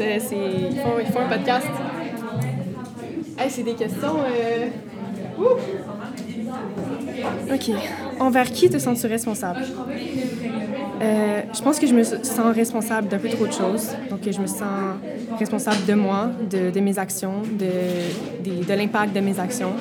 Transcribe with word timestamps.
Ils, 0.00 0.76
font, 0.80 0.98
ils 1.00 1.12
font 1.12 1.20
un 1.20 1.28
podcast. 1.28 1.66
C'est 3.48 3.62
des 3.62 3.74
questions. 3.74 4.16
euh! 4.28 4.68
OK. 7.52 7.70
Envers 8.20 8.50
qui 8.52 8.68
te 8.68 8.78
sens-tu 8.78 9.06
responsable? 9.06 9.60
Euh, 11.00 11.42
je 11.54 11.62
pense 11.62 11.78
que 11.78 11.86
je 11.86 11.94
me 11.94 12.02
sens 12.02 12.40
responsable 12.54 13.08
d'un 13.08 13.18
peu 13.18 13.28
trop 13.28 13.46
de 13.46 13.52
choses. 13.52 13.90
Donc, 14.10 14.20
je 14.24 14.40
me 14.40 14.46
sens 14.46 14.96
responsable 15.38 15.86
de 15.86 15.94
moi, 15.94 16.30
de, 16.50 16.80
mes 16.80 16.98
actions, 16.98 17.42
de, 17.42 18.64
de 18.66 18.74
l'impact 18.74 19.14
de 19.14 19.20
mes 19.20 19.38
actions. 19.38 19.72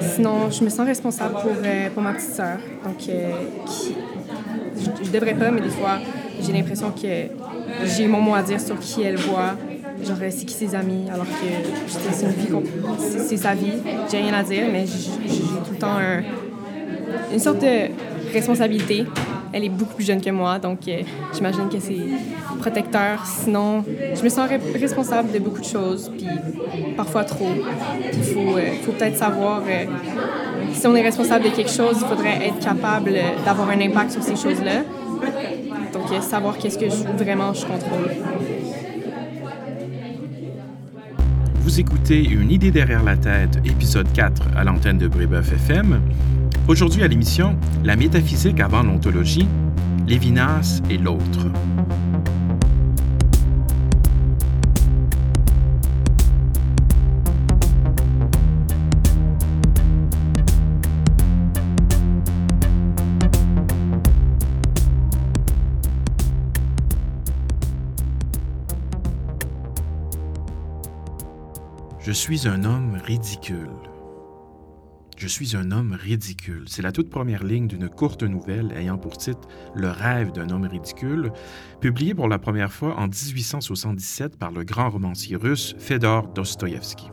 Sinon, 0.00 0.50
je 0.50 0.64
me 0.64 0.70
sens 0.70 0.86
responsable 0.86 1.34
pour, 1.34 1.52
euh, 1.64 1.90
pour 1.90 2.02
ma 2.02 2.14
petite 2.14 2.30
sœur. 2.30 2.58
Donc, 2.84 3.08
euh, 3.08 3.32
je, 4.76 5.04
je 5.04 5.10
devrais 5.10 5.34
pas, 5.34 5.50
mais 5.50 5.60
des 5.60 5.68
fois, 5.68 5.98
j'ai 6.40 6.52
l'impression 6.52 6.90
que 6.90 7.28
j'ai 7.84 8.06
mon 8.06 8.20
mot 8.20 8.34
à 8.34 8.42
dire 8.42 8.60
sur 8.60 8.78
qui 8.78 9.02
elle 9.02 9.16
voit. 9.16 9.54
Genre, 10.04 10.16
euh, 10.20 10.28
c'est 10.30 10.44
qui 10.44 10.54
ses 10.54 10.74
amis, 10.74 11.08
alors 11.12 11.24
que 11.24 11.32
c'est 12.12 12.26
une 12.26 12.32
vie, 12.32 12.68
c'est 12.98 13.36
sa 13.36 13.54
vie. 13.54 13.72
J'ai 14.10 14.18
rien 14.18 14.34
à 14.34 14.42
dire, 14.42 14.64
mais 14.70 14.84
j'ai 14.86 15.10
tout 15.40 15.70
le 15.72 15.78
temps 15.78 15.96
un, 15.96 16.22
une 17.32 17.38
sorte 17.38 17.60
de 17.60 17.90
responsabilité. 18.32 19.06
Elle 19.52 19.64
est 19.64 19.68
beaucoup 19.68 19.94
plus 19.94 20.04
jeune 20.04 20.20
que 20.20 20.30
moi, 20.30 20.58
donc 20.58 20.80
euh, 20.88 21.02
j'imagine 21.32 21.68
que 21.68 21.78
c'est 21.78 21.96
protecteur. 22.58 23.24
Sinon, 23.24 23.84
je 24.14 24.22
me 24.22 24.28
sens 24.28 24.50
re- 24.50 24.78
responsable 24.80 25.30
de 25.30 25.38
beaucoup 25.38 25.60
de 25.60 25.64
choses, 25.64 26.10
puis 26.16 26.26
parfois 26.96 27.22
trop. 27.24 27.48
Il 28.12 28.22
faut, 28.24 28.56
euh, 28.58 28.72
faut 28.82 28.92
peut-être 28.92 29.16
savoir, 29.16 29.62
si 30.72 30.86
on 30.88 30.96
est 30.96 31.02
responsable 31.02 31.44
de 31.44 31.50
quelque 31.50 31.70
chose, 31.70 31.98
il 32.00 32.06
faudrait 32.06 32.48
être 32.48 32.58
capable 32.58 33.12
d'avoir 33.46 33.70
un 33.70 33.80
impact 33.80 34.10
sur 34.10 34.22
ces 34.24 34.34
choses-là. 34.36 34.82
Donc, 35.94 36.22
savoir 36.22 36.58
qu'est-ce 36.58 36.76
que 36.78 36.88
je- 36.90 37.22
vraiment 37.24 37.54
je 37.54 37.64
contrôle. 37.64 38.10
Vous 41.60 41.80
écoutez 41.80 42.22
Une 42.24 42.50
idée 42.50 42.70
derrière 42.70 43.02
la 43.02 43.16
tête, 43.16 43.58
épisode 43.64 44.10
4 44.12 44.42
à 44.56 44.64
l'antenne 44.64 44.98
de 44.98 45.06
Brébeuf 45.08 45.52
FM. 45.52 46.00
Aujourd'hui 46.68 47.02
à 47.04 47.08
l'émission, 47.08 47.56
la 47.84 47.96
métaphysique 47.96 48.60
avant 48.60 48.82
l'ontologie, 48.82 49.46
Lévinas 50.06 50.82
et 50.90 50.98
l'autre. 50.98 51.46
Je 72.04 72.12
suis 72.12 72.46
un 72.46 72.64
homme 72.64 72.98
ridicule. 73.02 73.70
Je 75.16 75.26
suis 75.26 75.56
un 75.56 75.70
homme 75.70 75.94
ridicule. 75.98 76.64
C'est 76.66 76.82
la 76.82 76.92
toute 76.92 77.08
première 77.08 77.42
ligne 77.42 77.66
d'une 77.66 77.88
courte 77.88 78.22
nouvelle 78.22 78.74
ayant 78.76 78.98
pour 78.98 79.16
titre 79.16 79.48
Le 79.74 79.88
rêve 79.88 80.30
d'un 80.30 80.50
homme 80.50 80.66
ridicule, 80.66 81.32
publiée 81.80 82.12
pour 82.12 82.28
la 82.28 82.38
première 82.38 82.70
fois 82.70 82.98
en 82.98 83.06
1877 83.06 84.38
par 84.38 84.50
le 84.52 84.64
grand 84.64 84.90
romancier 84.90 85.36
russe 85.36 85.74
Fedor 85.78 86.28
Dostoïevski. 86.34 87.08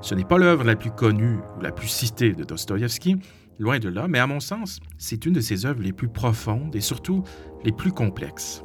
Ce 0.00 0.16
n'est 0.16 0.24
pas 0.24 0.38
l'œuvre 0.38 0.64
la 0.64 0.74
plus 0.74 0.90
connue 0.90 1.38
ou 1.56 1.60
la 1.60 1.70
plus 1.70 1.86
citée 1.86 2.32
de 2.32 2.42
Dostoïevski, 2.42 3.18
loin 3.60 3.78
de 3.78 3.88
là, 3.88 4.08
mais 4.08 4.18
à 4.18 4.26
mon 4.26 4.40
sens, 4.40 4.80
c'est 4.98 5.26
une 5.26 5.32
de 5.34 5.40
ses 5.40 5.64
œuvres 5.64 5.80
les 5.80 5.92
plus 5.92 6.08
profondes 6.08 6.74
et 6.74 6.80
surtout 6.80 7.22
les 7.62 7.70
plus 7.70 7.92
complexes. 7.92 8.64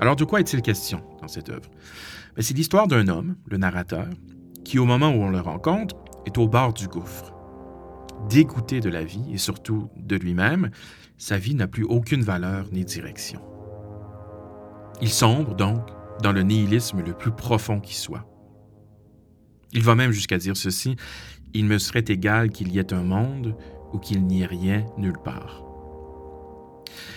Alors 0.00 0.16
de 0.16 0.24
quoi 0.24 0.40
est-il 0.40 0.62
question 0.62 1.00
dans 1.20 1.28
cette 1.28 1.48
œuvre? 1.48 1.70
C'est 2.40 2.56
l'histoire 2.56 2.86
d'un 2.86 3.08
homme, 3.08 3.36
le 3.46 3.58
narrateur, 3.58 4.06
qui 4.64 4.78
au 4.78 4.84
moment 4.84 5.10
où 5.10 5.22
on 5.22 5.30
le 5.30 5.40
rencontre 5.40 5.96
est 6.24 6.38
au 6.38 6.46
bord 6.46 6.72
du 6.72 6.86
gouffre. 6.86 7.34
Dégoûté 8.30 8.80
de 8.80 8.88
la 8.88 9.02
vie 9.02 9.24
et 9.32 9.38
surtout 9.38 9.90
de 9.96 10.14
lui-même, 10.14 10.70
sa 11.16 11.36
vie 11.36 11.56
n'a 11.56 11.66
plus 11.66 11.82
aucune 11.82 12.22
valeur 12.22 12.68
ni 12.70 12.84
direction. 12.84 13.40
Il 15.00 15.10
sombre 15.10 15.56
donc 15.56 15.80
dans 16.22 16.32
le 16.32 16.42
nihilisme 16.42 17.02
le 17.04 17.12
plus 17.12 17.32
profond 17.32 17.80
qui 17.80 17.96
soit. 17.96 18.24
Il 19.72 19.82
va 19.82 19.96
même 19.96 20.12
jusqu'à 20.12 20.38
dire 20.38 20.56
ceci, 20.56 20.96
il 21.54 21.64
me 21.64 21.78
serait 21.78 22.04
égal 22.06 22.50
qu'il 22.50 22.72
y 22.72 22.78
ait 22.78 22.92
un 22.92 23.02
monde 23.02 23.56
ou 23.92 23.98
qu'il 23.98 24.24
n'y 24.24 24.42
ait 24.42 24.46
rien 24.46 24.86
nulle 24.96 25.18
part. 25.24 25.64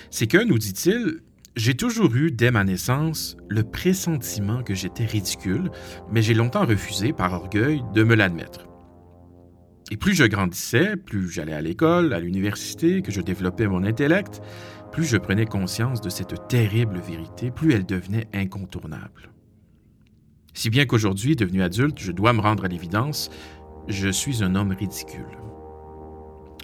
C'est 0.10 0.28
que, 0.28 0.44
nous 0.44 0.58
dit-il, 0.58 1.22
j'ai 1.56 1.76
toujours 1.76 2.16
eu, 2.16 2.32
dès 2.32 2.50
ma 2.50 2.64
naissance, 2.64 3.36
le 3.50 3.64
pressentiment 3.64 4.64
que 4.64 4.74
j'étais 4.74 5.06
ridicule, 5.06 5.70
mais 6.10 6.22
j'ai 6.22 6.34
longtemps 6.34 6.66
refusé, 6.66 7.12
par 7.12 7.34
orgueil, 7.34 7.82
de 7.94 8.04
me 8.04 8.16
l'admettre. 8.16 8.68
Et 9.92 9.98
plus 9.98 10.14
je 10.14 10.24
grandissais, 10.24 10.96
plus 10.96 11.30
j'allais 11.30 11.54
à 11.54 11.62
l'école, 11.62 12.14
à 12.14 12.22
l'université, 12.22 13.02
que 13.02 13.12
je 13.12 13.20
développais 13.20 13.68
mon 13.68 13.84
intellect, 13.84 14.42
plus 14.94 15.04
je 15.04 15.18
prenais 15.18 15.46
conscience 15.46 16.00
de 16.00 16.10
cette 16.10 16.48
terrible 16.48 17.00
vérité, 17.00 17.52
plus 17.52 17.74
elle 17.74 17.86
devenait 17.86 18.28
incontournable. 18.34 19.32
Si 20.54 20.70
bien 20.70 20.86
qu'aujourd'hui, 20.86 21.36
devenu 21.36 21.62
adulte, 21.62 22.00
je 22.00 22.14
dois 22.14 22.32
me 22.32 22.42
rendre 22.42 22.64
à 22.64 22.70
l'évidence, 22.70 23.30
je 23.90 24.10
suis 24.10 24.44
un 24.44 24.56
homme 24.56 24.72
ridicule. 24.72 25.38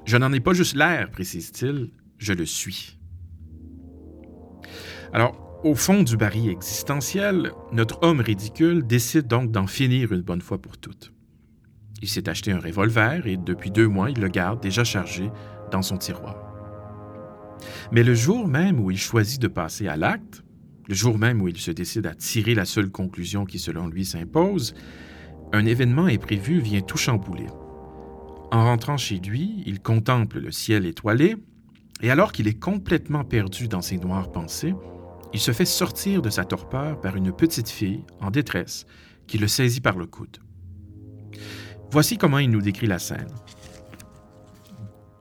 Je 0.06 0.16
n'en 0.16 0.32
ai 0.32 0.40
pas 0.40 0.54
juste 0.54 0.76
l'air, 0.76 1.10
précise-t-il, 1.10 1.92
je 2.18 2.32
le 2.32 2.46
suis. 2.46 2.97
Alors, 5.14 5.60
au 5.64 5.74
fond 5.74 6.04
du 6.04 6.18
baril 6.18 6.50
existentiel, 6.50 7.52
notre 7.72 8.00
homme 8.04 8.20
ridicule 8.20 8.86
décide 8.86 9.28
donc 9.28 9.52
d'en 9.52 9.68
finir 9.68 10.12
une 10.12 10.22
bonne 10.22 10.42
fois 10.42 10.62
pour 10.62 10.78
toutes. 10.78 11.14
Il 12.02 12.08
s'est 12.08 12.30
acheté 12.30 12.52
un 12.52 12.60
revolver 12.60 13.26
et 13.26 13.38
depuis 13.38 13.72
deux 13.72 13.88
mois, 13.88 14.12
il 14.12 14.20
le 14.20 14.28
garde 14.28 14.62
déjà 14.62 14.84
chargé 14.84 15.32
dans 15.72 15.82
son 15.82 15.98
tiroir. 15.98 16.36
Mais 17.92 18.04
le 18.04 18.14
jour 18.14 18.48
même 18.48 18.80
où 18.80 18.92
il 18.92 19.00
choisit 19.00 19.42
de 19.42 19.48
passer 19.48 19.88
à 19.88 19.98
l'acte, 19.98 20.44
le 20.88 20.94
jour 20.94 21.18
même 21.18 21.42
où 21.42 21.48
il 21.48 21.58
se 21.58 21.72
décide 21.72 22.06
à 22.06 22.14
tirer 22.14 22.54
la 22.54 22.66
seule 22.66 22.90
conclusion 22.90 23.46
qui 23.46 23.60
selon 23.60 23.88
lui 23.88 24.06
s'impose, 24.06 24.76
un 25.54 25.66
événement 25.66 26.06
imprévu 26.06 26.60
vient 26.60 26.82
tout 26.82 26.98
chambouler. 26.98 27.48
En 28.52 28.64
rentrant 28.66 28.98
chez 28.98 29.20
lui, 29.20 29.64
il 29.66 29.82
contemple 29.82 30.40
le 30.40 30.52
ciel 30.52 30.86
étoilé, 30.86 31.36
et 32.02 32.12
alors 32.12 32.32
qu'il 32.32 32.48
est 32.48 32.60
complètement 32.60 33.24
perdu 33.24 33.68
dans 33.68 33.82
ses 33.82 33.98
noires 33.98 34.32
pensées, 34.32 34.76
il 35.34 35.40
se 35.40 35.52
fait 35.52 35.66
sortir 35.66 36.22
de 36.22 36.30
sa 36.30 36.46
torpeur 36.46 37.00
par 37.02 37.16
une 37.16 37.32
petite 37.32 37.70
fille 37.70 38.04
en 38.20 38.32
détresse 38.32 38.86
qui 39.28 39.38
le 39.38 39.48
saisit 39.48 39.82
par 39.82 39.98
le 39.98 40.06
coude. 40.06 40.38
Voici 41.92 42.18
comment 42.18 42.40
il 42.40 42.50
nous 42.50 42.62
décrit 42.62 42.88
la 42.88 43.00
scène. 43.00 43.28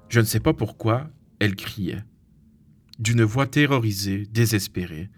Je 0.08 0.20
ne 0.20 0.24
sais 0.24 0.40
pas 0.40 0.52
pourquoi, 0.52 1.10
elle 1.40 1.56
criait, 1.56 2.04
d'une 2.98 3.24
voix 3.24 3.46
terrorisée, 3.46 4.26
désespérée, 4.30 5.10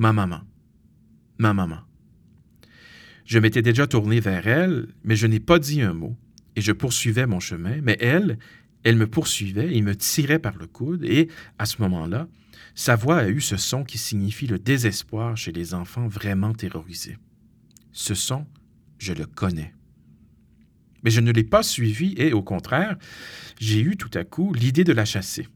Ma 0.00 0.12
maman, 0.12 0.42
ma 1.38 1.52
maman. 1.52 1.80
Je 3.24 3.40
m'étais 3.40 3.62
déjà 3.62 3.88
tourné 3.88 4.20
vers 4.20 4.46
elle, 4.46 4.94
mais 5.02 5.16
je 5.16 5.26
n'ai 5.26 5.40
pas 5.40 5.58
dit 5.58 5.82
un 5.82 5.92
mot, 5.92 6.16
et 6.54 6.60
je 6.60 6.70
poursuivais 6.70 7.26
mon 7.26 7.40
chemin, 7.40 7.80
mais 7.82 7.96
elle, 8.00 8.38
elle 8.84 8.94
me 8.94 9.08
poursuivait 9.08 9.76
et 9.76 9.82
me 9.82 9.96
tirait 9.96 10.38
par 10.38 10.56
le 10.56 10.68
coude, 10.68 11.04
et, 11.04 11.28
à 11.58 11.66
ce 11.66 11.82
moment-là, 11.82 12.28
sa 12.78 12.94
voix 12.94 13.16
a 13.16 13.28
eu 13.28 13.40
ce 13.40 13.56
son 13.56 13.82
qui 13.82 13.98
signifie 13.98 14.46
le 14.46 14.60
désespoir 14.60 15.36
chez 15.36 15.50
les 15.50 15.74
enfants 15.74 16.06
vraiment 16.06 16.54
terrorisés. 16.54 17.18
Ce 17.90 18.14
son, 18.14 18.46
je 18.98 19.12
le 19.12 19.26
connais. 19.26 19.74
Mais 21.02 21.10
je 21.10 21.20
ne 21.20 21.32
l'ai 21.32 21.42
pas 21.42 21.64
suivi 21.64 22.14
et, 22.18 22.32
au 22.32 22.44
contraire, 22.44 22.96
j'ai 23.58 23.80
eu 23.80 23.96
tout 23.96 24.12
à 24.14 24.22
coup 24.22 24.54
l'idée 24.54 24.84
de 24.84 24.92
la 24.92 25.04
chasser. 25.04 25.48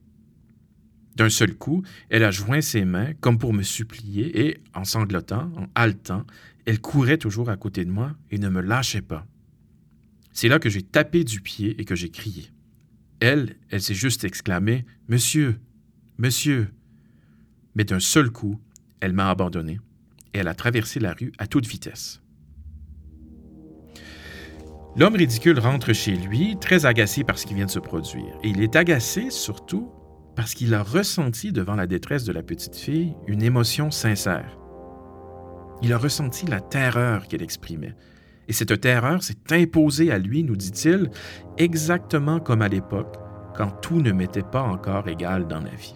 D'un 1.15 1.29
seul 1.29 1.55
coup, 1.55 1.81
elle 2.09 2.25
a 2.25 2.31
joint 2.31 2.59
ses 2.59 2.83
mains 2.83 3.13
comme 3.21 3.37
pour 3.37 3.53
me 3.53 3.63
supplier 3.63 4.45
et, 4.45 4.57
en 4.73 4.83
sanglotant, 4.83 5.49
en 5.55 5.67
haletant, 5.75 6.25
elle 6.65 6.81
courait 6.81 7.17
toujours 7.17 7.49
à 7.49 7.55
côté 7.55 7.85
de 7.85 7.91
moi 7.91 8.11
et 8.31 8.37
ne 8.37 8.49
me 8.49 8.59
lâchait 8.59 9.01
pas. 9.01 9.25
C'est 10.33 10.49
là 10.49 10.59
que 10.59 10.69
j'ai 10.69 10.83
tapé 10.83 11.23
du 11.23 11.39
pied 11.39 11.79
et 11.79 11.85
que 11.85 11.95
j'ai 11.95 12.09
crié. 12.09 12.51
Elle, 13.21 13.55
elle 13.69 13.81
s'est 13.81 13.93
juste 13.93 14.25
exclamée 14.25 14.83
Monsieur, 15.07 15.61
monsieur. 16.17 16.67
Mais 17.75 17.83
d'un 17.83 17.99
seul 17.99 18.29
coup, 18.29 18.59
elle 18.99 19.13
m'a 19.13 19.29
abandonné 19.29 19.79
et 20.33 20.39
elle 20.39 20.47
a 20.47 20.55
traversé 20.55 20.99
la 20.99 21.13
rue 21.13 21.31
à 21.37 21.47
toute 21.47 21.67
vitesse. 21.67 22.21
L'homme 24.95 25.15
ridicule 25.15 25.59
rentre 25.59 25.91
chez 25.93 26.15
lui, 26.15 26.55
très 26.59 26.85
agacé 26.85 27.23
par 27.23 27.39
ce 27.39 27.47
qui 27.47 27.55
vient 27.55 27.65
de 27.65 27.71
se 27.71 27.79
produire. 27.79 28.37
Et 28.43 28.49
il 28.49 28.61
est 28.61 28.75
agacé 28.75 29.31
surtout 29.31 29.89
parce 30.35 30.53
qu'il 30.53 30.73
a 30.73 30.83
ressenti 30.83 31.51
devant 31.51 31.75
la 31.75 31.87
détresse 31.87 32.25
de 32.25 32.31
la 32.31 32.43
petite 32.43 32.75
fille 32.75 33.15
une 33.27 33.41
émotion 33.41 33.89
sincère. 33.89 34.57
Il 35.81 35.93
a 35.93 35.97
ressenti 35.97 36.45
la 36.45 36.61
terreur 36.61 37.27
qu'elle 37.27 37.41
exprimait. 37.41 37.95
Et 38.47 38.53
cette 38.53 38.79
terreur 38.81 39.23
s'est 39.23 39.51
imposée 39.51 40.11
à 40.11 40.19
lui, 40.19 40.43
nous 40.43 40.55
dit-il, 40.55 41.09
exactement 41.57 42.39
comme 42.39 42.61
à 42.61 42.67
l'époque, 42.67 43.15
quand 43.55 43.71
tout 43.81 43.99
ne 43.99 44.11
m'était 44.11 44.43
pas 44.43 44.61
encore 44.61 45.07
égal 45.07 45.47
dans 45.47 45.59
la 45.59 45.71
vie. 45.71 45.95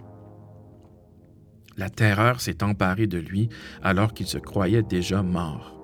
La 1.77 1.91
terreur 1.91 2.41
s'est 2.41 2.63
emparée 2.63 3.05
de 3.05 3.19
lui 3.19 3.49
alors 3.83 4.13
qu'il 4.13 4.25
se 4.25 4.39
croyait 4.39 4.81
déjà 4.81 5.21
mort. 5.21 5.75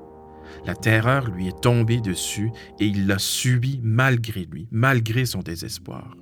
La 0.65 0.73
terreur 0.75 1.29
lui 1.29 1.47
est 1.47 1.61
tombée 1.61 2.01
dessus 2.01 2.51
et 2.79 2.87
il 2.87 3.05
l'a 3.05 3.19
subi 3.19 3.79
malgré 3.83 4.45
lui, 4.45 4.67
malgré 4.71 5.25
son 5.25 5.39
désespoir. 5.39 6.17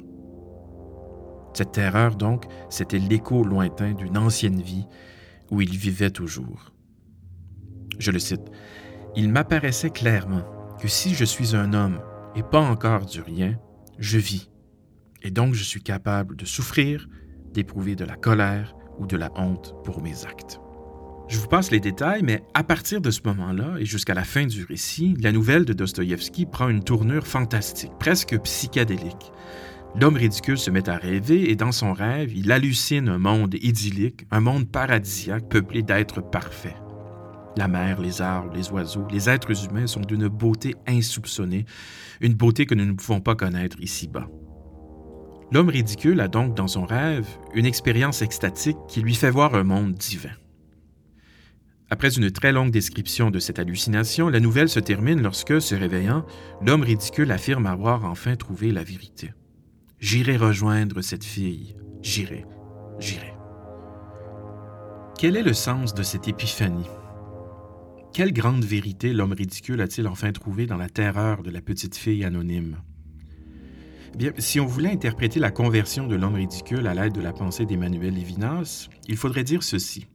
Cette 1.54 1.72
terreur, 1.72 2.16
donc, 2.16 2.46
c'était 2.70 3.00
l'écho 3.00 3.44
lointain 3.44 3.94
d'une 3.94 4.18
ancienne 4.18 4.62
vie 4.62 4.86
où 5.50 5.62
il 5.62 5.78
vivait 5.78 6.12
toujours. 6.12 6.74
Je 7.98 8.12
le 8.12 8.20
cite, 8.20 8.52
Il 9.16 9.30
m'apparaissait 9.30 9.90
clairement 9.90 10.44
que 10.80 10.88
si 10.88 11.14
je 11.14 11.26
suis 11.26 11.56
un 11.56 11.74
homme 11.74 12.00
et 12.36 12.44
pas 12.44 12.62
encore 12.62 13.06
du 13.06 13.22
rien, 13.22 13.60
je 14.00 14.18
vis, 14.18 14.50
et 15.22 15.32
donc 15.32 15.54
je 15.54 15.64
suis 15.64 15.84
capable 15.84 16.36
de 16.36 16.46
souffrir, 16.46 17.08
d'éprouver 17.54 17.96
de 17.96 18.06
la 18.06 18.16
colère 18.16 18.76
ou 19.00 19.08
de 19.08 19.18
la 19.18 19.32
honte 19.36 19.76
pour 19.84 20.02
mes 20.02 20.26
actes. 20.26 20.60
Je 21.32 21.38
vous 21.38 21.48
passe 21.48 21.72
les 21.72 21.80
détails, 21.80 22.24
mais 22.24 22.44
à 22.54 22.62
partir 22.62 23.00
de 23.00 23.10
ce 23.10 23.22
moment-là 23.24 23.76
et 23.80 23.86
jusqu'à 23.86 24.14
la 24.14 24.26
fin 24.26 24.46
du 24.46 24.66
récit, 24.66 25.16
la 25.22 25.32
nouvelle 25.32 25.64
de 25.64 25.72
Dostoïevski 25.72 26.46
prend 26.46 26.68
une 26.68 26.84
tournure 26.84 27.26
fantastique, 27.26 27.94
presque 28.00 28.38
psychédélique. 28.40 29.32
L'homme 30.00 30.18
ridicule 30.18 30.58
se 30.58 30.72
met 30.72 30.90
à 30.90 30.98
rêver 30.98 31.50
et 31.50 31.56
dans 31.56 31.72
son 31.72 31.94
rêve, 31.94 32.36
il 32.36 32.52
hallucine 32.52 33.08
un 33.08 33.18
monde 33.18 33.56
idyllique, 33.62 34.26
un 34.30 34.42
monde 34.42 34.70
paradisiaque 34.70 35.48
peuplé 35.48 35.84
d'êtres 35.84 36.22
parfaits. 36.22 36.76
La 37.58 37.68
mer, 37.68 38.02
les 38.02 38.22
arbres, 38.22 38.54
les 38.54 38.70
oiseaux, 38.72 39.08
les 39.12 39.30
êtres 39.30 39.66
humains 39.66 39.88
sont 39.88 40.02
d'une 40.02 40.28
beauté 40.28 40.76
insoupçonnée, 40.88 41.66
une 42.20 42.34
beauté 42.34 42.66
que 42.66 42.76
nous 42.76 42.86
ne 42.86 42.94
pouvons 42.94 43.20
pas 43.20 43.36
connaître 43.36 43.78
ici-bas. 43.82 44.28
L'homme 45.52 45.70
ridicule 45.70 46.22
a 46.22 46.30
donc 46.30 46.56
dans 46.56 46.68
son 46.68 46.86
rêve 46.86 47.28
une 47.54 47.66
expérience 47.66 48.22
extatique 48.22 48.78
qui 48.88 49.02
lui 49.02 49.16
fait 49.16 49.32
voir 49.32 49.54
un 49.54 49.64
monde 49.64 49.94
divin. 49.94 50.32
Après 51.90 52.16
une 52.16 52.32
très 52.32 52.54
longue 52.54 52.72
description 52.72 53.32
de 53.32 53.40
cette 53.40 53.60
hallucination, 53.60 54.30
la 54.30 54.40
nouvelle 54.40 54.70
se 54.70 54.80
termine 54.80 55.22
lorsque, 55.22 55.62
se 55.62 55.76
réveillant, 55.76 56.26
l'homme 56.62 56.84
ridicule 56.84 57.32
affirme 57.34 57.66
avoir 57.66 58.06
enfin 58.06 58.38
trouvé 58.38 58.72
la 58.72 58.84
vérité. 58.84 59.34
J'irai 60.00 60.38
rejoindre 60.38 61.02
cette 61.02 61.26
fille, 61.26 61.76
j'irai, 62.02 62.46
j'irai. 62.98 63.34
Quel 65.20 65.36
est 65.36 65.44
le 65.44 65.54
sens 65.54 65.94
de 65.94 66.02
cette 66.02 66.30
épiphanie? 66.30 66.90
Quelle 68.14 68.32
grande 68.32 68.64
vérité 68.64 69.12
l'homme 69.12 69.34
ridicule 69.34 69.82
a-t-il 69.82 70.08
enfin 70.08 70.32
trouvé 70.32 70.66
dans 70.68 70.78
la 70.78 70.90
terreur 70.90 71.44
de 71.44 71.52
la 71.52 71.62
petite 71.62 71.98
fille 71.98 72.24
anonyme? 72.24 72.78
Si 74.38 74.60
on 74.60 74.66
voulait 74.66 74.92
interpréter 74.92 75.40
la 75.40 75.52
conversion 75.52 76.06
de 76.06 76.16
l'homme 76.16 76.36
ridicule 76.36 76.86
à 76.88 76.94
l'aide 76.94 77.14
de 77.14 77.22
la 77.22 77.34
pensée 77.34 77.66
d'Emmanuel 77.66 78.14
Lévinas, 78.14 78.90
il 79.08 79.18
faudrait 79.18 79.44
dire 79.44 79.64
ceci. 79.64 80.08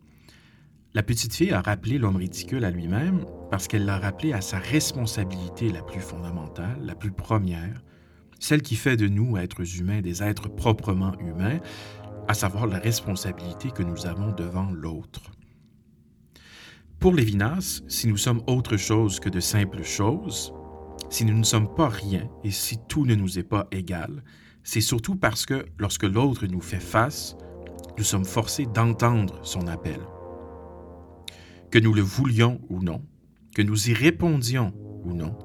La 0.94 1.02
petite 1.02 1.34
fille 1.34 1.52
a 1.52 1.60
rappelé 1.60 1.98
l'homme 1.98 2.16
ridicule 2.16 2.64
à 2.64 2.70
lui-même 2.70 3.25
parce 3.50 3.69
qu'elle 3.69 3.84
l'a 3.84 3.98
rappelé 3.98 4.32
à 4.32 4.40
sa 4.40 4.58
responsabilité 4.58 5.70
la 5.70 5.82
plus 5.82 6.00
fondamentale, 6.00 6.78
la 6.84 6.94
plus 6.94 7.10
première, 7.10 7.82
celle 8.38 8.62
qui 8.62 8.76
fait 8.76 8.96
de 8.96 9.08
nous, 9.08 9.37
êtres 9.37 9.78
humains, 9.78 10.00
des 10.00 10.22
êtres 10.22 10.48
proprement 10.48 11.12
humains, 11.19 11.58
à 12.28 12.34
savoir 12.34 12.66
la 12.66 12.78
responsabilité 12.78 13.70
que 13.70 13.82
nous 13.82 14.06
avons 14.06 14.32
devant 14.32 14.70
l'autre. 14.70 15.32
Pour 16.98 17.12
Lévinas, 17.12 17.82
si 17.88 18.08
nous 18.08 18.16
sommes 18.16 18.43
autre 18.46 18.76
chose 18.76 19.20
que 19.20 19.28
de 19.28 19.40
simples 19.40 19.84
choses, 19.84 20.52
si 21.11 21.25
nous 21.25 21.37
ne 21.37 21.44
sommes 21.44 21.75
pas 21.75 21.88
rien 21.88 22.29
et 22.44 22.50
si 22.50 22.79
tout 22.88 23.06
ne 23.06 23.14
nous 23.14 23.38
est 23.38 23.44
pas 23.44 23.67
égal, 23.70 24.23
c'est 24.62 24.81
surtout 24.81 25.17
parce 25.17 25.47
que 25.47 25.67
lorsque 25.79 26.05
l'autre 26.05 26.47
nous 26.47 26.61
fait 26.61 26.81
face, 26.81 27.37
nous 27.99 28.05
sommes 28.05 28.25
forcés 28.25 28.67
d'entendre 28.67 29.38
son 29.43 29.67
appel. 29.67 30.00
Que 31.70 31.79
nous 31.79 31.94
le 31.94 32.03
voulions 32.03 32.61
ou 32.69 32.82
non, 32.82 33.03
que 33.55 33.62
nous 33.62 33.91
y 33.91 33.93
répondions 33.93 34.73
ou 35.05 35.14
non, 35.14 35.37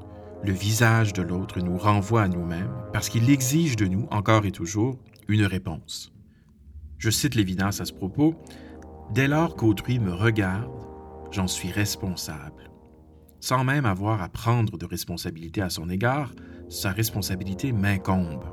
le 0.43 0.51
visage 0.51 1.13
de 1.13 1.21
l'autre 1.21 1.59
nous 1.59 1.77
renvoie 1.77 2.23
à 2.23 2.27
nous-mêmes 2.27 2.73
parce 2.93 3.09
qu'il 3.09 3.29
exige 3.29 3.75
de 3.75 3.85
nous, 3.85 4.07
encore 4.09 4.45
et 4.45 4.51
toujours, 4.51 4.97
une 5.27 5.45
réponse. 5.45 6.11
Je 6.97 7.09
cite 7.09 7.35
l'évidence 7.35 7.79
à 7.79 7.85
ce 7.85 7.93
propos, 7.93 8.35
Dès 9.13 9.27
lors 9.27 9.57
qu'autrui 9.57 9.99
me 9.99 10.13
regarde, 10.13 10.71
j'en 11.31 11.47
suis 11.47 11.69
responsable 11.69 12.60
sans 13.41 13.65
même 13.65 13.85
avoir 13.85 14.21
à 14.21 14.29
prendre 14.29 14.77
de 14.77 14.85
responsabilité 14.85 15.61
à 15.61 15.69
son 15.69 15.89
égard, 15.89 16.31
sa 16.69 16.91
responsabilité 16.91 17.73
m'incombe. 17.73 18.45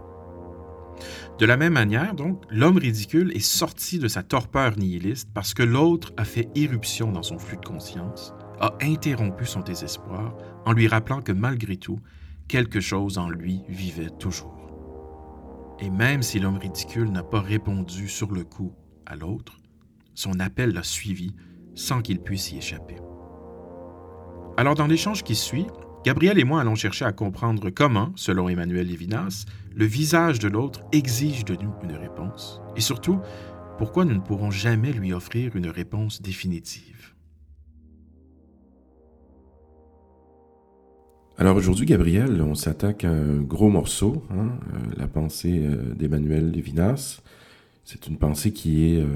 De 1.38 1.46
la 1.46 1.56
même 1.56 1.75
manière, 1.75 2.14
donc, 2.14 2.43
l'homme 2.50 2.79
ridicule 2.79 3.31
est 3.37 3.38
sorti 3.38 4.00
de 4.00 4.08
sa 4.08 4.25
torpeur 4.25 4.76
nihiliste 4.76 5.29
parce 5.32 5.55
que 5.55 5.62
l'autre 5.62 6.12
a 6.17 6.25
fait 6.25 6.49
irruption 6.56 7.12
dans 7.12 7.23
son 7.23 7.38
flux 7.38 7.58
de 7.58 7.64
conscience, 7.64 8.35
a 8.61 8.75
interrompu 8.81 9.46
son 9.46 9.61
désespoir 9.61 10.35
en 10.64 10.73
lui 10.73 10.88
rappelant 10.88 11.20
que 11.20 11.32
malgré 11.32 11.76
tout, 11.76 12.00
quelque 12.49 12.81
chose 12.81 13.19
en 13.19 13.29
lui 13.29 13.62
vivait 13.69 14.11
toujours. 14.19 15.76
Et 15.81 15.90
même 15.90 16.23
si 16.23 16.40
l'homme 16.40 16.58
ridicule 16.58 17.12
n'a 17.12 17.23
pas 17.23 17.40
répondu 17.40 18.08
sur 18.08 18.32
le 18.32 18.43
coup 18.43 18.73
à 19.06 19.14
l'autre, 19.14 19.58
son 20.14 20.40
appel 20.40 20.73
l'a 20.73 20.82
suivi 20.82 21.37
sans 21.76 22.02
qu'il 22.02 22.19
puisse 22.19 22.50
y 22.50 22.56
échapper. 22.56 22.96
Alors, 24.59 24.75
dans 24.75 24.89
l'échange 24.89 25.23
qui 25.23 25.37
suit, 25.37 25.69
Gabriel 26.05 26.37
et 26.37 26.43
moi 26.43 26.61
allons 26.61 26.75
chercher 26.75 27.05
à 27.05 27.13
comprendre 27.13 27.71
comment, 27.71 28.11
selon 28.17 28.49
Emmanuel 28.49 28.89
Lévinas, 28.89 29.45
le 29.73 29.85
visage 29.85 30.41
de 30.41 30.49
l'autre 30.49 30.81
exige 30.91 31.45
de 31.45 31.55
nous 31.55 31.73
une 31.85 31.95
réponse, 31.95 32.61
et 32.75 32.81
surtout, 32.81 33.21
pourquoi 33.79 34.05
nous 34.05 34.15
ne 34.15 34.21
pourrons 34.21 34.51
jamais 34.51 34.93
lui 34.93 35.13
offrir 35.13 35.55
une 35.55 35.69
réponse 35.69 36.21
définitive? 36.23 37.15
Alors 41.37 41.55
aujourd'hui, 41.55 41.87
Gabriel, 41.87 42.43
on 42.43 42.57
s'attaque 42.57 43.05
à 43.05 43.11
un 43.11 43.37
gros 43.37 43.69
morceau, 43.69 44.25
hein, 44.31 44.59
euh, 44.75 44.79
la 44.97 45.07
pensée 45.07 45.61
euh, 45.65 45.95
d'Emmanuel 45.95 46.51
Lévinas. 46.51 47.21
C'est 47.85 48.09
une 48.09 48.19
pensée 48.19 48.53
qui 48.53 48.93
est 48.93 49.03
euh, 49.03 49.07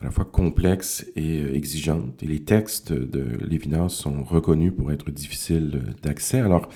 à 0.00 0.04
la 0.04 0.10
fois 0.10 0.24
complexe 0.24 1.06
et 1.14 1.42
euh, 1.42 1.54
exigeante. 1.54 2.22
Et 2.22 2.26
les 2.26 2.40
textes 2.40 2.92
de 2.92 3.24
Lévinas 3.44 3.90
sont 3.90 4.22
reconnus 4.22 4.72
pour 4.76 4.90
être 4.92 5.10
difficiles 5.10 5.94
d'accès. 6.02 6.40
Alors, 6.40 6.68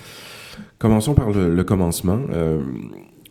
commençons 0.78 1.14
par 1.14 1.30
le, 1.30 1.64
commencement. 1.64 2.20
Euh, 2.30 2.62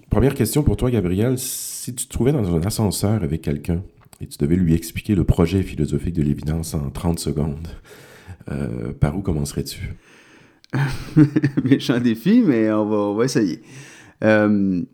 première 0.10 0.34
question 0.34 0.64
pour 0.64 0.78
toi, 0.78 0.90
Gabriel. 0.90 1.38
Si 1.38 1.94
tu 1.94 2.08
te 2.08 2.12
trouvais 2.12 2.32
dans 2.32 2.56
un 2.56 2.62
ascenseur 2.62 3.24
avec 3.24 3.42
quelqu'un 3.42 3.84
et 4.20 4.28
tu 4.28 4.38
devais 4.40 4.56
lui 4.56 4.74
expliquer 4.74 5.16
le 5.16 5.24
projet 5.24 5.62
philosophique 5.62 6.16
de 6.16 6.24
Lévinas 6.24 6.76
en 6.76 6.90
30 6.90 7.20
secondes, 7.20 7.68
euh, 8.50 8.94
par 8.94 9.16
où 9.16 9.22
commencerais-tu? 9.22 9.94
Méchant 11.64 12.00
défi, 12.00 12.42
mais 12.44 12.72
on 12.72 12.86
va, 12.88 12.98
on 12.98 13.14
va 13.14 13.26
essayer. 13.26 13.62
je 14.22 14.86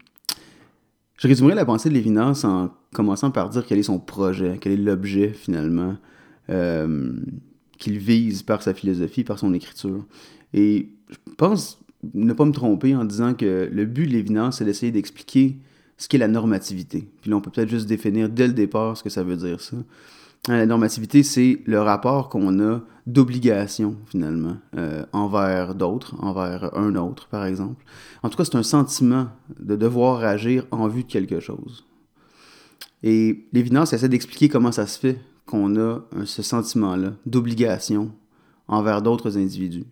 résumerai 1.21 1.55
la 1.55 1.63
pensée 1.63 1.87
de 1.87 1.93
Lévinas 1.93 2.43
en 2.43 2.71
commençant 2.93 3.31
par 3.31 3.49
dire 3.49 3.65
quel 3.65 3.77
est 3.77 3.83
son 3.83 3.99
projet, 3.99 4.57
quel 4.59 4.73
est 4.73 4.77
l'objet 4.77 5.29
finalement 5.29 5.95
euh, 6.49 7.13
qu'il 7.77 7.97
vise 7.97 8.43
par 8.43 8.61
sa 8.61 8.73
philosophie, 8.73 9.23
par 9.23 9.39
son 9.39 9.53
écriture. 9.53 10.05
Et 10.53 10.89
je 11.09 11.17
pense 11.37 11.79
ne 12.13 12.33
pas 12.33 12.45
me 12.45 12.51
tromper 12.51 12.95
en 12.95 13.05
disant 13.05 13.33
que 13.33 13.69
le 13.71 13.85
but 13.85 14.07
de 14.07 14.13
l'évidence, 14.13 14.57
c'est 14.57 14.65
d'essayer 14.65 14.91
d'expliquer 14.91 15.57
ce 15.97 16.07
qu'est 16.07 16.17
la 16.17 16.27
normativité. 16.27 17.09
Puis 17.21 17.29
là, 17.29 17.37
on 17.37 17.41
peut 17.41 17.51
peut-être 17.51 17.69
juste 17.69 17.87
définir 17.87 18.29
dès 18.29 18.47
le 18.47 18.53
départ 18.53 18.97
ce 18.97 19.03
que 19.03 19.09
ça 19.09 19.23
veut 19.23 19.35
dire, 19.35 19.59
ça. 19.59 19.77
Hein, 20.47 20.57
la 20.57 20.65
normativité, 20.65 21.23
c'est 21.23 21.59
le 21.65 21.81
rapport 21.81 22.29
qu'on 22.29 22.59
a 22.63 22.81
d'obligation, 23.05 23.97
finalement, 24.05 24.57
euh, 24.77 25.03
envers 25.11 25.75
d'autres, 25.75 26.15
envers 26.23 26.75
un 26.77 26.95
autre, 26.95 27.27
par 27.27 27.45
exemple. 27.45 27.83
En 28.23 28.29
tout 28.29 28.37
cas, 28.37 28.45
c'est 28.45 28.55
un 28.55 28.63
sentiment 28.63 29.27
de 29.59 29.75
devoir 29.75 30.23
agir 30.23 30.65
en 30.71 30.87
vue 30.87 31.03
de 31.03 31.11
quelque 31.11 31.41
chose. 31.41 31.85
Et 33.03 33.47
Lévinas 33.53 33.91
essaie 33.93 34.09
d'expliquer 34.09 34.49
comment 34.49 34.71
ça 34.71 34.87
se 34.87 34.99
fait 34.99 35.17
qu'on 35.45 35.75
a 35.77 36.01
ce 36.25 36.41
sentiment-là 36.41 37.13
d'obligation 37.25 38.11
envers 38.67 39.01
d'autres 39.01 39.37
individus. 39.37 39.85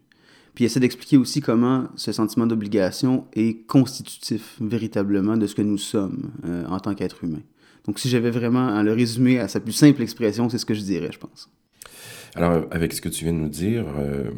Puis 0.54 0.66
essaie 0.66 0.80
d'expliquer 0.80 1.18
aussi 1.18 1.40
comment 1.40 1.88
ce 1.96 2.12
sentiment 2.12 2.48
d'obligation 2.48 3.26
est 3.34 3.66
constitutif 3.68 4.58
véritablement 4.60 5.38
de 5.38 5.48
ce 5.48 5.56
que 5.56 5.62
nous 5.62 5.78
sommes 5.78 6.32
euh, 6.46 6.66
en 6.66 6.80
tant 6.80 6.96
qu'être 6.96 7.24
humain. 7.24 7.42
Donc 7.86 8.00
si 8.00 8.10
j'avais 8.10 8.32
vraiment 8.32 8.68
à 8.68 8.84
le 8.84 8.92
résumer 8.92 9.40
à 9.40 9.48
sa 9.48 9.60
plus 9.60 9.72
simple 9.72 10.02
expression, 10.02 10.50
c'est 10.50 10.58
ce 10.58 10.66
que 10.66 10.74
je 10.74 10.82
dirais, 10.82 11.10
je 11.12 11.20
pense. 11.20 11.50
Alors, 12.36 12.66
avec 12.72 12.94
ce 12.94 13.02
que 13.02 13.10
tu 13.10 13.24
viens 13.24 13.34
de 13.34 13.40
nous 13.40 13.50
dire, 13.50 13.86
euh, 13.98 14.30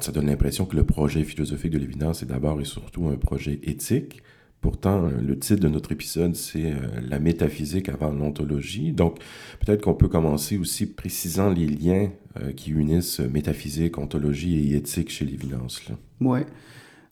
ça 0.00 0.12
donne 0.12 0.26
l'impression 0.26 0.66
que 0.66 0.76
le 0.76 0.84
projet 0.84 1.24
philosophique 1.24 1.72
de 1.72 1.78
Lévinas 1.78 2.20
est 2.22 2.26
d'abord 2.26 2.60
et 2.60 2.64
surtout 2.64 3.08
un 3.08 3.16
projet 3.16 3.58
éthique, 3.62 4.22
Pourtant, 4.60 5.08
le 5.24 5.38
titre 5.38 5.60
de 5.60 5.68
notre 5.68 5.92
épisode, 5.92 6.34
c'est 6.34 6.72
euh, 6.72 7.00
La 7.08 7.20
métaphysique 7.20 7.88
avant 7.88 8.10
l'ontologie. 8.10 8.92
Donc, 8.92 9.18
peut-être 9.64 9.82
qu'on 9.82 9.94
peut 9.94 10.08
commencer 10.08 10.58
aussi 10.58 10.86
précisant 10.86 11.48
les 11.48 11.66
liens 11.66 12.10
euh, 12.40 12.50
qui 12.50 12.72
unissent 12.72 13.20
métaphysique, 13.20 13.98
ontologie 13.98 14.72
et 14.72 14.76
éthique 14.76 15.10
chez 15.10 15.24
Lévinas. 15.24 15.80
Oui. 16.20 16.40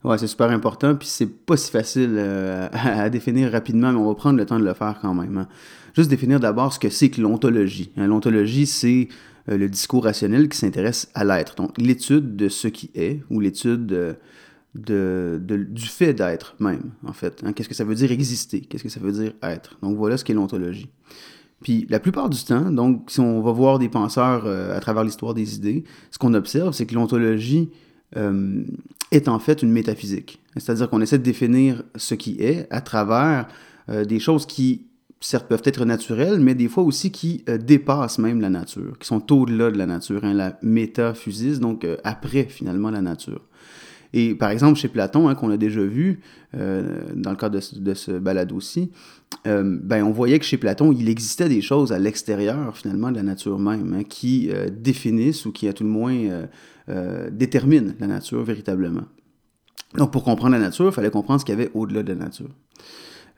Ouais, 0.03 0.17
c'est 0.17 0.27
super 0.27 0.51
important, 0.51 0.95
puis 0.95 1.07
c'est 1.07 1.45
pas 1.45 1.55
si 1.57 1.71
facile 1.71 2.15
euh, 2.17 2.67
à, 2.73 3.09
définir 3.09 3.51
rapidement, 3.51 3.93
mais 3.93 3.97
on 3.97 4.07
va 4.07 4.15
prendre 4.15 4.37
le 4.37 4.45
temps 4.45 4.59
de 4.59 4.65
le 4.65 4.73
faire 4.73 4.99
quand 5.01 5.13
même. 5.13 5.37
Hein. 5.37 5.47
Juste 5.95 6.09
définir 6.09 6.41
d'abord 6.41 6.73
ce 6.73 6.79
que 6.79 6.89
c'est 6.89 7.09
que 7.09 7.21
l'ontologie. 7.21 7.91
Hein, 7.97 8.07
l'ontologie, 8.07 8.65
c'est 8.65 9.07
le 9.47 9.69
discours 9.69 10.03
rationnel 10.03 10.49
qui 10.49 10.57
s'intéresse 10.57 11.09
à 11.13 11.23
l'être. 11.23 11.55
Donc, 11.55 11.77
l'étude 11.77 12.35
de 12.35 12.49
ce 12.49 12.67
qui 12.67 12.91
est, 12.93 13.21
ou 13.29 13.39
l'étude 13.39 14.17
de, 14.75 15.39
du 15.43 15.87
fait 15.87 16.13
d'être 16.13 16.55
même, 16.59 16.91
en 17.05 17.13
fait. 17.13 17.41
Hein. 17.43 17.53
Qu'est-ce 17.53 17.69
que 17.69 17.75
ça 17.75 17.83
veut 17.83 17.95
dire 17.95 18.11
exister? 18.11 18.61
Qu'est-ce 18.61 18.83
que 18.83 18.89
ça 18.89 18.99
veut 18.99 19.11
dire 19.11 19.33
être? 19.41 19.77
Donc, 19.81 19.97
voilà 19.97 20.17
ce 20.17 20.23
qu'est 20.23 20.33
l'ontologie. 20.33 20.89
Puis 21.61 21.87
la 21.89 21.99
plupart 21.99 22.29
du 22.29 22.43
temps, 22.43 22.71
donc 22.71 23.09
si 23.09 23.19
on 23.19 23.41
va 23.41 23.51
voir 23.51 23.79
des 23.79 23.89
penseurs 23.89 24.45
euh, 24.45 24.75
à 24.75 24.79
travers 24.79 25.03
l'histoire 25.03 25.33
des 25.33 25.55
idées, 25.55 25.83
ce 26.11 26.19
qu'on 26.19 26.33
observe, 26.33 26.73
c'est 26.73 26.85
que 26.85 26.93
l'ontologie 26.93 27.69
euh, 28.15 28.63
est 29.11 29.27
en 29.27 29.39
fait 29.39 29.63
une 29.63 29.71
métaphysique. 29.71 30.39
C'est-à-dire 30.55 30.89
qu'on 30.89 31.01
essaie 31.01 31.17
de 31.17 31.23
définir 31.23 31.83
ce 31.95 32.13
qui 32.15 32.37
est 32.39 32.67
à 32.69 32.81
travers 32.81 33.47
euh, 33.89 34.05
des 34.05 34.19
choses 34.19 34.45
qui, 34.45 34.85
certes, 35.19 35.47
peuvent 35.47 35.63
être 35.65 35.83
naturelles, 35.83 36.39
mais 36.39 36.53
des 36.53 36.67
fois 36.67 36.83
aussi 36.83 37.11
qui 37.11 37.43
dépassent 37.59 38.19
même 38.19 38.39
la 38.39 38.49
nature, 38.49 38.97
qui 38.99 39.07
sont 39.07 39.31
au-delà 39.33 39.71
de 39.71 39.77
la 39.79 39.87
nature, 39.87 40.23
hein, 40.23 40.33
la 40.33 40.59
métaphysis, 40.61 41.59
donc 41.59 41.87
après 42.03 42.43
finalement 42.43 42.91
la 42.91 43.01
nature. 43.01 43.46
Et 44.13 44.35
par 44.35 44.51
exemple, 44.51 44.77
chez 44.79 44.87
Platon, 44.87 45.27
hein, 45.27 45.35
qu'on 45.35 45.51
a 45.51 45.57
déjà 45.57 45.81
vu 45.81 46.21
dans 46.53 47.31
le 47.31 47.35
cadre 47.35 47.59
de, 47.59 47.79
de 47.79 47.93
ce 47.93 48.11
balado 48.11 48.55
aussi, 48.55 48.91
euh, 49.45 49.77
ben, 49.81 50.03
on 50.03 50.11
voyait 50.11 50.39
que 50.39 50.45
chez 50.45 50.57
Platon, 50.57 50.91
il 50.91 51.09
existait 51.09 51.49
des 51.49 51.61
choses 51.61 51.91
à 51.91 51.99
l'extérieur, 51.99 52.75
finalement, 52.75 53.11
de 53.11 53.17
la 53.17 53.23
nature 53.23 53.59
même, 53.59 53.93
hein, 53.93 54.03
qui 54.03 54.49
euh, 54.51 54.67
définissent 54.69 55.45
ou 55.45 55.51
qui, 55.51 55.67
à 55.67 55.73
tout 55.73 55.83
le 55.83 55.89
moins, 55.89 56.47
euh, 56.89 57.29
déterminent 57.31 57.93
la 57.99 58.07
nature 58.07 58.43
véritablement. 58.43 59.05
Donc, 59.95 60.11
pour 60.11 60.23
comprendre 60.23 60.53
la 60.53 60.59
nature, 60.59 60.87
il 60.87 60.91
fallait 60.91 61.11
comprendre 61.11 61.39
ce 61.39 61.45
qu'il 61.45 61.57
y 61.57 61.61
avait 61.61 61.71
au-delà 61.73 62.03
de 62.03 62.09
la 62.09 62.19
nature. 62.25 62.49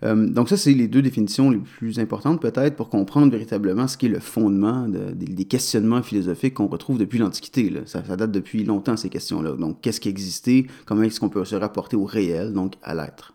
Donc, 0.02 0.50
ça, 0.50 0.56
c'est 0.56 0.74
les 0.74 0.88
deux 0.88 1.02
définitions 1.02 1.50
les 1.50 1.58
plus 1.58 2.00
importantes, 2.00 2.42
peut-être, 2.42 2.76
pour 2.76 2.90
comprendre 2.90 3.32
véritablement 3.32 3.88
ce 3.88 3.98
qui 3.98 4.06
est 4.06 4.10
le 4.10 4.20
fondement 4.20 4.88
des 4.88 5.46
questionnements 5.46 6.02
philosophiques 6.02 6.54
qu'on 6.54 6.68
retrouve 6.68 6.98
depuis 6.98 7.20
l'Antiquité. 7.20 7.74
Ça, 7.86 8.02
date 8.02 8.32
depuis 8.32 8.64
longtemps, 8.64 8.96
ces 8.96 9.10
questions-là. 9.10 9.54
Donc, 9.58 9.82
qu'est-ce 9.82 10.00
qui 10.00 10.10
existait? 10.10 10.68
Comment 10.86 11.04
est-ce 11.04 11.20
qu'on 11.20 11.30
peut 11.30 11.44
se 11.44 11.56
rapporter 11.56 11.98
au 11.98 12.06
réel, 12.06 12.54
donc 12.54 12.76
à 12.82 12.96
l'être? 12.96 13.34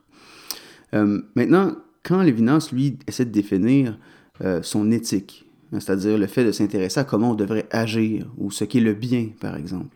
maintenant, 1.34 1.74
quand 2.04 2.22
Lévinas, 2.22 2.68
lui, 2.72 2.98
essaie 3.08 3.24
de 3.24 3.30
définir 3.30 3.98
euh, 4.42 4.62
son 4.62 4.90
éthique, 4.92 5.46
hein, 5.72 5.80
c'est-à-dire 5.80 6.18
le 6.18 6.26
fait 6.26 6.44
de 6.44 6.52
s'intéresser 6.52 7.00
à 7.00 7.04
comment 7.04 7.30
on 7.30 7.34
devrait 7.34 7.66
agir, 7.70 8.26
ou 8.36 8.50
ce 8.50 8.64
qu'est 8.64 8.80
le 8.80 8.94
bien, 8.94 9.30
par 9.40 9.56
exemple, 9.56 9.93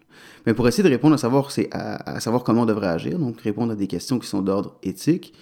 mais 0.49 0.55
pour 0.55 0.67
essayer 0.67 0.83
de 0.83 0.88
répondre 0.88 1.14
à 1.14 1.19
savoir, 1.19 1.50
à, 1.73 2.21
savoir 2.21 2.43
comment 2.43 2.62
on 2.62 2.64
devrait 2.64 2.87
agir, 2.87 3.19
donc 3.19 3.38
répondre 3.43 3.73
à 3.73 3.76
des 3.76 3.87
questions 3.87 4.19
qui 4.19 4.26
sont 4.26 4.40
d'ordre 4.40 4.78
éthique, 4.83 5.35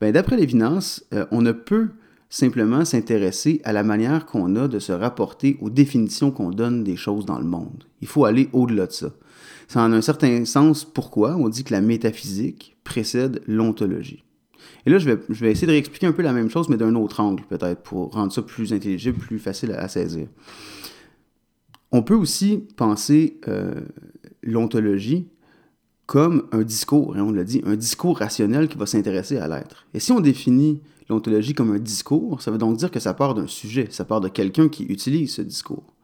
ben, 0.00 0.12
d'après 0.12 0.36
Lévinas, 0.36 1.02
euh, 1.12 1.26
on 1.32 1.42
ne 1.42 1.50
peut 1.50 1.88
simplement 2.30 2.84
s'intéresser 2.84 3.60
à 3.64 3.72
la 3.72 3.82
manière 3.82 4.24
qu'on 4.24 4.54
a 4.54 4.68
de 4.68 4.78
se 4.78 4.92
rapporter 4.92 5.58
aux 5.60 5.68
définitions 5.68 6.30
qu'on 6.30 6.50
donne 6.50 6.84
des 6.84 6.94
choses 6.94 7.26
dans 7.26 7.40
le 7.40 7.44
monde. 7.44 7.82
Il 8.02 8.06
faut 8.06 8.24
aller 8.24 8.50
au-delà 8.52 8.86
de 8.86 8.92
ça. 8.92 9.10
C'est 9.66 9.80
en 9.80 9.92
un 9.92 10.00
certain 10.00 10.44
sens 10.44 10.84
pourquoi 10.84 11.34
on 11.34 11.48
dit 11.48 11.64
que 11.64 11.74
la 11.74 11.80
métaphysique 11.80 12.76
précède 12.84 13.42
l'ontologie. 13.48 14.22
Et 14.86 14.90
là, 14.90 14.98
je 14.98 15.10
vais, 15.10 15.18
je 15.28 15.44
vais 15.44 15.50
essayer 15.50 15.66
de 15.66 15.72
réexpliquer 15.72 16.06
un 16.06 16.12
peu 16.12 16.22
la 16.22 16.32
même 16.32 16.50
chose, 16.50 16.68
mais 16.68 16.76
d'un 16.76 16.94
autre 16.94 17.18
angle, 17.18 17.42
peut-être, 17.48 17.82
pour 17.82 18.12
rendre 18.12 18.32
ça 18.32 18.42
plus 18.42 18.72
intelligible, 18.72 19.18
plus 19.18 19.40
facile 19.40 19.72
à, 19.72 19.88
saisir. 19.88 20.28
On 21.90 22.04
peut 22.04 22.14
aussi 22.14 22.64
penser 22.76 23.40
euh, 23.48 23.80
l'ontologie 24.42 25.28
comme 26.06 26.46
un 26.52 26.62
discours, 26.62 27.16
et 27.16 27.20
on 27.20 27.32
l'a 27.32 27.44
dit, 27.44 27.62
un 27.64 27.76
discours 27.76 28.18
rationnel 28.18 28.68
qui 28.68 28.76
va 28.76 28.86
s'intéresser 28.86 29.38
à 29.38 29.48
l'être. 29.48 29.86
Et 29.94 30.00
si 30.00 30.12
on 30.12 30.20
définit 30.20 30.80
l'ontologie 31.08 31.54
comme 31.54 31.72
un 31.72 31.78
discours, 31.78 32.42
ça 32.42 32.50
veut 32.50 32.58
donc 32.58 32.76
dire 32.76 32.90
que 32.90 33.00
ça 33.00 33.14
part 33.14 33.34
d'un 33.34 33.46
sujet, 33.46 33.88
ça 33.90 34.04
part 34.04 34.20
de 34.20 34.28
quelqu'un 34.28 34.68
qui 34.68 34.84
utilise 34.84 35.32
ce 35.32 35.42
discours. 35.42 35.94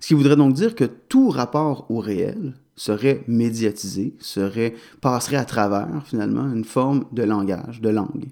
Ce 0.00 0.06
qui 0.06 0.14
voudrait 0.14 0.36
donc 0.36 0.54
dire 0.54 0.74
que 0.74 0.84
tout 0.84 1.30
rapport 1.30 1.90
au 1.90 1.98
réel, 1.98 2.54
serait 2.78 3.24
médiatisé, 3.26 4.14
serait, 4.20 4.74
passerait 5.00 5.36
à 5.36 5.44
travers, 5.44 6.06
finalement, 6.06 6.50
une 6.52 6.64
forme 6.64 7.04
de 7.12 7.24
langage, 7.24 7.80
de 7.80 7.88
langue. 7.88 8.28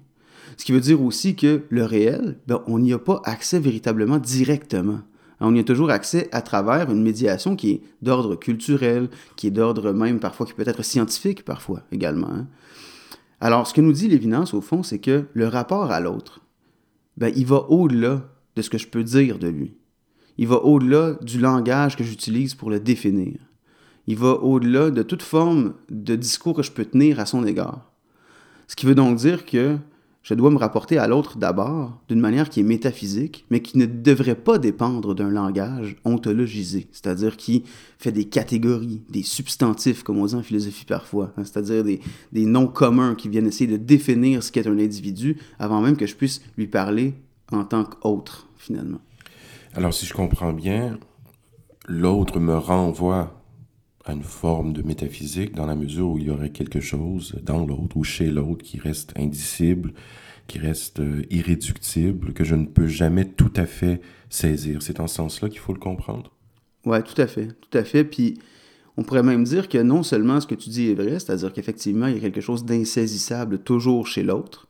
Ce 0.55 0.65
qui 0.65 0.71
veut 0.71 0.79
dire 0.79 1.01
aussi 1.01 1.35
que 1.35 1.63
le 1.69 1.85
réel, 1.85 2.39
ben, 2.47 2.61
on 2.65 2.79
n'y 2.79 2.93
a 2.93 2.99
pas 2.99 3.21
accès 3.25 3.59
véritablement 3.59 4.17
directement. 4.17 5.01
On 5.39 5.53
y 5.53 5.59
a 5.59 5.63
toujours 5.63 5.91
accès 5.91 6.29
à 6.31 6.41
travers 6.41 6.91
une 6.91 7.03
médiation 7.03 7.55
qui 7.55 7.71
est 7.71 7.81
d'ordre 8.01 8.35
culturel, 8.35 9.09
qui 9.35 9.47
est 9.47 9.51
d'ordre 9.51 9.91
même 9.91 10.19
parfois, 10.19 10.45
qui 10.45 10.53
peut 10.53 10.67
être 10.67 10.83
scientifique 10.83 11.45
parfois 11.45 11.81
également. 11.91 12.29
Hein. 12.29 12.47
Alors, 13.39 13.67
ce 13.67 13.73
que 13.73 13.81
nous 13.81 13.93
dit 13.93 14.07
Lévinas, 14.07 14.51
au 14.53 14.61
fond, 14.61 14.81
c'est 14.81 14.99
que 14.99 15.25
le 15.33 15.47
rapport 15.47 15.91
à 15.91 15.99
l'autre, 15.99 16.41
ben, 17.17 17.31
il 17.35 17.45
va 17.45 17.65
au-delà 17.69 18.23
de 18.55 18.61
ce 18.61 18.69
que 18.69 18.79
je 18.79 18.87
peux 18.87 19.03
dire 19.03 19.37
de 19.37 19.47
lui. 19.47 19.75
Il 20.39 20.47
va 20.47 20.57
au-delà 20.57 21.17
du 21.21 21.39
langage 21.39 21.95
que 21.95 22.03
j'utilise 22.03 22.55
pour 22.55 22.69
le 22.71 22.79
définir 22.79 23.37
il 24.07 24.15
va 24.15 24.31
au-delà 24.31 24.89
de 24.89 25.03
toute 25.03 25.21
forme 25.21 25.73
de 25.89 26.15
discours 26.15 26.55
que 26.55 26.63
je 26.63 26.71
peux 26.71 26.85
tenir 26.85 27.19
à 27.19 27.25
son 27.25 27.45
égard. 27.45 27.91
Ce 28.67 28.75
qui 28.75 28.85
veut 28.85 28.95
donc 28.95 29.17
dire 29.17 29.45
que 29.45 29.77
je 30.27 30.33
dois 30.33 30.51
me 30.51 30.57
rapporter 30.57 30.97
à 30.97 31.07
l'autre 31.07 31.37
d'abord 31.37 32.01
d'une 32.09 32.19
manière 32.19 32.49
qui 32.49 32.59
est 32.59 32.63
métaphysique, 32.63 33.45
mais 33.49 33.61
qui 33.61 33.77
ne 33.77 33.85
devrait 33.85 34.35
pas 34.35 34.57
dépendre 34.57 35.15
d'un 35.15 35.29
langage 35.29 35.95
ontologisé, 36.03 36.89
c'est-à-dire 36.91 37.37
qui 37.37 37.63
fait 37.97 38.11
des 38.11 38.25
catégories, 38.25 39.01
des 39.09 39.23
substantifs, 39.23 40.03
comme 40.03 40.17
on 40.17 40.25
dit 40.25 40.35
en 40.35 40.43
philosophie 40.43 40.83
parfois, 40.83 41.31
hein, 41.37 41.45
c'est-à-dire 41.45 41.85
des, 41.85 42.01
des 42.33 42.45
noms 42.45 42.67
communs 42.67 43.15
qui 43.15 43.29
viennent 43.29 43.47
essayer 43.47 43.71
de 43.71 43.77
définir 43.77 44.43
ce 44.43 44.51
qu'est 44.51 44.67
un 44.67 44.77
individu 44.77 45.37
avant 45.59 45.79
même 45.79 45.95
que 45.95 46.05
je 46.05 46.15
puisse 46.17 46.41
lui 46.57 46.67
parler 46.67 47.13
en 47.53 47.63
tant 47.63 47.85
qu'autre, 47.85 48.49
finalement. 48.57 48.99
Alors, 49.75 49.93
si 49.93 50.05
je 50.05 50.13
comprends 50.13 50.51
bien, 50.51 50.99
l'autre 51.87 52.41
me 52.41 52.57
renvoie 52.57 53.36
une 54.11 54.23
forme 54.23 54.73
de 54.73 54.81
métaphysique 54.81 55.53
dans 55.55 55.65
la 55.65 55.75
mesure 55.75 56.09
où 56.09 56.17
il 56.17 56.25
y 56.25 56.29
aurait 56.29 56.51
quelque 56.51 56.79
chose 56.79 57.35
dans 57.43 57.65
l'autre 57.65 57.95
ou 57.95 58.03
chez 58.03 58.27
l'autre 58.27 58.63
qui 58.63 58.79
reste 58.79 59.13
indicible, 59.17 59.93
qui 60.47 60.59
reste 60.59 60.99
euh, 60.99 61.23
irréductible, 61.29 62.33
que 62.33 62.43
je 62.43 62.55
ne 62.55 62.65
peux 62.65 62.87
jamais 62.87 63.25
tout 63.25 63.51
à 63.55 63.65
fait 63.65 64.01
saisir. 64.29 64.81
C'est 64.81 64.99
en 64.99 65.07
ce 65.07 65.15
sens-là 65.15 65.49
qu'il 65.49 65.59
faut 65.59 65.73
le 65.73 65.79
comprendre? 65.79 66.31
Oui, 66.85 66.97
tout 67.03 67.21
à 67.21 67.27
fait, 67.27 67.47
tout 67.47 67.77
à 67.77 67.83
fait. 67.83 68.03
Puis 68.03 68.39
on 68.95 69.03
pourrait 69.03 69.23
même 69.23 69.43
dire 69.43 69.69
que 69.69 69.77
non 69.77 70.03
seulement 70.03 70.41
ce 70.41 70.47
que 70.47 70.55
tu 70.55 70.69
dis 70.69 70.89
est 70.89 70.95
vrai, 70.95 71.19
c'est-à-dire 71.19 71.53
qu'effectivement, 71.53 72.07
il 72.07 72.15
y 72.15 72.17
a 72.17 72.21
quelque 72.21 72.41
chose 72.41 72.65
d'insaisissable 72.65 73.59
toujours 73.59 74.07
chez 74.07 74.23
l'autre, 74.23 74.67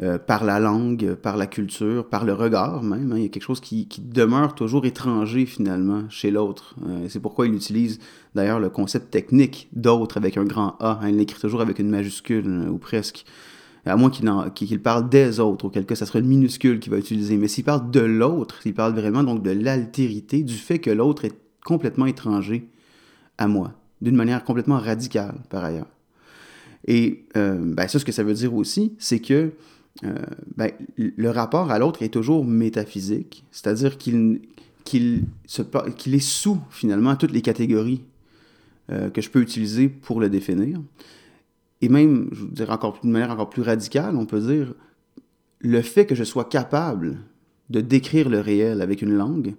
euh, 0.00 0.16
par 0.16 0.44
la 0.44 0.60
langue, 0.60 1.14
par 1.14 1.36
la 1.36 1.48
culture, 1.48 2.08
par 2.08 2.24
le 2.24 2.32
regard 2.32 2.84
même. 2.84 3.10
Hein. 3.10 3.16
Il 3.16 3.22
y 3.22 3.26
a 3.26 3.28
quelque 3.28 3.42
chose 3.42 3.58
qui, 3.58 3.88
demeure 3.98 4.54
toujours 4.54 4.86
étranger 4.86 5.44
finalement 5.44 6.04
chez 6.08 6.30
l'autre. 6.30 6.76
Euh, 6.86 7.06
c'est 7.08 7.18
pourquoi 7.18 7.48
il 7.48 7.54
utilise 7.54 7.98
d'ailleurs 8.32 8.60
le 8.60 8.70
concept 8.70 9.10
technique 9.10 9.68
d'autre 9.72 10.16
avec 10.16 10.36
un 10.36 10.44
grand 10.44 10.76
A. 10.78 11.00
Hein. 11.02 11.08
Il 11.08 11.16
l'écrit 11.16 11.40
toujours 11.40 11.62
avec 11.62 11.80
une 11.80 11.90
majuscule 11.90 12.46
euh, 12.46 12.68
ou 12.68 12.78
presque. 12.78 13.24
À 13.86 13.96
moins 13.96 14.10
qu'il 14.10 14.80
parle 14.80 15.08
des 15.08 15.40
autres, 15.40 15.64
auquel 15.64 15.84
cas 15.84 15.96
ça 15.96 16.06
serait 16.06 16.20
une 16.20 16.28
minuscule 16.28 16.78
qu'il 16.78 16.92
va 16.92 16.98
utiliser. 16.98 17.36
Mais 17.36 17.48
s'il 17.48 17.64
parle 17.64 17.90
de 17.90 18.00
l'autre, 18.00 18.62
s'il 18.62 18.74
parle 18.74 18.94
vraiment 18.94 19.24
donc 19.24 19.42
de 19.42 19.50
l'altérité, 19.50 20.44
du 20.44 20.54
fait 20.54 20.78
que 20.78 20.90
l'autre 20.90 21.24
est 21.24 21.34
complètement 21.64 22.06
étranger 22.06 22.68
à 23.36 23.48
moi, 23.48 23.72
d'une 24.00 24.14
manière 24.14 24.44
complètement 24.44 24.78
radicale 24.78 25.34
par 25.48 25.64
ailleurs. 25.64 25.88
Et 26.86 27.24
ben 27.34 27.88
ça, 27.88 27.98
ce 27.98 28.04
que 28.04 28.12
ça 28.12 28.22
veut 28.22 28.34
dire 28.34 28.54
aussi, 28.54 28.94
c'est 28.98 29.20
que 29.20 29.52
ben, 30.02 30.70
le 30.96 31.30
rapport 31.30 31.70
à 31.70 31.78
l'autre 31.78 32.02
est 32.02 32.08
toujours 32.08 32.44
métaphysique, 32.44 33.44
c'est-à-dire 33.50 33.98
qu'il 33.98 34.40
est 34.94 36.18
sous 36.20 36.58
finalement 36.70 37.16
toutes 37.16 37.32
les 37.32 37.42
catégories 37.42 38.02
euh, 38.90 39.10
que 39.10 39.20
je 39.20 39.28
peux 39.28 39.42
utiliser 39.42 39.90
pour 39.90 40.18
le 40.18 40.30
définir. 40.30 40.80
Et 41.82 41.90
même, 41.90 42.30
je 42.32 42.40
veux 42.40 42.48
dire 42.48 42.70
encore 42.70 42.98
d'une 43.02 43.10
manière 43.10 43.30
encore 43.30 43.50
plus 43.50 43.60
radicale, 43.60 44.16
on 44.16 44.24
peut 44.24 44.40
dire 44.40 44.72
le 45.60 45.82
fait 45.82 46.06
que 46.06 46.14
je 46.14 46.24
sois 46.24 46.46
capable 46.46 47.18
de 47.68 47.82
décrire 47.82 48.30
le 48.30 48.40
réel 48.40 48.80
avec 48.80 49.02
une 49.02 49.12
langue, 49.12 49.56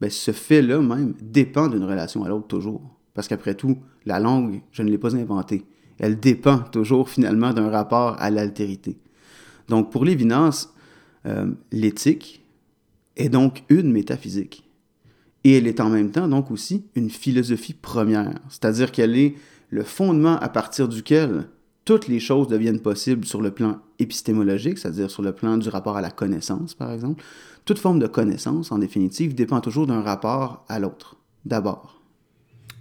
ben, 0.00 0.08
ce 0.08 0.30
fait-là 0.30 0.80
même 0.80 1.12
dépend 1.20 1.68
d'une 1.68 1.84
relation 1.84 2.24
à 2.24 2.30
l'autre 2.30 2.46
toujours. 2.46 2.80
Parce 3.12 3.28
qu'après 3.28 3.54
tout, 3.54 3.76
la 4.06 4.18
langue, 4.18 4.62
je 4.72 4.82
ne 4.82 4.90
l'ai 4.90 4.96
pas 4.96 5.14
inventée. 5.14 5.66
Elle 5.98 6.18
dépend 6.18 6.60
toujours 6.60 7.10
finalement 7.10 7.52
d'un 7.52 7.68
rapport 7.68 8.16
à 8.20 8.30
l'altérité. 8.30 8.96
Donc 9.68 9.90
pour 9.90 10.04
Lévinas, 10.04 10.68
euh, 11.26 11.50
l'éthique 11.70 12.44
est 13.16 13.28
donc 13.28 13.64
une 13.68 13.92
métaphysique. 13.92 14.68
Et 15.44 15.56
elle 15.58 15.66
est 15.66 15.80
en 15.80 15.90
même 15.90 16.10
temps 16.10 16.28
donc 16.28 16.50
aussi 16.50 16.84
une 16.94 17.10
philosophie 17.10 17.74
première, 17.74 18.34
c'est-à-dire 18.48 18.92
qu'elle 18.92 19.16
est 19.16 19.34
le 19.70 19.82
fondement 19.82 20.38
à 20.38 20.48
partir 20.48 20.88
duquel 20.88 21.46
toutes 21.84 22.06
les 22.06 22.20
choses 22.20 22.46
deviennent 22.46 22.80
possibles 22.80 23.24
sur 23.24 23.42
le 23.42 23.50
plan 23.50 23.80
épistémologique, 23.98 24.78
c'est-à-dire 24.78 25.10
sur 25.10 25.22
le 25.22 25.32
plan 25.32 25.56
du 25.56 25.68
rapport 25.68 25.96
à 25.96 26.00
la 26.00 26.10
connaissance, 26.10 26.74
par 26.74 26.92
exemple. 26.92 27.24
Toute 27.64 27.78
forme 27.78 27.98
de 27.98 28.06
connaissance, 28.06 28.70
en 28.70 28.78
définitive, 28.78 29.34
dépend 29.34 29.60
toujours 29.60 29.86
d'un 29.86 30.00
rapport 30.00 30.64
à 30.68 30.78
l'autre, 30.78 31.16
d'abord. 31.44 32.00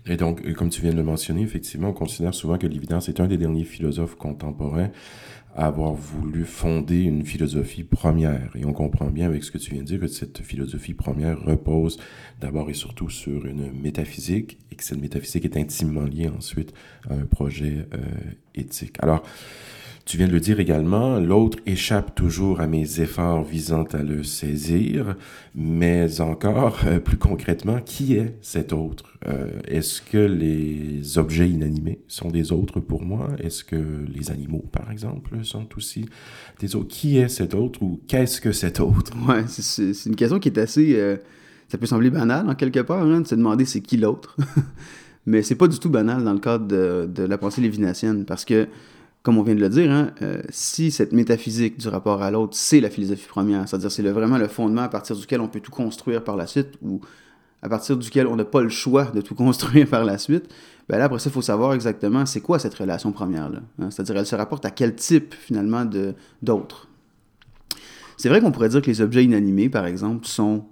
Et 0.08 0.18
donc, 0.18 0.52
comme 0.54 0.70
tu 0.70 0.82
viens 0.82 0.92
de 0.92 0.98
le 0.98 1.04
mentionner, 1.04 1.44
effectivement, 1.44 1.90
on 1.90 1.94
considère 1.94 2.34
souvent 2.34 2.58
que 2.58 2.66
Lévinas 2.68 3.06
est 3.08 3.20
un 3.20 3.28
des 3.28 3.38
derniers 3.38 3.64
philosophes 3.64 4.16
contemporains 4.16 4.90
avoir 5.56 5.94
voulu 5.94 6.46
fonder 6.46 7.02
une 7.02 7.26
philosophie 7.26 7.84
première. 7.84 8.50
Et 8.56 8.66
on 8.66 8.74
comprend 8.74 9.08
bien 9.08 9.28
avec 9.28 9.44
ce 9.44 9.52
que 9.52 9.58
tu 9.58 9.72
viens 9.72 9.82
de 9.82 9.88
dire 9.88 10.00
que 10.00 10.08
cette 10.08 10.42
philosophie 10.42 10.94
première 10.94 11.42
repose 11.42 12.00
d'abord 12.40 12.70
et 12.70 12.74
surtout 12.74 13.10
sur 13.10 13.46
une 13.46 13.72
métaphysique 13.72 14.58
et 14.72 14.76
que 14.76 14.84
cette 14.84 15.02
métaphysique 15.02 15.46
est 15.46 15.58
intimement 15.58 16.04
liée 16.04 16.30
ensuite 16.30 16.74
à 17.10 17.16
un 17.16 17.26
projet 17.26 17.86
euh, 17.94 18.00
éthique. 18.56 18.96
Alors, 19.00 19.24
tu 20.06 20.18
viens 20.18 20.28
de 20.28 20.32
le 20.32 20.40
dire 20.40 20.60
également, 20.60 21.20
l'autre 21.20 21.60
échappe 21.66 22.16
toujours 22.16 22.60
à 22.60 22.68
mes 22.68 23.02
efforts 23.02 23.44
visant 23.44 23.84
à 23.94 24.04
le 24.04 24.24
saisir, 24.24 25.16
mais 25.56 26.20
encore 26.22 26.80
euh, 26.86 27.00
plus 27.00 27.18
concrètement, 27.18 27.80
qui 27.80 28.16
est 28.16 28.36
cet 28.42 28.74
autre? 28.74 29.18
Euh, 29.28 29.52
Est-ce 29.68 30.02
que 30.02 30.18
les 30.18 31.18
objets 31.18 31.50
inanimés 31.50 32.00
sont 32.08 32.30
des 32.30 32.52
autres 32.52 32.80
pour 32.80 33.04
moi? 33.04 33.30
Est-ce 33.40 33.64
que 33.64 34.06
les 34.08 34.32
animaux, 34.32 34.66
par 34.72 34.92
exemple, 34.92 35.44
sont 35.44 35.68
aussi 35.78 36.06
des 36.60 36.76
autres? 36.76 36.88
Qui 36.90 37.18
est 37.18 37.30
cet 37.30 37.54
autre 37.54 37.82
ou 37.84 38.02
qu'est-ce 38.08 38.42
que 38.42 38.52
cet 38.52 38.80
autre? 38.80 39.12
Ouais, 39.28 39.44
c'est 39.48 40.06
une 40.06 40.16
question 40.16 40.40
qui 40.40 40.50
est 40.50 40.58
assez... 40.58 40.96
Euh, 40.96 41.18
ça 41.68 41.78
peut 41.78 41.86
sembler 41.86 42.10
banal 42.10 42.50
en 42.50 42.56
quelque 42.56 42.82
part, 42.82 43.04
hein, 43.04 43.22
de 43.22 43.28
se 43.28 43.36
demander 43.36 43.66
c'est 43.66 43.82
qui 43.82 43.98
l'autre? 43.98 44.36
mais 45.26 45.42
c'est 45.44 45.56
pas 45.56 45.68
du 45.68 45.80
tout 45.80 45.90
banal 45.90 46.24
dans 46.24 46.34
le 46.34 46.40
cadre 46.40 46.66
de, 46.66 47.08
de 47.14 47.24
la 47.24 47.38
pensée 47.38 47.62
lévinassienne, 47.62 48.26
parce 48.26 48.44
que 48.44 48.68
comme 49.24 49.38
on 49.38 49.44
vient 49.44 49.56
de 49.56 49.60
le 49.60 49.70
dire, 49.70 49.92
hein, 49.92 50.12
euh, 50.22 50.42
si 50.50 50.92
cette 50.92 51.12
métaphysique 51.12 51.78
du 51.78 51.88
rapport 51.88 52.24
à 52.24 52.32
l'autre, 52.32 52.56
c'est 52.56 52.80
la 52.80 52.90
philosophie 52.90 53.28
première, 53.28 53.68
c'est-à-dire 53.68 53.92
c'est 53.92 54.02
vraiment 54.04 54.38
le 54.38 54.48
fondement 54.48 54.82
à 54.82 54.90
partir 54.90 55.16
duquel 55.16 55.42
on 55.42 55.48
peut 55.48 55.60
tout 55.60 55.72
construire 55.72 56.24
par 56.24 56.36
la 56.36 56.48
suite, 56.48 56.70
ou 56.82 57.02
à 57.62 57.70
partir 57.70 57.98
duquel 57.98 58.26
on 58.26 58.36
n'a 58.36 58.46
pas 58.46 58.62
le 58.62 58.70
choix 58.70 59.06
de 59.06 59.22
tout 59.22 59.36
construire 59.36 59.88
par 59.88 60.06
la 60.06 60.18
suite, 60.18 60.50
ben 60.90 60.98
là, 60.98 61.06
après 61.06 61.20
ça, 61.20 61.30
il 61.30 61.34
faut 61.34 61.42
savoir 61.44 61.74
exactement 61.74 62.26
c'est 62.26 62.42
quoi 62.42 62.58
cette 62.58 62.74
relation 62.74 63.12
première-là. 63.12 63.60
Hein. 63.80 63.92
c'est-à-dire, 63.92 64.18
elle 64.18 64.26
se 64.26 64.36
rapporte 64.36 64.66
à 64.66 64.72
quel 64.72 64.96
type, 64.96 65.36
finalement, 65.36 65.86
d'autres. 66.42 66.88
C'est 68.18 68.30
vrai 68.30 68.42
qu'on 68.42 68.52
pourrait 68.52 68.70
dire 68.70 68.82
que 68.82 68.88
les 68.88 69.02
objets 69.02 69.24
inanimés, 69.24 69.70
par 69.70 69.86
exemple, 69.86 70.26
sont 70.26 70.66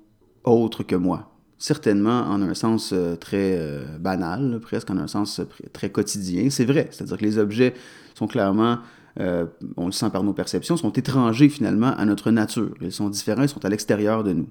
autres 0.43 0.83
que 0.83 0.95
moi. 0.95 1.31
Certainement 1.59 2.21
en 2.21 2.41
un 2.41 2.53
sens 2.53 2.91
euh, 2.93 3.15
très 3.15 3.55
euh, 3.57 3.85
banal, 3.99 4.59
presque 4.61 4.89
en 4.89 4.97
un 4.97 5.07
sens 5.07 5.41
très 5.73 5.91
quotidien. 5.91 6.49
C'est 6.49 6.65
vrai. 6.65 6.87
C'est-à-dire 6.91 7.17
que 7.17 7.25
les 7.25 7.37
objets 7.37 7.73
sont 8.15 8.27
clairement, 8.27 8.79
euh, 9.19 9.45
on 9.75 9.87
le 9.87 9.91
sent 9.91 10.09
par 10.11 10.23
nos 10.23 10.33
perceptions, 10.33 10.77
sont 10.77 10.93
étrangers 10.93 11.49
finalement 11.49 11.93
à 11.97 12.05
notre 12.05 12.31
nature. 12.31 12.73
Ils 12.81 12.91
sont 12.91 13.09
différents, 13.09 13.43
ils 13.43 13.49
sont 13.49 13.63
à 13.65 13.69
l'extérieur 13.69 14.23
de 14.23 14.33
nous. 14.33 14.47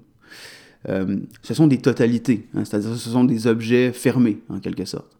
Euh, 0.89 1.17
ce 1.43 1.55
sont 1.55 1.67
des 1.67 1.79
totalités, 1.79 2.47
hein, 2.55 2.65
c'est-à-dire 2.65 2.95
ce 2.97 3.11
sont 3.11 3.25
des 3.25 3.47
objets 3.47 3.93
fermés 3.93 4.41
en 4.49 4.61
quelque 4.61 4.85
sorte. 4.85 5.17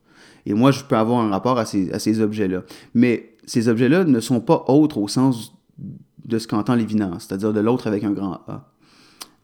Et 0.47 0.55
moi, 0.55 0.71
je 0.71 0.85
peux 0.85 0.97
avoir 0.97 1.21
un 1.21 1.31
rapport 1.31 1.59
à 1.59 1.65
ces, 1.65 2.21
objets-là. 2.21 2.63
Mais 2.95 3.35
ces 3.45 3.69
objets-là 3.69 4.05
ne 4.05 4.21
sont 4.21 4.41
pas 4.41 4.65
autres 4.69 4.99
au 4.99 5.09
sens 5.09 5.55
de 6.25 6.39
ce 6.39 6.47
qu'entend 6.47 6.75
Lévinas, 6.75 7.19
c'est-à-dire 7.21 7.53
de 7.53 7.61
l'autre 7.61 7.87
avec 7.87 8.05
un 8.05 8.13
grand 8.13 8.41
A. 8.47 8.71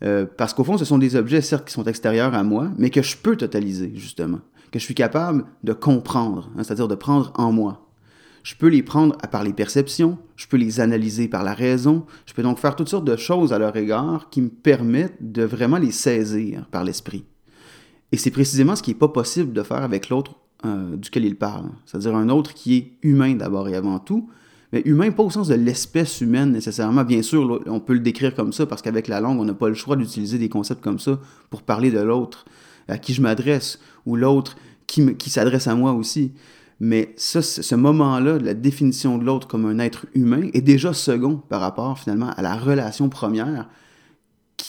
Euh, 0.05 0.27
parce 0.37 0.53
qu'au 0.53 0.65
fond, 0.65 0.77
ce 0.77 0.85
sont 0.85 0.99
des 0.99 1.17
objets, 1.17 1.41
certes, 1.41 1.67
qui 1.67 1.73
sont 1.73 1.85
extérieurs 1.85 2.35
à 2.35 2.43
moi, 2.43 2.71
mais 2.77 2.91
que 2.91 3.03
je 3.03 3.17
peux 3.17 3.37
totaliser, 3.37 3.93
justement, 3.95 4.41
que 4.71 4.79
je 4.79 4.85
suis 4.85 4.95
capable 4.95 5.45
de 5.63 5.73
comprendre, 5.73 6.51
hein, 6.57 6.63
c'est-à-dire 6.63 6.89
de 6.89 6.95
prendre 6.95 7.33
en 7.37 7.53
moi. 7.53 7.89
Je 8.43 8.55
peux 8.55 8.69
les 8.69 8.83
prendre 8.83 9.17
par 9.17 9.43
les 9.43 9.55
perceptions, 9.55 10.19
je 10.37 10.47
peux 10.47 10.59
les 10.59 10.81
analyser 10.81 11.29
par 11.29 11.45
la 11.45 11.55
raison, 11.55 12.05
je 12.27 12.35
peux 12.35 12.43
donc 12.43 12.59
faire 12.59 12.77
toutes 12.77 12.91
sortes 12.91 13.07
de 13.07 13.17
choses 13.17 13.55
à 13.55 13.59
leur 13.59 13.75
égard 13.75 14.29
qui 14.29 14.43
me 14.43 14.51
permettent 14.51 15.33
de 15.33 15.45
vraiment 15.45 15.79
les 15.79 15.93
saisir 15.93 16.67
par 16.71 16.85
l'esprit. 16.85 17.25
Et 18.13 18.19
c'est 18.19 18.31
précisément 18.31 18.77
ce 18.77 18.83
qui 18.83 18.91
n'est 18.91 18.99
pas 18.99 19.09
possible 19.09 19.55
de 19.55 19.63
faire 19.63 19.83
avec 19.83 20.11
l'autre 20.11 20.33
euh, 20.67 20.97
duquel 20.97 21.25
il 21.25 21.37
parle, 21.37 21.71
c'est-à-dire 21.87 22.15
un 22.15 22.29
autre 22.29 22.53
qui 22.53 22.77
est 22.77 22.93
humain 23.03 23.35
d'abord 23.35 23.67
et 23.69 23.77
avant 23.77 23.99
tout, 23.99 24.29
mais 24.75 24.83
humain 24.87 25.13
pas 25.13 25.23
au 25.23 25.31
sens 25.31 25.47
de 25.47 25.55
l'espèce 25.55 26.21
humaine 26.21 26.51
nécessairement. 26.51 27.05
Bien 27.05 27.23
sûr, 27.23 27.63
on 27.67 27.79
peut 27.79 27.93
le 27.93 28.01
décrire 28.01 28.35
comme 28.35 28.53
ça 28.53 28.67
parce 28.67 28.83
qu'avec 28.83 29.07
la 29.07 29.21
langue, 29.21 29.39
on 29.39 29.45
n'a 29.45 29.55
pas 29.55 29.69
le 29.69 29.75
choix 29.75 29.95
d'utiliser 29.95 30.37
des 30.37 30.49
concepts 30.49 30.83
comme 30.83 30.99
ça 30.99 31.21
pour 31.49 31.63
parler 31.63 31.93
de 31.93 32.01
l'autre 32.01 32.45
à 32.89 32.99
qui 32.99 33.15
je 33.15 33.23
m'adresse 33.23 33.79
ou 34.05 34.17
l'autre 34.17 34.57
qui, 34.89 35.31
s'adresse 35.31 35.69
à 35.69 35.77
moi 35.77 35.93
aussi. 35.93 36.33
Mais 36.81 37.15
ça, 37.17 37.41
ce 37.41 37.75
moment-là, 37.77 38.39
la 38.39 38.53
définition 38.53 39.17
de 39.17 39.25
l'autre 39.25 39.47
comme 39.47 39.65
un 39.65 39.79
être 39.79 40.07
humain, 40.17 40.49
est 40.55 40.61
déjà 40.61 40.93
second 40.93 41.37
par 41.37 41.61
rapport 41.61 41.97
finalement 41.97 42.31
à 42.31 42.43
la 42.43 42.57
relation 42.57 43.09
première 43.09 43.69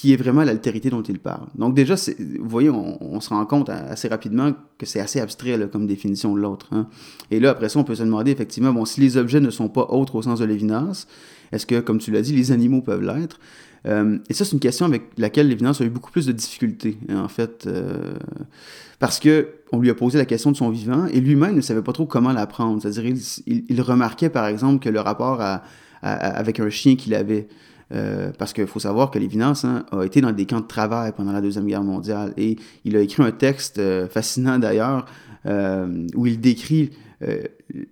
qui 0.01 0.11
est 0.11 0.17
vraiment 0.17 0.43
l'altérité 0.43 0.89
dont 0.89 1.01
il 1.01 1.19
parle. 1.19 1.47
Donc 1.55 1.73
déjà, 1.73 1.95
vous 1.95 2.49
voyez, 2.49 2.69
on, 2.69 3.21
se 3.21 3.29
rend 3.29 3.45
compte 3.45 3.69
assez 3.69 4.09
rapidement 4.09 4.51
que 4.77 4.85
c'est 4.85 4.99
assez 4.99 5.21
abstrait 5.21 5.57
comme 5.71 5.87
définition 5.87 6.35
de 6.35 6.41
l'autre. 6.41 6.67
Hein. 6.73 6.87
Et 7.31 7.39
là, 7.39 7.51
après 7.51 7.69
ça, 7.69 7.79
on 7.79 7.85
peut 7.85 7.95
se 7.95 8.03
demander 8.03 8.31
effectivement, 8.31 8.73
bon, 8.73 8.83
si 8.83 8.99
les 8.99 9.15
objets 9.15 9.39
ne 9.39 9.49
sont 9.49 9.69
pas 9.69 9.87
autres 9.89 10.15
au 10.15 10.21
sens 10.21 10.39
de 10.39 10.45
Lévinas, 10.45 11.07
est-ce 11.53 11.65
que, 11.65 11.79
comme 11.79 11.99
tu 11.99 12.11
l'as 12.11 12.21
dit, 12.21 12.35
les 12.35 12.51
animaux 12.51 12.81
peuvent 12.81 13.03
l'être? 13.03 13.39
Euh, 13.85 14.17
Et 14.29 14.33
ça, 14.33 14.43
c'est 14.43 14.51
une 14.51 14.59
question 14.59 14.85
avec 14.85 15.03
laquelle 15.17 15.47
Lévinas 15.47 15.77
a 15.79 15.85
eu 15.85 15.89
beaucoup 15.89 16.11
plus 16.11 16.25
de 16.25 16.33
difficultés, 16.33 16.97
hein, 17.07 17.21
en 17.21 17.29
fait. 17.29 17.65
Euh, 17.65 18.15
parce 18.99 19.19
que 19.19 19.47
on 19.71 19.79
lui 19.79 19.89
a 19.89 19.95
posé 19.95 20.17
la 20.17 20.25
question 20.25 20.51
de 20.51 20.57
son 20.57 20.69
vivant 20.71 21.05
et 21.05 21.21
lui-même 21.21 21.55
ne 21.55 21.61
savait 21.61 21.83
pas 21.83 21.93
trop 21.93 22.05
comment 22.05 22.33
l'apprendre. 22.33 22.81
C'est-à-dire, 22.81 23.15
il, 23.47 23.81
remarquait 23.81 24.29
par 24.29 24.45
exemple 24.47 24.83
que 24.83 24.89
le 24.89 24.99
rapport 24.99 25.41
avec 26.01 26.59
un 26.59 26.69
chien 26.69 26.95
qu'il 26.95 27.13
avait, 27.13 27.47
euh, 27.93 28.31
parce 28.37 28.53
qu'il 28.53 28.67
faut 28.67 28.79
savoir 28.79 29.11
que 29.11 29.19
Lévinas 29.19 29.63
hein, 29.63 29.85
a 29.91 30.03
été 30.03 30.21
dans 30.21 30.31
des 30.31 30.45
camps 30.45 30.61
de 30.61 30.67
travail 30.67 31.11
pendant 31.15 31.31
la 31.31 31.41
Deuxième 31.41 31.67
Guerre 31.67 31.83
mondiale 31.83 32.33
et 32.37 32.57
il 32.83 32.95
a 32.95 33.01
écrit 33.01 33.23
un 33.23 33.31
texte 33.31 33.77
euh, 33.77 34.07
fascinant 34.07 34.57
d'ailleurs 34.57 35.05
euh, 35.45 36.07
où 36.15 36.25
il 36.25 36.39
décrit 36.39 36.91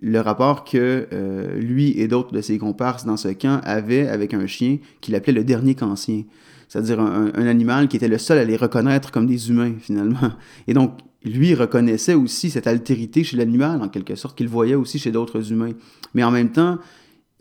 le 0.02 0.20
rapport 0.20 0.64
que 0.64 1.08
lui 1.56 1.98
et 1.98 2.08
d'autres 2.08 2.30
de 2.32 2.40
ses 2.40 2.58
comparses 2.58 3.04
dans 3.06 3.16
ce 3.16 3.28
camp 3.28 3.60
avaient 3.64 4.06
avec 4.06 4.34
un 4.34 4.46
chien 4.46 4.78
qu'il 5.00 5.14
appelait 5.14 5.32
le 5.32 5.44
dernier 5.44 5.74
cancien 5.74 6.24
c'est-à-dire 6.74 6.98
un, 7.00 7.30
animal 7.46 7.86
qui 7.86 7.96
était 7.96 8.08
le 8.08 8.18
seul 8.18 8.38
à 8.38 8.44
les 8.44 8.56
reconnaître 8.56 9.12
comme 9.12 9.26
des 9.26 9.48
humains, 9.48 9.74
finalement. 9.80 10.32
Et 10.66 10.74
donc, 10.74 10.98
lui 11.24 11.54
reconnaissait 11.54 12.14
aussi 12.14 12.50
cette 12.50 12.66
altérité 12.66 13.22
chez 13.22 13.36
l'animal, 13.36 13.80
en 13.80 13.88
quelque 13.88 14.16
sorte, 14.16 14.36
qu'il 14.36 14.48
voyait 14.48 14.74
aussi 14.74 14.98
chez 14.98 15.12
d'autres 15.12 15.52
humains. 15.52 15.72
Mais 16.14 16.24
en 16.24 16.32
même 16.32 16.50
temps, 16.50 16.78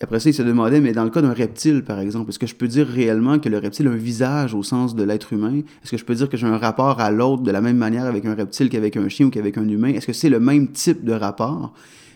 après 0.02 0.20
ça, 0.20 0.30
il 0.30 0.34
se 0.34 0.42
demandait, 0.42 0.82
mais 0.82 0.92
dans 0.92 1.04
le 1.04 1.10
cas 1.10 1.22
d'un 1.22 1.34
reptile, 1.34 1.84
par 1.84 2.00
exemple, 2.00 2.30
est-ce 2.30 2.40
que 2.40 2.48
je 2.48 2.56
peux 2.56 2.68
dire 2.68 2.88
réellement 2.88 3.40
que 3.40 3.48
le 3.48 3.58
reptile 3.58 3.88
a 3.88 3.92
un 3.92 3.96
visage 3.96 4.54
au 4.54 4.64
sens 4.64 4.96
de 4.96 5.04
l'être 5.04 5.32
humain? 5.32 5.62
Est-ce 5.84 5.92
que 5.92 5.98
je 5.98 6.04
peux 6.04 6.16
dire 6.16 6.28
que 6.30 6.36
j'ai 6.36 6.48
un 6.48 6.58
rapport 6.58 7.00
à 7.00 7.10
l'autre 7.12 7.44
de 7.44 7.52
la 7.52 7.62
même 7.62 7.78
manière 7.78 8.06
avec 8.06 8.26
un 8.26 8.36
reptile 8.36 8.70
qu'avec 8.70 8.98
un 8.98 9.08
chien 9.08 9.28
ou 9.28 9.30
qu'avec 9.30 9.58
un 9.58 9.68
humain? 9.68 9.94
Est-ce 9.94 10.08
que 10.08 10.14
c'est 10.14 10.30
le 10.30 10.40
même 10.40 10.70
type 10.70 11.06
de 11.06 11.14
rapport? 11.14 11.74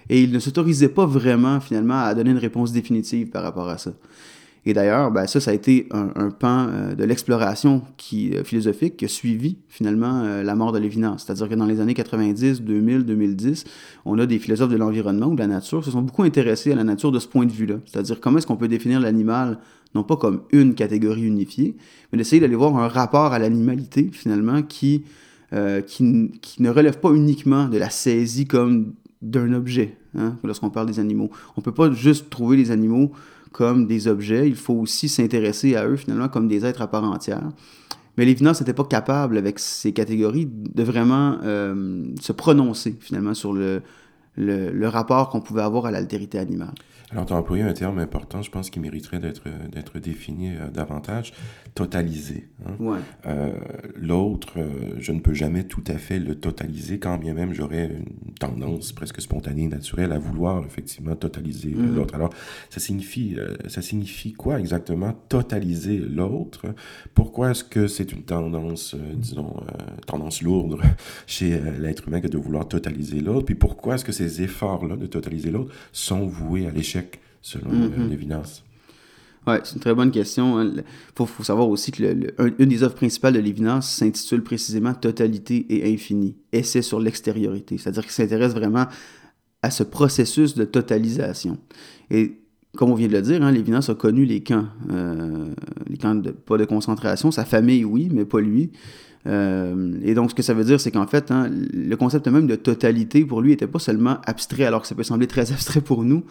Et 0.10 0.22
il 0.22 0.32
ne 0.32 0.40
s'autorisait 0.40 0.90
pas 0.90 1.06
vraiment, 1.06 1.60
finalement, 1.60 2.00
à 2.00 2.14
donner 2.14 2.32
une 2.32 2.38
réponse 2.38 2.72
définitive 2.72 3.30
par 3.30 3.44
rapport 3.44 3.70
à 3.70 3.78
ça. 3.78 3.94
Et 4.68 4.74
d'ailleurs, 4.74 5.12
ben, 5.12 5.28
ça, 5.28 5.40
ça 5.40 5.52
a 5.52 5.54
été 5.54 5.88
un, 5.92 6.30
pan 6.30 6.68
euh, 6.68 6.94
de 6.94 7.06
l'exploration 7.06 7.84
qui, 7.96 8.36
euh, 8.36 8.44
philosophique 8.44 8.98
qui 8.98 9.06
a 9.06 9.08
suivi 9.08 9.60
finalement 9.70 10.24
euh, 10.26 10.44
la 10.44 10.56
mort 10.56 10.74
de 10.74 10.78
Lévinas. 10.78 11.20
C'est-à-dire 11.20 11.48
que 11.48 11.56
dans 11.56 11.66
les 11.66 11.80
années 11.80 11.94
90, 11.94 12.64
2000, 12.64 13.06
2010, 13.06 13.64
on 14.04 14.20
a 14.20 14.26
des 14.26 14.40
philosophes 14.40 14.70
de 14.70 14.76
l'environnement 14.76 15.28
ou 15.28 15.36
de 15.36 15.40
la 15.40 15.48
nature 15.48 15.80
qui 15.80 15.86
se 15.86 15.92
sont 15.92 16.02
beaucoup 16.02 16.24
intéressés 16.24 16.74
à 16.74 16.76
la 16.76 16.84
nature 16.84 17.14
de 17.14 17.20
ce 17.20 17.30
point 17.30 17.46
de 17.46 17.52
vue-là. 17.54 17.76
C'est-à-dire 17.86 18.20
comment 18.20 18.40
est-ce 18.40 18.48
qu'on 18.48 18.58
peut 18.58 18.68
définir 18.68 19.00
l'animal 19.00 19.58
non 19.96 20.04
pas 20.04 20.18
comme 20.18 20.42
une 20.52 20.76
catégorie 20.76 21.24
unifiée, 21.24 21.78
mais 22.12 22.18
d'essayer 22.18 22.42
d'aller 22.42 22.58
voir 22.58 22.76
un 22.76 22.90
rapport 22.90 23.32
à 23.32 23.40
l'animalité 23.40 24.10
finalement 24.12 24.62
qui, 24.62 25.06
qui, 25.88 26.32
qui, 26.42 26.62
ne 26.62 26.70
relève 26.70 27.00
pas 27.00 27.12
uniquement 27.12 27.70
de 27.70 27.78
la 27.78 27.90
saisie 27.90 28.46
comme 28.46 28.96
d'un 29.22 29.54
objet, 29.54 29.98
hein, 30.14 30.36
lorsqu'on 30.44 30.70
parle 30.70 30.88
des 30.88 31.00
animaux. 31.00 31.30
On 31.56 31.62
ne 31.62 31.64
peut 31.64 31.74
pas 31.74 31.90
juste 31.94 32.30
trouver 32.30 32.58
les 32.58 32.70
animaux 32.70 33.14
comme 33.52 33.88
des 33.88 34.08
objets, 34.08 34.48
il 34.48 34.56
faut 34.56 34.74
aussi 34.74 35.10
s'intéresser 35.10 35.76
à 35.76 35.88
eux 35.88 35.96
finalement 35.96 36.30
comme 36.30 36.48
des 36.48 36.66
êtres 36.66 36.82
à 36.82 36.88
part 36.88 37.04
entière. 37.04 37.50
Mais 38.18 38.26
Lévinas 38.26 38.58
n'était 38.60 38.74
pas 38.74 38.84
capable, 38.84 39.38
avec 39.38 39.60
ces 39.60 39.94
catégories, 39.94 40.48
de 40.52 40.84
vraiment 40.84 41.38
euh, 41.44 42.04
se 42.20 42.32
prononcer 42.32 42.96
finalement 43.00 43.36
sur 43.36 43.54
le, 43.54 43.82
le 44.38 44.88
rapport 44.88 45.30
qu'on 45.30 45.42
pouvait 45.42 45.62
avoir 45.62 45.86
à 45.86 45.92
l'altérité 45.92 46.40
animale. 46.40 46.74
Alors, 47.12 47.26
tu 47.26 47.32
as 47.32 47.38
employé 47.38 47.64
un 47.64 47.72
terme 47.72 48.00
important, 48.00 48.42
je 48.42 48.52
pense, 48.52 48.70
qui 48.70 48.82
mériterait 48.82 49.20
d'être, 49.20 49.44
d'être 49.72 49.98
défini 49.98 50.50
euh, 50.50 50.70
davantage, 50.70 51.32
totaliser. 51.74 52.50
Hein. 52.66 52.74
Ouais. 52.80 53.00
Euh, 53.26 53.54
l'autre, 53.96 54.56
euh, 54.58 54.96
je 55.00 55.14
ne 55.14 55.22
peux 55.22 55.34
jamais 55.34 55.64
tout 55.64 55.84
à 55.88 55.94
fait 55.94 56.20
le 56.20 56.36
totaliser, 56.36 57.00
quand 57.00 57.18
bien 57.18 57.34
même 57.34 57.54
j'aurais 57.54 57.86
une 57.86 58.34
tendance 58.34 58.92
presque 58.92 59.22
spontanée, 59.22 59.68
naturelle, 59.68 60.12
à 60.12 60.20
vouloir 60.20 60.66
effectivement 60.66 61.16
totaliser 61.16 61.70
mm-hmm. 61.70 61.96
l'autre. 61.96 62.14
Alors, 62.14 62.34
ça 62.70 62.82
signifie, 62.82 63.38
ça 63.70 63.82
signifie 63.82 64.34
quoi 64.34 64.60
exactement, 64.60 65.14
totaliser 65.30 66.00
l'autre? 66.00 66.66
Pourquoi 67.14 67.52
est-ce 67.52 67.64
que 67.64 67.88
c'est 67.88 68.12
une 68.12 68.24
tendance, 68.24 68.96
disons, 69.14 69.64
tendance 70.06 70.42
lourde 70.42 70.78
chez 71.26 71.58
l'être 71.80 72.10
humain 72.10 72.20
que 72.20 72.28
de 72.28 72.38
vouloir 72.38 72.68
totaliser 72.68 73.22
l'autre? 73.22 73.46
Puis 73.46 73.56
pourquoi 73.56 73.96
est-ce 73.96 74.04
que 74.04 74.12
ces 74.12 74.42
efforts-là 74.42 74.98
de 74.98 75.06
totaliser 75.06 75.52
l'autre 75.52 75.74
sont 75.94 76.26
voués 76.26 76.68
à 76.68 76.72
l'échec? 76.72 76.97
Selon 77.42 77.72
mm 77.72 78.18
Ouais, 79.48 79.62
c'est 79.64 79.76
une 79.76 79.80
très 79.80 79.96
bonne 79.96 80.12
question. 80.12 80.62
Il 80.62 80.84
faut, 81.16 81.44
savoir 81.44 81.70
aussi 81.70 81.94
que 81.94 82.04
une 82.62 82.68
des 82.68 82.84
œuvres 82.84 82.96
principales 82.96 83.34
de 83.34 83.40
Lévinas 83.40 83.82
s'intitule 83.82 84.44
précisément 84.44 84.94
Totalité 84.94 85.66
et 85.70 85.94
infini, 85.94 86.36
essai 86.52 86.82
sur 86.82 87.00
l'extériorité. 87.00 87.78
C'est-à-dire 87.78 88.04
qu'il 88.04 88.12
s'intéresse 88.12 88.54
vraiment 88.54 88.88
à 89.62 89.72
ce 89.72 89.84
processus 89.84 90.54
de 90.54 90.66
totalisation. 90.66 91.58
Et 92.12 92.42
comme 92.76 92.92
on 92.92 92.96
vient 92.96 93.08
de 93.08 93.14
le 93.14 93.22
dire, 93.22 93.42
hein, 93.42 93.52
Lévinas 93.52 93.88
a 93.90 93.96
connu 93.96 94.26
les 94.26 94.44
camps, 94.44 94.68
euh, 94.92 95.54
les 95.88 95.98
camps 95.98 96.16
de, 96.16 96.32
pas 96.32 96.58
de 96.58 96.66
concentration. 96.66 97.32
Sa 97.32 97.46
famille, 97.46 97.86
oui, 97.86 98.10
mais 98.12 98.26
pas 98.26 98.42
lui. 98.42 98.72
Euh, 99.28 99.98
et 100.04 100.14
donc, 100.14 100.32
ce 100.32 100.36
que 100.36 100.44
ça 100.44 100.54
veut 100.54 100.64
dire, 100.64 100.80
c'est 100.80 100.92
qu'en 100.92 101.08
fait, 101.08 101.32
hein, 101.32 101.50
le 101.74 101.96
concept 101.96 102.28
même 102.28 102.48
de 102.48 102.56
totalité, 102.56 103.26
pour 103.26 103.42
lui, 103.42 103.52
n'était 103.52 103.68
pas 103.68 103.80
seulement 103.80 104.18
abstrait, 104.26 104.66
alors 104.66 104.82
que 104.82 104.88
ça 104.88 104.96
peut 104.96 105.04
sembler 105.04 105.28
très 105.28 105.52
abstrait 105.54 105.82
pour 105.82 106.04
nous. 106.04 106.24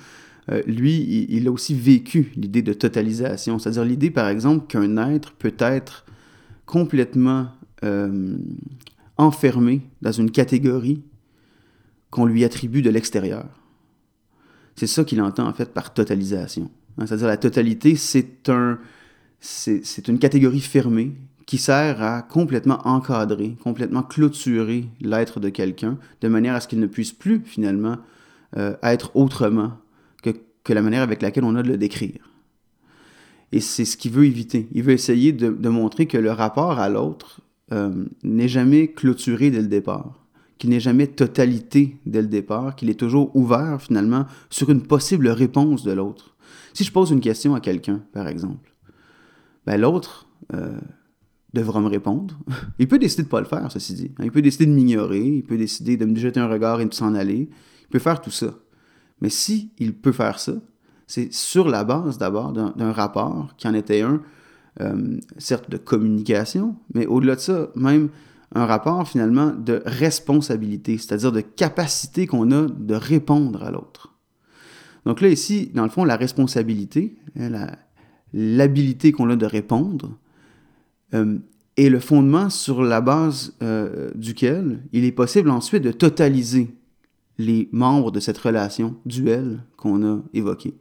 Euh, 0.51 0.63
lui, 0.67 1.27
il, 1.29 1.49
a 1.49 1.51
aussi 1.51 1.75
vécu 1.75 2.33
l'idée 2.37 2.63
de 2.63 2.73
totalisation. 2.73 3.59
C'est-à-dire 3.59 3.85
l'idée, 3.85 4.11
par 4.11 4.29
exemple, 4.29 4.67
qu'un 4.67 4.97
être 5.11 5.33
peut 5.33 5.55
être 5.59 6.05
complètement 6.67 7.49
euh, 7.85 8.37
enfermé 9.17 9.83
dans 10.03 10.13
une 10.13 10.31
catégorie 10.31 11.03
qu'on 12.11 12.27
lui 12.27 12.45
attribue 12.45 12.83
de 12.83 12.91
l'extérieur. 12.91 13.47
C'est 14.77 14.87
ça 14.87 15.05
qu'il 15.05 15.21
entend, 15.21 15.49
en 15.49 15.53
fait, 15.53 15.73
par 15.73 15.93
totalisation. 15.93 16.71
Hein, 16.99 17.07
c'est-à-dire 17.07 17.27
la 17.27 17.37
totalité, 17.37 17.97
c'est 17.97 18.49
un, 18.49 18.79
c'est 19.41 20.09
une 20.09 20.19
catégorie 20.19 20.61
fermée 20.61 21.13
qui 21.47 21.59
sert 21.59 22.03
à 22.03 22.23
complètement 22.23 22.87
encadrer, 22.87 23.57
complètement 23.63 24.03
clôturer 24.03 24.89
l'être 25.01 25.41
de 25.41 25.49
quelqu'un, 25.49 25.97
de 26.21 26.29
manière 26.29 26.55
à 26.55 26.61
ce 26.61 26.69
qu'il 26.69 26.81
ne 26.81 26.87
puisse 26.87 27.13
plus 27.13 27.41
finalement 27.45 27.99
euh, 28.57 28.75
être 28.83 29.15
autrement 29.15 29.79
que, 30.67 30.73
la 30.73 30.83
manière 30.83 31.03
avec 31.03 31.23
laquelle 31.23 31.45
on 31.45 31.55
a 31.57 31.63
de 31.63 31.69
le 31.69 31.79
décrire. 31.79 32.31
Et 33.53 33.61
c'est 33.61 33.85
ce 33.85 33.97
qu'il 33.97 34.11
veut 34.11 34.25
éviter. 34.25 34.69
Il 34.73 34.83
veut 34.83 34.93
essayer 34.93 35.33
de, 35.33 35.51
de 35.51 35.69
montrer 35.69 36.07
que 36.07 36.19
le 36.19 36.33
rapport 36.33 36.79
à 36.79 36.89
l'autre 36.89 37.41
euh, 37.73 38.05
n'est 38.23 38.49
jamais 38.49 38.89
clôturé 38.89 39.51
dès 39.51 39.61
le 39.61 39.69
départ, 39.69 40.27
qu'il 40.59 40.71
n'est 40.71 40.81
jamais 40.81 41.07
totalité 41.07 41.97
dès 42.07 42.23
le 42.23 42.29
départ, 42.29 42.77
qu'il 42.77 42.91
est 42.91 42.99
toujours 42.99 43.35
ouvert 43.35 43.81
finalement 43.81 44.27
sur 44.51 44.71
une 44.71 44.83
possible 44.83 45.29
réponse 45.29 45.83
de 45.83 45.93
l'autre. 45.93 46.37
Si 46.75 46.85
je 46.85 46.93
pose 46.93 47.11
une 47.11 47.21
question 47.21 47.55
à 47.55 47.61
quelqu'un, 47.61 48.03
par 48.13 48.29
exemple, 48.29 48.73
ben 49.67 49.81
l'autre, 49.81 50.29
euh, 50.55 50.79
devra 51.53 51.81
me 51.81 51.89
répondre. 51.89 52.39
il 52.79 52.87
peut 52.87 52.99
décider 52.99 53.23
de 53.23 53.29
ne 53.29 53.31
pas 53.31 53.41
le 53.41 53.47
faire, 53.47 53.73
ceci 53.73 53.95
dit. 53.95 54.11
Il 54.23 54.31
peut 54.31 54.43
décider 54.43 54.67
de 54.67 54.73
m'ignorer, 54.73 55.25
il 55.25 55.43
peut 55.43 55.59
décider 55.59 55.97
de 55.97 56.05
me 56.05 56.15
jeter 56.17 56.39
un 56.39 56.49
regard 56.49 56.81
et 56.81 56.87
de 56.87 56.95
s'en 56.95 57.15
aller. 57.15 57.49
Il 57.83 57.89
peut 57.91 57.99
faire 57.99 58.21
tout 58.21 58.31
ça. 58.31 58.55
Mais 59.21 59.31
si 59.31 59.71
il 59.79 59.95
peut 59.95 60.13
faire 60.13 60.39
ça, 60.39 60.55
c'est 61.07 61.33
sur 61.33 61.69
la 61.69 61.85
base 61.85 62.19
d'abord 62.19 62.53
d'un 62.53 62.93
rapport 62.93 63.55
qui 63.57 63.69
en 63.69 63.75
était 63.75 64.03
un, 64.03 64.23
euh, 64.81 65.19
certes 65.39 65.71
de 65.71 65.77
communication, 65.77 66.77
mais 66.93 67.07
au-delà 67.07 67.37
de 67.37 67.41
ça, 67.41 67.69
même 67.77 68.09
un 68.55 68.67
rapport 68.67 69.07
finalement 69.09 69.53
de 69.53 69.83
responsabilité, 69.87 70.99
c'est-à-dire 70.99 71.33
de 71.33 71.41
capacité 71.41 72.27
qu'on 72.27 72.51
a 72.53 72.67
de 72.67 72.95
répondre 72.95 73.63
à 73.63 73.71
l'autre. 73.71 74.15
Donc 75.05 75.21
là, 75.21 75.29
ici, 75.29 75.71
dans 75.75 75.85
le 75.85 75.89
fond, 75.89 76.05
la 76.05 76.17
responsabilité, 76.17 77.17
hein, 77.39 77.69
l'habilité 78.33 79.13
qu'on 79.13 79.31
a 79.31 79.37
de 79.37 79.47
répondre, 79.47 80.17
euh, 81.15 81.39
et 81.77 81.91
le 81.91 82.01
fondement 82.01 82.51
sur 82.51 82.83
la 82.83 83.01
base 83.01 83.55
euh, 83.63 84.11
duquel 84.15 84.83
il 84.93 85.05
est 85.05 85.13
possible 85.13 85.51
ensuite 85.51 85.83
de 85.83 85.93
totaliser 85.93 86.75
les 87.39 87.69
membres 87.73 88.11
de 88.11 88.21
cette 88.21 88.39
relation 88.39 88.97
duel 89.05 89.63
qu'on 89.77 90.05
a 90.07 90.23
évoquée. 90.33 90.75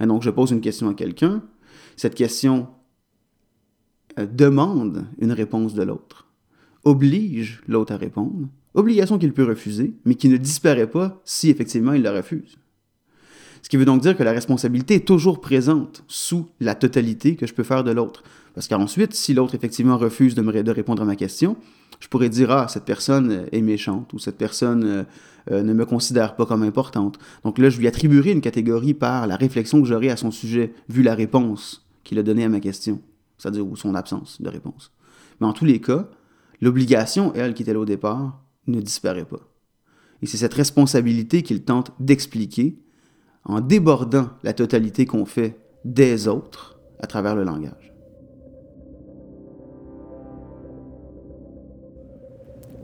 donc, 0.00 0.22
je 0.22 0.30
pose 0.30 0.50
une 0.50 0.60
question 0.60 0.88
à 0.88 0.94
quelqu'un. 0.94 1.42
Cette 1.96 2.14
question 2.14 2.68
euh, 4.18 4.26
demande 4.26 5.06
une 5.18 5.32
réponse 5.32 5.74
de 5.74 5.82
l'autre, 5.82 6.26
oblige 6.84 7.60
l'autre 7.66 7.92
à 7.92 7.96
répondre, 7.96 8.48
obligation 8.74 9.18
qu'il 9.18 9.32
peut 9.32 9.44
refuser, 9.44 9.94
mais 10.04 10.14
qui 10.14 10.28
ne 10.28 10.36
disparaît 10.36 10.90
pas 10.90 11.20
si 11.24 11.50
effectivement 11.50 11.92
il 11.92 12.02
la 12.02 12.12
refuse. 12.12 12.58
Ce 13.62 13.68
qui 13.68 13.76
veut 13.76 13.84
donc 13.84 14.02
dire 14.02 14.16
que 14.16 14.22
la 14.22 14.32
responsabilité 14.32 14.94
est 14.94 15.06
toujours 15.06 15.40
présente 15.40 16.04
sous 16.06 16.46
la 16.60 16.74
totalité 16.74 17.34
que 17.36 17.46
je 17.46 17.54
peux 17.54 17.64
faire 17.64 17.84
de 17.84 17.90
l'autre. 17.90 18.22
Parce 18.54 18.68
qu'ensuite, 18.68 19.14
si 19.14 19.34
l'autre 19.34 19.54
effectivement 19.54 19.98
refuse 19.98 20.34
de 20.34 20.70
répondre 20.70 21.02
à 21.02 21.04
ma 21.04 21.16
question, 21.16 21.56
je 22.00 22.08
pourrais 22.08 22.28
dire 22.28 22.50
Ah, 22.50 22.68
cette 22.68 22.84
personne 22.84 23.46
est 23.52 23.60
méchante 23.60 24.12
ou 24.12 24.18
cette 24.18 24.36
personne 24.36 24.84
euh, 24.84 25.04
euh, 25.50 25.62
ne 25.62 25.72
me 25.72 25.84
considère 25.84 26.36
pas 26.36 26.46
comme 26.46 26.62
importante. 26.62 27.18
Donc 27.44 27.58
là, 27.58 27.70
je 27.70 27.78
lui 27.78 27.88
attribuerai 27.88 28.32
une 28.32 28.40
catégorie 28.40 28.94
par 28.94 29.26
la 29.26 29.36
réflexion 29.36 29.80
que 29.80 29.88
j'aurai 29.88 30.10
à 30.10 30.16
son 30.16 30.30
sujet, 30.30 30.74
vu 30.88 31.02
la 31.02 31.14
réponse 31.14 31.86
qu'il 32.04 32.18
a 32.18 32.22
donnée 32.22 32.44
à 32.44 32.48
ma 32.48 32.60
question, 32.60 33.00
c'est-à-dire 33.36 33.66
ou 33.66 33.76
son 33.76 33.94
absence 33.94 34.40
de 34.40 34.48
réponse. 34.48 34.92
Mais 35.40 35.46
en 35.46 35.52
tous 35.52 35.64
les 35.64 35.80
cas, 35.80 36.08
l'obligation, 36.60 37.32
elle, 37.34 37.54
qui 37.54 37.62
était 37.62 37.72
là 37.72 37.80
au 37.80 37.84
départ, 37.84 38.42
ne 38.66 38.80
disparaît 38.80 39.24
pas. 39.24 39.40
Et 40.22 40.26
c'est 40.26 40.36
cette 40.36 40.54
responsabilité 40.54 41.42
qu'il 41.42 41.62
tente 41.62 41.92
d'expliquer 42.00 42.78
en 43.44 43.60
débordant 43.60 44.30
la 44.42 44.52
totalité 44.52 45.06
qu'on 45.06 45.24
fait 45.24 45.58
des 45.84 46.28
autres 46.28 46.78
à 47.00 47.06
travers 47.06 47.36
le 47.36 47.44
langage. 47.44 47.87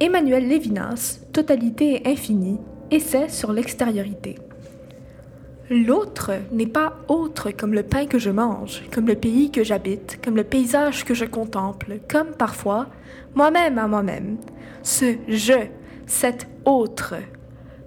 Emmanuel 0.01 0.49
Lévinas, 0.49 1.21
Totalité 1.33 2.03
et 2.03 2.09
infinie, 2.09 2.59
essai 2.91 3.29
sur 3.29 3.53
l'extériorité. 3.53 4.37
L'autre 5.71 6.33
n'est 6.51 6.67
pas 6.67 6.99
autre 7.09 7.53
comme 7.53 7.73
le 7.73 7.85
pain 7.85 8.07
que 8.07 8.19
je 8.19 8.31
mange, 8.31 8.83
comme 8.93 9.07
le 9.07 9.15
pays 9.15 9.51
que 9.51 9.63
j'habite, 9.63 10.19
comme 10.23 10.37
le 10.37 10.45
paysage 10.45 11.05
que 11.05 11.15
je 11.15 11.25
contemple, 11.25 12.01
comme 12.11 12.33
parfois 12.33 12.89
moi-même 13.35 13.79
à 13.79 13.87
moi-même. 13.87 14.37
Ce 14.83 15.15
je, 15.29 15.69
cet 16.07 16.49
autre. 16.65 17.15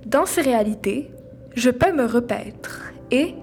Dans 0.06 0.26
ces 0.26 0.42
réalités, 0.42 1.12
je 1.56 1.70
peux 1.70 1.92
me 1.92 2.06
repaître 2.06 2.94
et, 3.12 3.36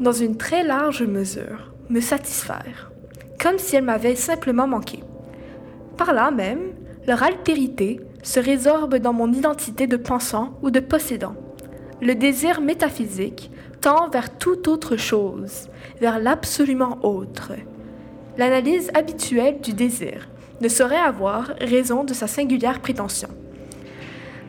dans 0.00 0.12
une 0.12 0.36
très 0.36 0.64
large 0.64 1.04
mesure, 1.04 1.72
me 1.88 2.00
satisfaire, 2.00 2.90
comme 3.40 3.58
si 3.58 3.76
elle 3.76 3.84
m'avait 3.84 4.16
simplement 4.16 4.66
manqué. 4.66 5.04
Par 5.96 6.12
là 6.12 6.30
même, 6.30 6.72
leur 7.06 7.22
altérité 7.22 8.00
se 8.28 8.40
résorbe 8.40 8.96
dans 8.96 9.14
mon 9.14 9.32
identité 9.32 9.86
de 9.86 9.96
pensant 9.96 10.58
ou 10.60 10.70
de 10.70 10.80
possédant. 10.80 11.34
Le 12.02 12.14
désir 12.14 12.60
métaphysique 12.60 13.50
tend 13.80 14.10
vers 14.10 14.36
toute 14.36 14.68
autre 14.68 14.98
chose, 14.98 15.70
vers 16.02 16.18
l'absolument 16.18 16.98
autre. 17.02 17.52
L'analyse 18.36 18.90
habituelle 18.92 19.62
du 19.62 19.72
désir 19.72 20.28
ne 20.60 20.68
saurait 20.68 20.98
avoir 20.98 21.52
raison 21.58 22.04
de 22.04 22.12
sa 22.12 22.26
singulière 22.26 22.80
prétention. 22.80 23.30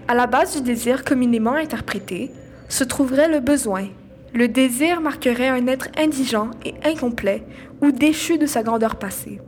À 0.10 0.13
la 0.13 0.28
base 0.28 0.58
du 0.58 0.62
désir 0.62 1.06
communément 1.06 1.54
interprété 1.54 2.34
se 2.68 2.84
trouverait 2.84 3.30
le 3.30 3.39
besoin. 3.39 3.88
Le 4.34 4.50
désir 4.50 5.00
marquerait 5.00 5.48
un 5.48 5.68
être 5.68 5.88
indigent 5.98 6.52
et 6.65 6.74
incomplet 6.84 7.46
ou 7.82 7.94
déchu 7.94 8.38
de 8.38 8.46
sa 8.46 8.62
grandeur 8.62 8.98
passée. 8.98 9.39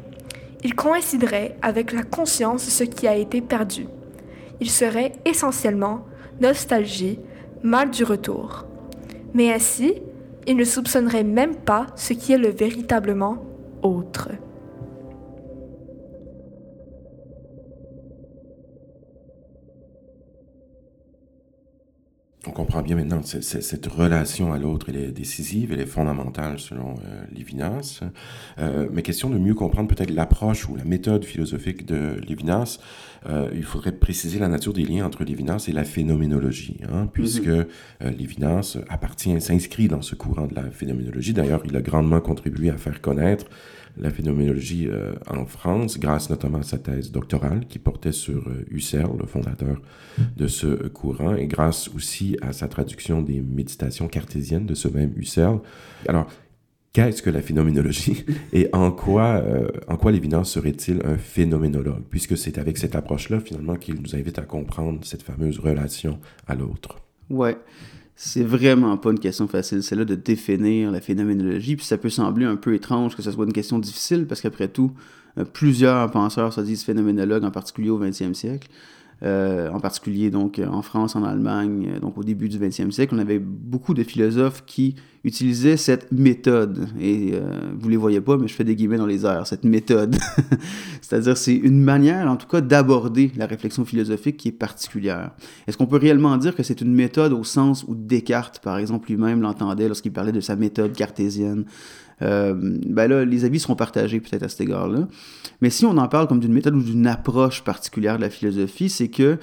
Il 0.63 0.73
coïnciderait 0.73 1.57
avec 1.61 1.91
la 1.91 2.03
conscience 2.03 2.65
de 2.65 2.71
ce 2.71 2.85
qui 2.85 3.09
a 3.09 3.17
été 3.17 3.41
perdu 3.41 3.87
il 4.61 4.69
serait 4.69 5.11
essentiellement 5.25 6.05
nostalgie, 6.39 7.19
mal 7.63 7.89
du 7.89 8.03
retour. 8.03 8.65
Mais 9.33 9.51
ainsi, 9.51 9.95
il 10.47 10.55
ne 10.55 10.63
soupçonnerait 10.63 11.23
même 11.23 11.55
pas 11.55 11.87
ce 11.95 12.13
qui 12.13 12.31
est 12.31 12.37
le 12.37 12.49
véritablement 12.49 13.43
autre. 13.81 14.29
On 22.47 22.51
comprend 22.51 22.81
bien 22.81 22.95
maintenant 22.95 23.21
que 23.21 23.39
cette 23.39 23.85
relation 23.85 24.51
à 24.51 24.57
l'autre, 24.57 24.87
elle 24.89 24.97
est 24.97 25.11
décisive, 25.11 25.71
elle 25.71 25.79
est 25.79 25.85
fondamentale 25.85 26.59
selon 26.59 26.95
euh, 26.95 27.23
Lévinas. 27.31 28.01
Euh, 28.57 28.89
mais 28.91 29.03
question 29.03 29.29
de 29.29 29.37
mieux 29.37 29.53
comprendre 29.53 29.87
peut-être 29.87 30.09
l'approche 30.09 30.67
ou 30.67 30.75
la 30.75 30.83
méthode 30.83 31.23
philosophique 31.23 31.85
de 31.85 32.19
Lévinas, 32.27 32.79
euh, 33.29 33.49
il 33.53 33.63
faudrait 33.63 33.91
préciser 33.91 34.39
la 34.39 34.47
nature 34.47 34.73
des 34.73 34.83
liens 34.83 35.05
entre 35.05 35.23
Lévinas 35.23 35.65
et 35.67 35.71
la 35.71 35.83
phénoménologie, 35.83 36.77
hein, 36.91 37.07
puisque 37.11 37.47
mm 37.47 37.65
Lévinas 38.17 38.77
appartient, 38.89 39.39
s'inscrit 39.39 39.87
dans 39.87 40.01
ce 40.01 40.15
courant 40.15 40.47
de 40.47 40.55
la 40.55 40.71
phénoménologie. 40.71 41.33
D'ailleurs, 41.33 41.61
il 41.65 41.75
a 41.75 41.81
grandement 41.81 42.19
contribué 42.19 42.71
à 42.71 42.77
faire 42.77 42.99
connaître 42.99 43.45
la 43.97 44.09
phénoménologie 44.09 44.87
euh, 44.87 45.13
en 45.29 45.45
France, 45.45 45.99
grâce 45.99 46.29
notamment 46.29 46.59
à 46.59 46.63
sa 46.63 46.77
thèse 46.77 47.11
doctorale 47.11 47.65
qui 47.67 47.79
portait 47.79 48.11
sur 48.11 48.47
euh, 48.47 48.65
Husserl, 48.71 49.17
le 49.19 49.25
fondateur 49.25 49.81
de 50.37 50.47
ce 50.47 50.87
courant, 50.87 51.35
et 51.35 51.47
grâce 51.47 51.89
aussi 51.89 52.37
à 52.41 52.53
sa 52.53 52.67
traduction 52.67 53.21
des 53.21 53.41
méditations 53.41 54.07
cartésiennes 54.07 54.65
de 54.65 54.75
ce 54.75 54.87
même 54.87 55.13
Husserl. 55.15 55.59
Alors, 56.07 56.27
qu'est-ce 56.93 57.21
que 57.21 57.29
la 57.29 57.41
phénoménologie 57.41 58.25
et 58.53 58.69
en 58.73 58.91
quoi, 58.91 59.41
euh, 59.45 59.67
quoi 59.99 60.11
Lévinas 60.11 60.45
serait-il 60.45 61.01
un 61.05 61.17
phénoménologue, 61.17 62.03
puisque 62.09 62.37
c'est 62.37 62.57
avec 62.57 62.77
cette 62.77 62.95
approche-là 62.95 63.39
finalement 63.39 63.75
qu'il 63.75 63.95
nous 63.95 64.15
invite 64.15 64.39
à 64.39 64.43
comprendre 64.43 64.99
cette 65.03 65.23
fameuse 65.23 65.59
relation 65.59 66.19
à 66.47 66.55
l'autre. 66.55 66.97
Ouais. 67.29 67.57
c'est 68.15 68.43
vraiment 68.43 68.97
pas 68.97 69.11
une 69.11 69.19
question 69.19 69.47
facile, 69.47 69.83
c'est 69.83 69.95
là 69.95 70.03
de 70.03 70.15
définir 70.15 70.91
la 70.91 70.99
phénoménologie, 70.99 71.77
puis 71.77 71.85
ça 71.85 71.97
peut 71.97 72.09
sembler 72.09 72.45
un 72.45 72.57
peu 72.57 72.73
étrange 72.73 73.15
que 73.15 73.21
ce 73.21 73.31
soit 73.31 73.45
une 73.45 73.53
question 73.53 73.79
difficile, 73.79 74.27
parce 74.27 74.41
qu'après 74.41 74.67
tout, 74.67 74.91
euh, 75.37 75.45
plusieurs 75.45 76.11
penseurs 76.11 76.51
se 76.51 76.61
disent 76.61 76.83
phénoménologues, 76.83 77.45
en 77.45 77.51
particulier 77.51 77.89
au 77.89 77.99
20e 77.99 78.33
siècle. 78.33 78.67
Euh, 79.23 79.69
en 79.69 79.79
particulier 79.79 80.31
donc 80.31 80.59
en 80.59 80.81
France, 80.81 81.15
en 81.15 81.23
Allemagne, 81.23 81.99
donc 82.01 82.17
au 82.17 82.23
début 82.23 82.49
du 82.49 82.57
20e 82.57 82.89
siècle, 82.89 83.13
on 83.15 83.19
avait 83.19 83.37
beaucoup 83.37 83.93
de 83.93 84.03
philosophes 84.03 84.63
qui 84.65 84.95
utilisaient 85.23 85.77
cette 85.77 86.11
méthode. 86.11 86.87
Et 86.99 87.31
euh, 87.33 87.41
vous 87.77 87.89
les 87.89 87.97
voyez 87.97 88.21
pas, 88.21 88.37
mais 88.37 88.47
je 88.47 88.53
fais 88.53 88.63
des 88.63 88.75
guillemets 88.75 88.97
dans 88.97 89.05
les 89.05 89.25
airs, 89.25 89.45
cette 89.45 89.63
méthode. 89.63 90.15
C'est-à-dire, 91.01 91.37
c'est 91.37 91.55
une 91.55 91.81
manière, 91.81 92.27
en 92.27 92.37
tout 92.37 92.47
cas, 92.47 92.61
d'aborder 92.61 93.31
la 93.35 93.45
réflexion 93.45 93.85
philosophique 93.85 94.37
qui 94.37 94.47
est 94.47 94.53
particulière. 94.53 95.31
Est-ce 95.67 95.77
qu'on 95.77 95.85
peut 95.85 95.97
réellement 95.97 96.37
dire 96.37 96.55
que 96.55 96.63
c'est 96.63 96.81
une 96.81 96.93
méthode 96.93 97.33
au 97.33 97.43
sens 97.43 97.85
où 97.87 97.95
Descartes, 97.95 98.59
par 98.63 98.77
exemple, 98.77 99.09
lui-même 99.09 99.41
l'entendait 99.41 99.87
lorsqu'il 99.87 100.11
parlait 100.11 100.31
de 100.31 100.41
sa 100.41 100.55
méthode 100.55 100.93
cartésienne? 100.93 101.65
Euh, 102.21 102.53
ben 102.55 103.07
là, 103.07 103.25
les 103.25 103.45
avis 103.45 103.59
seront 103.59 103.75
partagés 103.75 104.19
peut-être 104.19 104.43
à 104.43 104.49
cet 104.49 104.61
égard-là. 104.61 105.07
Mais 105.61 105.69
si 105.69 105.85
on 105.85 105.97
en 105.97 106.07
parle 106.07 106.27
comme 106.27 106.39
d'une 106.39 106.53
méthode 106.53 106.75
ou 106.75 106.83
d'une 106.83 107.07
approche 107.07 107.63
particulière 107.63 108.17
de 108.17 108.21
la 108.21 108.29
philosophie, 108.29 108.89
c'est 108.89 109.09
que 109.09 109.37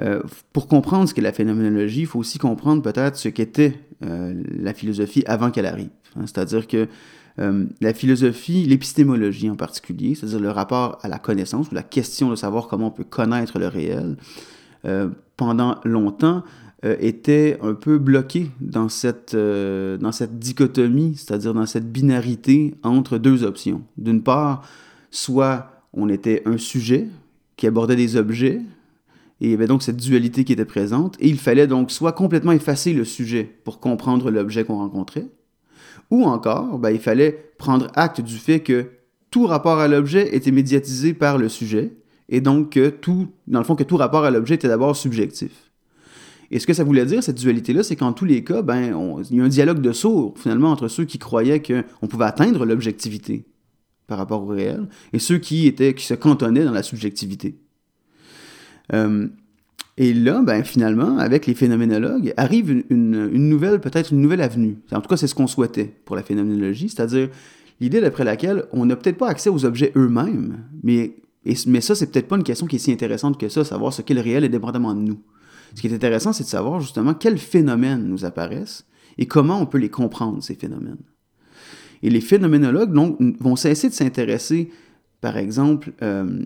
euh, 0.00 0.22
pour 0.52 0.68
comprendre 0.68 1.08
ce 1.08 1.14
qu'est 1.14 1.22
la 1.22 1.32
phénoménologie, 1.32 2.00
il 2.00 2.06
faut 2.06 2.18
aussi 2.18 2.38
comprendre 2.38 2.82
peut-être 2.82 3.16
ce 3.16 3.28
qu'était 3.28 3.74
euh, 4.04 4.34
la 4.58 4.74
philosophie 4.74 5.22
avant 5.26 5.50
qu'elle 5.50 5.66
arrive. 5.66 5.90
Hein. 6.16 6.22
c'est-à-dire 6.26 6.66
que 6.66 6.88
la 7.80 7.94
philosophie, 7.94 8.66
l'épistémologie 8.66 9.48
en 9.48 9.56
particulier, 9.56 10.14
c'est-à-dire 10.14 10.40
le 10.40 10.50
rapport 10.50 10.98
à 11.00 11.08
la 11.08 11.18
connaissance 11.18 11.70
ou 11.70 11.74
la 11.74 11.82
question 11.82 12.28
de 12.28 12.36
savoir 12.36 12.68
comment 12.68 12.88
on 12.88 12.90
peut 12.90 13.04
connaître 13.04 13.58
le 13.58 13.66
réel, 13.66 14.18
pendant 15.38 15.80
longtemps, 15.84 16.42
euh, 16.82 16.96
était 16.98 17.58
un 17.60 17.74
peu 17.74 17.98
bloqué 17.98 18.50
dans 18.62 18.88
cette, 18.88 19.34
euh, 19.34 19.98
dans 19.98 20.12
cette 20.12 20.38
dichotomie, 20.38 21.14
c'est-à-dire 21.14 21.52
dans 21.52 21.66
cette 21.66 21.92
binarité 21.92 22.74
entre 22.82 23.18
deux 23.18 23.44
options. 23.44 23.82
D'une 23.98 24.22
part, 24.22 24.66
soit 25.10 25.84
on 25.92 26.08
était 26.08 26.42
un 26.46 26.56
sujet 26.56 27.06
qui 27.58 27.66
abordait 27.66 27.96
des 27.96 28.16
objets, 28.16 28.62
et 29.40 29.46
il 29.46 29.50
y 29.50 29.54
avait 29.54 29.66
donc 29.66 29.82
cette 29.82 29.96
dualité 29.96 30.44
qui 30.44 30.52
était 30.52 30.64
présente, 30.64 31.16
et 31.18 31.28
il 31.28 31.38
fallait 31.38 31.66
donc 31.66 31.90
soit 31.90 32.12
complètement 32.12 32.52
effacer 32.52 32.92
le 32.92 33.04
sujet 33.04 33.44
pour 33.64 33.80
comprendre 33.80 34.30
l'objet 34.30 34.64
qu'on 34.64 34.78
rencontrait, 34.78 35.26
ou 36.10 36.24
encore, 36.24 36.78
ben, 36.78 36.90
il 36.90 37.00
fallait 37.00 37.52
prendre 37.56 37.88
acte 37.94 38.20
du 38.20 38.36
fait 38.36 38.60
que 38.60 38.86
tout 39.30 39.46
rapport 39.46 39.78
à 39.78 39.88
l'objet 39.88 40.34
était 40.34 40.50
médiatisé 40.50 41.14
par 41.14 41.38
le 41.38 41.48
sujet, 41.48 41.92
et 42.28 42.40
donc 42.40 42.70
que 42.70 42.88
tout, 42.90 43.28
dans 43.46 43.58
le 43.60 43.64
fond, 43.64 43.76
que 43.76 43.84
tout 43.84 43.96
rapport 43.96 44.24
à 44.24 44.30
l'objet 44.30 44.56
était 44.56 44.68
d'abord 44.68 44.96
subjectif. 44.96 45.70
Et 46.50 46.58
ce 46.58 46.66
que 46.66 46.74
ça 46.74 46.84
voulait 46.84 47.06
dire, 47.06 47.22
cette 47.22 47.38
dualité-là, 47.38 47.82
c'est 47.84 47.96
qu'en 47.96 48.12
tous 48.12 48.24
les 48.24 48.42
cas, 48.42 48.62
ben, 48.62 49.22
il 49.30 49.36
y 49.36 49.40
a 49.40 49.44
un 49.44 49.48
dialogue 49.48 49.80
de 49.80 49.92
sourds, 49.92 50.34
finalement, 50.36 50.70
entre 50.70 50.88
ceux 50.88 51.04
qui 51.04 51.18
croyaient 51.18 51.62
qu'on 51.62 52.06
pouvait 52.08 52.24
atteindre 52.24 52.66
l'objectivité 52.66 53.44
par 54.08 54.18
rapport 54.18 54.42
au 54.42 54.48
réel 54.48 54.88
et 55.12 55.20
ceux 55.20 55.38
qui, 55.38 55.68
étaient, 55.68 55.94
qui 55.94 56.04
se 56.04 56.14
cantonnaient 56.14 56.64
dans 56.64 56.72
la 56.72 56.82
subjectivité. 56.82 57.56
Euh, 58.92 59.28
et 59.96 60.14
là, 60.14 60.40
ben, 60.42 60.64
finalement, 60.64 61.18
avec 61.18 61.46
les 61.46 61.54
phénoménologues, 61.54 62.32
arrive 62.36 62.84
une, 62.88 63.28
nouvelle, 63.48 63.80
peut-être 63.80 64.12
une 64.12 64.20
nouvelle 64.20 64.40
avenue. 64.40 64.78
En 64.92 65.00
tout 65.00 65.08
cas, 65.08 65.16
c'est 65.16 65.26
ce 65.26 65.34
qu'on 65.34 65.46
souhaitait 65.46 65.94
pour 66.04 66.16
la 66.16 66.22
phénoménologie, 66.22 66.88
c'est-à-dire 66.88 67.28
l'idée 67.80 68.00
d'après 68.00 68.24
laquelle 68.24 68.64
on 68.72 68.86
n'a 68.86 68.96
peut-être 68.96 69.18
pas 69.18 69.28
accès 69.28 69.50
aux 69.50 69.64
objets 69.64 69.92
eux-mêmes, 69.96 70.64
mais, 70.82 71.16
mais 71.66 71.80
ça, 71.80 71.94
c'est 71.94 72.10
peut-être 72.10 72.28
pas 72.28 72.36
une 72.36 72.44
question 72.44 72.66
qui 72.66 72.76
est 72.76 72.80
si 72.80 72.92
intéressante 72.92 73.38
que 73.38 73.48
ça, 73.48 73.64
savoir 73.64 73.92
ce 73.92 74.02
qu'est 74.02 74.14
le 74.14 74.22
réel 74.22 74.44
indépendamment 74.44 74.94
de 74.94 75.00
nous. 75.00 75.20
Ce 75.74 75.80
qui 75.80 75.88
est 75.88 75.94
intéressant, 75.94 76.32
c'est 76.32 76.44
de 76.44 76.48
savoir 76.48 76.80
justement 76.80 77.14
quels 77.14 77.38
phénomènes 77.38 78.04
nous 78.04 78.24
apparaissent 78.24 78.86
et 79.18 79.26
comment 79.26 79.60
on 79.60 79.66
peut 79.66 79.78
les 79.78 79.90
comprendre, 79.90 80.42
ces 80.42 80.54
phénomènes. 80.54 80.96
Et 82.02 82.10
les 82.10 82.20
phénoménologues 82.20 82.92
donc, 82.92 83.18
vont 83.40 83.56
cesser 83.56 83.88
de 83.88 83.94
s'intéresser, 83.94 84.70
par 85.20 85.36
exemple, 85.36 85.92
euh, 86.02 86.44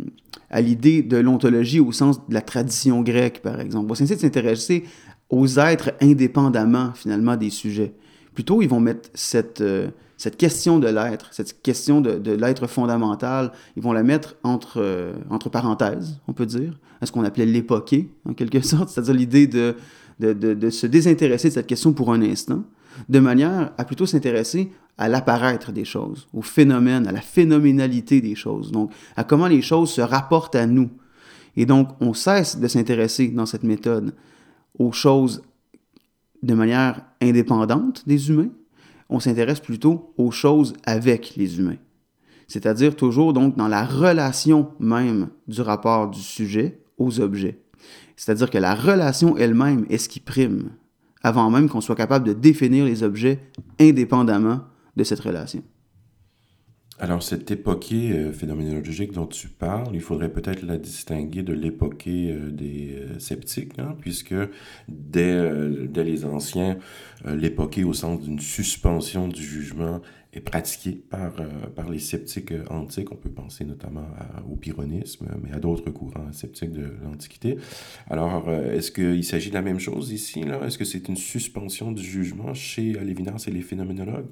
à 0.51 0.61
l'idée 0.61 1.03
de 1.03 1.17
l'ontologie 1.17 1.81
au 1.81 1.93
sens 1.93 2.27
de 2.29 2.35
la 2.35 2.43
tradition 2.43 3.03
grecque, 3.03 3.41
par 3.43 3.61
exemple. 3.61 3.87
Ils 3.87 3.89
vont 3.89 3.95
cesser 3.95 4.17
de 4.17 4.21
s'intéresser 4.21 4.85
aux 5.31 5.47
êtres 5.59 5.93
indépendamment, 6.01 6.93
finalement, 6.95 7.37
des 7.37 7.51
sujets. 7.51 7.95
Plutôt, 8.35 8.63
ils 8.63 8.69
vont 8.69 8.81
mettre 8.81 9.11
cette, 9.15 9.61
euh, 9.61 9.89
cette 10.17 10.37
question 10.37 10.79
de 10.79 10.89
l'être, 10.89 11.29
cette 11.33 11.63
question 11.63 12.01
de, 12.01 12.19
de 12.19 12.33
l'être 12.33 12.67
fondamental, 12.67 13.53
ils 13.77 13.83
vont 13.83 13.93
la 13.93 14.03
mettre 14.03 14.37
entre, 14.43 14.81
euh, 14.81 15.13
entre 15.31 15.49
parenthèses, 15.49 16.19
on 16.29 16.33
peut 16.33 16.47
dire, 16.47 16.79
à 17.01 17.07
ce 17.07 17.13
qu'on 17.13 17.25
appelait 17.25 17.47
l'époquer, 17.47 18.09
en 18.25 18.35
quelque 18.35 18.61
sorte, 18.63 18.89
c'est-à-dire 18.89 19.15
l'idée 19.15 19.47
de, 19.47 19.77
de, 20.21 20.33
de, 20.33 20.71
se 20.71 20.87
désintéresser 20.87 21.49
de 21.49 21.55
cette 21.55 21.67
question 21.67 21.93
pour 21.93 22.13
un 22.13 22.23
instant, 22.23 22.65
de 23.09 23.19
manière 23.19 23.73
à 23.77 23.85
plutôt 23.85 24.07
s'intéresser 24.07 24.71
à 24.97 25.09
l'apparaître 25.09 25.73
des 25.73 25.85
choses, 25.85 26.29
au 26.33 26.43
phénomène, 26.43 27.07
à 27.07 27.13
la 27.13 27.21
phénoménalité 27.21 28.21
des 28.21 28.35
choses, 28.35 28.71
donc 28.71 28.93
à 29.17 29.25
comment 29.25 29.49
les 29.49 29.63
choses 29.63 29.91
se 29.91 30.01
rapportent 30.01 30.55
à 30.55 30.67
nous. 30.67 30.91
Et 31.57 31.67
donc, 31.67 31.89
on 32.01 32.15
cesse 32.15 32.59
de 32.59 32.69
s'intéresser 32.69 33.29
dans 33.29 33.47
cette 33.47 33.65
méthode 33.65 34.15
aux 34.79 34.93
choses 34.93 35.43
de 36.43 36.55
manière 36.55 37.01
indépendante 37.23 38.07
des 38.07 38.29
humains, 38.29 38.51
on 39.09 39.21
s'intéresse 39.21 39.61
plutôt 39.61 40.13
aux 40.17 40.31
choses 40.31 40.75
avec 40.85 41.35
les 41.37 41.59
humains. 41.59 41.79
C'est-à-dire 42.47 42.95
toujours 42.95 43.33
donc 43.33 43.57
dans 43.57 43.69
la 43.69 43.85
relation 43.85 44.71
même 44.79 45.29
du 45.49 45.61
rapport 45.63 46.11
du 46.11 46.21
sujet 46.21 46.81
aux 46.99 47.21
objets. 47.21 47.61
C'est-à-dire 48.17 48.51
que 48.51 48.59
la 48.59 48.75
relation 48.75 49.37
elle-même 49.37 49.87
est 49.89 49.99
ce 49.99 50.09
qui 50.09 50.21
prime, 50.21 50.71
avant 51.25 51.51
même 51.51 51.69
qu'on 51.69 51.81
soit 51.81 51.97
capable 51.97 52.27
de 52.27 52.35
définir 52.35 52.85
les 52.85 53.03
objets 53.03 53.41
indépendamment 53.81 54.61
de 54.95 55.03
cette 55.03 55.21
relation. 55.21 55.63
Alors, 57.01 57.25
cette 57.25 57.51
époquée 57.51 58.13
euh, 58.13 58.33
phénoménologique 58.33 59.11
dont 59.11 59.27
tu 59.27 59.49
parles, 59.49 59.91
il 59.95 60.01
faudrait 60.01 60.29
peut-être 60.29 60.63
la 60.63 60.79
distinguer 60.79 61.43
de 61.43 61.53
l'époquée 61.53 62.31
euh, 62.31 62.53
des 62.53 62.95
euh, 62.95 63.19
sceptiques, 63.19 63.81
hein, 63.81 63.97
puisque 64.01 64.35
dès, 64.87 65.51
dès, 65.89 66.05
les 66.05 66.25
anciens, 66.25 66.79
l'époquée 67.25 67.83
au 67.83 67.95
sens 67.95 68.21
d'une 68.21 68.39
suspension 68.39 69.27
du 69.27 69.43
jugement 69.43 70.03
est 70.33 70.41
pratiquée 70.41 70.93
par, 70.93 71.33
par 71.75 71.91
les 71.91 71.99
sceptiques 71.99 72.53
antiques. 72.71 73.11
On 73.11 73.17
peut 73.17 73.31
penser 73.31 73.65
notamment 73.65 74.07
au 74.51 74.57
pyrrhonisme, 74.57 75.27
mais 75.43 75.53
à 75.53 75.59
d'autres 75.59 75.91
courants 75.91 76.33
sceptiques 76.33 76.73
de 76.73 76.93
l'Antiquité. 77.03 77.57
Alors, 78.09 78.51
est-ce 78.51 78.91
qu'il 78.91 79.25
s'agit 79.25 79.51
de 79.51 79.55
la 79.55 79.63
même 79.63 79.79
chose 79.79 80.11
ici? 80.13 80.45
Est-ce 80.65 80.77
que 80.77 80.85
c'est 80.85 81.09
une 81.09 81.17
suspension 81.17 81.93
du 81.93 82.03
jugement 82.03 82.53
chez 82.53 82.93
Lévinas 82.95 83.45
et 83.47 83.53
les 83.53 83.63
phénoménologues? 83.63 84.27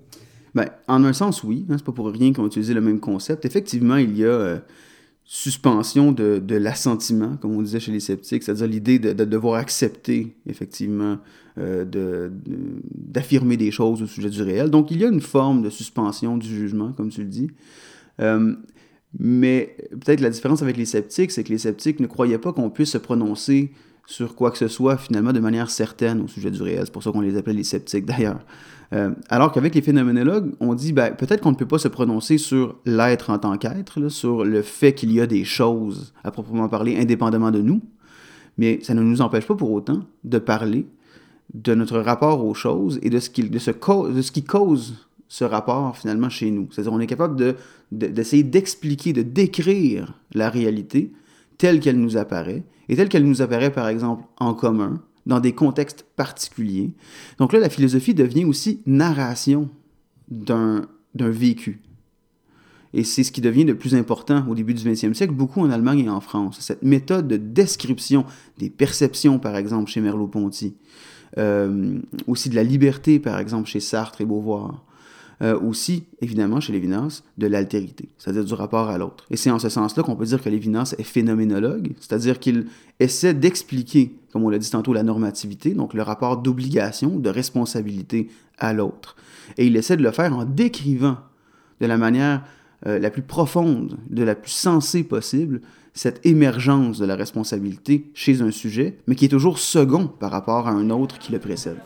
Ben, 0.55 0.69
en 0.87 1.05
un 1.05 1.13
sens, 1.13 1.43
oui. 1.45 1.67
Hein, 1.69 1.77
c'est 1.79 1.85
pas 1.85 1.93
pour 1.93 2.09
rien 2.09 2.33
qu'on 2.33 2.47
utilise 2.47 2.71
le 2.73 2.81
même 2.81 3.01
concept. 3.01 3.45
Effectivement, 3.45 3.97
il 3.97 4.17
y 4.17 4.25
a 4.25 4.29
euh, 4.29 4.59
suspension 5.25 6.13
de, 6.13 6.43
l'assentiment, 6.55 7.37
comme 7.37 7.57
on 7.57 7.63
disait 7.63 7.81
chez 7.81 7.93
les 7.93 8.01
sceptiques, 8.01 8.43
c'est-à-dire 8.43 8.67
l'idée 8.67 8.99
de, 8.99 9.25
devoir 9.25 9.55
accepter, 9.55 10.37
effectivement, 10.47 11.19
euh, 11.59 12.31
d'affirmer 12.85 13.57
des 13.57 13.71
choses 13.71 14.03
au 14.03 14.07
sujet 14.07 14.31
du 14.31 14.43
réel. 14.43 14.71
Donc, 14.71 14.91
il 14.91 15.01
y 15.01 15.05
a 15.05 15.09
une 15.09 15.23
forme 15.23 15.63
de 15.63 15.71
suspension 15.71 16.37
du 16.37 16.49
jugement, 16.49 16.93
comme 16.93 17.09
tu 17.09 17.23
le 17.23 17.29
dis. 17.29 17.51
Euh, 18.21 18.55
mais 19.19 19.77
peut-être 19.91 20.21
la 20.21 20.31
différence 20.31 20.63
avec 20.63 20.77
les 20.77 20.87
sceptiques, 20.87 21.31
c'est 21.31 21.45
que 21.45 21.51
les 21.51 21.59
sceptiques 21.59 22.01
ne 22.01 22.07
croyaient 22.07 22.39
pas 22.39 22.53
qu'on 22.53 22.71
puisse 22.71 22.91
se 22.91 22.99
prononcer 22.99 23.73
sur 24.07 24.35
quoi 24.35 24.51
que 24.51 24.59
ce 24.59 24.69
soit, 24.69 24.97
finalement, 24.97 25.33
de 25.33 25.41
manière 25.41 25.71
certaine 25.71 26.21
au 26.21 26.29
sujet 26.29 26.51
du 26.51 26.63
réel. 26.63 26.83
C'est 26.85 26.93
pour 26.93 27.03
ça 27.03 27.13
qu'on 27.13 27.21
les 27.21 27.37
appelait 27.37 27.55
les 27.55 27.65
sceptiques, 27.65 28.05
d'ailleurs. 28.07 28.41
Euh, 28.93 29.11
alors 29.31 29.53
qu'avec 29.53 29.75
les 29.75 29.81
phénoménologues, 29.81 30.53
on 30.61 30.75
dit 30.75 30.93
ben, 30.93 31.15
peut-être 31.15 31.41
qu'on 31.41 31.53
ne 31.53 31.57
peut 31.57 31.67
pas 31.67 31.79
se 31.79 31.89
prononcer 31.89 32.37
sur 32.37 32.77
l'être 32.85 33.31
en 33.31 33.39
tant 33.39 33.57
qu'être, 33.57 34.09
sur 34.09 34.45
le 34.45 34.61
fait 34.61 34.93
qu'il 34.93 35.13
y 35.13 35.21
a 35.21 35.27
des 35.27 35.45
choses 35.45 36.13
à 36.25 36.31
proprement 36.31 36.69
parler 36.69 36.99
indépendamment 36.99 37.51
de 37.51 37.63
nous, 37.63 37.81
mais 38.59 38.81
ça 38.83 38.93
ne 38.93 39.03
nous 39.03 39.23
empêche 39.23 39.47
pas 39.47 39.55
pour 39.55 39.73
autant 39.73 40.01
de 40.25 40.39
parler 40.39 40.87
de 41.55 41.75
notre 41.75 41.99
rapport 42.01 42.45
aux 42.45 42.55
choses 42.55 42.99
et 43.03 43.09
de 43.09 43.19
ce 43.19 43.31
qui, 43.31 43.49
de 43.49 43.59
ce 43.59 43.71
de 43.71 44.23
ce 44.23 44.33
qui 44.33 44.45
cause 44.45 44.95
ce 45.29 45.45
rapport 45.45 45.97
finalement 45.97 46.29
chez 46.29 46.51
nous. 46.51 46.69
C'est-à-dire 46.71 46.93
on 46.93 47.01
est 47.01 47.07
capable 47.07 47.57
d'essayer 47.91 48.43
d'expliquer, 48.43 49.15
de 49.15 49.23
décrire 49.23 50.19
la 50.35 50.51
réalité 50.51 51.13
telle 51.57 51.81
qu'elle 51.81 51.99
nous 51.99 52.19
apparaît, 52.19 52.65
et 52.93 52.97
telle 52.97 53.09
qu'elle 53.09 53.25
nous 53.25 53.41
apparaît 53.41 53.73
par 53.73 53.89
exemple 53.89 54.25
en 54.39 54.53
commun, 54.53 55.01
dans 55.25 55.41
des 55.41 55.55
contextes 55.55 56.05
particuliers. 56.15 56.91
Donc 57.39 57.55
là, 57.55 57.59
la 57.59 57.71
philosophie 57.71 58.13
devient 58.13 58.45
aussi 58.45 58.83
narration 58.85 59.71
d'un 60.29 60.87
vécu. 61.15 61.81
Et 62.93 63.03
c'est 63.03 63.25
ce 63.25 63.33
qui 63.33 63.41
devient 63.41 63.65
le 63.65 63.79
plus 63.79 63.95
important 63.95 64.45
au 64.47 64.55
début 64.55 64.75
du 64.75 64.87
20e 64.87 65.15
siècle, 65.15 65.33
beaucoup 65.33 65.63
en 65.63 65.71
Allemagne 65.71 66.01
et 66.01 66.11
en 66.11 66.21
France. 66.21 66.59
Cette 66.61 66.83
méthode 66.83 67.29
de 67.29 67.39
description 67.39 68.27
des 68.59 68.69
perceptions, 68.69 69.39
par 69.39 69.57
exemple, 69.57 69.91
chez 69.91 70.03
Merleau-Ponty, 70.03 70.75
euh, 71.39 71.99
aussi 72.27 72.51
de 72.51 72.55
la 72.55 72.63
liberté, 72.63 73.19
par 73.19 73.39
exemple, 73.39 73.71
chez 73.71 73.81
Sartre 73.81 74.21
et 74.21 74.27
Beauvoir, 74.27 74.85
euh, 75.41 75.59
aussi, 75.59 76.05
évidemment, 76.21 76.61
chez 76.61 76.73
Lévinas, 76.73 77.23
de 77.39 77.47
l'altérité, 77.47 78.09
c'est-à-dire 78.19 78.45
du 78.45 78.55
rapport 78.55 78.91
à 78.91 78.99
l'autre. 78.99 79.27
Et 79.31 79.37
c'est 79.37 79.51
en 79.51 79.59
ce 79.59 79.69
sens-là 79.69 80.03
qu'on 80.03 80.17
peut 80.17 80.27
dire 80.27 80.43
que 80.43 80.49
Lévinas 80.49 80.95
est 80.99 81.03
phénoménologue, 81.03 81.95
c'est-à-dire 82.01 82.39
qu'il 82.39 82.67
essaie 83.01 83.35
d'expliquer 83.35 84.15
comme 84.33 84.45
on 84.45 84.49
l'a 84.49 84.59
dit 84.59 84.71
tantôt, 84.71 84.93
la 84.93 85.03
normativité, 85.03 85.75
donc 85.75 85.95
le 85.95 86.03
rapport 86.03 86.39
d'obligation, 86.39 87.19
de 87.19 87.29
responsabilité 87.29 88.29
à 88.59 88.73
l'autre. 88.73 89.15
Et 89.59 89.67
il 89.67 89.77
essaie 89.77 89.97
de 89.97 90.03
le 90.03 90.11
faire 90.11 90.35
en 90.35 90.45
décrivant 90.45 91.19
de 91.81 91.87
la 91.87 91.99
manière 91.99 92.43
euh, 92.87 92.99
la 92.99 93.11
plus 93.11 93.23
profonde, 93.23 93.99
de 94.09 94.23
la 94.23 94.35
plus 94.35 94.51
sensée 94.51 95.05
possible, 95.05 95.61
cette 95.95 96.25
émergence 96.25 96.99
de 96.99 97.05
la 97.05 97.17
responsabilité 97.17 98.11
chez 98.15 98.41
un 98.41 98.51
sujet, 98.51 98.99
mais 99.07 99.15
qui 99.15 99.27
est 99.27 99.29
toujours 99.29 99.59
second 99.59 100.07
par 100.07 100.31
rapport 100.31 100.67
à 100.67 100.73
un 100.73 100.89
autre 100.89 101.19
qui 101.19 101.33
le 101.33 101.39
précède. 101.39 101.79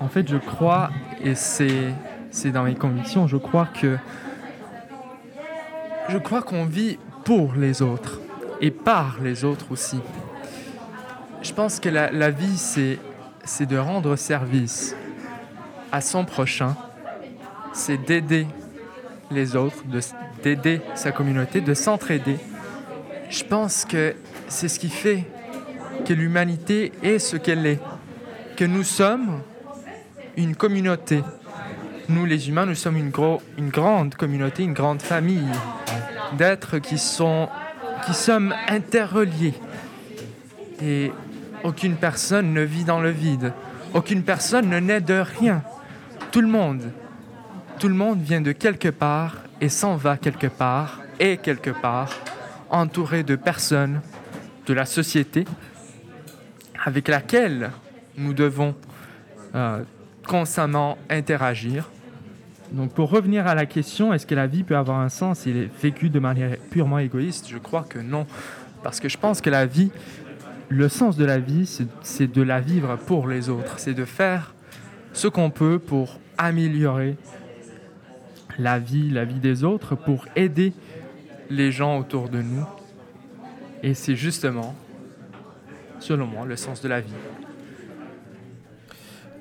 En 0.00 0.08
fait, 0.08 0.26
je 0.28 0.38
crois, 0.38 0.90
et 1.22 1.34
c'est, 1.34 1.94
dans 2.46 2.64
mes 2.64 2.74
convictions, 2.74 3.28
je 3.28 3.36
crois 3.36 3.66
que 3.66 3.98
je 6.08 6.16
crois 6.16 6.42
qu'on 6.42 6.64
vit 6.64 6.98
pour 7.24 7.54
les 7.54 7.82
autres 7.82 8.20
et 8.60 8.70
par 8.70 9.18
les 9.22 9.44
autres 9.44 9.66
aussi. 9.70 10.00
Je 11.42 11.52
pense 11.52 11.78
que 11.78 11.88
la, 11.88 12.10
la 12.10 12.30
vie, 12.30 12.56
c'est, 12.56 12.98
de 13.66 13.76
rendre 13.76 14.16
service 14.16 14.96
à 15.92 16.00
son 16.00 16.24
prochain, 16.24 16.76
c'est 17.74 17.98
d'aider 17.98 18.46
les 19.30 19.54
autres, 19.54 19.84
de, 19.86 20.00
d'aider 20.42 20.80
sa 20.94 21.12
communauté, 21.12 21.60
de 21.60 21.74
s'entraider. 21.74 22.38
Je 23.28 23.44
pense 23.44 23.84
que 23.84 24.16
c'est 24.48 24.68
ce 24.68 24.80
qui 24.80 24.88
fait 24.88 25.24
que 26.06 26.14
l'humanité 26.14 26.90
est 27.02 27.18
ce 27.18 27.36
qu'elle 27.36 27.66
est, 27.66 27.80
que 28.56 28.64
nous 28.64 28.82
sommes 28.82 29.42
une 30.42 30.56
communauté. 30.56 31.22
Nous, 32.08 32.26
les 32.26 32.48
humains, 32.48 32.66
nous 32.66 32.74
sommes 32.74 32.96
une, 32.96 33.10
gros, 33.10 33.40
une 33.58 33.70
grande 33.70 34.14
communauté, 34.14 34.64
une 34.64 34.72
grande 34.72 35.02
famille 35.02 35.48
d'êtres 36.36 36.78
qui 36.78 36.98
sont 36.98 37.48
qui 38.06 38.14
sommes 38.14 38.54
interreliés. 38.68 39.54
Et 40.82 41.12
aucune 41.64 41.96
personne 41.96 42.54
ne 42.54 42.62
vit 42.62 42.84
dans 42.84 43.00
le 43.00 43.10
vide. 43.10 43.52
Aucune 43.92 44.22
personne 44.22 44.68
ne 44.68 44.78
naît 44.78 45.00
de 45.00 45.22
rien. 45.38 45.62
Tout 46.30 46.40
le 46.40 46.48
monde, 46.48 46.90
tout 47.78 47.88
le 47.88 47.94
monde 47.94 48.22
vient 48.22 48.40
de 48.40 48.52
quelque 48.52 48.88
part 48.88 49.36
et 49.60 49.68
s'en 49.68 49.96
va 49.96 50.16
quelque 50.16 50.46
part 50.46 51.00
et 51.18 51.36
quelque 51.36 51.70
part, 51.70 52.10
entouré 52.70 53.22
de 53.22 53.36
personnes, 53.36 54.00
de 54.66 54.72
la 54.72 54.86
société 54.86 55.44
avec 56.84 57.08
laquelle 57.08 57.72
nous 58.16 58.32
devons 58.32 58.74
euh, 59.54 59.82
constamment 60.26 60.98
interagir. 61.08 61.90
Donc 62.72 62.92
pour 62.92 63.10
revenir 63.10 63.46
à 63.46 63.54
la 63.54 63.66
question, 63.66 64.14
est-ce 64.14 64.26
que 64.26 64.34
la 64.34 64.46
vie 64.46 64.62
peut 64.62 64.76
avoir 64.76 65.00
un 65.00 65.08
sens? 65.08 65.40
S'il 65.40 65.56
est 65.56 65.70
vécu 65.82 66.08
de 66.08 66.20
manière 66.20 66.56
purement 66.70 66.98
égoïste? 66.98 67.48
Je 67.48 67.58
crois 67.58 67.84
que 67.88 67.98
non. 67.98 68.26
Parce 68.82 69.00
que 69.00 69.08
je 69.08 69.18
pense 69.18 69.40
que 69.40 69.50
la 69.50 69.66
vie, 69.66 69.90
le 70.68 70.88
sens 70.88 71.16
de 71.16 71.24
la 71.24 71.38
vie, 71.38 71.68
c'est 72.02 72.32
de 72.32 72.42
la 72.42 72.60
vivre 72.60 72.96
pour 72.96 73.26
les 73.26 73.48
autres. 73.48 73.78
C'est 73.78 73.94
de 73.94 74.04
faire 74.04 74.54
ce 75.12 75.26
qu'on 75.26 75.50
peut 75.50 75.78
pour 75.78 76.20
améliorer 76.38 77.16
la 78.58 78.78
vie, 78.78 79.10
la 79.10 79.24
vie 79.24 79.40
des 79.40 79.64
autres, 79.64 79.96
pour 79.96 80.26
aider 80.36 80.72
les 81.50 81.72
gens 81.72 81.98
autour 81.98 82.28
de 82.28 82.40
nous. 82.40 82.64
Et 83.82 83.94
c'est 83.94 84.14
justement, 84.14 84.76
selon 85.98 86.26
moi, 86.26 86.46
le 86.46 86.56
sens 86.56 86.82
de 86.82 86.88
la 86.88 87.00
vie. 87.00 87.12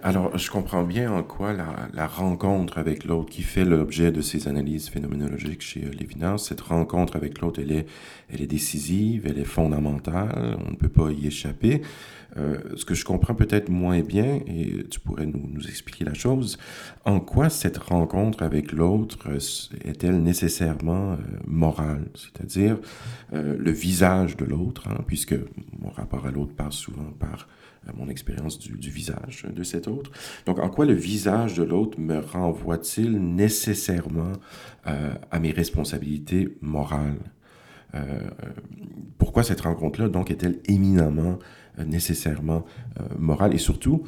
Alors, 0.02 0.38
je 0.38 0.50
comprends 0.50 0.84
bien 0.84 1.12
en 1.12 1.24
quoi 1.24 1.52
la, 1.52 2.08
rencontre 2.08 2.78
avec 2.78 3.04
l'autre 3.04 3.30
qui 3.30 3.44
fait 3.44 3.66
l'objet 3.66 4.14
de 4.14 4.22
ces 4.22 4.48
analyses 4.48 4.88
phénoménologiques 4.88 5.62
chez 5.62 5.84
euh, 5.84 5.92
Lévinas, 5.92 6.38
cette 6.38 6.62
rencontre 6.62 7.18
avec 7.18 7.42
l'autre, 7.42 7.60
elle 7.62 7.74
est, 7.74 7.86
elle 8.30 8.42
est 8.42 8.48
décisive, 8.48 9.28
elle 9.28 9.38
est 9.38 9.44
fondamentale, 9.44 10.58
on 10.66 10.72
ne 10.72 10.76
peut 10.78 10.88
pas 10.88 11.12
y 11.12 11.28
échapper. 11.28 11.82
Euh, 12.38 12.60
ce 12.78 12.86
que 12.86 12.94
je 12.94 13.04
comprends 13.04 13.36
peut-être 13.36 13.68
moins 13.68 14.00
bien, 14.00 14.40
et 14.48 14.86
tu 14.90 15.02
pourrais 15.02 15.26
nous, 15.26 15.50
nous, 15.52 15.68
expliquer 15.68 16.06
la 16.06 16.14
chose, 16.14 16.58
en 17.04 17.20
quoi 17.20 17.50
cette 17.50 17.78
rencontre 17.78 18.42
avec 18.42 18.72
l'autre 18.72 19.28
euh, 19.28 19.40
est-elle 19.84 20.24
nécessairement 20.24 21.18
morale, 21.46 22.06
c'est-à-dire 22.16 22.78
le 23.34 23.72
visage 23.72 24.38
de 24.38 24.46
l'autre, 24.46 24.88
hein, 24.88 25.04
puisque 25.08 25.36
mon 25.78 25.90
rapport 25.90 26.26
à 26.26 26.32
l'autre 26.32 26.54
passe 26.54 26.76
souvent 26.76 27.12
par 27.20 27.48
à 27.88 27.94
mon 27.94 28.10
expérience 28.10 28.60
du, 28.60 28.90
visage 28.90 29.46
de 29.50 29.64
cet 29.64 29.88
autre. 29.88 30.12
Donc, 30.46 30.60
en 30.60 30.70
quoi 30.70 30.86
le 30.86 30.94
visage 30.94 31.56
de 31.56 31.64
l'autre 31.64 32.00
me 32.00 32.20
renvoie-t-il 32.20 33.12
nécessairement 33.12 34.34
euh, 34.88 35.14
à 35.32 35.40
mes 35.40 35.52
responsabilités 35.52 36.58
morales? 36.62 37.20
Euh, 37.96 38.30
pourquoi 39.18 39.44
cette 39.44 39.62
rencontre-là, 39.62 40.10
donc, 40.10 40.32
est-elle 40.32 40.60
éminemment, 40.66 41.40
euh, 41.80 41.86
nécessairement 41.86 42.66
morale? 43.18 43.54
Et 43.54 43.60
surtout, 43.60 44.04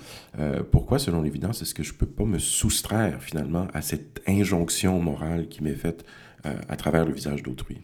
pourquoi, 0.72 1.00
selon 1.00 1.22
l'évidence, 1.22 1.62
est-ce 1.62 1.74
que 1.74 1.84
je 1.84 1.94
ne 1.94 1.98
peux 1.98 2.06
pas 2.06 2.26
me 2.26 2.40
soustraire, 2.40 3.22
finalement, 3.22 3.68
à 3.74 3.82
cette 3.82 4.22
injonction 4.28 5.00
morale 5.02 5.48
qui 5.48 5.64
m'est 5.64 5.76
faite 5.76 6.06
à 6.44 6.76
travers 6.76 7.06
le 7.06 7.14
visage 7.14 7.44
d'autrui? 7.44 7.82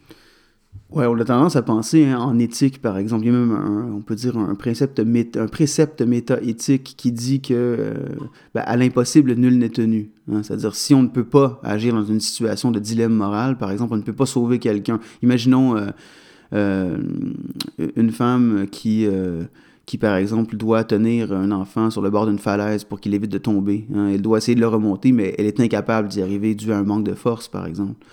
Ouais, 0.90 1.04
on 1.04 1.18
a 1.20 1.24
tendance 1.24 1.54
à 1.54 1.60
penser 1.60 2.06
hein, 2.06 2.18
en 2.18 2.38
éthique, 2.38 2.80
par 2.80 2.96
exemple. 2.96 3.24
Il 3.24 3.26
y 3.26 3.36
a 3.36 3.38
même, 3.38 3.52
un, 3.52 3.92
on 3.94 4.00
peut 4.00 4.14
dire, 4.14 4.38
un 4.38 4.54
précepte, 4.54 5.00
méta, 5.00 5.42
un 5.42 5.46
précepte 5.46 6.00
méta-éthique 6.00 6.94
qui 6.96 7.12
dit 7.12 7.42
que 7.42 7.52
euh, 7.52 7.94
ben, 8.54 8.62
à 8.64 8.74
l'impossible, 8.74 9.34
nul 9.34 9.58
n'est 9.58 9.68
tenu. 9.68 10.10
Hein. 10.32 10.42
C'est-à-dire, 10.42 10.74
si 10.74 10.94
on 10.94 11.02
ne 11.02 11.08
peut 11.08 11.24
pas 11.24 11.60
agir 11.62 11.92
dans 11.92 12.04
une 12.04 12.20
situation 12.20 12.70
de 12.70 12.78
dilemme 12.78 13.12
moral, 13.12 13.58
par 13.58 13.70
exemple, 13.70 13.92
on 13.92 13.96
ne 13.98 14.02
peut 14.02 14.14
pas 14.14 14.24
sauver 14.24 14.58
quelqu'un. 14.58 14.98
Imaginons 15.22 15.76
euh, 15.76 15.88
euh, 16.54 16.96
une 17.96 18.10
femme 18.10 18.66
qui, 18.72 19.06
qui, 19.84 19.98
par 19.98 20.16
exemple, 20.16 20.56
doit 20.56 20.84
tenir 20.84 21.34
un 21.34 21.50
enfant 21.50 21.90
sur 21.90 22.00
le 22.00 22.08
bord 22.08 22.24
d'une 22.24 22.38
falaise 22.38 22.84
pour 22.84 22.98
qu'il 22.98 23.12
évite 23.12 23.30
de 23.30 23.36
tomber. 23.36 23.86
Hein. 23.94 24.08
Elle 24.08 24.22
doit 24.22 24.38
essayer 24.38 24.54
de 24.54 24.60
le 24.60 24.68
remonter, 24.68 25.12
mais 25.12 25.34
elle 25.36 25.44
est 25.44 25.60
incapable 25.60 26.08
d'y 26.08 26.22
arriver 26.22 26.54
dû 26.54 26.72
à 26.72 26.78
un 26.78 26.84
manque 26.84 27.04
de 27.04 27.14
force, 27.14 27.46
par 27.46 27.66
exemple 27.66 28.06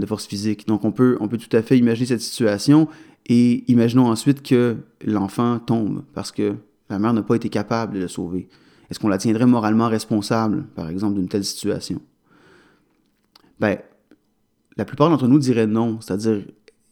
de 0.00 0.06
force 0.06 0.26
physique. 0.26 0.66
Donc 0.66 0.84
on 0.84 0.92
peut, 0.92 1.18
tout 1.18 1.56
à 1.56 1.62
fait 1.62 1.78
imaginer 1.78 2.06
cette 2.06 2.20
situation 2.20 2.88
et 3.26 3.70
imaginons 3.70 4.06
ensuite 4.06 4.42
que 4.42 4.76
l'enfant 5.04 5.58
tombe 5.58 6.02
parce 6.14 6.32
que 6.32 6.54
la 6.90 6.98
mère 6.98 7.12
n'a 7.12 7.22
pas 7.22 7.34
été 7.34 7.48
capable 7.48 7.94
de 7.94 8.00
le 8.00 8.08
sauver. 8.08 8.48
Est-ce 8.90 8.98
qu'on 8.98 9.08
la 9.08 9.18
tiendrait 9.18 9.46
moralement 9.46 9.88
responsable, 9.88 10.64
par 10.74 10.88
exemple, 10.88 11.14
d'une 11.16 11.28
telle 11.28 11.44
situation? 11.44 12.00
Ben, 13.60 13.78
la 14.76 14.84
plupart 14.84 15.10
d'entre 15.10 15.28
nous 15.28 15.38
diraient 15.38 15.66
non, 15.66 16.00
c'est-à-dire 16.00 16.42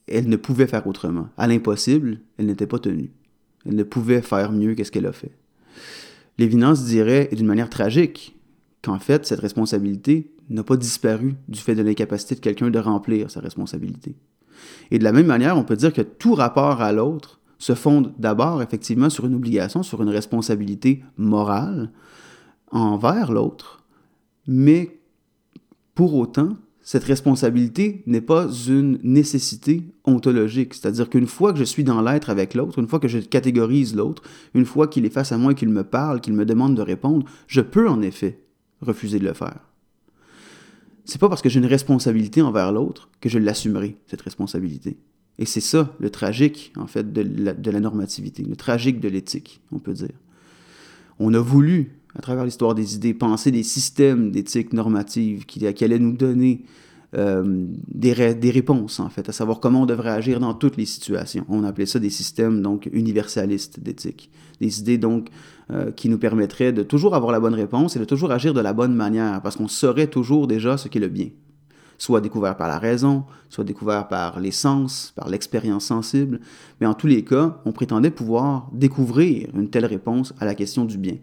elle 0.08 0.28
ne 0.28 0.36
pouvait 0.36 0.66
faire 0.66 0.86
autrement. 0.86 1.28
À 1.36 1.46
l'impossible, 1.46 2.20
elle 2.36 2.46
n'était 2.46 2.66
pas 2.66 2.78
tenue. 2.78 3.10
Elle 3.64 3.76
ne 3.76 3.82
pouvait 3.82 4.22
faire 4.22 4.52
mieux 4.52 4.74
qu'est-ce 4.74 4.92
qu'elle 4.92 5.06
a 5.06 5.12
fait. 5.12 5.32
L'évidence 6.38 6.84
dirait, 6.84 7.28
et 7.32 7.36
d'une 7.36 7.46
manière 7.46 7.70
tragique, 7.70 8.36
qu'en 8.82 8.98
fait, 8.98 9.26
cette 9.26 9.40
responsabilité 9.40 10.30
n'a 10.48 10.62
pas 10.62 10.76
disparu 10.76 11.34
du 11.48 11.58
fait 11.58 11.74
de 11.74 11.82
l'incapacité 11.82 12.34
de 12.34 12.40
quelqu'un 12.40 12.70
de 12.70 12.78
remplir 12.78 13.30
sa 13.30 13.40
responsabilité. 13.40 14.14
Et 14.90 14.98
de 14.98 15.04
la 15.04 15.12
même 15.12 15.26
manière, 15.26 15.56
on 15.56 15.64
peut 15.64 15.76
dire 15.76 15.92
que 15.92 16.02
tout 16.02 16.34
rapport 16.34 16.80
à 16.80 16.92
l'autre 16.92 17.40
se 17.58 17.74
fonde 17.74 18.12
d'abord 18.18 18.62
effectivement 18.62 19.10
sur 19.10 19.26
une 19.26 19.34
obligation, 19.34 19.82
sur 19.82 20.02
une 20.02 20.10
responsabilité 20.10 21.02
morale 21.16 21.90
envers 22.70 23.32
l'autre, 23.32 23.84
mais 24.46 25.00
pour 25.94 26.14
autant, 26.14 26.56
cette 26.82 27.04
responsabilité 27.04 28.04
n'est 28.06 28.20
pas 28.20 28.48
une 28.68 29.00
nécessité 29.02 29.82
ontologique. 30.04 30.74
C'est-à-dire 30.74 31.10
qu'une 31.10 31.26
fois 31.26 31.52
que 31.52 31.58
je 31.58 31.64
suis 31.64 31.82
dans 31.82 32.00
l'être 32.00 32.30
avec 32.30 32.54
l'autre, 32.54 32.78
une 32.78 32.86
fois 32.86 33.00
que 33.00 33.08
je 33.08 33.18
catégorise 33.18 33.96
l'autre, 33.96 34.22
une 34.54 34.66
fois 34.66 34.86
qu'il 34.86 35.04
est 35.04 35.10
face 35.10 35.32
à 35.32 35.38
moi 35.38 35.52
et 35.52 35.54
qu'il 35.56 35.70
me 35.70 35.82
parle, 35.82 36.20
qu'il 36.20 36.34
me 36.34 36.44
demande 36.44 36.76
de 36.76 36.82
répondre, 36.82 37.26
je 37.48 37.60
peux 37.60 37.88
en 37.88 38.02
effet 38.02 38.44
refuser 38.82 39.18
de 39.18 39.24
le 39.24 39.32
faire 39.32 39.65
c'est 41.06 41.20
pas 41.20 41.28
parce 41.28 41.40
que 41.40 41.48
j'ai 41.48 41.60
une 41.60 41.66
responsabilité 41.66 42.42
envers 42.42 42.72
l'autre 42.72 43.08
que 43.20 43.28
je 43.28 43.38
l'assumerai, 43.38 43.96
cette 44.06 44.22
responsabilité. 44.22 44.98
Et 45.38 45.46
c'est 45.46 45.60
ça 45.60 45.94
le 45.98 46.10
tragique, 46.10 46.72
en 46.76 46.86
fait, 46.86 47.12
de 47.12 47.70
la, 47.70 47.80
normativité, 47.80 48.42
le 48.42 48.56
tragique 48.56 49.00
de 49.00 49.08
l'éthique, 49.08 49.60
on 49.70 49.78
peut 49.78 49.92
dire. 49.92 50.14
On 51.18 51.32
a 51.34 51.40
voulu, 51.40 51.92
à 52.14 52.22
travers 52.22 52.44
l'histoire 52.44 52.74
des 52.74 52.96
idées, 52.96 53.14
penser 53.14 53.50
des 53.50 53.62
systèmes 53.62 54.30
d'éthique 54.30 54.72
normative 54.72 55.46
qui, 55.46 55.72
qui 55.72 55.84
allaient 55.84 55.98
nous 55.98 56.16
donner 56.16 56.64
euh, 57.16 57.42
des, 57.88 58.12
réponses, 58.50 59.00
en 59.00 59.08
fait, 59.08 59.28
à 59.28 59.32
savoir 59.32 59.60
comment 59.60 59.82
on 59.82 59.86
devrait 59.86 60.10
agir 60.10 60.38
dans 60.38 60.52
toutes 60.52 60.76
les 60.76 60.84
situations. 60.84 61.44
On 61.48 61.64
appelait 61.64 61.86
ça 61.86 61.98
des 61.98 62.10
systèmes, 62.10 62.60
donc, 62.60 62.88
universalistes 62.92 63.80
d'éthique. 63.80 64.30
Des 64.60 64.80
idées, 64.80 64.98
donc, 64.98 65.28
euh, 65.70 65.90
qui 65.92 66.08
nous 66.08 66.18
permettraient 66.18 66.72
de 66.72 66.82
toujours 66.82 67.14
avoir 67.14 67.32
la 67.32 67.40
bonne 67.40 67.54
réponse 67.54 67.96
et 67.96 67.98
de 67.98 68.04
toujours 68.04 68.32
agir 68.32 68.52
de 68.52 68.60
la 68.60 68.72
bonne 68.72 68.94
manière, 68.94 69.40
parce 69.40 69.56
qu'on 69.56 69.68
saurait 69.68 70.08
toujours 70.08 70.46
déjà 70.46 70.76
ce 70.76 70.88
qui 70.88 70.98
est 70.98 71.00
le 71.00 71.08
bien. 71.08 71.28
soit 71.98 72.20
découvert 72.20 72.58
par 72.58 72.68
la 72.68 72.78
raison, 72.78 73.24
soit 73.48 73.64
découvert 73.64 74.06
par 74.06 74.38
les 74.38 74.50
sens, 74.50 75.14
par 75.16 75.30
l'expérience 75.30 75.86
sensible, 75.86 76.40
mais 76.78 76.86
en 76.86 76.92
tous 76.92 77.06
les 77.06 77.24
cas, 77.24 77.58
on 77.64 77.72
prétendait 77.72 78.10
pouvoir 78.10 78.68
découvrir 78.72 79.48
une 79.54 79.70
telle 79.70 79.86
réponse 79.86 80.34
à 80.38 80.44
la 80.44 80.54
question 80.54 80.84
du 80.84 80.98
bien. 80.98 81.16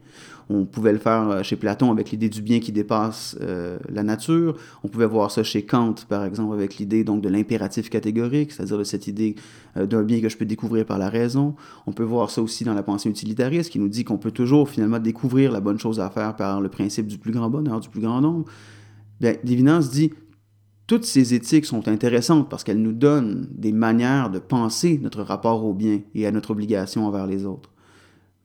On 0.49 0.65
pouvait 0.65 0.91
le 0.91 0.99
faire 0.99 1.29
euh, 1.29 1.43
chez 1.43 1.55
Platon 1.55 1.91
avec 1.91 2.11
l'idée 2.11 2.29
du 2.29 2.41
bien 2.41 2.59
qui 2.59 2.71
dépasse 2.71 3.37
euh, 3.41 3.77
la 3.89 4.03
nature. 4.03 4.57
On 4.83 4.87
pouvait 4.87 5.05
voir 5.05 5.31
ça 5.31 5.43
chez 5.43 5.65
Kant, 5.65 5.95
par 6.09 6.25
exemple, 6.25 6.53
avec 6.53 6.77
l'idée 6.77 7.03
donc 7.03 7.21
de 7.21 7.29
l'impératif 7.29 7.89
catégorique, 7.89 8.51
c'est-à-dire 8.51 8.77
de 8.77 8.83
cette 8.83 9.07
idée 9.07 9.35
euh, 9.77 9.85
d'un 9.85 10.03
bien 10.03 10.21
que 10.21 10.29
je 10.29 10.37
peux 10.37 10.45
découvrir 10.45 10.85
par 10.85 10.97
la 10.97 11.09
raison. 11.09 11.55
On 11.87 11.91
peut 11.91 12.03
voir 12.03 12.29
ça 12.29 12.41
aussi 12.41 12.63
dans 12.63 12.73
la 12.73 12.83
pensée 12.83 13.09
utilitariste, 13.09 13.71
qui 13.71 13.79
nous 13.79 13.89
dit 13.89 14.03
qu'on 14.03 14.17
peut 14.17 14.31
toujours 14.31 14.69
finalement 14.69 14.99
découvrir 14.99 15.51
la 15.51 15.61
bonne 15.61 15.79
chose 15.79 15.99
à 15.99 16.09
faire 16.09 16.35
par 16.35 16.61
le 16.61 16.69
principe 16.69 17.07
du 17.07 17.17
plus 17.17 17.31
grand 17.31 17.49
bonheur, 17.49 17.79
du 17.79 17.89
plus 17.89 18.01
grand 18.01 18.21
nombre. 18.21 18.45
Bien, 19.19 19.35
Divinance 19.43 19.89
dit 19.89 20.11
toutes 20.85 21.05
ces 21.05 21.33
éthiques 21.33 21.65
sont 21.65 21.87
intéressantes 21.87 22.49
parce 22.49 22.63
qu'elles 22.63 22.81
nous 22.81 22.91
donnent 22.91 23.47
des 23.51 23.71
manières 23.71 24.29
de 24.29 24.39
penser 24.39 24.99
notre 25.01 25.23
rapport 25.23 25.63
au 25.63 25.73
bien 25.73 26.01
et 26.13 26.27
à 26.27 26.31
notre 26.31 26.51
obligation 26.51 27.07
envers 27.07 27.25
les 27.25 27.45
autres. 27.45 27.71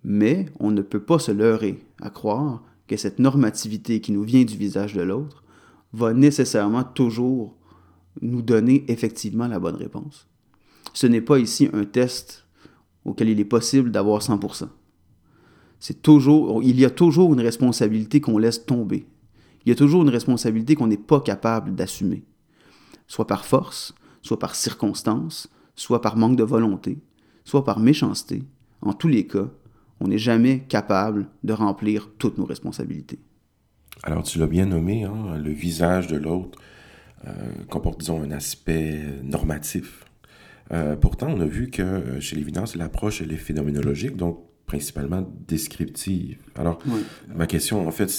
Mais 0.04 0.46
on 0.60 0.70
ne 0.70 0.82
peut 0.82 1.02
pas 1.02 1.18
se 1.18 1.32
leurrer 1.32 1.80
à 2.00 2.10
croire 2.10 2.62
que 2.86 2.96
cette 2.96 3.18
normativité 3.18 4.00
qui 4.00 4.12
nous 4.12 4.22
vient 4.22 4.44
du 4.44 4.56
visage 4.56 4.94
de 4.94 5.02
l'autre 5.02 5.44
va 5.92 6.12
nécessairement 6.12 6.84
toujours 6.84 7.56
nous 8.20 8.42
donner 8.42 8.84
effectivement 8.88 9.46
la 9.46 9.60
bonne 9.60 9.76
réponse. 9.76 10.26
Ce 10.94 11.06
n'est 11.06 11.20
pas 11.20 11.38
ici 11.38 11.68
un 11.72 11.84
test 11.84 12.46
auquel 13.04 13.28
il 13.28 13.40
est 13.40 13.44
possible 13.44 13.90
d'avoir 13.90 14.20
100%. 14.20 14.68
C'est 15.80 16.02
toujours, 16.02 16.62
il 16.62 16.78
y 16.80 16.84
a 16.84 16.90
toujours 16.90 17.32
une 17.32 17.40
responsabilité 17.40 18.20
qu'on 18.20 18.38
laisse 18.38 18.66
tomber. 18.66 19.06
Il 19.64 19.68
y 19.68 19.72
a 19.72 19.76
toujours 19.76 20.02
une 20.02 20.08
responsabilité 20.08 20.74
qu'on 20.74 20.86
n'est 20.86 20.96
pas 20.96 21.20
capable 21.20 21.74
d'assumer, 21.74 22.24
soit 23.06 23.26
par 23.26 23.44
force, 23.44 23.94
soit 24.22 24.38
par 24.38 24.54
circonstance, 24.54 25.48
soit 25.76 26.00
par 26.00 26.16
manque 26.16 26.36
de 26.36 26.42
volonté, 26.42 26.98
soit 27.44 27.64
par 27.64 27.78
méchanceté. 27.78 28.42
En 28.80 28.92
tous 28.92 29.08
les 29.08 29.26
cas, 29.26 29.48
on 30.00 30.08
n'est 30.08 30.18
jamais 30.18 30.60
capable 30.60 31.28
de 31.44 31.52
remplir 31.52 32.10
toutes 32.18 32.38
nos 32.38 32.44
responsabilités. 32.44 33.18
Alors, 34.02 34.22
tu 34.22 34.38
l'as 34.38 34.46
bien 34.46 34.66
nommé, 34.66 35.04
hein, 35.04 35.38
le 35.42 35.50
visage 35.50 36.06
de 36.06 36.16
l'autre 36.16 36.58
euh, 37.26 37.32
comporte, 37.68 38.00
disons, 38.00 38.22
un 38.22 38.30
aspect 38.30 39.00
normatif. 39.24 40.04
Euh, 40.72 40.96
pourtant, 40.96 41.28
on 41.30 41.40
a 41.40 41.46
vu 41.46 41.70
que 41.70 41.82
euh, 41.82 42.20
chez 42.20 42.36
l'évidence, 42.36 42.76
l'approche, 42.76 43.22
elle 43.22 43.32
est 43.32 43.36
phénoménologique, 43.36 44.16
donc 44.16 44.44
principalement 44.66 45.26
descriptive. 45.48 46.36
Alors, 46.54 46.78
ma 47.34 47.46
question, 47.46 47.88
en 47.88 47.90
fait, 47.90 48.12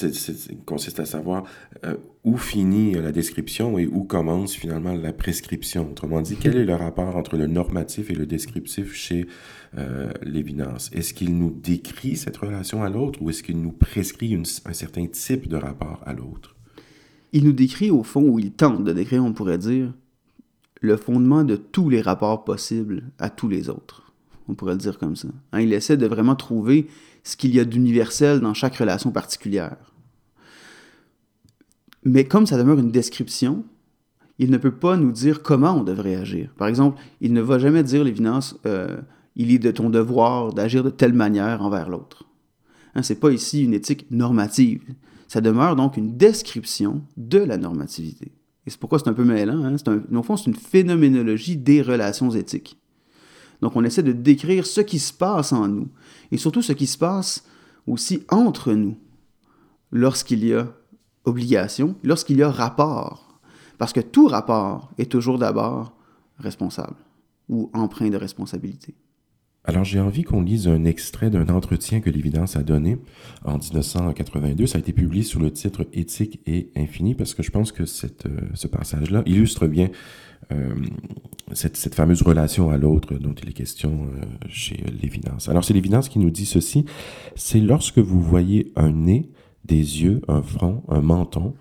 consiste 0.66 1.00
à 1.00 1.06
savoir 1.06 1.44
euh, 1.86 1.96
où 2.24 2.38
finit 2.38 2.94
la 2.94 3.12
description 3.12 3.78
et 3.78 3.86
où 3.86 4.04
commence 4.04 4.56
finalement 4.56 4.96
la 4.96 5.14
prescription? 5.14 5.92
Autrement 5.92 6.22
dit, 6.22 6.38
quel 6.38 6.58
est 6.58 6.66
le 6.66 6.74
rapport 6.74 7.16
entre 7.16 7.38
le 7.38 7.46
normatif 7.46 8.10
et 8.10 8.16
le 8.16 8.26
descriptif 8.26 8.96
chez 8.96 9.28
euh, 9.78 10.12
Lévinas? 10.24 10.90
Est-ce 10.94 11.14
qu'il 11.14 11.38
nous 11.38 11.52
décrit 11.52 12.16
cette 12.16 12.38
relation 12.38 12.84
à 12.84 12.90
l'autre 12.90 13.22
ou 13.22 13.30
est-ce 13.30 13.44
qu'il 13.44 13.62
nous 13.62 13.72
prescrit 13.72 14.36
un 14.36 14.74
certain 14.74 15.08
type 15.08 15.48
de 15.48 15.56
rapport 15.56 16.02
à 16.06 16.14
l'autre? 16.14 16.56
Il 17.32 17.46
nous 17.46 17.54
décrit 17.54 17.92
au 17.92 18.04
fond, 18.04 18.24
ou 18.24 18.40
il 18.40 18.52
tente 18.52 18.84
de 18.84 18.94
décrire, 18.94 19.24
on 19.24 19.34
pourrait 19.34 19.60
dire, 19.60 19.94
le 20.82 20.98
fondement 20.98 21.44
de 21.44 21.56
tous 21.56 21.90
les 21.90 22.02
rapports 22.02 22.44
possibles 22.44 23.12
à 23.20 23.30
tous 23.30 23.48
les 23.48 23.70
autres 23.70 24.10
on 24.50 24.56
pourrait 24.56 24.74
le 24.74 24.80
dire 24.80 24.98
comme 24.98 25.16
ça. 25.16 25.28
Hein, 25.52 25.62
il 25.62 25.74
essaie 25.74 25.98
de 25.98 26.08
vraiment 26.08 26.36
trouver 26.36 26.88
ce 27.24 27.38
qu'il 27.38 27.54
y 27.54 27.60
a 27.60 27.66
d'universel 27.66 28.40
dans 28.40 28.54
chaque 28.54 28.76
relation 28.76 29.12
particulière. 29.12 29.78
Mais 32.04 32.26
comme 32.26 32.46
ça 32.46 32.58
demeure 32.58 32.80
une 32.80 32.92
description, 32.92 33.64
il 34.40 34.50
ne 34.52 34.58
peut 34.58 34.72
pas 34.72 34.98
nous 34.98 35.12
dire 35.12 35.44
comment 35.44 35.80
on 35.80 35.84
devrait 35.84 36.16
agir. 36.16 36.50
Par 36.58 36.68
exemple, 36.68 37.00
il 37.22 37.34
ne 37.34 37.42
va 37.42 37.60
jamais 37.60 37.84
dire, 37.84 38.04
l'évidence, 38.04 38.58
euh, 38.66 38.98
il 39.36 39.52
est 39.52 39.60
de 39.60 39.72
ton 39.72 39.90
devoir 39.90 40.54
d'agir 40.54 40.84
de 40.84 40.90
telle 40.90 41.14
manière 41.14 41.62
envers 41.62 41.90
l'autre. 41.90 42.26
Hein, 42.96 43.04
Ce 43.04 43.14
n'est 43.14 43.20
pas 43.20 43.32
ici 43.32 43.64
une 43.64 43.74
éthique 43.74 44.10
normative. 44.12 44.82
Ça 45.28 45.42
demeure 45.42 45.76
donc 45.76 45.98
une 45.98 46.18
description 46.18 47.04
de 47.18 47.38
la 47.38 47.58
normativité. 47.58 48.32
Et 48.66 48.70
c'est 48.70 48.80
pourquoi 48.80 49.00
c'est 49.00 49.10
un 49.10 49.14
peu 49.14 49.24
mêlant. 49.24 49.64
Hein? 49.64 49.76
Un, 49.86 50.16
au 50.16 50.24
fond, 50.24 50.38
c'est 50.38 50.48
une 50.48 50.56
phénoménologie 50.56 51.58
des 51.58 51.82
relations 51.82 52.32
éthiques. 52.32 52.80
Donc 53.62 53.76
on 53.76 53.84
essaie 53.84 54.04
de 54.04 54.12
décrire 54.12 54.66
ce 54.66 54.82
qui 54.82 55.00
se 55.00 55.14
passe 55.14 55.52
en 55.52 55.68
nous 55.68 55.90
et 56.32 56.38
surtout 56.38 56.62
ce 56.62 56.74
qui 56.74 56.88
se 56.88 56.98
passe 56.98 57.46
aussi 57.88 58.24
entre 58.30 58.74
nous 58.74 58.98
lorsqu'il 59.92 60.46
y 60.46 60.54
a 60.54 60.68
obligation, 61.26 61.96
lorsqu'il 62.04 62.38
y 62.38 62.44
a 62.44 62.52
rapport. 62.52 63.40
Parce 63.78 63.94
que 63.94 64.00
tout 64.00 64.28
rapport 64.28 64.92
est 64.98 65.12
toujours 65.12 65.40
d'abord 65.40 65.94
responsable 66.38 66.96
ou 67.48 67.70
empreint 67.74 68.10
de 68.10 68.18
responsabilité. 68.18 68.96
Alors 69.70 69.84
j'ai 69.84 70.00
envie 70.00 70.24
qu'on 70.24 70.42
lise 70.42 70.68
un 70.68 70.84
extrait 70.84 71.30
d'un 71.30 71.48
entretien 71.48 72.00
que 72.00 72.10
l'Évidence 72.10 72.56
a 72.56 72.64
donné 72.64 72.98
en 73.46 73.60
1982. 73.60 74.66
Ça 74.66 74.80
a 74.80 74.82
été 74.82 74.94
publié 74.94 75.22
sous 75.22 75.38
le 75.38 75.52
titre 75.52 75.86
Éthique 75.94 76.42
et 76.48 76.72
infini 76.76 77.14
parce 77.14 77.36
que 77.36 77.44
je 77.44 77.52
pense 77.52 77.72
que 77.72 77.84
euh, 77.84 78.30
ce 78.56 78.66
passage-là 78.66 79.22
illustre 79.28 79.68
bien 79.68 79.90
euh, 80.52 80.74
cette, 81.52 81.78
cette, 81.78 81.94
fameuse 81.94 82.24
relation 82.24 82.72
à 82.72 82.80
l'autre 82.80 83.14
dont 83.20 83.36
il 83.36 83.48
est 83.48 83.54
question 83.54 84.08
euh, 84.08 84.26
chez 84.48 84.84
l'évidence. 85.04 85.50
Alors 85.50 85.64
c'est 85.64 85.76
l'évidence 85.76 86.10
qui 86.10 86.18
nous 86.18 86.32
dit 86.32 86.48
ceci, 86.48 86.86
c'est 87.36 87.60
lorsque 87.60 88.00
vous 88.00 88.24
voyez 88.24 88.72
un 88.76 88.90
nez, 88.90 89.30
des 89.66 90.02
yeux, 90.02 90.22
un 90.28 90.42
front, 90.42 90.82
un 90.88 91.02
menton, 91.02 91.54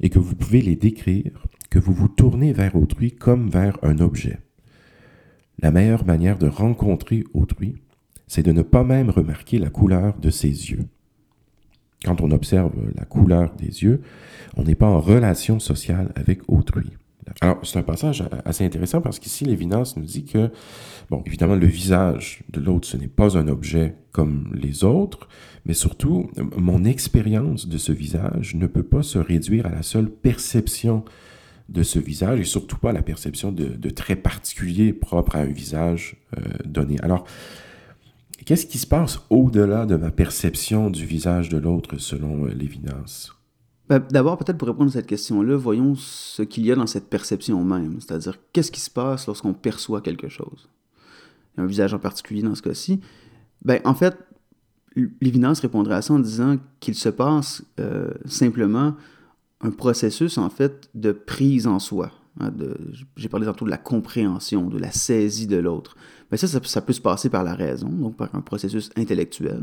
et 0.00 0.10
que 0.10 0.18
vous 0.18 0.34
pouvez 0.34 0.60
les 0.60 0.76
décrire, 0.76 1.48
que 1.70 1.78
vous 1.78 1.94
vous 1.94 2.08
tournez 2.08 2.52
vers 2.52 2.76
autrui 2.76 3.12
comme 3.12 3.48
vers 3.48 3.78
un 3.82 4.00
objet. 4.00 4.38
La 5.60 5.70
meilleure 5.70 6.04
manière 6.04 6.38
de 6.38 6.46
rencontrer 6.46 7.24
autrui, 7.34 7.76
c'est 8.26 8.44
de 8.44 8.52
ne 8.52 8.62
pas 8.62 8.84
même 8.84 9.10
remarquer 9.10 9.58
la 9.58 9.70
couleur 9.70 10.18
de 10.18 10.30
ses 10.30 10.48
yeux. 10.48 10.86
Quand 12.04 12.20
on 12.20 12.30
observe 12.30 12.72
la 12.96 13.04
couleur 13.04 13.54
des 13.56 13.82
yeux, 13.82 14.02
on 14.56 14.62
n'est 14.62 14.76
pas 14.76 14.86
en 14.86 15.00
relation 15.00 15.58
sociale 15.58 16.12
avec 16.14 16.40
autrui. 16.48 16.92
Alors, 17.40 17.58
c'est 17.62 17.78
un 17.78 17.82
passage 17.82 18.24
assez 18.44 18.64
intéressant 18.64 19.00
parce 19.00 19.18
qu'ici, 19.18 19.44
Lévinas 19.44 19.94
nous 19.96 20.04
dit 20.04 20.24
que, 20.24 20.50
bon, 21.10 21.22
évidemment, 21.26 21.56
le 21.56 21.66
visage 21.66 22.42
de 22.50 22.60
l'autre, 22.60 22.88
ce 22.88 22.96
n'est 22.96 23.08
pas 23.08 23.36
un 23.36 23.48
objet 23.48 23.96
comme 24.12 24.50
les 24.54 24.84
autres, 24.84 25.28
mais 25.66 25.74
surtout, 25.74 26.30
mon 26.56 26.84
expérience 26.84 27.68
de 27.68 27.78
ce 27.78 27.92
visage 27.92 28.54
ne 28.54 28.66
peut 28.66 28.82
pas 28.82 29.02
se 29.02 29.18
réduire 29.18 29.66
à 29.66 29.70
la 29.70 29.82
seule 29.82 30.08
perception 30.08 31.04
de 31.68 31.82
ce 31.82 31.98
visage 31.98 32.40
et 32.40 32.44
surtout 32.44 32.78
pas 32.78 32.92
la 32.92 33.02
perception 33.02 33.52
de, 33.52 33.90
traits 33.90 34.22
particuliers 34.22 34.92
propres 34.92 35.36
à 35.36 35.40
un 35.40 35.46
visage 35.46 36.16
euh, 36.36 36.40
donné. 36.64 36.98
Alors, 37.02 37.24
qu'est-ce 38.44 38.66
qui 38.66 38.78
se 38.78 38.86
passe 38.86 39.20
au-delà 39.28 39.84
de 39.84 39.96
ma 39.96 40.10
perception 40.10 40.90
du 40.90 41.04
visage 41.04 41.48
de 41.48 41.58
l'autre 41.58 41.98
selon 41.98 42.46
euh, 42.46 42.50
Lévinas? 42.50 43.32
Ben, 43.88 44.02
d'abord, 44.10 44.36
peut-être 44.36 44.58
pour 44.58 44.68
répondre 44.68 44.90
à 44.90 44.92
cette 44.92 45.06
question-là, 45.06 45.56
voyons 45.56 45.94
ce 45.94 46.42
qu'il 46.42 46.64
y 46.66 46.72
a 46.72 46.74
dans 46.74 46.86
cette 46.86 47.08
perception 47.08 47.62
même, 47.64 48.00
c'est-à-dire 48.00 48.38
qu'est-ce 48.52 48.70
qui 48.70 48.80
se 48.80 48.90
passe 48.90 49.26
lorsqu'on 49.26 49.54
perçoit 49.54 50.02
quelque 50.02 50.28
chose? 50.28 50.68
Un 51.56 51.66
visage 51.66 51.94
en 51.94 51.98
particulier 51.98 52.42
dans 52.42 52.54
ce 52.54 52.62
cas-ci. 52.62 53.00
Ben, 53.62 53.80
en 53.84 53.94
fait, 53.94 54.16
l'évidence 55.20 55.60
répondrait 55.60 55.96
à 55.96 56.02
ça 56.02 56.14
en 56.14 56.18
disant 56.18 56.56
qu'il 56.80 56.94
se 56.94 57.08
passe 57.08 57.64
euh, 57.80 58.10
simplement 58.26 58.94
un 59.60 59.70
processus 59.70 60.38
en 60.38 60.50
fait 60.50 60.88
de 60.94 61.12
prise 61.12 61.66
en 61.66 61.78
soi. 61.78 62.12
Hein, 62.40 62.52
j'ai 63.16 63.28
parlé 63.28 63.46
tantôt 63.46 63.64
de 63.64 63.70
la 63.70 63.78
compréhension, 63.78 64.68
de 64.68 64.78
la 64.78 64.92
saisie 64.92 65.46
de 65.46 65.56
l'autre. 65.56 65.96
Mais 66.30 66.36
ça, 66.36 66.46
ça, 66.46 66.80
peut 66.80 66.92
se 66.92 67.00
passer 67.00 67.30
par 67.30 67.42
la 67.42 67.54
raison, 67.54 67.88
donc 67.88 68.16
par 68.16 68.34
un 68.34 68.40
processus 68.40 68.90
intellectuel. 68.96 69.62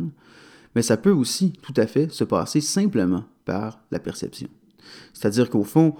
Mais 0.75 0.81
ça 0.81 0.97
peut 0.97 1.11
aussi 1.11 1.53
tout 1.61 1.73
à 1.77 1.87
fait 1.87 2.11
se 2.11 2.23
passer 2.23 2.59
simplement 2.59 3.23
par 3.45 3.79
la 3.91 3.99
perception. 3.99 4.49
C'est-à-dire 5.13 5.49
qu'au 5.49 5.63
fond, 5.63 5.95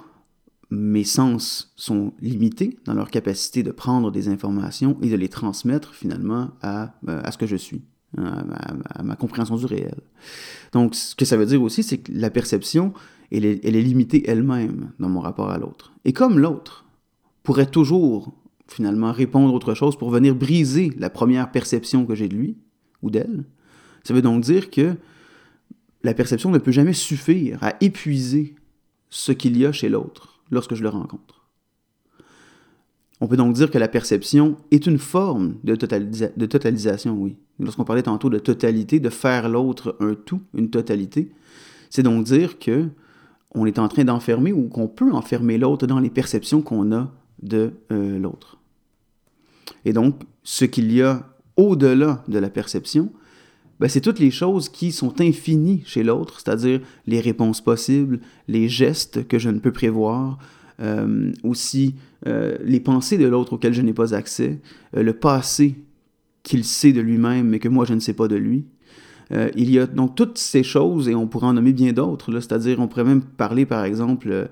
mes 0.70 1.04
sens 1.04 1.74
sont 1.76 2.14
limités 2.20 2.78
dans 2.86 2.94
leur 2.94 3.10
capacité 3.10 3.64
de 3.64 3.72
prendre 3.72 4.12
des 4.12 4.28
informations 4.28 4.98
et 5.02 5.10
de 5.10 5.16
les 5.16 5.30
transmettre 5.30 5.94
finalement 5.94 6.52
à, 6.62 6.96
euh, 7.08 7.22
à 7.24 7.32
ce 7.32 7.38
que 7.38 7.46
je 7.46 7.56
suis, 7.56 7.84
hein, 8.18 8.46
à, 8.90 9.04
ma 9.04 9.16
compréhension 9.16 9.56
du 9.56 9.66
réel. 9.66 9.96
Donc, 10.74 10.96
ce 10.96 11.16
que 11.16 11.26
ça 11.26 11.38
veut 11.38 11.46
dire 11.46 11.62
aussi, 11.62 11.84
c'est 11.84 12.00
que 12.00 12.12
la 12.14 12.30
perception, 12.30 12.94
elle 13.32 13.46
est, 13.46 13.82
limitée 13.82 14.30
elle-même 14.30 14.92
dans 15.00 15.10
mon 15.10 15.20
rapport 15.20 15.50
à 15.50 15.58
l'autre. 15.58 15.94
Et 16.06 16.14
comme 16.14 16.40
l'autre 16.40 16.86
pourrait 17.44 17.70
toujours 17.70 18.34
finalement 18.68 19.12
répondre 19.12 19.54
autre 19.54 19.74
chose 19.74 19.98
pour 19.98 20.10
venir 20.10 20.36
briser 20.36 20.92
la 20.98 21.10
première 21.10 21.52
perception 21.52 22.06
que 22.06 22.16
j'ai 22.16 22.28
de 22.28 22.36
lui 22.36 22.58
ou 23.02 23.10
d'elle, 23.10 23.46
ça 24.04 24.14
veut 24.14 24.22
donc 24.22 24.42
dire 24.42 24.70
que 24.70 24.96
la 26.04 26.14
perception 26.14 26.52
ne 26.52 26.60
peut 26.60 26.72
jamais 26.72 26.94
suffire 26.94 27.64
à 27.64 27.76
épuiser 27.82 28.56
ce 29.10 29.32
qu'il 29.32 29.58
y 29.58 29.66
a 29.66 29.72
chez 29.72 29.90
l'autre 29.90 30.40
lorsque 30.52 30.76
je 30.76 30.84
le 30.84 30.90
rencontre. 30.90 31.46
On 33.22 33.28
peut 33.28 33.38
donc 33.38 33.54
dire 33.54 33.72
que 33.72 33.78
la 33.78 33.88
perception 33.88 34.58
est 34.72 34.86
une 34.86 35.00
forme 35.00 35.56
de, 35.64 35.76
de 35.76 36.46
totalisation, 36.46 37.14
oui. 37.18 37.38
Lorsqu'on 37.60 37.86
parlait 37.86 38.04
tantôt 38.04 38.30
de 38.30 38.38
totalité, 38.38 39.00
de 39.00 39.10
faire 39.10 39.48
l'autre 39.48 39.96
un 40.02 40.14
tout, 40.14 40.42
une 40.54 40.70
totalité, 40.70 41.32
c'est 41.90 42.04
donc 42.04 42.26
dire 42.26 42.60
que 42.60 42.90
on 43.54 43.66
est 43.66 43.80
en 43.80 43.88
train 43.88 44.04
d'enfermer 44.04 44.52
ou 44.52 44.68
qu'on 44.68 44.88
peut 44.88 45.12
enfermer 45.12 45.58
l'autre 45.58 45.88
dans 45.88 46.00
les 46.00 46.10
perceptions 46.10 46.62
qu'on 46.62 46.92
a 46.92 47.12
de 47.42 47.74
euh, 47.92 48.18
l'autre. 48.20 48.58
Et 49.86 49.94
donc, 49.94 50.22
ce 50.44 50.66
qu'il 50.66 50.92
y 50.92 51.02
a 51.02 51.28
au-delà 51.58 52.24
de 52.28 52.40
la 52.40 52.50
perception, 52.50 53.12
ben, 53.80 53.88
c'est 53.88 54.02
toutes 54.02 54.20
les 54.20 54.32
choses 54.32 54.70
qui 54.70 54.92
sont 54.92 55.20
infinies 55.22 55.84
chez 55.86 56.04
l'autre, 56.04 56.40
c'est-à-dire 56.40 56.82
les 57.08 57.20
réponses 57.20 57.62
possibles, 57.62 58.20
les 58.48 58.70
gestes 58.70 59.28
que 59.28 59.38
je 59.38 59.50
ne 59.50 59.60
peux 59.60 59.72
prévoir, 59.72 60.38
euh, 60.82 61.32
aussi 61.44 61.96
euh, 62.28 62.58
les 62.64 62.80
pensées 62.80 63.18
de 63.18 63.26
l'autre 63.26 63.54
auxquelles 63.54 63.74
je 63.74 63.82
n'ai 63.82 63.94
pas 63.94 64.14
accès, 64.14 64.60
le 64.94 65.14
passé 65.14 65.76
qu'il 66.44 66.64
sait 66.64 66.94
de 66.94 67.02
lui-même 67.02 67.48
mais 67.48 67.60
que 67.60 67.70
moi 67.70 67.86
je 67.86 67.94
ne 67.94 68.00
sais 68.00 68.14
pas 68.14 68.28
de 68.28 68.36
lui. 68.36 68.66
Il 69.32 69.72
y 69.72 69.80
a 69.80 69.88
donc 69.88 70.16
toutes 70.16 70.38
ces 70.38 70.64
choses 70.64 71.10
et 71.10 71.16
on 71.16 71.28
pourrait 71.28 71.48
en 71.48 71.54
nommer 71.54 71.74
bien 71.74 71.94
d'autres, 71.94 72.32
c'est-à-dire 72.32 72.80
on 72.80 72.88
pourrait 72.88 73.04
même 73.04 73.22
parler 73.22 73.66
par 73.66 73.84
exemple 73.84 74.48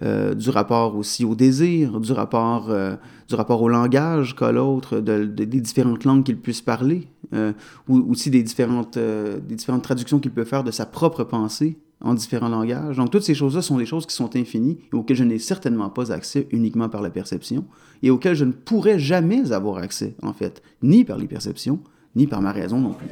euh, 0.00 0.32
du 0.34 0.50
rapport 0.50 0.94
aussi 0.94 1.24
au 1.24 1.34
désir, 1.34 1.98
du 1.98 2.12
rapport, 2.12 2.70
euh, 2.70 2.94
du 3.28 3.34
rapport 3.34 3.60
au 3.62 3.68
langage 3.68 4.36
qu'a 4.36 4.52
l'autre, 4.52 5.00
de, 5.00 5.24
des 5.24 5.60
différentes 5.60 6.04
langues 6.04 6.22
qu'il 6.22 6.38
puisse 6.38 6.60
parler, 6.60 7.08
euh, 7.34 7.52
ou 7.88 8.08
aussi 8.08 8.30
des 8.30 8.44
différentes, 8.44 8.96
des 8.96 9.56
différentes 9.56 9.82
traductions 9.82 10.20
qu'il 10.20 10.30
peut 10.30 10.44
faire 10.44 10.62
de 10.62 10.70
sa 10.70 10.86
propre 10.86 11.24
pensée 11.24 11.78
en 12.00 12.14
différents 12.14 12.48
langages. 12.48 12.96
Donc 12.96 13.10
toutes 13.10 13.24
ces 13.24 13.34
choses-là 13.34 13.60
sont 13.60 13.76
des 13.76 13.86
choses 13.86 14.06
qui 14.06 14.14
sont 14.14 14.36
infinies 14.36 14.78
et 14.92 14.96
auxquelles 14.96 15.16
je 15.16 15.24
n'ai 15.24 15.40
certainement 15.40 15.90
pas 15.90 16.12
accès 16.12 16.46
uniquement 16.52 16.88
par 16.88 17.02
la 17.02 17.10
perception 17.10 17.64
et 18.04 18.10
auxquelles 18.10 18.36
je 18.36 18.44
ne 18.44 18.52
pourrais 18.52 19.00
jamais 19.00 19.50
avoir 19.50 19.78
accès, 19.78 20.14
en 20.22 20.32
fait, 20.32 20.62
ni 20.80 21.04
par 21.04 21.18
les 21.18 21.26
perceptions, 21.26 21.80
ni 22.16 22.26
par 22.26 22.40
ma 22.40 22.52
raison 22.52 22.78
non 22.78 22.92
plus. 22.92 23.08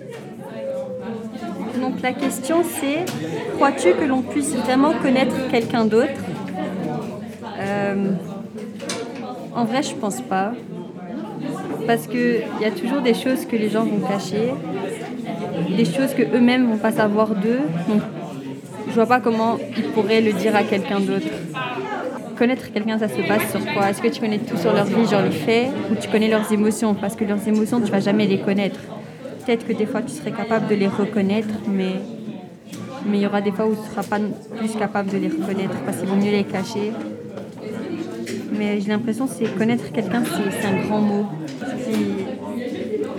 Donc 1.81 2.01
la 2.03 2.13
question 2.13 2.63
c'est, 2.65 3.05
crois-tu 3.57 3.93
que 3.93 4.05
l'on 4.05 4.23
puisse 4.23 4.55
vraiment 4.55 4.93
connaître 4.95 5.35
quelqu'un 5.51 5.85
d'autre? 5.85 6.21
Euh, 7.59 8.13
en 9.55 9.65
vrai, 9.65 9.83
je 9.83 9.95
pense 9.95 10.21
pas. 10.21 10.53
Parce 11.87 12.07
qu'il 12.07 12.43
y 12.61 12.65
a 12.65 12.71
toujours 12.71 13.01
des 13.01 13.15
choses 13.15 13.47
que 13.47 13.57
les 13.57 13.71
gens 13.71 13.85
vont 13.85 14.01
cacher, 14.07 14.53
des 15.77 15.85
choses 15.85 16.15
que 16.15 16.23
eux-mêmes 16.23 16.67
vont 16.67 16.79
pas 16.79 16.93
savoir 16.93 17.29
d'eux. 17.35 17.61
Donc, 17.89 18.03
je 18.89 18.95
vois 18.95 19.07
pas 19.07 19.21
comment 19.21 19.57
ils 19.77 19.85
pourraient 19.85 20.21
le 20.21 20.33
dire 20.33 20.55
à 20.57 20.63
quelqu'un 20.63 21.01
d'autre. 21.01 21.29
Connaître 22.39 22.73
quelqu'un, 22.73 22.99
ça 22.99 23.09
se 23.09 23.21
passe 23.27 23.51
sur 23.51 23.65
quoi? 23.73 23.91
Est-ce 23.91 24.03
que 24.03 24.09
tu 24.09 24.21
connais 24.21 24.39
tout 24.39 24.57
sur 24.57 24.73
leur 24.73 24.85
vie, 24.85 25.07
genre 25.07 25.23
les 25.23 25.31
faits, 25.31 25.69
ou 25.91 25.95
tu 25.95 26.09
connais 26.09 26.29
leurs 26.29 26.53
émotions? 26.53 26.95
Parce 26.95 27.17
que 27.17 27.25
leurs 27.25 27.47
émotions, 27.49 27.81
tu 27.81 27.91
vas 27.91 28.01
jamais 28.01 28.27
les 28.27 28.41
connaître. 28.41 28.81
Peut-être 29.45 29.67
que 29.67 29.73
des 29.73 29.87
fois, 29.87 30.03
tu 30.03 30.13
serais 30.13 30.33
capable 30.33 30.69
de 30.69 30.75
les 30.75 30.89
reconnaître, 30.89 31.55
mais 31.69 31.95
mais 33.09 33.19
il 33.19 33.23
y 33.23 33.27
aura 33.27 33.41
des 33.41 33.53
fois 33.53 33.67
où 33.67 33.75
tu 33.75 33.81
ne 33.83 33.87
seras 33.87 34.03
pas 34.03 34.19
plus 34.57 34.73
capable 34.77 35.11
de 35.11 35.19
les 35.19 35.29
reconnaître 35.29 35.77
parce 35.85 35.99
qu'il 35.99 36.09
vaut 36.09 36.17
mieux 36.17 36.33
les 36.33 36.43
cacher 36.43 36.91
mais 38.59 38.81
j'ai 38.81 38.89
l'impression 38.89 39.27
que 39.27 39.59
connaître 39.59 39.93
quelqu'un, 39.93 40.23
c'est 40.25 40.67
un 40.67 40.87
grand 40.87 41.01
mot. 41.01 41.27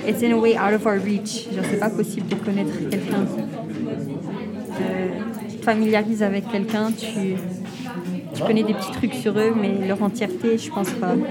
It's 0.08 0.24
in 0.24 0.32
a 0.32 0.38
way 0.38 0.56
out 0.56 0.74
of 0.74 0.86
our 0.86 0.98
reach. 1.04 1.48
Genre, 1.54 1.64
c'est 1.70 1.80
pas 1.80 1.90
possible 1.90 2.28
de 2.28 2.36
connaître 2.36 2.78
quelqu'un. 2.90 3.26
tu 5.50 5.58
te 5.58 5.64
familiarises 5.66 6.24
avec 6.24 6.50
quelqu'un, 6.50 6.92
tu, 6.92 7.36
tu 8.38 8.44
connais 8.44 8.64
des 8.64 8.74
petits 8.74 8.92
trucs 8.92 9.14
sur 9.14 9.38
eux, 9.38 9.54
mais 9.56 9.88
leur 9.88 10.02
entièreté, 10.02 10.58
je 10.58 10.70
pense 10.70 10.92
pas. 10.92 11.16
Donc 11.16 11.28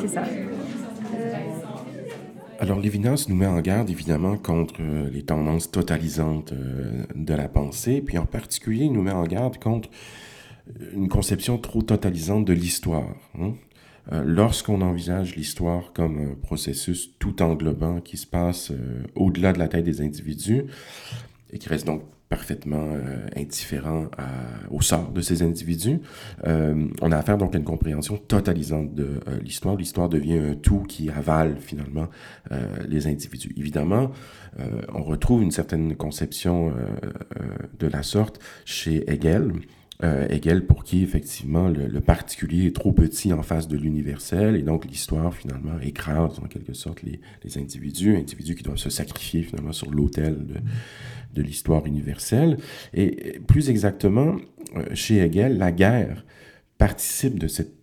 c'est 0.00 0.08
ça. 0.08 0.22
Alors, 2.58 2.78
Lévinas 2.78 3.26
nous 3.28 3.36
met 3.36 3.46
en 3.46 3.60
garde 3.60 3.88
évidemment 3.88 4.36
contre 4.36 4.74
euh, 4.80 5.08
les 5.10 5.22
tendances 5.22 5.70
totalisantes 5.70 6.52
euh, 6.52 7.04
de 7.14 7.34
la 7.34 7.48
pensée, 7.48 8.02
puis 8.02 8.18
en 8.18 8.26
particulier, 8.26 8.84
il 8.84 8.92
nous 8.92 9.02
met 9.02 9.12
en 9.12 9.24
garde 9.24 9.58
contre 9.58 9.88
une 10.92 11.08
conception 11.08 11.56
trop 11.56 11.80
totalisante 11.80 12.44
de 12.44 12.52
l'histoire. 12.52 13.08
Hein. 13.38 13.54
Euh, 14.12 14.24
lorsqu'on 14.26 14.80
envisage 14.80 15.36
l'histoire 15.36 15.92
comme 15.92 16.18
un 16.18 16.34
processus 16.34 17.10
tout 17.18 17.42
englobant 17.42 18.00
qui 18.00 18.16
se 18.16 18.26
passe 18.26 18.70
euh, 18.70 19.04
au-delà 19.14 19.52
de 19.52 19.58
la 19.58 19.68
tête 19.68 19.84
des 19.84 20.00
individus 20.00 20.64
et 21.52 21.58
qui 21.58 21.68
reste 21.68 21.86
donc 21.86 22.02
parfaitement 22.30 22.94
euh, 22.94 23.26
indifférent 23.36 24.06
au 24.70 24.80
sort 24.80 25.10
de 25.10 25.20
ces 25.20 25.42
individus, 25.42 26.00
on 26.44 27.12
a 27.12 27.16
affaire 27.16 27.36
donc 27.36 27.54
à 27.54 27.58
une 27.58 27.64
compréhension 27.64 28.16
totalisante 28.16 28.94
de 28.94 29.20
l'histoire. 29.42 29.76
L'histoire 29.76 30.08
devient 30.08 30.38
un 30.38 30.54
tout 30.54 30.84
qui 30.84 31.10
avale 31.10 31.56
finalement 31.58 32.08
les 32.88 33.06
individus. 33.08 33.52
Évidemment, 33.56 34.12
on 34.94 35.02
retrouve 35.02 35.42
une 35.42 35.50
certaine 35.50 35.96
conception 35.96 36.72
de 37.78 37.86
la 37.86 38.02
sorte 38.02 38.40
chez 38.64 39.10
Hegel 39.10 39.52
euh, 40.02 40.26
Hegel 40.28 40.66
pour 40.66 40.84
qui 40.84 41.02
effectivement 41.02 41.68
le, 41.68 42.00
particulier 42.00 42.66
est 42.66 42.74
trop 42.74 42.92
petit 42.92 43.32
en 43.32 43.42
face 43.42 43.68
de 43.68 43.76
l'universel 43.76 44.56
et 44.56 44.62
donc 44.62 44.86
l'histoire 44.86 45.34
finalement 45.34 45.78
écrase 45.82 46.38
en 46.38 46.46
quelque 46.46 46.72
sorte 46.72 47.02
les, 47.02 47.20
les, 47.44 47.58
individus, 47.58 48.16
individus 48.16 48.54
qui 48.54 48.62
doivent 48.62 48.78
se 48.78 48.90
sacrifier 48.90 49.42
finalement 49.42 49.72
sur 49.72 49.90
l'autel 49.90 50.46
de, 50.46 50.54
de 51.34 51.42
l'histoire 51.42 51.86
universelle. 51.86 52.58
Et 52.94 53.40
plus 53.46 53.70
exactement, 53.70 54.36
euh, 54.76 54.84
chez 54.94 55.18
Hegel, 55.18 55.58
la 55.58 55.72
guerre 55.72 56.24
participe 56.78 57.38
de 57.38 57.48
cet 57.48 57.74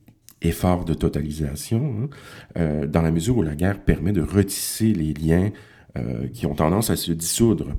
effort 0.42 0.86
de 0.86 0.94
totalisation 0.94 1.96
hein, 2.04 2.10
euh, 2.58 2.88
dans 2.88 3.02
la 3.02 3.12
mesure 3.12 3.38
où 3.38 3.42
la 3.42 3.56
guerre 3.56 3.84
permet 3.84 4.12
de 4.12 4.22
retisser 4.22 4.94
les 4.94 5.14
liens 5.14 5.52
euh, 5.98 6.28
qui 6.28 6.46
ont 6.46 6.56
tendance 6.56 6.90
à 6.90 6.96
se 6.96 7.12
dissoudre 7.12 7.76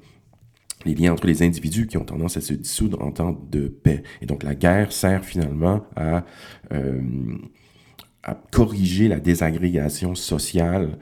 les 0.88 0.94
liens 0.94 1.12
entre 1.12 1.26
les 1.26 1.42
individus 1.42 1.86
qui 1.86 1.98
ont 1.98 2.04
tendance 2.04 2.36
à 2.36 2.40
se 2.40 2.54
dissoudre 2.54 3.02
en 3.02 3.12
temps 3.12 3.38
de 3.50 3.68
paix. 3.68 4.02
Et 4.22 4.26
donc 4.26 4.42
la 4.42 4.54
guerre 4.54 4.92
sert 4.92 5.24
finalement 5.24 5.84
à, 5.96 6.24
euh, 6.72 7.00
corriger 8.50 9.08
la 9.08 9.20
désagrégation 9.20 10.14
sociale 10.14 10.98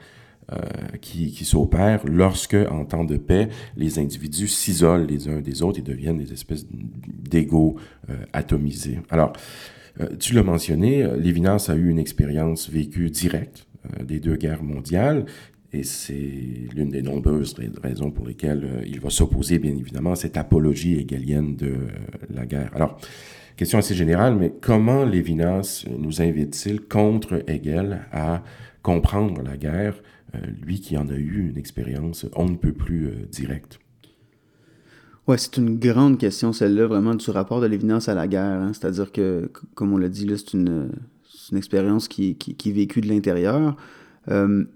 euh, 0.51 0.61
qui, 1.01 1.43
s'opère 1.43 2.05
lorsque, 2.05 2.55
en 2.55 2.85
temps 2.85 3.03
de 3.03 3.17
paix, 3.17 3.49
les 3.75 3.99
individus 3.99 4.47
s'isolent 4.47 5.05
les 5.05 5.27
uns 5.27 5.41
des 5.41 5.61
autres 5.61 5.79
et 5.79 5.81
deviennent 5.81 6.19
des 6.19 6.31
espèces 6.31 6.65
d'égaux 6.69 7.75
euh, 8.09 8.15
atomisés. 8.33 8.99
Alors, 9.09 9.33
tu 10.19 10.35
l'as 10.35 10.43
mentionné, 10.43 11.07
Lévinas 11.17 11.69
a 11.69 11.75
eu 11.75 11.89
une 11.89 11.97
expérience 11.97 12.69
vécue 12.69 13.09
directe 13.09 13.67
des 14.03 14.19
deux 14.19 14.35
guerres 14.35 14.61
mondiales 14.61 15.25
et 15.73 15.83
c'est 15.83 16.13
l'une 16.13 16.89
des 16.89 17.01
nombreuses 17.01 17.55
raisons 17.83 18.11
pour 18.11 18.25
lesquelles 18.25 18.63
euh, 18.63 18.85
il 18.85 19.01
va 19.01 19.09
s'opposer, 19.09 19.59
bien 19.59 19.75
évidemment, 19.75 20.13
à 20.13 20.15
cette 20.15 20.37
apologie 20.37 20.97
hegelienne 20.99 21.55
de 21.55 21.67
euh, 21.67 21.87
la 22.29 22.45
guerre. 22.45 22.71
Alors, 22.73 22.97
question 23.57 23.77
assez 23.77 23.93
générale, 23.93 24.35
mais 24.37 24.53
comment 24.61 25.03
Lévinas 25.03 25.85
nous 25.99 26.21
invite-t-il 26.21 26.81
contre 26.81 27.43
Hegel 27.47 28.05
à 28.13 28.43
comprendre 28.81 29.41
la 29.41 29.57
guerre, 29.57 30.01
euh, 30.35 30.39
lui 30.65 30.79
qui 30.79 30.97
en 30.97 31.09
a 31.09 31.15
eu 31.15 31.49
une 31.49 31.57
expérience 31.57 32.25
on 32.35 32.45
ne 32.45 32.55
peut 32.55 32.73
plus 32.73 33.11
directe? 33.29 33.79
Ouais, 35.27 35.37
c'est 35.37 35.57
une 35.57 35.77
grande 35.77 36.17
question, 36.17 36.53
celle-là, 36.53 36.87
vraiment, 36.87 37.13
du 37.13 37.29
rapport 37.29 37.59
de 37.59 37.67
Lévinas 37.67 38.05
à 38.07 38.13
la 38.13 38.29
guerre. 38.29 38.61
Hein. 38.61 38.71
C'est-à-dire 38.71 39.11
que, 39.11 39.51
comme 39.75 39.91
on 39.91 39.97
l'a 39.97 40.07
dit, 40.07 40.25
c'est 40.29 40.53
une, 40.53 40.91
expérience 41.53 42.07
qui, 42.07 42.37
est 42.47 42.71
vécue 42.71 43.01
de 43.01 43.09
l'intérieur. 43.09 43.75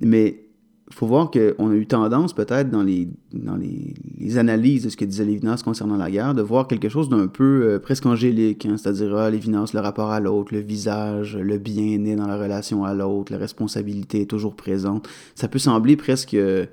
mais 0.02 0.51
faut 0.92 1.08
voir 1.08 1.32
qu'on 1.32 1.72
a 1.72 1.74
eu 1.74 1.86
tendance, 1.86 2.34
peut-être, 2.34 2.70
dans, 2.70 2.84
les, 2.84 3.08
dans 3.34 3.56
les, 3.56 4.38
analyses 4.38 4.84
de 4.84 4.89
ce 4.89 4.98
que 4.98 5.06
disait 5.06 5.26
Lévinas 5.26 5.62
concernant 5.64 5.98
la 5.98 6.12
guerre, 6.12 6.34
de 6.34 6.42
voir 6.42 6.68
quelque 6.68 6.89
chose 6.89 7.10
d'un 7.10 7.28
peu 7.28 7.64
euh, 7.64 7.80
presque 7.80 8.06
angélique, 8.06 8.66
hein, 8.66 8.78
c'est-à-dire 8.78 9.16
ah, 9.16 9.30
Lévinas, 9.30 9.72
le 9.74 9.80
rapport 9.80 10.12
à 10.12 10.20
l'autre, 10.20 10.54
le 10.54 10.60
visage, 10.60 11.38
le 11.38 11.58
bien 11.58 11.98
né 11.98 12.16
dans 12.16 12.28
la 12.28 12.38
relation 12.38 12.84
à 12.84 12.94
l'autre, 12.94 13.32
la 13.32 13.38
responsabilité 13.38 14.22
est 14.22 14.30
toujours 14.30 14.56
présente. 14.56 15.08
Ça 15.36 15.48
peut 15.48 15.60
sembler 15.60 15.96
presque 15.96 16.34
euh, 16.34 16.66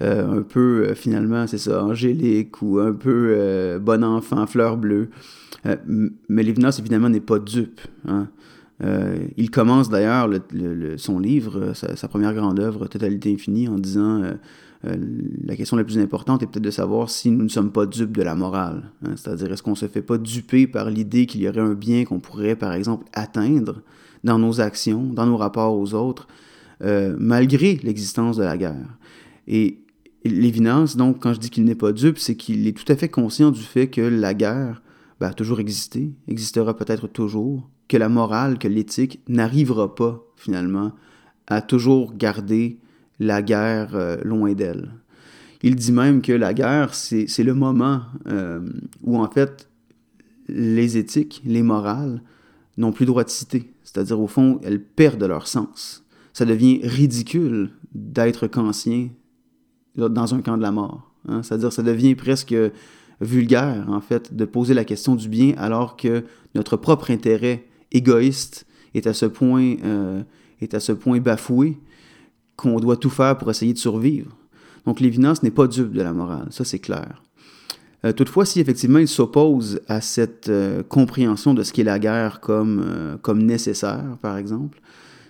un 0.00 0.42
peu, 0.42 0.88
euh, 0.88 0.94
finalement, 0.94 1.46
c'est 1.46 1.58
ça, 1.58 1.84
angélique 1.84 2.60
ou 2.62 2.78
un 2.78 2.92
peu 2.92 3.78
bon 3.80 4.04
enfant, 4.04 4.46
fleur 4.46 4.76
bleue. 4.76 5.08
mais 6.28 6.42
Lévinas, 6.42 6.76
évidemment, 6.78 7.08
n'est 7.08 7.20
pas 7.20 7.38
dupe. 7.38 7.80
Hein. 8.06 8.28
Euh, 8.84 9.26
il 9.36 9.50
commence 9.50 9.88
d'ailleurs 9.88 10.28
son 10.98 11.18
livre, 11.18 11.58
euh, 11.58 11.74
sa, 11.74 12.08
première 12.08 12.34
grande 12.34 12.60
œuvre, 12.60 12.86
Totalité 12.86 13.32
infinie, 13.32 13.68
en 13.68 13.78
disant 13.78 14.22
euh, 14.22 14.96
la 15.44 15.56
question 15.56 15.76
la 15.76 15.84
plus 15.84 15.98
importante 15.98 16.42
est 16.42 16.46
peut-être 16.46 16.62
de 16.62 16.70
savoir 16.70 17.08
si 17.08 17.30
nous 17.30 17.44
ne 17.44 17.48
sommes 17.48 17.72
pas 17.72 17.86
dupes 17.86 18.16
de 18.16 18.22
la 18.22 18.34
morale. 18.34 18.90
Hein. 19.02 19.12
C'est-à-dire, 19.16 19.52
est-ce 19.52 19.62
qu'on 19.62 19.70
ne 19.70 19.76
se 19.76 19.88
fait 19.88 20.02
pas 20.02 20.18
duper 20.18 20.66
par 20.66 20.90
l'idée 20.90 21.26
qu'il 21.26 21.40
y 21.40 21.48
aurait 21.48 21.60
un 21.60 21.74
bien 21.74 22.04
qu'on 22.04 22.20
pourrait, 22.20 22.56
par 22.56 22.74
exemple, 22.74 23.06
atteindre 23.14 23.80
dans 24.24 24.38
nos 24.38 24.60
actions, 24.60 25.04
dans 25.04 25.26
nos 25.26 25.36
rapports 25.36 25.76
aux 25.76 25.94
autres, 25.94 26.26
malgré 26.80 27.80
l'existence 27.82 28.36
de 28.36 28.44
la 28.44 28.56
guerre? 28.56 28.98
Et 29.48 29.78
l'évidence, 30.24 30.96
donc, 30.96 31.20
quand 31.20 31.32
je 31.32 31.38
dis 31.38 31.50
qu'il 31.50 31.64
n'est 31.64 31.74
pas 31.74 31.92
dupe, 31.92 32.18
c'est 32.18 32.36
qu'il 32.36 32.66
est 32.66 32.76
tout 32.76 32.90
à 32.92 32.96
fait 32.96 33.08
conscient 33.08 33.50
du 33.50 33.62
fait 33.62 33.88
que 33.88 34.00
la 34.00 34.34
guerre 34.34 34.82
ben, 35.20 35.28
a 35.28 35.32
toujours 35.32 35.60
existé, 35.60 36.12
existera 36.28 36.76
peut-être 36.76 37.06
toujours, 37.08 37.68
que 37.88 37.96
la 37.96 38.08
morale, 38.08 38.58
que 38.58 38.68
l'éthique 38.68 39.20
n'arrivera 39.28 39.94
pas 39.94 40.22
finalement 40.36 40.92
à 41.46 41.62
toujours 41.62 42.14
garder 42.14 42.78
la 43.18 43.42
guerre 43.42 43.94
euh, 43.94 44.16
loin 44.24 44.52
d'elle. 44.52 44.90
Il 45.62 45.76
dit 45.76 45.92
même 45.92 46.20
que 46.22 46.32
la 46.32 46.52
guerre, 46.52 46.94
c'est 46.94 47.42
le 47.42 47.54
moment 47.54 48.02
euh, 48.26 48.60
où 49.02 49.18
en 49.18 49.28
fait 49.28 49.68
les 50.48 50.96
éthiques, 50.96 51.42
les 51.44 51.62
morales, 51.62 52.22
n'ont 52.76 52.92
plus 52.92 53.06
droit 53.06 53.24
de 53.24 53.30
citer. 53.30 53.72
C'est-à-dire, 53.82 54.20
au 54.20 54.26
fond, 54.26 54.60
elles 54.62 54.82
perdent 54.82 55.24
leur 55.24 55.46
sens. 55.46 56.04
Ça 56.32 56.44
devient 56.44 56.80
ridicule 56.82 57.70
d'être 57.94 58.46
kantien 58.46 59.08
dans 59.96 60.34
un 60.34 60.42
camp 60.42 60.56
de 60.56 60.62
la 60.62 60.72
mort. 60.72 61.10
Hein. 61.26 61.42
C'est-à-dire, 61.42 61.72
ça 61.72 61.82
devient 61.82 62.14
presque 62.14 62.54
vulgaire, 63.20 63.86
en 63.88 64.00
fait, 64.00 64.36
de 64.36 64.44
poser 64.44 64.74
la 64.74 64.84
question 64.84 65.14
du 65.14 65.28
bien 65.28 65.54
alors 65.56 65.96
que 65.96 66.24
notre 66.54 66.76
propre 66.76 67.10
intérêt 67.10 67.66
égoïste 67.92 68.66
est 68.94 69.06
à 69.06 69.12
ce 69.12 69.26
point, 69.26 69.76
euh, 69.84 70.22
est 70.60 70.74
à 70.74 70.80
ce 70.80 70.92
point 70.92 71.20
bafoué 71.20 71.78
qu'on 72.56 72.80
doit 72.80 72.96
tout 72.96 73.10
faire 73.10 73.36
pour 73.36 73.50
essayer 73.50 73.72
de 73.72 73.78
survivre. 73.78 74.36
Donc 74.86 75.00
l'évidence 75.00 75.42
n'est 75.42 75.50
pas 75.50 75.66
dupe 75.66 75.92
de 75.92 76.02
la 76.02 76.12
morale, 76.12 76.48
ça 76.50 76.64
c'est 76.64 76.78
clair. 76.78 77.22
Euh, 78.04 78.12
toutefois, 78.12 78.44
si 78.44 78.60
effectivement 78.60 78.98
il 78.98 79.08
s'oppose 79.08 79.80
à 79.88 80.00
cette 80.00 80.48
euh, 80.48 80.82
compréhension 80.82 81.54
de 81.54 81.62
ce 81.62 81.72
qu'est 81.72 81.84
la 81.84 81.98
guerre 81.98 82.40
comme, 82.40 83.18
comme 83.22 83.42
nécessaire, 83.42 84.16
par 84.22 84.36
exemple, 84.36 84.80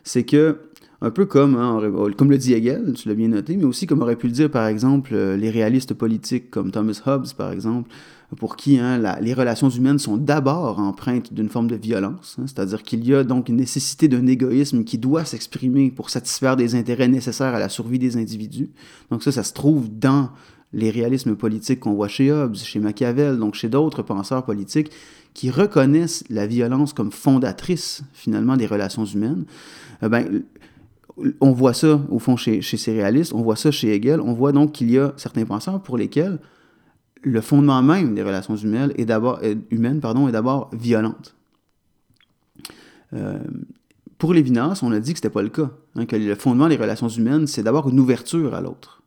c'est 0.05 0.25
que 0.25 0.59
un 1.01 1.11
peu 1.11 1.27
comme, 1.27 1.57
hein, 1.57 1.81
comme 2.17 2.31
le 2.31 2.39
dit 2.39 2.55
Hegel, 2.55 2.95
tu 2.95 3.09
l'as 3.09 3.15
bien 3.15 3.29
noté, 3.29 3.57
mais 3.57 3.65
aussi 3.65 3.87
comme 3.87 4.03
aurait 4.03 4.17
pu 4.17 4.27
le 4.27 4.33
dire, 4.33 4.51
par 4.51 4.67
exemple, 4.67 5.15
euh, 5.15 5.37
les 5.37 5.51
réalistes 5.51 5.95
politiques 5.95 6.51
comme 6.51 6.71
Thomas 6.71 7.01
Hobbes, 7.05 7.29
par 7.37 7.53
exemple, 7.53 7.91
pour 8.35 8.57
qui 8.57 8.79
hein, 8.79 9.01
les 9.21 9.35
relations 9.35 9.71
humaines 9.71 9.99
sont 9.99 10.17
d'abord 10.17 10.81
empreintes 10.81 11.33
d'une 11.33 11.49
forme 11.49 11.69
de 11.69 11.77
violence, 11.77 12.37
hein, 12.39 12.45
c'est-à-dire 12.47 12.83
qu'il 12.83 13.07
y 13.07 13.15
a 13.15 13.23
donc 13.23 13.49
une 13.49 13.57
nécessité 13.57 14.09
d'un 14.09 14.27
égoïsme 14.27 14.85
qui 14.85 14.99
doit 14.99 15.25
s'exprimer 15.25 15.91
pour 15.91 16.11
satisfaire 16.11 16.57
des 16.57 16.75
intérêts 16.75 17.09
nécessaires 17.09 17.55
à 17.55 17.61
la 17.61 17.69
survie 17.69 17.99
des 17.99 18.17
individus. 18.17 18.71
Donc 19.11 19.23
ça, 19.23 19.31
ça 19.31 19.45
se 19.45 19.53
trouve 19.53 19.89
dans 19.97 20.31
les 20.73 20.91
réalismes 20.91 21.37
politiques 21.37 21.81
qu'on 21.81 21.95
voit 21.95 22.09
chez 22.09 22.33
Hobbes, 22.33 22.57
chez 22.57 22.81
Machiavel, 22.81 23.39
donc 23.39 23.55
chez 23.55 23.69
d'autres 23.69 24.03
penseurs 24.03 24.45
politiques 24.45 24.91
qui 25.33 25.51
reconnaissent 25.51 26.25
la 26.29 26.47
violence 26.47 26.93
comme 26.93 27.13
fondatrice 27.13 28.03
finalement 28.13 28.57
des 28.57 28.67
relations 28.67 29.05
humaines. 29.05 29.45
Eh 30.03 30.09
ben, 30.09 30.43
on 31.41 31.53
voit 31.53 31.73
ça, 31.73 32.01
au 32.11 32.19
fond, 32.19 32.37
chez, 32.37 32.61
ces 32.63 32.93
réalistes, 32.93 33.33
on 33.33 33.43
voit 33.43 33.57
ça 33.57 33.71
chez 33.71 33.95
Hegel, 33.95 34.21
on 34.21 34.33
voit 34.33 34.53
donc 34.53 34.73
qu'il 34.73 34.91
y 34.91 34.99
a 34.99 35.15
certains 35.17 35.45
penseurs 35.45 35.81
pour 35.83 35.97
lesquels 35.97 36.39
le 37.27 37.41
fondement 37.41 37.83
même 37.83 38.15
des 38.15 38.23
relations 38.23 38.55
humaines 38.55 38.93
est 38.97 39.05
d'abord, 39.05 39.41
euh, 39.43 39.57
humaines, 39.71 40.01
pardon, 40.01 40.29
est 40.29 40.33
d'abord 40.33 40.71
violente. 40.73 41.35
Euh, 43.15 43.39
pour 44.17 44.33
Lévinas, 44.33 44.79
on 44.83 44.93
a 44.93 45.01
dit 45.01 45.13
que 45.13 45.19
ce 45.19 45.25
n'était 45.25 45.33
pas 45.33 45.43
le 45.43 45.49
cas, 45.49 45.73
hein, 45.97 46.07
que 46.07 46.15
le 46.15 46.35
fondement 46.37 46.69
des 46.69 46.77
relations 46.77 47.09
humaines, 47.09 47.49
c'est 47.49 47.65
d'abord 47.65 47.89
une 47.89 47.99
ouverture 47.99 48.55
à 48.55 48.61
l'autre. 48.61 49.03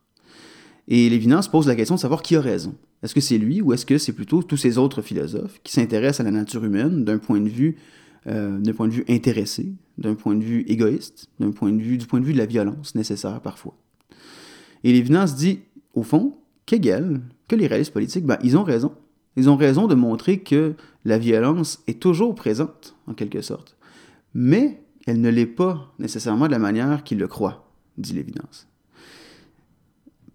Et 0.86 1.08
Lévinas 1.08 1.48
pose 1.50 1.66
la 1.66 1.74
question 1.74 1.94
de 1.94 2.00
savoir 2.00 2.20
qui 2.20 2.36
a 2.36 2.42
raison. 2.42 2.74
Est-ce 3.02 3.14
que 3.14 3.22
c'est 3.22 3.38
lui 3.38 3.62
ou 3.62 3.72
est-ce 3.72 3.86
que 3.86 3.96
c'est 3.96 4.12
plutôt 4.12 4.42
tous 4.42 4.58
ces 4.58 4.76
autres 4.76 5.00
philosophes 5.00 5.58
qui 5.64 5.72
s'intéressent 5.72 6.20
à 6.20 6.24
la 6.24 6.30
nature 6.30 6.62
humaine 6.62 7.06
d'un 7.06 7.16
point 7.16 7.40
de 7.40 7.48
vue 7.48 7.78
euh, 8.26 8.60
point 8.74 8.86
de 8.86 8.92
vue 8.92 9.04
intéressé, 9.08 9.72
d'un 9.96 10.14
point 10.14 10.34
de 10.34 10.44
vue 10.44 10.62
égoïste, 10.68 11.28
d'un 11.38 11.52
point 11.52 11.72
de 11.72 11.80
vue, 11.80 11.96
du 11.96 12.06
point 12.06 12.20
de 12.20 12.26
vue 12.26 12.34
de 12.34 12.38
la 12.38 12.44
violence 12.44 12.94
nécessaire 12.94 13.40
parfois. 13.40 13.74
Et 14.84 14.92
Lévinas 14.92 15.34
dit, 15.38 15.60
au 15.94 16.02
fond, 16.02 16.34
que 16.78 17.56
les 17.56 17.66
réalistes 17.66 17.92
politiques, 17.92 18.24
ben, 18.24 18.38
ils 18.42 18.56
ont 18.56 18.62
raison. 18.62 18.92
Ils 19.36 19.48
ont 19.48 19.56
raison 19.56 19.86
de 19.86 19.94
montrer 19.94 20.40
que 20.40 20.74
la 21.04 21.18
violence 21.18 21.82
est 21.86 22.00
toujours 22.00 22.34
présente, 22.34 22.94
en 23.06 23.14
quelque 23.14 23.42
sorte. 23.42 23.76
Mais 24.34 24.82
elle 25.06 25.20
ne 25.20 25.30
l'est 25.30 25.46
pas 25.46 25.92
nécessairement 25.98 26.46
de 26.46 26.52
la 26.52 26.58
manière 26.58 27.02
qu'ils 27.04 27.18
le 27.18 27.28
croient, 27.28 27.64
dit 27.96 28.12
Lévinas. 28.12 28.66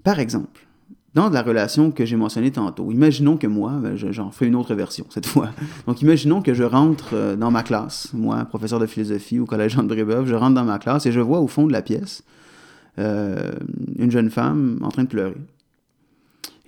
Par 0.03 0.19
exemple, 0.19 0.67
dans 1.13 1.29
la 1.29 1.41
relation 1.41 1.91
que 1.91 2.05
j'ai 2.05 2.17
mentionnée 2.17 2.51
tantôt, 2.51 2.91
imaginons 2.91 3.37
que 3.37 3.47
moi, 3.47 3.71
ben, 3.81 3.95
j'en 3.95 4.31
fais 4.31 4.47
une 4.47 4.55
autre 4.55 4.75
version 4.75 5.05
cette 5.09 5.25
fois. 5.25 5.49
Donc, 5.87 6.01
imaginons 6.01 6.41
que 6.41 6.53
je 6.53 6.63
rentre 6.63 7.13
euh, 7.13 7.35
dans 7.35 7.51
ma 7.51 7.63
classe, 7.63 8.11
moi, 8.13 8.43
professeur 8.45 8.79
de 8.79 8.85
philosophie 8.85 9.39
au 9.39 9.45
collège 9.45 9.73
Jean 9.73 9.83
de 9.83 9.87
Brébeuf, 9.87 10.27
je 10.27 10.35
rentre 10.35 10.55
dans 10.55 10.65
ma 10.65 10.79
classe 10.79 11.05
et 11.05 11.11
je 11.11 11.21
vois 11.21 11.39
au 11.39 11.47
fond 11.47 11.67
de 11.67 11.71
la 11.71 11.81
pièce 11.81 12.23
euh, 12.99 13.53
une 13.97 14.11
jeune 14.11 14.29
femme 14.29 14.79
en 14.81 14.89
train 14.89 15.03
de 15.03 15.09
pleurer. 15.09 15.35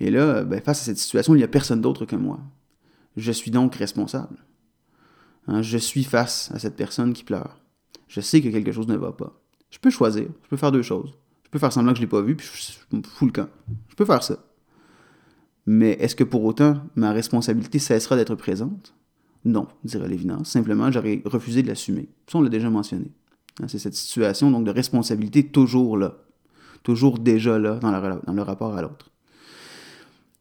Et 0.00 0.10
là, 0.10 0.44
ben, 0.44 0.60
face 0.60 0.82
à 0.82 0.84
cette 0.84 0.98
situation, 0.98 1.34
il 1.34 1.38
n'y 1.38 1.44
a 1.44 1.48
personne 1.48 1.80
d'autre 1.80 2.04
que 2.04 2.16
moi. 2.16 2.40
Je 3.16 3.32
suis 3.32 3.50
donc 3.50 3.74
responsable. 3.74 4.36
Hein, 5.48 5.62
je 5.62 5.78
suis 5.78 6.04
face 6.04 6.50
à 6.54 6.58
cette 6.58 6.76
personne 6.76 7.12
qui 7.12 7.24
pleure. 7.24 7.58
Je 8.06 8.20
sais 8.20 8.40
que 8.40 8.48
quelque 8.48 8.72
chose 8.72 8.86
ne 8.86 8.96
va 8.96 9.12
pas. 9.12 9.40
Je 9.70 9.78
peux 9.78 9.90
choisir. 9.90 10.28
Je 10.44 10.48
peux 10.48 10.56
faire 10.56 10.72
deux 10.72 10.82
choses. 10.82 11.14
Je 11.44 11.50
peux 11.50 11.58
faire 11.58 11.72
semblant 11.72 11.92
que 11.92 11.98
je 11.98 12.02
ne 12.02 12.06
l'ai 12.06 12.10
pas 12.10 12.20
vu, 12.20 12.36
puis 12.36 12.46
je 12.90 12.96
me 12.96 13.02
fous 13.02 13.26
le 13.26 13.32
camp. 13.32 13.48
Je 13.88 13.94
peux 13.94 14.04
faire 14.04 14.22
ça. 14.22 14.38
Mais 15.66 15.92
est-ce 15.92 16.14
que 16.14 16.24
pour 16.24 16.44
autant 16.44 16.82
ma 16.94 17.12
responsabilité 17.12 17.78
cessera 17.78 18.16
d'être 18.16 18.34
présente? 18.34 18.94
Non, 19.44 19.66
dirait 19.84 20.08
Lévinas. 20.08 20.44
Simplement, 20.44 20.90
j'aurais 20.90 21.22
refusé 21.24 21.62
de 21.62 21.68
l'assumer. 21.68 22.08
Ça, 22.26 22.38
on 22.38 22.42
l'a 22.42 22.48
déjà 22.48 22.70
mentionné. 22.70 23.12
Hein, 23.60 23.68
c'est 23.68 23.78
cette 23.78 23.94
situation 23.94 24.50
donc 24.50 24.64
de 24.64 24.70
responsabilité 24.70 25.46
toujours 25.46 25.96
là, 25.96 26.18
toujours 26.82 27.18
déjà 27.18 27.58
là 27.58 27.76
dans 27.76 27.90
le 28.34 28.42
rapport 28.42 28.76
à 28.76 28.82
l'autre. 28.82 29.10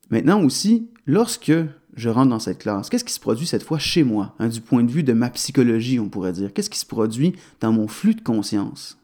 Maintenant 0.09 0.43
aussi, 0.43 0.89
lorsque 1.05 1.53
je 1.95 2.09
rentre 2.09 2.29
dans 2.29 2.39
cette 2.39 2.59
classe, 2.59 2.89
qu'est-ce 2.89 3.03
qui 3.03 3.13
se 3.13 3.19
produit 3.19 3.47
cette 3.47 3.63
fois 3.63 3.79
chez 3.79 4.03
moi, 4.03 4.35
hein, 4.39 4.47
du 4.47 4.61
point 4.61 4.83
de 4.83 4.91
vue 4.91 5.03
de 5.03 5.13
ma 5.13 5.29
psychologie, 5.29 5.99
on 5.99 6.09
pourrait 6.09 6.33
dire? 6.33 6.53
Qu'est-ce 6.53 6.69
qui 6.69 6.79
se 6.79 6.85
produit 6.85 7.35
dans 7.59 7.71
mon 7.71 7.87
flux 7.87 8.15
de 8.15 8.21
conscience? 8.21 8.97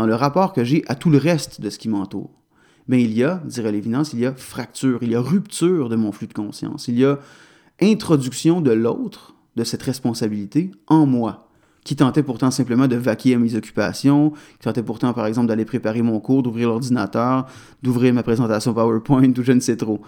dans 0.00 0.06
le 0.06 0.14
rapport 0.14 0.54
que 0.54 0.64
j'ai 0.64 0.82
à 0.88 0.94
tout 0.94 1.10
le 1.10 1.18
reste 1.18 1.60
de 1.60 1.68
ce 1.68 1.78
qui 1.78 1.90
m'entoure. 1.90 2.30
Mais 2.88 3.02
il 3.02 3.12
y 3.12 3.22
a, 3.22 3.42
dirait 3.44 3.70
Lévinas, 3.70 4.08
il 4.14 4.20
y 4.20 4.24
a 4.24 4.32
fracture, 4.32 5.02
il 5.02 5.10
y 5.10 5.14
a 5.14 5.20
rupture 5.20 5.90
de 5.90 5.96
mon 5.96 6.10
flux 6.10 6.26
de 6.26 6.32
conscience, 6.32 6.88
il 6.88 6.98
y 6.98 7.04
a 7.04 7.18
introduction 7.82 8.62
de 8.62 8.70
l'autre, 8.70 9.34
de 9.56 9.62
cette 9.62 9.82
responsabilité, 9.82 10.70
en 10.86 11.04
moi, 11.04 11.49
qui 11.84 11.96
tentait 11.96 12.22
pourtant 12.22 12.50
simplement 12.50 12.88
de 12.88 12.96
vaquer 12.96 13.34
à 13.34 13.38
mes 13.38 13.54
occupations, 13.54 14.30
qui 14.58 14.64
tentait 14.64 14.82
pourtant, 14.82 15.12
par 15.12 15.26
exemple, 15.26 15.48
d'aller 15.48 15.64
préparer 15.64 16.02
mon 16.02 16.20
cours, 16.20 16.42
d'ouvrir 16.42 16.68
l'ordinateur, 16.68 17.46
d'ouvrir 17.82 18.12
ma 18.12 18.22
présentation 18.22 18.74
PowerPoint 18.74 19.32
ou 19.36 19.42
je 19.42 19.52
ne 19.52 19.60
sais 19.60 19.76
trop, 19.76 20.00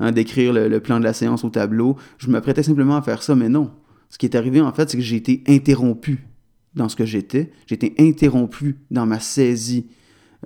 hein, 0.00 0.12
d'écrire 0.12 0.52
le, 0.52 0.80
plan 0.80 0.98
de 0.98 1.04
la 1.04 1.12
séance 1.12 1.44
au 1.44 1.50
tableau. 1.50 1.96
Je 2.18 2.28
m'apprêtais 2.28 2.62
simplement 2.62 2.96
à 2.96 3.02
faire 3.02 3.22
ça, 3.22 3.34
mais 3.34 3.48
non. 3.48 3.70
Ce 4.08 4.18
qui 4.18 4.26
est 4.26 4.34
arrivé, 4.34 4.60
en 4.60 4.72
fait, 4.72 4.90
c'est 4.90 4.96
que 4.96 5.02
j'ai 5.02 5.16
été 5.16 5.44
interrompu 5.46 6.26
dans 6.74 6.88
ce 6.88 6.96
que 6.96 7.04
j'étais. 7.04 7.52
J'étais 7.66 7.94
interrompu 7.98 8.78
dans 8.90 9.06
ma 9.06 9.20
saisie 9.20 9.86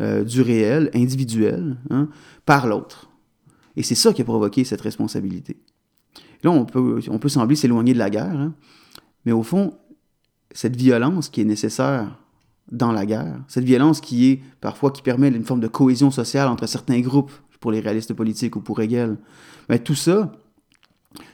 euh, 0.01 0.22
du 0.22 0.43
réel, 0.43 0.91
individuel, 0.95 1.78
hein, 1.89 2.09
par 2.45 2.66
l'autre. 2.66 3.11
Et 3.76 3.82
c'est 3.82 3.95
ça 3.95 4.12
qui 4.12 4.20
a 4.20 4.24
provoqué 4.24 4.64
cette 4.64 4.82
responsabilité. 4.82 5.57
Là, 6.43 6.51
on 6.51 6.66
peut, 6.66 7.01
on 7.09 7.18
peut 7.18 7.30
sembler 7.30 7.57
s'éloigner 7.57 7.95
de 7.95 7.99
la 7.99 8.11
guerre, 8.11 8.39
hein, 8.39 8.55
mais 9.24 9.32
au 9.32 9.43
fond, 9.43 9.74
cette 10.53 10.77
violence 10.77 11.29
qui 11.29 11.41
est 11.41 11.45
nécessaire 11.45 12.19
dans 12.71 12.93
la 12.93 13.07
guerre, 13.07 13.41
cette 13.49 13.65
violence 13.65 14.01
qui 14.01 14.31
est 14.31 14.41
parfois 14.61 14.91
qui 14.91 15.03
permet 15.03 15.29
une 15.29 15.45
forme 15.45 15.61
de 15.61 15.69
cohésion 15.69 16.11
sociale 16.11 16.49
entre 16.49 16.67
certains 16.67 17.01
groupes, 17.01 17.33
pour 17.65 17.73
les 17.73 17.81
réalistes 17.81 18.13
politiques 18.13 18.57
ou 18.57 18.61
pour 18.61 18.79
Hegel, 18.83 19.17
mais 19.71 19.79
tout 19.79 19.95
ça, 19.95 20.33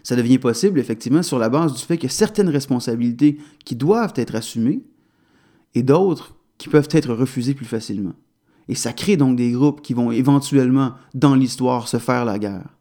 ça 0.04 0.14
devient 0.14 0.38
possible, 0.38 0.78
effectivement, 0.78 1.24
sur 1.24 1.40
la 1.40 1.48
base 1.48 1.74
du 1.74 1.82
fait 1.82 2.04
a 2.04 2.08
certaines 2.08 2.48
responsabilités 2.48 3.38
qui 3.64 3.74
doivent 3.74 4.12
être 4.14 4.36
assumées 4.36 4.84
et 5.74 5.82
d'autres 5.82 6.36
qui 6.56 6.68
peuvent 6.68 6.88
être 6.92 7.12
refusées 7.12 7.54
plus 7.54 7.66
facilement. 7.66 8.12
Et 8.68 8.76
ça 8.76 8.92
crée 8.92 9.16
donc 9.16 9.34
des 9.34 9.50
groupes 9.50 9.82
qui 9.82 9.92
vont 9.92 10.12
éventuellement, 10.12 10.92
dans 11.14 11.34
l'histoire, 11.34 11.88
se 11.88 11.98
faire 11.98 12.24
la 12.24 12.38
guerre. 12.38 12.76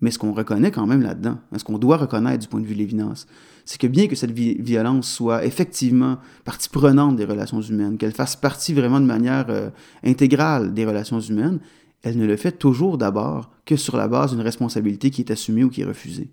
Mais 0.00 0.12
ce 0.12 0.18
qu'on 0.20 0.32
reconnaît 0.32 0.70
quand 0.70 0.86
même 0.86 1.02
là-dedans, 1.02 1.38
ce 1.56 1.64
qu'on 1.64 1.78
doit 1.78 1.96
reconnaître 1.96 2.38
du 2.38 2.46
point 2.46 2.60
de 2.60 2.66
vue 2.66 2.74
de 2.74 2.78
l'évidence, 2.78 3.26
c'est 3.66 3.80
que 3.80 3.88
bien 3.88 4.06
que 4.06 4.14
cette 4.14 4.30
violence 4.30 5.10
soit 5.10 5.44
effectivement 5.44 6.18
partie 6.44 6.68
prenante 6.68 7.16
des 7.16 7.24
relations 7.24 7.60
humaines, 7.60 7.98
qu'elle 7.98 8.12
fasse 8.12 8.36
partie 8.36 8.72
vraiment 8.72 9.00
de 9.00 9.06
manière 9.06 9.46
euh, 9.50 9.70
intégrale 10.04 10.72
des 10.72 10.86
relations 10.86 11.20
humaines, 11.20 11.58
elle 12.02 12.16
ne 12.16 12.26
le 12.26 12.36
fait 12.36 12.52
toujours 12.52 12.96
d'abord 12.96 13.50
que 13.64 13.74
sur 13.74 13.96
la 13.96 14.06
base 14.06 14.30
d'une 14.30 14.40
responsabilité 14.40 15.10
qui 15.10 15.22
est 15.22 15.32
assumée 15.32 15.64
ou 15.64 15.68
qui 15.68 15.80
est 15.80 15.86
refusée. 15.86 16.30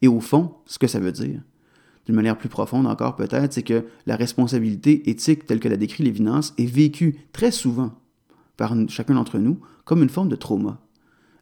Et 0.00 0.08
au 0.08 0.20
fond, 0.20 0.54
ce 0.64 0.78
que 0.78 0.86
ça 0.86 0.98
veut 0.98 1.12
dire, 1.12 1.42
d'une 2.06 2.14
manière 2.14 2.38
plus 2.38 2.48
profonde 2.48 2.86
encore 2.86 3.16
peut-être, 3.16 3.52
c'est 3.52 3.62
que 3.62 3.84
la 4.06 4.16
responsabilité 4.16 5.10
éthique 5.10 5.46
telle 5.46 5.60
que 5.60 5.68
la 5.68 5.76
décrit 5.76 6.04
Lévinas 6.04 6.54
est 6.56 6.66
vécue 6.66 7.18
très 7.32 7.50
souvent 7.50 7.92
par 8.56 8.74
chacun 8.88 9.14
d'entre 9.14 9.38
nous 9.38 9.60
comme 9.84 10.02
une 10.02 10.08
forme 10.08 10.30
de 10.30 10.36
trauma, 10.36 10.80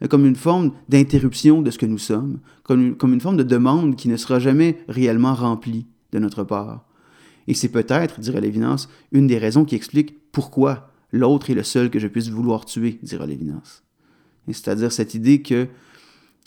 comme 0.09 0.27
une 0.27 0.37
forme 0.37 0.73
d'interruption 0.89 1.63
de 1.63 1.71
ce 1.71 1.79
que 1.79 1.87
nous 1.87 1.99
sommes, 1.99 2.41
comme 2.63 2.81
une, 2.81 2.97
comme 2.97 3.13
une 3.13 3.21
forme 3.21 3.37
de 3.37 3.43
demande 3.43 3.97
qui 3.97 4.09
ne 4.09 4.17
sera 4.17 4.39
jamais 4.39 4.79
réellement 4.89 5.35
remplie 5.35 5.87
de 6.13 6.19
notre 6.19 6.45
part. 6.45 6.87
Et 7.49 7.55
c'est 7.55 7.69
peut-être, 7.69 8.21
dirait 8.21 8.41
Lévinas, 8.41 8.89
une 9.13 9.27
des 9.27 9.39
raisons 9.39 9.65
qui 9.65 9.75
explique 9.75 10.31
pourquoi 10.33 10.91
L'autre 11.13 11.51
est 11.51 11.55
le 11.55 11.63
seul 11.63 11.91
que 11.91 11.99
je 11.99 12.07
puisse 12.07 12.29
vouloir 12.29 12.65
tuer, 12.65 12.99
dira 13.03 13.27
Lévinas. 13.27 13.83
C'est-à-dire 14.47 14.93
cette 14.93 15.15
idée 15.15 15.43
que 15.43 15.69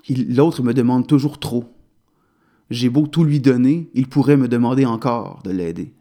l'autre 0.10 0.64
me 0.64 0.74
demande 0.74 1.08
toujours 1.08 1.40
trop. 1.40 1.66
J'ai 2.70 2.90
beau 2.90 3.08
tout 3.08 3.24
lui 3.24 3.40
donner, 3.40 3.90
il 3.94 4.08
pourrait 4.08 4.38
me 4.38 4.48
demander 4.48 4.86
encore 4.86 5.42
de 5.44 5.52
l'aider. 5.52 5.94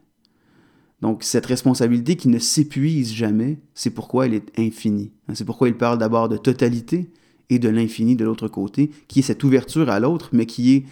Donc 1.00 1.24
cette 1.24 1.46
responsabilité 1.46 2.16
qui 2.16 2.28
ne 2.28 2.38
s'épuise 2.38 3.12
jamais, 3.12 3.60
c'est 3.74 3.90
pourquoi 3.90 4.26
elle 4.26 4.34
est 4.34 4.58
infinie. 4.58 5.12
C'est 5.34 5.44
pourquoi 5.44 5.68
il 5.68 5.76
parle 5.76 5.98
d'abord 5.98 6.28
de 6.28 6.36
totalité 6.36 7.10
et 7.54 7.58
de 7.58 7.68
l'infini 7.68 8.16
de 8.16 8.24
l'autre 8.24 8.48
côté, 8.48 8.90
qui 9.08 9.18
est 9.18 9.22
cette 9.22 9.44
ouverture 9.44 9.90
à 9.90 10.00
l'autre, 10.00 10.30
mais 10.32 10.46
qui 10.46 10.74
est 10.74 10.84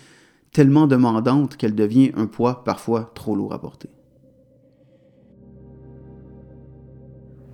tellement 0.53 0.87
demandante 0.87 1.57
qu'elle 1.57 1.75
devient 1.75 2.13
un 2.17 2.27
poids 2.27 2.65
parfois 2.65 3.13
trop 3.15 3.35
lourd 3.35 3.55
à 3.55 3.61
porter. 3.61 3.89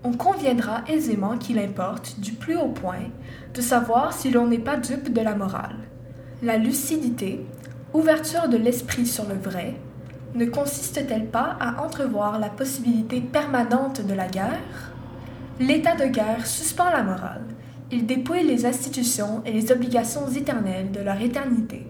On 0.03 0.13
conviendra 0.13 0.83
aisément 0.89 1.37
qu'il 1.37 1.59
importe, 1.59 2.21
du 2.21 2.33
plus 2.33 2.57
haut 2.57 2.69
point, 2.69 3.11
de 3.55 3.61
savoir 3.61 4.13
si 4.13 4.31
l'on 4.31 4.47
n'est 4.47 4.59
pas 4.59 4.77
dupe 4.77 5.13
de 5.13 5.21
la 5.21 5.35
morale. 5.35 5.89
La 6.43 6.59
lucidité, 6.59 7.41
ouverture 7.93 8.49
de 8.49 8.57
l'esprit 8.57 9.07
sur 9.07 9.27
le 9.29 9.35
vrai, 9.35 9.75
ne 10.35 10.45
consiste-t-elle 10.45 11.27
pas 11.27 11.57
à 11.61 11.83
entrevoir 11.85 12.39
la 12.39 12.51
possibilité 12.51 13.21
permanente 13.21 14.07
de 14.07 14.15
la 14.15 14.29
guerre? 14.29 14.93
L'état 15.61 15.97
de 15.97 16.07
guerre 16.07 16.47
suspend 16.47 16.91
la 16.91 17.03
morale. 17.03 17.56
Il 17.93 18.05
dépouille 18.05 18.43
les 18.43 18.67
institutions 18.67 19.43
et 19.47 19.53
les 19.53 19.71
obligations 19.71 20.29
éternelles 20.29 20.91
de 20.91 21.01
leur 21.01 21.21
éternité. 21.21 21.87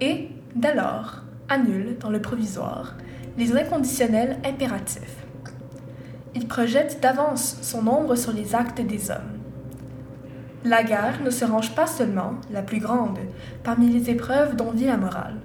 Et, 0.00 0.28
dès 0.56 0.74
lors, 0.74 1.22
annule, 1.48 1.96
dans 2.00 2.10
le 2.10 2.20
provisoire, 2.20 2.96
les 3.38 3.56
inconditionnels 3.56 4.38
impératifs. 4.44 5.24
Il 6.34 6.48
projette 6.48 7.00
d'avance 7.00 7.58
son 7.62 7.86
ombre 7.86 8.16
sur 8.16 8.32
les 8.32 8.56
actes 8.56 8.80
des 8.80 9.10
hommes. 9.12 9.38
La 10.64 10.82
guerre 10.82 11.20
ne 11.24 11.30
se 11.30 11.44
range 11.44 11.74
pas 11.76 11.86
seulement, 11.86 12.32
la 12.50 12.62
plus 12.62 12.80
grande, 12.80 13.18
parmi 13.62 13.88
les 13.88 14.10
épreuves 14.10 14.56
dont 14.56 14.72
vit 14.72 14.86
la 14.86 14.96
morale. 14.96 15.36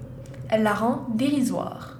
Elle 0.48 0.64
la 0.64 0.74
rend 0.74 1.06
dérisoire. 1.14 1.98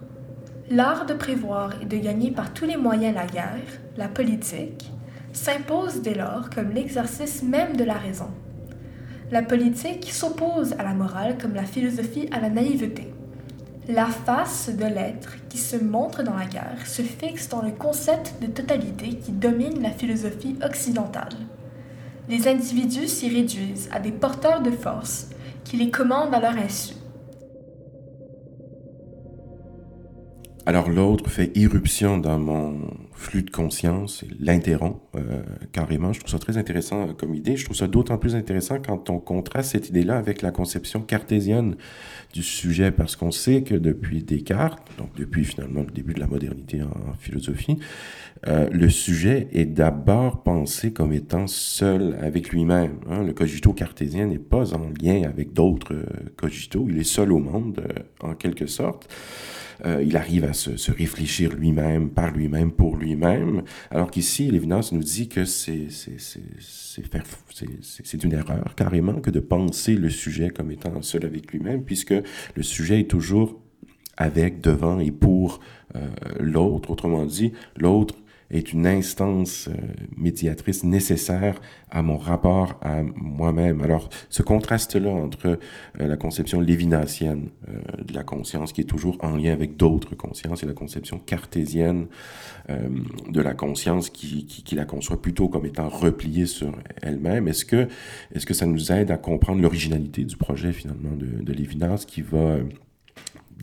L'art 0.70 1.06
de 1.06 1.14
prévoir 1.14 1.80
et 1.80 1.86
de 1.86 1.96
gagner 1.96 2.32
par 2.32 2.52
tous 2.52 2.64
les 2.64 2.76
moyens 2.76 3.14
la 3.14 3.26
guerre, 3.26 3.62
la 3.96 4.08
politique, 4.08 4.90
s'impose 5.36 6.00
dès 6.02 6.14
lors 6.14 6.50
comme 6.50 6.70
l'exercice 6.70 7.42
même 7.42 7.76
de 7.76 7.84
la 7.84 7.94
raison. 7.94 8.28
La 9.30 9.42
politique 9.42 10.10
s'oppose 10.10 10.72
à 10.78 10.82
la 10.82 10.94
morale 10.94 11.36
comme 11.38 11.54
la 11.54 11.64
philosophie 11.64 12.28
à 12.32 12.40
la 12.40 12.48
naïveté. 12.48 13.12
La 13.88 14.06
face 14.06 14.70
de 14.70 14.84
l'être 14.84 15.36
qui 15.48 15.58
se 15.58 15.76
montre 15.76 16.22
dans 16.22 16.34
la 16.34 16.46
guerre 16.46 16.86
se 16.86 17.02
fixe 17.02 17.48
dans 17.48 17.62
le 17.62 17.72
concept 17.72 18.34
de 18.40 18.46
totalité 18.46 19.16
qui 19.16 19.32
domine 19.32 19.82
la 19.82 19.90
philosophie 19.90 20.56
occidentale. 20.64 21.36
Les 22.28 22.48
individus 22.48 23.06
s'y 23.06 23.28
réduisent 23.28 23.88
à 23.92 24.00
des 24.00 24.12
porteurs 24.12 24.62
de 24.62 24.70
force 24.70 25.28
qui 25.64 25.76
les 25.76 25.90
commandent 25.90 26.34
à 26.34 26.40
leur 26.40 26.56
insu. 26.56 26.94
Alors 30.64 30.88
l'autre 30.88 31.30
fait 31.30 31.56
irruption 31.56 32.18
dans 32.18 32.38
mon 32.38 32.80
flux 33.16 33.42
de 33.42 33.50
conscience 33.50 34.24
l'interrompt 34.38 35.00
euh, 35.16 35.42
carrément. 35.72 36.12
Je 36.12 36.20
trouve 36.20 36.30
ça 36.30 36.38
très 36.38 36.58
intéressant 36.58 37.14
comme 37.14 37.34
idée. 37.34 37.56
Je 37.56 37.64
trouve 37.64 37.76
ça 37.76 37.88
d'autant 37.88 38.18
plus 38.18 38.34
intéressant 38.34 38.78
quand 38.84 39.10
on 39.10 39.18
contraste 39.18 39.72
cette 39.72 39.88
idée-là 39.88 40.18
avec 40.18 40.42
la 40.42 40.50
conception 40.50 41.00
cartésienne 41.00 41.76
du 42.32 42.42
sujet, 42.42 42.90
parce 42.90 43.16
qu'on 43.16 43.30
sait 43.30 43.62
que 43.62 43.74
depuis 43.74 44.22
Descartes, 44.22 44.86
donc 44.98 45.14
depuis 45.16 45.44
finalement 45.44 45.80
le 45.80 45.90
début 45.90 46.14
de 46.14 46.20
la 46.20 46.26
modernité 46.26 46.82
en, 46.82 47.14
philosophie, 47.18 47.78
euh, 48.46 48.68
le 48.70 48.90
sujet 48.90 49.48
est 49.52 49.64
d'abord 49.64 50.42
pensé 50.42 50.92
comme 50.92 51.12
étant 51.12 51.46
seul 51.46 52.18
avec 52.20 52.50
lui-même. 52.50 52.98
Hein. 53.08 53.24
Le 53.24 53.32
cogito 53.32 53.72
cartésien 53.72 54.26
n'est 54.26 54.38
pas 54.38 54.74
en 54.74 54.90
lien 55.00 55.22
avec 55.22 55.52
d'autres 55.52 55.94
euh, 55.94 56.06
cogitos, 56.36 56.86
il 56.88 56.98
est 56.98 57.04
seul 57.04 57.32
au 57.32 57.38
monde 57.38 57.82
en 58.20 58.34
quelque 58.34 58.66
sorte. 58.66 59.08
Euh, 59.84 60.02
il 60.04 60.16
arrive 60.16 60.44
à 60.44 60.52
se, 60.52 60.90
réfléchir 60.90 61.52
lui-même, 61.54 62.10
par 62.10 62.30
lui-même, 62.30 62.72
pour 62.72 62.96
lui-même, 62.96 63.62
alors 63.90 64.10
qu'ici, 64.10 64.50
l'évidence 64.50 64.92
nous 64.92 65.02
dit 65.02 65.28
que 65.28 65.44
c'est 65.44 65.88
une 68.22 68.32
erreur 68.32 68.74
carrément 68.74 69.20
que 69.20 69.30
de 69.30 69.40
penser 69.40 69.94
le 69.94 70.10
sujet 70.10 70.50
comme 70.50 70.70
étant 70.70 71.02
seul 71.02 71.24
avec 71.24 71.52
lui-même, 71.52 71.82
puisque 71.84 72.14
le 72.54 72.62
sujet 72.62 73.00
est 73.00 73.10
toujours 73.10 73.60
avec, 74.16 74.60
devant 74.60 74.98
et 74.98 75.10
pour 75.10 75.60
euh, 75.94 76.08
l'autre. 76.40 76.90
Autrement 76.90 77.26
dit, 77.26 77.52
l'autre 77.76 78.14
est 78.50 78.72
une 78.72 78.86
instance 78.86 79.68
euh, 79.68 79.72
médiatrice 80.16 80.84
nécessaire 80.84 81.60
à 81.90 82.02
mon 82.02 82.16
rapport 82.16 82.78
à 82.80 83.02
moi-même. 83.02 83.80
Alors, 83.82 84.08
ce 84.28 84.42
contraste-là 84.42 85.10
entre 85.10 85.46
euh, 85.46 86.06
la 86.06 86.16
conception 86.16 86.60
lévinassienne 86.60 87.48
euh, 87.68 88.02
de 88.02 88.14
la 88.14 88.22
conscience, 88.22 88.72
qui 88.72 88.82
est 88.82 88.84
toujours 88.84 89.18
en 89.20 89.36
lien 89.36 89.52
avec 89.52 89.76
d'autres 89.76 90.14
consciences, 90.14 90.62
et 90.62 90.66
la 90.66 90.74
conception 90.74 91.18
cartésienne 91.18 92.06
de 93.28 93.40
la 93.40 93.54
conscience, 93.54 94.10
qui, 94.10 94.44
qui, 94.46 94.74
la 94.74 94.84
conçoit 94.84 95.22
plutôt 95.22 95.48
comme 95.48 95.66
étant 95.66 95.88
repliée 95.88 96.46
sur 96.46 96.72
elle-même, 97.00 97.46
est-ce 97.46 97.64
que, 97.64 97.86
est 98.34 98.44
que 98.44 98.54
ça 98.54 98.66
nous 98.66 98.90
aide 98.90 99.12
à 99.12 99.16
comprendre 99.16 99.62
l'originalité 99.62 100.24
du 100.24 100.36
projet, 100.36 100.72
finalement, 100.72 101.14
de, 101.14 101.42
de 101.42 101.52
Lévinas, 101.52 102.04
qui 102.06 102.22
va 102.22 102.58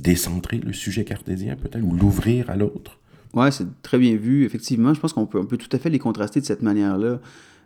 décentrer 0.02 0.58
le 0.58 0.72
sujet 0.72 1.04
cartésien, 1.04 1.56
peut-être, 1.58 1.84
ou 1.84 1.94
l'ouvrir 1.94 2.50
à 2.50 2.56
l'autre? 2.56 3.00
Ouais, 3.34 3.52
c'est 3.52 3.82
très 3.82 3.98
bien 3.98 4.16
vu. 4.16 4.46
Effectivement, 4.46 4.94
je 4.94 5.00
pense 5.00 5.14
qu'on 5.14 5.26
peut, 5.26 5.46
tout 5.46 5.70
à 5.76 5.80
fait 5.80 5.90
les 5.90 6.00
contraster 6.00 6.40
de 6.40 6.46
cette 6.46 6.62
manière-là. 6.62 7.20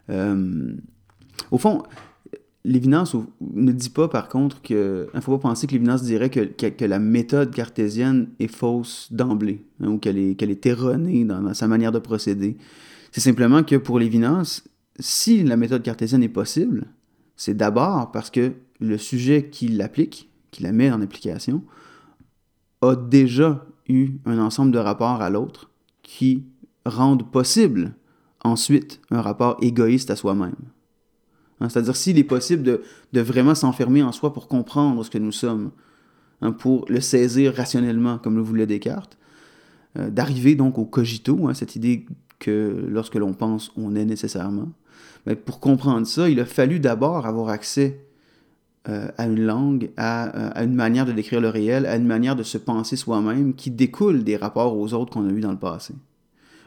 Euh, 0.10 0.74
au 1.52 1.58
fond, 1.58 1.84
l'évidence 2.64 3.16
ne 3.42 3.72
dit 3.72 3.90
pas, 3.90 4.08
par 4.08 4.30
contre, 4.30 4.62
que. 4.62 5.08
Il 5.14 5.18
ne 5.18 5.22
faut 5.22 5.38
pas 5.38 5.50
penser 5.50 5.68
que 5.68 5.74
l'évidence 5.74 6.04
dirait 6.04 6.30
que, 6.30 6.42
que, 6.42 6.86
la 6.86 7.00
méthode 7.00 7.54
cartésienne 7.54 8.30
est 8.40 8.54
fausse 8.54 9.08
d'emblée, 9.12 9.66
hein, 9.82 9.90
ou 9.90 9.98
qu'elle 9.98 10.18
est, 10.18 10.36
qu'elle 10.36 10.52
est 10.52 10.66
erronée 10.66 11.26
dans, 11.26 11.54
sa 11.54 11.68
manière 11.68 11.92
de 11.92 12.00
procéder. 12.00 12.58
C'est 13.12 13.22
simplement 13.22 13.64
que 13.64 13.76
pour 13.76 14.00
l'évidence, 14.00 14.64
si 15.00 15.44
la 15.44 15.58
méthode 15.58 15.84
cartésienne 15.84 16.24
est 16.24 16.30
possible, 16.30 16.88
c'est 17.36 17.56
d'abord 17.56 18.12
parce 18.12 18.30
que 18.30 18.54
le 18.80 18.98
sujet 18.98 19.50
qui 19.50 19.68
l'applique, 19.68 20.30
qui 20.52 20.64
la 20.64 20.72
met 20.72 20.92
en 20.92 21.02
application, 21.02 21.64
a 22.82 22.96
déjà 22.96 23.66
eu 23.88 24.20
un 24.26 24.40
ensemble 24.40 24.72
de 24.72 24.80
rapports 24.80 25.22
à 25.22 25.30
l'autre 25.30 25.70
qui 26.04 26.46
rendent 26.86 27.30
possible 27.30 27.94
ensuite 28.44 29.02
un 29.12 29.22
rapport 29.22 29.58
égoïste 29.62 30.12
à 30.12 30.16
soi-même. 30.16 30.56
Hein, 31.60 31.70
c'est-à-dire 31.70 31.96
s'il 31.96 32.18
est 32.18 32.24
possible 32.24 32.64
de, 32.64 33.22
vraiment 33.22 33.56
s'enfermer 33.56 34.04
en 34.04 34.12
soi 34.12 34.34
pour 34.34 34.48
comprendre 34.48 35.04
ce 35.04 35.10
que 35.10 35.18
nous 35.18 35.32
sommes, 35.32 35.72
hein, 36.42 36.52
pour 36.52 36.86
le 36.88 37.02
saisir 37.02 37.54
rationnellement, 37.56 38.18
comme 38.20 38.36
le 38.36 38.42
voulait 38.42 38.68
Descartes, 38.68 39.18
euh, 39.98 40.10
d'arriver 40.10 40.56
donc 40.56 40.78
au 40.78 40.86
cogito, 40.86 41.48
hein, 41.48 41.54
cette 41.54 41.76
idée 41.76 42.06
que 42.40 42.86
lorsque 42.88 43.16
l'on 43.16 43.34
pense, 43.34 43.72
on 43.76 43.96
est 43.96 44.06
nécessairement. 44.06 44.70
Mais 45.26 45.36
pour 45.36 45.60
comprendre 45.60 46.06
ça, 46.06 46.30
il 46.30 46.40
a 46.40 46.46
fallu 46.46 46.80
d'abord 46.80 47.26
avoir 47.26 47.50
accès 47.50 48.07
euh, 48.90 49.10
à 49.18 49.26
une 49.26 49.42
langue, 49.42 49.92
euh, 50.00 50.50
à, 50.56 50.64
une 50.64 50.74
manière 50.74 51.06
de 51.06 51.12
décrire 51.12 51.42
le 51.42 51.50
réel, 51.50 51.86
à 51.86 51.98
une 51.98 52.08
manière 52.08 52.38
de 52.38 52.44
se 52.44 52.58
penser 52.58 52.96
soi-même 52.96 53.54
qui 53.54 53.70
découle 53.70 54.24
des 54.24 54.38
rapports 54.38 54.78
aux 54.78 54.94
autres 54.94 55.12
qu'on 55.12 55.28
a 55.28 55.32
eus 55.32 55.42
dans 55.42 55.52
le 55.52 55.58
passé. 55.58 55.94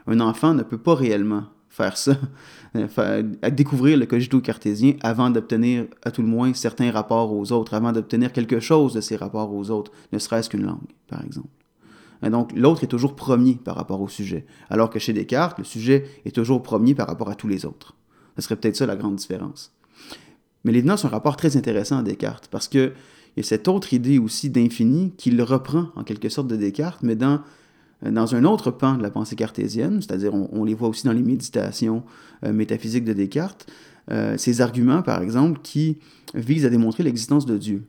Un 0.06 0.20
enfant 0.20 0.52
ne 0.52 0.62
peut 0.62 0.76
pas 0.76 0.94
réellement 0.94 1.44
faire 1.70 1.96
ça, 1.96 2.16
euh, 2.76 3.22
découvrir 3.52 3.96
le 3.96 4.04
cogito 4.04 4.38
cartésien 4.40 4.96
avant 5.00 5.30
d'obtenir 5.30 5.86
à 6.02 6.10
tout 6.10 6.20
le 6.20 6.28
moins 6.28 6.52
certains 6.52 6.90
rapports 6.90 7.32
aux 7.32 7.52
autres, 7.52 7.72
avant 7.72 7.92
d'obtenir 7.92 8.32
quelque 8.32 8.60
chose 8.60 8.92
de 8.92 9.00
ces 9.00 9.16
rapports 9.16 9.54
aux 9.54 9.70
autres, 9.70 9.92
ne 10.12 10.18
serait-ce 10.18 10.50
qu'une 10.50 10.66
langue, 10.66 10.90
par 11.08 11.24
exemple. 11.24 11.48
Donc 12.22 12.52
l'autre 12.54 12.84
est 12.84 12.88
toujours 12.88 13.16
premier 13.16 13.54
par 13.54 13.76
rapport 13.76 14.02
au 14.02 14.08
sujet, 14.08 14.44
alors 14.68 14.90
que 14.90 14.98
chez 14.98 15.14
Descartes, 15.14 15.56
le 15.56 15.64
sujet 15.64 16.04
est 16.26 16.34
toujours 16.34 16.62
premier 16.62 16.94
par 16.94 17.06
rapport 17.06 17.30
à 17.30 17.34
tous 17.34 17.48
les 17.48 17.64
autres. 17.64 17.94
Ce 18.36 18.42
serait 18.42 18.56
peut-être 18.56 18.76
ça 18.76 18.84
la 18.84 18.96
grande 18.96 19.16
différence. 19.16 19.72
Mais 20.64 20.72
l'évidence 20.72 21.04
a 21.04 21.08
un 21.08 21.10
rapport 21.10 21.36
très 21.36 21.56
intéressant 21.56 21.98
à 21.98 22.02
Descartes, 22.02 22.48
parce 22.50 22.68
qu'il 22.68 22.92
y 23.36 23.40
a 23.40 23.42
cette 23.42 23.68
autre 23.68 23.92
idée 23.94 24.18
aussi 24.18 24.50
d'infini 24.50 25.12
qu'il 25.16 25.40
reprend 25.42 25.88
en 25.96 26.04
quelque 26.04 26.28
sorte 26.28 26.48
de 26.48 26.56
Descartes, 26.56 27.00
mais 27.02 27.16
dans, 27.16 27.40
dans 28.02 28.34
un 28.34 28.44
autre 28.44 28.70
pan 28.70 28.96
de 28.96 29.02
la 29.02 29.10
pensée 29.10 29.36
cartésienne, 29.36 30.00
c'est-à-dire 30.02 30.34
on, 30.34 30.64
les 30.64 30.74
voit 30.74 30.88
aussi 30.88 31.06
dans 31.06 31.12
les 31.12 31.22
méditations 31.22 32.02
euh, 32.44 32.52
métaphysiques 32.52 33.04
de 33.04 33.12
Descartes, 33.12 33.66
euh, 34.10 34.36
ces 34.36 34.60
arguments, 34.60 35.02
par 35.02 35.22
exemple, 35.22 35.60
qui 35.62 35.98
visent 36.34 36.66
à 36.66 36.70
démontrer 36.70 37.02
l'existence 37.02 37.46
de 37.46 37.56
Dieu. 37.56 37.84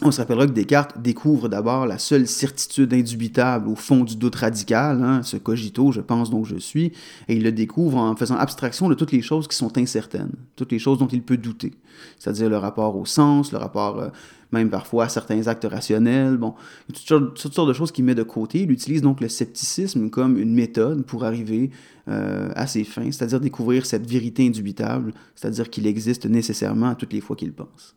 On 0.00 0.12
se 0.12 0.20
rappellera 0.20 0.46
que 0.46 0.52
Descartes 0.52 1.00
découvre 1.00 1.48
d'abord 1.48 1.84
la 1.84 1.98
seule 1.98 2.28
certitude 2.28 2.94
indubitable 2.94 3.68
au 3.68 3.74
fond 3.74 4.04
du 4.04 4.14
doute 4.14 4.36
radical, 4.36 5.02
hein, 5.02 5.24
ce 5.24 5.36
cogito, 5.36 5.90
je 5.90 6.00
pense 6.00 6.30
donc 6.30 6.46
je 6.46 6.56
suis, 6.56 6.92
et 7.26 7.34
il 7.34 7.42
le 7.42 7.50
découvre 7.50 7.98
en 7.98 8.14
faisant 8.14 8.36
abstraction 8.36 8.88
de 8.88 8.94
toutes 8.94 9.10
les 9.10 9.22
choses 9.22 9.48
qui 9.48 9.56
sont 9.56 9.76
incertaines, 9.76 10.30
toutes 10.54 10.70
les 10.70 10.78
choses 10.78 10.98
dont 10.98 11.08
il 11.08 11.22
peut 11.22 11.36
douter, 11.36 11.74
c'est-à-dire 12.16 12.48
le 12.48 12.58
rapport 12.58 12.96
au 12.96 13.06
sens, 13.06 13.50
le 13.50 13.58
rapport 13.58 13.98
euh, 13.98 14.08
même 14.52 14.70
parfois 14.70 15.06
à 15.06 15.08
certains 15.08 15.48
actes 15.48 15.66
rationnels, 15.68 16.36
bon, 16.36 16.54
toutes 16.86 17.36
sortes, 17.36 17.68
de 17.68 17.72
choses 17.72 17.90
qu'il 17.90 18.04
met 18.04 18.14
de 18.14 18.22
côté. 18.22 18.62
Il 18.62 18.70
utilise 18.70 19.02
donc 19.02 19.20
le 19.20 19.28
scepticisme 19.28 20.10
comme 20.10 20.38
une 20.38 20.54
méthode 20.54 21.04
pour 21.04 21.24
arriver 21.24 21.70
euh, 22.06 22.50
à 22.54 22.68
ses 22.68 22.84
fins, 22.84 23.10
c'est-à-dire 23.10 23.40
découvrir 23.40 23.84
cette 23.84 24.08
vérité 24.08 24.46
indubitable, 24.46 25.12
c'est-à-dire 25.34 25.68
qu'il 25.68 25.88
existe 25.88 26.24
nécessairement 26.26 26.90
à 26.90 26.94
toutes 26.94 27.12
les 27.12 27.20
fois 27.20 27.34
qu'il 27.34 27.52
pense. 27.52 27.96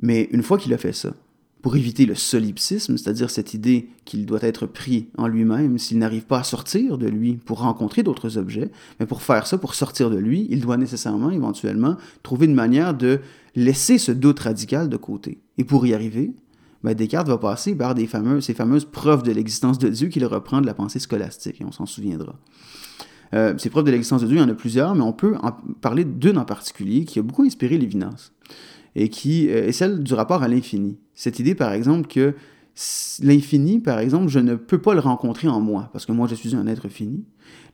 Mais 0.00 0.28
une 0.32 0.42
fois 0.42 0.58
qu'il 0.58 0.72
a 0.74 0.78
fait 0.78 0.92
ça, 0.92 1.14
pour 1.62 1.76
éviter 1.76 2.06
le 2.06 2.14
solipsisme, 2.14 2.96
c'est-à-dire 2.96 3.30
cette 3.30 3.52
idée 3.52 3.88
qu'il 4.04 4.26
doit 4.26 4.42
être 4.42 4.66
pris 4.66 5.08
en 5.16 5.26
lui-même 5.26 5.78
s'il 5.78 5.98
n'arrive 5.98 6.24
pas 6.24 6.38
à 6.38 6.44
sortir 6.44 6.98
de 6.98 7.08
lui 7.08 7.34
pour 7.34 7.60
rencontrer 7.60 8.02
d'autres 8.02 8.38
objets, 8.38 8.70
mais 9.00 9.06
pour 9.06 9.22
faire 9.22 9.46
ça, 9.46 9.58
pour 9.58 9.74
sortir 9.74 10.08
de 10.08 10.16
lui, 10.16 10.46
il 10.50 10.60
doit 10.60 10.76
nécessairement, 10.76 11.30
éventuellement, 11.30 11.96
trouver 12.22 12.46
une 12.46 12.54
manière 12.54 12.94
de 12.94 13.20
laisser 13.56 13.98
ce 13.98 14.12
doute 14.12 14.38
radical 14.38 14.88
de 14.88 14.96
côté. 14.96 15.38
Et 15.58 15.64
pour 15.64 15.84
y 15.84 15.94
arriver, 15.94 16.32
ben, 16.84 16.94
Descartes 16.94 17.28
va 17.28 17.38
passer 17.38 17.74
par 17.74 17.96
des 17.96 18.08
ces 18.40 18.54
fameuses 18.54 18.84
preuves 18.84 19.24
de 19.24 19.32
l'existence 19.32 19.78
de 19.78 19.88
Dieu 19.88 20.08
qu'il 20.08 20.24
reprend 20.26 20.60
de 20.60 20.66
la 20.66 20.74
pensée 20.74 21.00
scolastique, 21.00 21.60
et 21.60 21.64
on 21.64 21.72
s'en 21.72 21.86
souviendra. 21.86 22.36
Euh, 23.34 23.54
ces 23.58 23.68
preuves 23.68 23.84
de 23.84 23.90
l'existence 23.90 24.22
de 24.22 24.26
Dieu, 24.26 24.36
il 24.36 24.40
y 24.40 24.42
en 24.42 24.48
a 24.48 24.54
plusieurs, 24.54 24.94
mais 24.94 25.02
on 25.02 25.12
peut 25.12 25.36
en 25.42 25.52
parler 25.80 26.04
d'une 26.04 26.38
en 26.38 26.44
particulier 26.44 27.04
qui 27.04 27.18
a 27.18 27.22
beaucoup 27.22 27.42
inspiré 27.42 27.76
Lévinas, 27.76 28.30
et 28.96 29.08
qui 29.08 29.48
euh, 29.48 29.66
est 29.66 29.72
celle 29.72 30.02
du 30.02 30.14
rapport 30.14 30.42
à 30.42 30.48
l'infini. 30.48 30.98
Cette 31.14 31.38
idée, 31.38 31.54
par 31.54 31.72
exemple, 31.72 32.08
que 32.08 32.34
l'infini, 33.22 33.80
par 33.80 33.98
exemple, 33.98 34.28
je 34.28 34.38
ne 34.38 34.54
peux 34.54 34.78
pas 34.78 34.94
le 34.94 35.00
rencontrer 35.00 35.48
en 35.48 35.60
moi, 35.60 35.90
parce 35.92 36.06
que 36.06 36.12
moi, 36.12 36.28
je 36.28 36.34
suis 36.34 36.54
un 36.54 36.66
être 36.66 36.88
fini. 36.88 37.24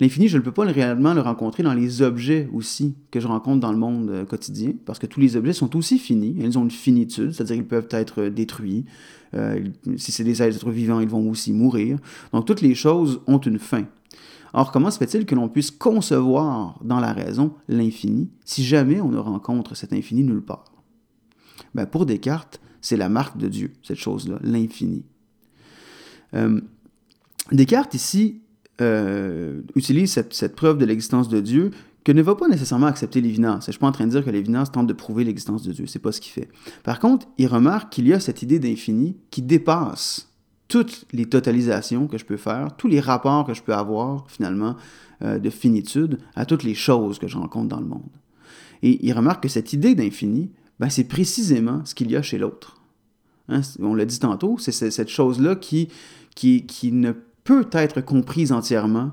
L'infini, 0.00 0.28
je 0.28 0.38
ne 0.38 0.42
peux 0.42 0.52
pas 0.52 0.64
réellement 0.64 1.12
le 1.12 1.20
rencontrer 1.20 1.62
dans 1.62 1.74
les 1.74 2.00
objets 2.00 2.48
aussi 2.52 2.94
que 3.10 3.20
je 3.20 3.26
rencontre 3.26 3.60
dans 3.60 3.72
le 3.72 3.78
monde 3.78 4.10
euh, 4.10 4.24
quotidien, 4.24 4.72
parce 4.86 4.98
que 4.98 5.06
tous 5.06 5.20
les 5.20 5.36
objets 5.36 5.52
sont 5.52 5.76
aussi 5.76 5.98
finis, 5.98 6.34
ils 6.38 6.58
ont 6.58 6.64
une 6.64 6.70
finitude, 6.70 7.32
c'est-à-dire 7.32 7.56
qu'ils 7.56 7.66
peuvent 7.66 7.88
être 7.90 8.28
détruits. 8.28 8.86
Euh, 9.34 9.64
si 9.96 10.12
c'est 10.12 10.24
des 10.24 10.42
êtres 10.42 10.70
vivants, 10.70 11.00
ils 11.00 11.08
vont 11.08 11.28
aussi 11.28 11.52
mourir. 11.52 11.98
Donc 12.32 12.46
toutes 12.46 12.60
les 12.62 12.74
choses 12.74 13.20
ont 13.26 13.38
une 13.38 13.58
fin. 13.58 13.84
Or, 14.52 14.70
comment 14.70 14.90
se 14.90 14.98
fait-il 14.98 15.26
que 15.26 15.34
l'on 15.34 15.48
puisse 15.48 15.72
concevoir 15.72 16.78
dans 16.82 17.00
la 17.00 17.12
raison 17.12 17.52
l'infini 17.68 18.30
si 18.44 18.62
jamais 18.62 19.00
on 19.00 19.08
ne 19.08 19.18
rencontre 19.18 19.74
cet 19.74 19.92
infini 19.92 20.22
nulle 20.22 20.42
part? 20.42 20.73
Ben, 21.74 21.86
Pour 21.86 22.06
Descartes, 22.06 22.60
c'est 22.80 22.96
la 22.96 23.08
marque 23.08 23.38
de 23.38 23.48
Dieu, 23.48 23.72
cette 23.82 23.98
chose-là, 23.98 24.38
l'infini. 24.42 25.04
Euh, 26.34 26.60
Descartes, 27.52 27.94
ici, 27.94 28.42
euh, 28.80 29.62
utilise 29.76 30.12
cette, 30.12 30.56
preuve 30.56 30.78
de 30.78 30.84
l'existence 30.84 31.28
de 31.28 31.40
Dieu 31.40 31.70
que 32.02 32.12
ne 32.12 32.22
va 32.22 32.34
pas 32.34 32.48
nécessairement 32.48 32.86
accepter 32.86 33.20
l'évidence. 33.20 33.64
Je 33.64 33.68
ne 33.68 33.72
suis 33.72 33.78
pas 33.78 33.86
en 33.86 33.92
train 33.92 34.06
de 34.06 34.10
dire 34.10 34.24
que 34.24 34.30
l'évidence 34.30 34.70
tente 34.70 34.86
de 34.86 34.92
prouver 34.92 35.24
l'existence 35.24 35.62
de 35.62 35.72
Dieu. 35.72 35.86
C'est 35.86 36.00
pas 36.00 36.12
ce 36.12 36.20
qu'il 36.20 36.32
fait. 36.32 36.48
Par 36.82 36.98
contre, 36.98 37.26
il 37.38 37.46
remarque 37.46 37.92
qu'il 37.92 38.06
y 38.08 38.12
a 38.12 38.20
cette 38.20 38.42
idée 38.42 38.58
d'infini 38.58 39.16
qui 39.30 39.42
dépasse 39.42 40.28
toutes 40.68 41.06
les 41.12 41.26
totalisations 41.26 42.08
que 42.08 42.18
je 42.18 42.24
peux 42.24 42.36
faire, 42.36 42.76
tous 42.76 42.88
les 42.88 43.00
rapports 43.00 43.46
que 43.46 43.54
je 43.54 43.62
peux 43.62 43.74
avoir, 43.74 44.28
finalement, 44.28 44.76
euh, 45.22 45.38
de 45.38 45.50
finitude 45.50 46.18
à 46.34 46.44
toutes 46.44 46.64
les 46.64 46.74
choses 46.74 47.18
que 47.18 47.28
je 47.28 47.38
rencontre 47.38 47.68
dans 47.68 47.80
le 47.80 47.86
monde. 47.86 48.10
Et 48.82 49.06
il 49.06 49.12
remarque 49.12 49.44
que 49.44 49.48
cette 49.48 49.72
idée 49.72 49.94
d'infini, 49.94 50.50
ben, 50.80 50.90
c'est 50.90 51.04
précisément 51.04 51.82
ce 51.84 51.94
qu'il 51.94 52.10
y 52.10 52.16
a 52.16 52.22
chez 52.22 52.38
l'autre. 52.38 52.80
Hein, 53.48 53.60
on 53.80 53.94
l'a 53.94 54.04
dit 54.04 54.18
tantôt, 54.18 54.56
c'est 54.58 54.72
cette 54.72 55.08
chose-là 55.08 55.56
qui, 55.56 55.88
qui, 56.34 56.92
ne 56.92 57.12
peut 57.44 57.68
être 57.72 58.00
comprise 58.00 58.52
entièrement 58.52 59.12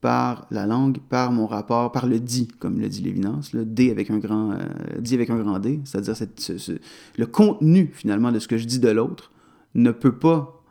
par 0.00 0.46
la 0.50 0.66
langue, 0.66 0.98
par 1.08 1.32
mon 1.32 1.46
rapport, 1.46 1.92
par 1.92 2.06
le 2.06 2.20
dit, 2.20 2.48
comme 2.58 2.78
le 2.78 2.88
dit 2.88 3.02
Lévinance, 3.02 3.52
le 3.52 3.64
D 3.64 3.90
avec 3.90 4.10
un 4.10 4.18
grand, 4.18 4.52
euh, 4.52 4.58
dit 5.00 5.14
avec 5.14 5.30
un 5.30 5.38
grand 5.38 5.58
D, 5.58 5.80
c'est-à-dire 5.84 6.14
le 7.16 7.26
contenu 7.26 7.90
finalement 7.92 8.30
de 8.30 8.38
ce 8.38 8.48
que 8.48 8.58
je 8.58 8.64
dis 8.64 8.78
de 8.78 8.88
l'autre 8.88 9.32
ne 9.74 9.90
peut 9.90 10.16
pas 10.16 10.62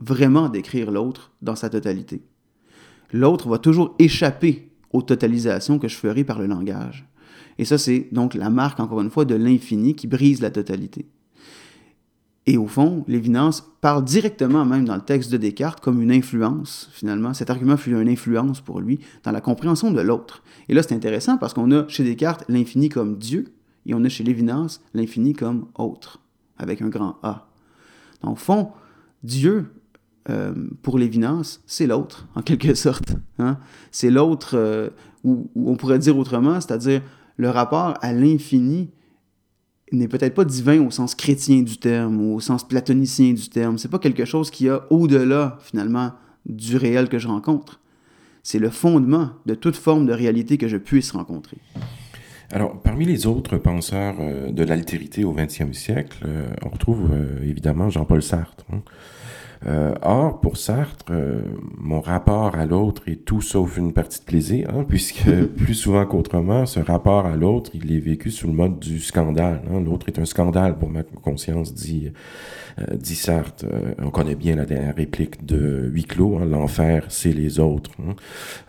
vraiment 0.00 0.48
décrire 0.48 0.90
l'autre 0.90 1.32
dans 1.42 1.56
sa 1.56 1.70
totalité. 1.70 2.22
L'autre 3.12 3.48
va 3.48 3.58
toujours 3.58 3.94
échapper 3.98 4.70
aux 4.92 5.02
totalisations 5.02 5.78
que 5.78 5.88
je 5.88 5.96
ferai 5.96 6.24
par 6.24 6.38
le 6.38 6.46
langage. 6.46 7.06
Et 7.58 7.64
ça, 7.64 7.78
c'est 7.78 8.08
donc 8.12 8.34
la 8.34 8.50
marque, 8.50 8.80
encore 8.80 9.00
une 9.00 9.10
fois, 9.10 9.24
de 9.24 9.34
l'infini 9.34 9.94
qui 9.94 10.06
brise 10.06 10.40
la 10.40 10.50
totalité. 10.50 11.06
Et 12.46 12.56
au 12.56 12.66
fond, 12.66 13.04
Lévinas 13.08 13.62
parle 13.82 14.04
directement, 14.04 14.64
même 14.64 14.86
dans 14.86 14.94
le 14.94 15.02
texte 15.02 15.30
de 15.30 15.36
Descartes, 15.36 15.80
comme 15.80 16.00
une 16.00 16.10
influence, 16.10 16.88
finalement. 16.92 17.34
Cet 17.34 17.50
argument 17.50 17.76
fut 17.76 17.90
une 17.90 18.08
influence 18.08 18.62
pour 18.62 18.80
lui 18.80 19.00
dans 19.22 19.32
la 19.32 19.42
compréhension 19.42 19.90
de 19.90 20.00
l'autre. 20.00 20.42
Et 20.70 20.74
là, 20.74 20.82
c'est 20.82 20.94
intéressant 20.94 21.36
parce 21.36 21.52
qu'on 21.52 21.70
a 21.72 21.86
chez 21.88 22.04
Descartes 22.04 22.44
l'infini 22.48 22.88
comme 22.88 23.18
Dieu, 23.18 23.52
et 23.84 23.92
on 23.92 24.02
a 24.02 24.08
chez 24.08 24.24
Lévinas 24.24 24.80
l'infini 24.94 25.34
comme 25.34 25.66
autre, 25.76 26.20
avec 26.56 26.80
un 26.80 26.88
grand 26.88 27.18
A. 27.22 27.48
Donc, 28.22 28.32
au 28.32 28.36
fond, 28.36 28.70
Dieu, 29.22 29.66
euh, 30.30 30.54
pour 30.82 30.98
Lévinas, 30.98 31.60
c'est 31.66 31.86
l'autre, 31.86 32.28
en 32.34 32.40
quelque 32.40 32.74
sorte. 32.74 33.14
Hein? 33.38 33.58
C'est 33.90 34.10
l'autre, 34.10 34.52
euh, 34.54 34.88
ou, 35.22 35.50
on 35.54 35.76
pourrait 35.76 35.98
dire 35.98 36.16
autrement, 36.16 36.60
c'est-à-dire 36.62 37.02
le 37.38 37.48
rapport 37.48 37.94
à 38.02 38.12
l'infini 38.12 38.90
n'est 39.92 40.08
peut-être 40.08 40.34
pas 40.34 40.44
divin 40.44 40.84
au 40.84 40.90
sens 40.90 41.14
chrétien 41.14 41.62
du 41.62 41.78
terme 41.78 42.20
ou 42.20 42.34
au 42.34 42.40
sens 42.40 42.66
platonicien 42.66 43.32
du 43.32 43.48
terme. 43.48 43.78
C'est 43.78 43.90
pas 43.90 43.98
quelque 43.98 44.26
chose 44.26 44.50
qui 44.50 44.68
a 44.68 44.82
au-delà, 44.90 45.56
finalement, 45.62 46.12
du 46.44 46.76
réel 46.76 47.08
que 47.08 47.18
je 47.18 47.28
rencontre. 47.28 47.80
C'est 48.42 48.58
le 48.58 48.70
fondement 48.70 49.30
de 49.46 49.54
toute 49.54 49.76
forme 49.76 50.04
de 50.04 50.12
réalité 50.12 50.58
que 50.58 50.68
je 50.68 50.76
puisse 50.76 51.12
rencontrer. 51.12 51.58
Alors, 52.50 52.80
parmi 52.80 53.04
les 53.04 53.26
autres 53.26 53.58
penseurs 53.58 54.16
euh, 54.20 54.50
de 54.50 54.64
l'altérité 54.64 55.24
au 55.24 55.32
XXe 55.32 55.72
siècle, 55.72 56.24
euh, 56.26 56.48
on 56.64 56.70
retrouve 56.70 57.10
euh, 57.12 57.42
évidemment 57.42 57.90
Jean-Paul 57.90 58.22
Sartre. 58.22 58.64
Hein. 58.72 58.80
Euh, 59.66 59.94
or, 60.02 60.40
pour 60.40 60.56
Sartre, 60.56 61.06
euh, 61.10 61.42
mon 61.76 62.00
rapport 62.00 62.54
à 62.54 62.64
l'autre 62.64 63.02
est 63.08 63.24
tout 63.24 63.40
sauf 63.40 63.76
une 63.76 63.92
partie 63.92 64.20
de 64.20 64.24
plaisir, 64.24 64.68
hein, 64.70 64.84
puisque 64.88 65.28
plus 65.56 65.74
souvent 65.74 66.06
qu'autrement, 66.06 66.66
ce 66.66 66.80
rapport 66.80 67.26
à 67.26 67.36
l'autre, 67.36 67.70
il 67.74 67.92
est 67.92 67.98
vécu 67.98 68.30
sous 68.30 68.46
le 68.46 68.52
mode 68.52 68.78
du 68.78 69.00
scandale. 69.00 69.62
Hein. 69.70 69.80
L'autre 69.80 70.08
est 70.08 70.18
un 70.18 70.24
scandale 70.24 70.78
pour 70.78 70.88
ma 70.88 71.02
conscience, 71.02 71.74
dit, 71.74 72.12
euh, 72.78 72.96
dit 72.96 73.16
Sartre. 73.16 73.66
on 73.98 74.10
connaît 74.10 74.36
bien 74.36 74.56
la 74.56 74.64
dernière 74.64 74.94
réplique 74.94 75.44
de 75.44 75.88
Huis 75.92 76.04
clos, 76.04 76.38
hein, 76.38 76.44
l'enfer, 76.44 77.06
c'est 77.08 77.32
les 77.32 77.58
autres. 77.58 77.90
Hein. 78.00 78.14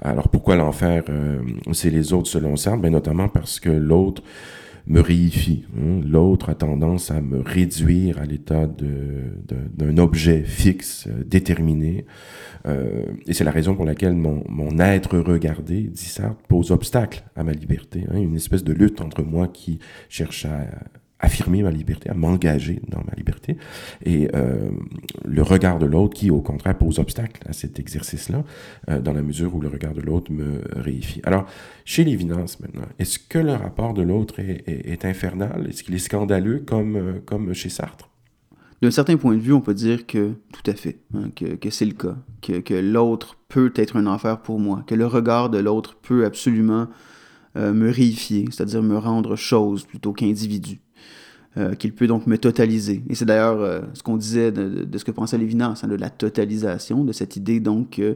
Alors 0.02 0.30
pourquoi 0.30 0.56
l'enfer, 0.56 1.04
c'est 1.72 1.92
les 1.92 2.14
autres 2.14 2.30
selon 2.30 2.56
Sartre? 2.56 2.82
Ben, 2.82 2.90
Notamment 2.90 3.30
parce 3.30 3.60
que 3.60 3.70
l'autre 3.70 4.24
me 4.90 5.02
réifie. 5.02 5.66
Hein. 5.78 6.02
L'autre 6.04 6.50
a 6.50 6.56
tendance 6.56 7.12
à 7.12 7.22
me 7.22 7.40
réduire 7.42 8.20
à 8.20 8.26
l'état 8.26 8.68
d'un 8.68 9.98
objet 9.98 10.44
fixe, 10.44 11.08
euh, 11.08 11.24
déterminé. 11.24 12.06
Euh, 12.68 13.06
et 13.28 13.34
c'est 13.34 13.44
la 13.44 13.52
raison 13.52 13.76
pour 13.76 13.86
laquelle 13.86 14.16
mon, 14.16 14.44
mon 14.50 14.80
être 14.80 15.18
regardé, 15.20 15.84
dit 15.84 16.06
Sartre, 16.06 16.42
pose 16.48 16.72
obstacle 16.72 17.24
à 17.36 17.44
ma 17.44 17.52
liberté. 17.52 18.06
Hein. 18.10 18.18
Une 18.18 18.36
espèce 18.36 18.64
de 18.64 18.74
lutte 18.74 19.00
entre 19.02 19.22
moi 19.24 19.48
qui 19.48 19.80
cherche 20.10 20.46
à 20.46 20.66
affirmer 21.20 21.64
ma 21.64 21.72
liberté, 21.72 22.10
à 22.10 22.14
m'engager 22.14 22.82
dans 22.88 23.00
ma 23.00 23.14
liberté, 23.16 23.58
et 24.06 24.30
euh, 24.36 24.70
le 25.26 25.42
regard 25.42 25.80
de 25.80 25.86
l'autre 25.86 26.16
qui, 26.16 26.32
au 26.32 26.42
contraire, 26.42 26.78
pose 26.78 27.00
obstacle 27.00 27.42
à 27.48 27.54
cet 27.54 27.80
exercice-là, 27.80 28.44
euh, 28.90 29.02
dans 29.02 29.14
la 29.14 29.22
mesure 29.22 29.54
où 29.54 29.60
le 29.60 29.68
regard 29.68 29.94
de 29.94 30.02
l'autre 30.02 30.32
me 30.32 30.62
réifie. 30.76 31.22
Alors, 31.24 31.46
chez 31.84 32.04
Lévinas, 32.04 32.58
maintenant, 32.62 32.88
est-ce 33.00 33.20
que 33.20 33.40
le 33.40 33.54
rapport 33.54 33.94
de 33.94 34.02
l'autre 34.02 34.40
est, 34.40 35.06
infernal? 35.06 35.68
Est-ce 35.70 35.84
qu'il 35.84 35.96
est 35.96 36.00
scandaleux 36.00 36.60
comme, 36.60 36.96
euh, 36.96 37.20
comme 37.26 37.54
chez 37.54 37.70
Sartre? 37.70 38.10
D'un 38.82 38.92
certain 38.92 39.18
point 39.18 39.36
de 39.36 39.42
vue, 39.42 39.52
on 39.52 39.60
peut 39.60 39.74
dire 39.74 40.08
que 40.08 40.36
tout 40.54 40.72
à 40.72 40.74
fait, 40.74 41.00
hein, 41.14 41.32
que, 41.36 41.56
que 41.56 41.70
c'est 41.70 41.86
le 41.86 41.94
cas, 41.94 42.16
que, 42.42 42.60
que 42.60 42.74
l'autre 42.74 43.36
peut 43.50 43.74
être 43.76 43.98
un 43.98 44.08
enfer 44.08 44.42
pour 44.42 44.58
moi, 44.58 44.84
que 44.88 44.96
le 44.96 45.06
regard 45.06 45.50
de 45.50 45.58
l'autre 45.58 45.98
peut 46.02 46.24
absolument 46.24 46.88
euh, 47.60 47.74
me 47.74 47.92
réifier, 47.92 48.46
c'est-à-dire 48.52 48.82
me 48.82 48.98
rendre 48.98 49.36
chose 49.36 49.84
plutôt 49.84 50.14
qu'individu. 50.14 50.80
Euh, 51.58 51.74
qu'il 51.74 51.94
peut 51.94 52.06
donc 52.06 52.28
me 52.28 52.38
totaliser. 52.38 53.04
Et 53.10 53.16
c'est 53.16 53.26
d'ailleurs 53.26 53.60
euh, 53.60 53.82
ce 53.94 54.04
qu'on 54.04 54.18
disait 54.18 54.52
de, 54.52 54.98
ce 54.98 55.04
que 55.04 55.10
pensait 55.10 55.38
Lévinas, 55.38 55.82
hein, 55.84 55.88
de 55.88 55.96
la 55.96 56.12
totalisation, 56.12 57.04
de 57.04 57.12
cette 57.12 57.36
idée 57.36 57.60
donc 57.60 57.92
que 57.98 58.16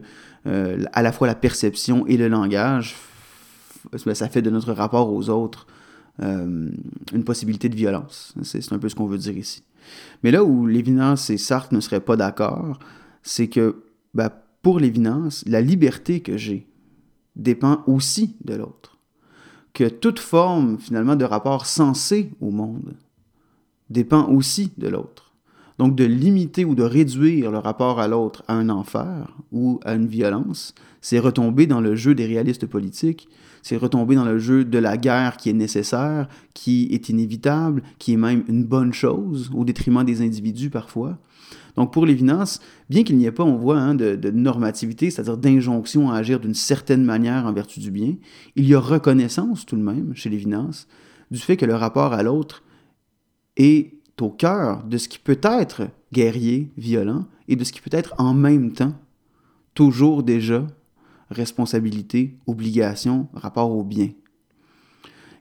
à 0.92 1.02
la 1.02 1.10
fois 1.10 1.26
la 1.26 1.34
perception 1.34 2.06
et 2.06 2.16
le 2.16 2.28
langage, 2.28 2.94
ça 3.96 4.28
fait 4.28 4.40
de 4.42 4.50
notre 4.50 4.72
rapport 4.72 5.12
aux 5.12 5.30
autres 5.30 5.66
une 6.20 7.24
possibilité 7.24 7.68
de 7.68 7.74
violence. 7.74 8.34
C'est 8.42 8.72
un 8.72 8.78
peu 8.78 8.88
ce 8.88 8.94
qu'on 8.94 9.06
veut 9.06 9.18
dire 9.18 9.36
ici. 9.36 9.64
Mais 10.22 10.30
là 10.30 10.44
où 10.44 10.66
Lévinas 10.66 11.28
et 11.30 11.38
Sartre 11.38 11.74
ne 11.74 11.80
seraient 11.80 12.00
pas 12.00 12.16
d'accord, 12.16 12.78
c'est 13.22 13.48
que 13.48 13.82
ben, 14.14 14.30
pour 14.62 14.78
Lévinas, 14.78 15.42
la 15.46 15.60
liberté 15.60 16.20
que 16.20 16.36
j'ai 16.36 16.68
dépend 17.36 17.82
aussi 17.86 18.36
de 18.44 18.54
l'autre. 18.54 18.93
Que 19.74 19.88
toute 19.88 20.20
forme 20.20 20.78
finalement 20.78 21.16
de 21.16 21.24
rapport 21.24 21.66
sensé 21.66 22.30
au 22.40 22.50
monde 22.50 22.94
dépend 23.90 24.28
aussi 24.28 24.72
de 24.78 24.88
l'autre. 24.88 25.32
Donc 25.78 25.96
de 25.96 26.04
limiter 26.04 26.64
ou 26.64 26.76
de 26.76 26.84
réduire 26.84 27.50
le 27.50 27.58
rapport 27.58 27.98
à 27.98 28.06
l'autre 28.06 28.44
à 28.46 28.54
un 28.54 28.68
enfer 28.68 29.36
ou 29.50 29.80
à 29.84 29.94
une 29.94 30.06
violence, 30.06 30.74
c'est 31.00 31.18
retomber 31.18 31.66
dans 31.66 31.80
le 31.80 31.96
jeu 31.96 32.14
des 32.14 32.24
réalistes 32.26 32.66
politiques, 32.66 33.28
c'est 33.62 33.76
retomber 33.76 34.14
dans 34.14 34.24
le 34.24 34.38
jeu 34.38 34.64
de 34.64 34.78
la 34.78 34.96
guerre 34.96 35.36
qui 35.36 35.50
est 35.50 35.54
nécessaire, 35.54 36.28
qui 36.54 36.88
est 36.92 37.08
inévitable, 37.08 37.82
qui 37.98 38.12
est 38.12 38.16
même 38.16 38.44
une 38.46 38.64
bonne 38.64 38.92
chose, 38.92 39.50
au 39.52 39.64
détriment 39.64 40.04
des 40.04 40.22
individus 40.22 40.70
parfois. 40.70 41.18
Donc 41.76 41.92
pour 41.92 42.06
Lévinas, 42.06 42.60
bien 42.88 43.02
qu'il 43.02 43.16
n'y 43.16 43.26
ait 43.26 43.32
pas, 43.32 43.44
on 43.44 43.56
voit, 43.56 43.78
hein, 43.78 43.94
de, 43.94 44.30
normativité, 44.30 45.10
c'est-à-dire 45.10 45.36
d'injonction 45.36 46.10
à 46.10 46.16
agir 46.16 46.40
d'une 46.40 46.54
certaine 46.54 47.04
manière 47.04 47.46
en 47.46 47.52
vertu 47.52 47.80
du 47.80 47.90
bien, 47.90 48.14
il 48.56 48.66
y 48.66 48.74
a 48.74 48.80
reconnaissance 48.80 49.66
tout 49.66 49.76
de 49.76 49.82
même 49.82 50.14
chez 50.14 50.30
Lévinas 50.30 50.86
du 51.30 51.38
fait 51.38 51.56
que 51.56 51.66
le 51.66 51.74
rapport 51.74 52.12
à 52.12 52.22
l'autre 52.22 52.62
est 53.56 53.94
au 54.20 54.30
cœur 54.30 54.84
de 54.84 54.98
ce 54.98 55.08
qui 55.08 55.18
peut 55.18 55.40
être 55.42 55.88
guerrier, 56.12 56.70
violent, 56.76 57.26
et 57.48 57.56
de 57.56 57.64
ce 57.64 57.72
qui 57.72 57.80
peut 57.80 57.94
être 57.96 58.14
en 58.18 58.34
même 58.34 58.72
temps 58.72 58.94
toujours 59.74 60.22
déjà 60.22 60.66
responsabilité, 61.30 62.36
obligation, 62.46 63.28
rapport 63.34 63.70
au 63.70 63.82
bien. 63.82 64.10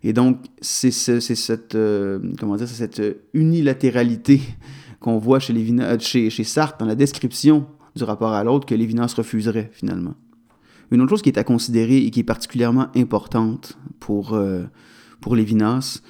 Et 0.01 0.11
donc, 0.11 0.39
c'est 0.59 0.91
cette, 0.91 1.75
euh, 1.75 2.19
cette 2.65 3.01
unilatéralité 3.33 4.41
qu'on 5.03 5.17
voit 5.19 5.39
chez, 5.39 5.51
Lévinas, 5.51 5.99
chez, 5.99 6.29
chez 6.29 6.45
Sartre 6.45 6.77
dans 6.77 6.85
la 6.85 6.95
description 6.95 7.67
du 7.95 8.03
rapport 8.05 8.31
à 8.31 8.43
l'autre 8.43 8.65
que 8.65 8.73
Lévinas 8.73 9.13
refuserait 9.15 9.69
finalement. 9.73 10.15
Une 10.91 11.01
autre 11.01 11.09
chose 11.09 11.21
qui 11.21 11.29
est 11.29 11.37
à 11.37 11.43
considérer 11.43 11.97
et 11.97 12.09
qui 12.09 12.21
est 12.21 12.23
particulièrement 12.23 12.87
importante 12.95 13.77
pour, 13.99 14.33
euh, 14.33 14.63
Lévinas, 15.31 16.01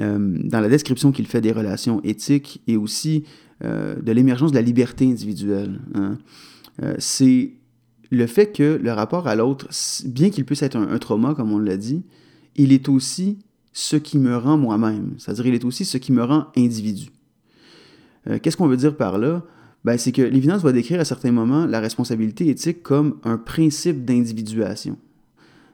euh, 0.00 0.38
dans 0.44 0.60
la 0.60 0.68
description 0.68 1.12
qu'il 1.12 1.26
fait 1.26 1.42
des 1.42 1.52
relations 1.52 2.00
éthiques 2.04 2.62
et 2.66 2.76
aussi 2.76 3.24
euh, 3.64 4.00
de 4.00 4.12
l'émergence 4.12 4.50
de 4.50 4.56
la 4.56 4.62
liberté 4.62 5.04
individuelle, 5.06 5.80
hein, 5.94 6.18
c'est 6.98 7.52
le 8.10 8.26
fait 8.26 8.52
que 8.52 8.80
le 8.82 8.92
rapport 8.92 9.26
à 9.26 9.34
l'autre, 9.34 9.68
bien 10.06 10.30
qu'il 10.30 10.46
puisse 10.46 10.62
être 10.62 10.76
un, 10.76 10.88
un 10.88 10.98
trauma, 10.98 11.34
comme 11.34 11.52
on 11.52 11.58
l'a 11.58 11.76
dit, 11.76 12.02
il 12.56 12.72
est 12.72 12.88
aussi 12.88 13.38
ce 13.72 13.96
qui 13.96 14.18
me 14.18 14.36
rend 14.36 14.56
moi-même, 14.56 15.14
c'est-à-dire 15.18 15.46
il 15.46 15.54
est 15.54 15.64
aussi 15.64 15.84
ce 15.84 15.98
qui 15.98 16.12
me 16.12 16.24
rend 16.24 16.46
individu. 16.56 17.10
Qu'est-ce 18.42 18.56
qu'on 18.56 18.68
veut 18.68 18.76
dire 18.76 18.96
par 18.96 19.18
là? 19.18 19.42
ben, 19.84 19.98
c'est 19.98 20.12
que 20.12 20.22
l'évidence 20.22 20.62
va 20.62 20.72
décrire 20.72 21.00
à 21.00 21.04
certains 21.04 21.32
moments 21.32 21.66
la 21.66 21.80
responsabilité 21.80 22.48
éthique 22.48 22.82
comme 22.82 23.18
un 23.24 23.36
principe 23.36 24.04
d'individuation. 24.04 24.96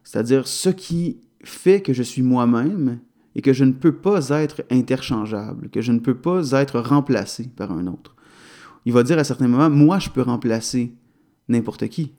C'est-à-dire 0.02 0.48
ce 0.48 0.70
qui 0.70 1.18
fait 1.44 1.82
que 1.82 1.92
je 1.92 2.02
suis 2.02 2.22
moi-même 2.22 3.00
et 3.34 3.42
que 3.42 3.52
je 3.52 3.64
ne 3.64 3.72
peux 3.72 3.92
pas 3.92 4.30
être 4.30 4.62
interchangeable, 4.70 5.68
que 5.68 5.82
je 5.82 5.92
ne 5.92 5.98
peux 5.98 6.16
pas 6.16 6.50
être 6.52 6.80
remplacé 6.80 7.48
par 7.54 7.70
un 7.72 7.86
autre. 7.86 8.16
Il 8.86 8.92
va 8.94 9.02
dire 9.02 9.18
à 9.18 9.24
certains 9.24 9.48
moments, 9.48 9.68
moi, 9.68 9.98
je 9.98 10.08
peux 10.08 10.22
remplacer 10.22 10.94
n'importe 11.48 11.88
qui, 11.88 12.14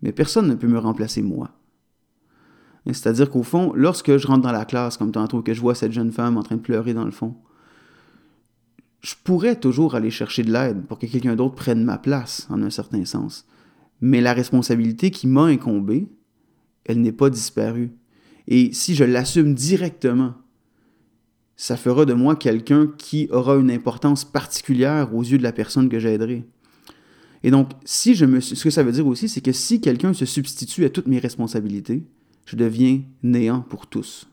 mais 0.00 0.12
personne 0.12 0.48
ne 0.48 0.54
peut 0.54 0.66
me 0.66 0.78
remplacer 0.78 1.20
moi. 1.20 1.50
C'est-à-dire 2.86 3.30
qu'au 3.30 3.42
fond, 3.42 3.72
lorsque 3.76 4.16
je 4.16 4.26
rentre 4.26 4.42
dans 4.42 4.52
la 4.52 4.64
classe, 4.64 4.96
comme 4.96 5.12
tantôt, 5.12 5.42
que 5.42 5.52
je 5.52 5.60
vois 5.60 5.74
cette 5.74 5.92
jeune 5.92 6.10
femme 6.10 6.36
en 6.36 6.42
train 6.42 6.56
de 6.56 6.62
pleurer 6.62 6.94
dans 6.94 7.04
le 7.04 7.10
fond, 7.10 7.36
je 9.02 9.14
pourrais 9.22 9.56
toujours 9.56 9.96
aller 9.96 10.10
chercher 10.10 10.44
de 10.44 10.52
l'aide 10.52 10.86
pour 10.86 10.98
que 10.98 11.06
quelqu'un 11.06 11.34
d'autre 11.34 11.56
prenne 11.56 11.84
ma 11.84 11.98
place, 11.98 12.46
en 12.50 12.62
un 12.62 12.70
certain 12.70 13.04
sens. 13.04 13.46
Mais 14.00 14.20
la 14.20 14.32
responsabilité 14.32 15.10
qui 15.10 15.26
m'a 15.26 15.44
incombée, 15.44 16.08
elle 16.84 17.00
n'est 17.00 17.12
pas 17.12 17.28
disparue. 17.28 17.90
Et 18.46 18.72
si 18.72 18.94
je 18.94 19.04
l'assume 19.04 19.54
directement, 19.54 20.34
ça 21.56 21.76
fera 21.76 22.04
de 22.04 22.14
moi 22.14 22.36
quelqu'un 22.36 22.92
qui 22.96 23.28
aura 23.30 23.56
une 23.56 23.70
importance 23.70 24.24
particulière 24.24 25.14
aux 25.14 25.22
yeux 25.22 25.38
de 25.38 25.42
la 25.42 25.52
personne 25.52 25.88
que 25.88 25.98
j'aiderai. 25.98 26.44
Et 27.44 27.50
donc, 27.50 27.70
si 27.84 28.14
je 28.14 28.24
me, 28.24 28.40
ce 28.40 28.62
que 28.62 28.70
ça 28.70 28.84
veut 28.84 28.92
dire 28.92 29.06
aussi, 29.06 29.28
c'est 29.28 29.40
que 29.40 29.52
si 29.52 29.80
quelqu'un 29.80 30.12
se 30.12 30.24
substitue 30.24 30.84
à 30.84 30.90
toutes 30.90 31.08
mes 31.08 31.18
responsabilités, 31.18 32.04
je 32.46 32.56
deviens 32.56 33.02
néant 33.22 33.60
pour 33.62 33.88
tous 33.88 34.28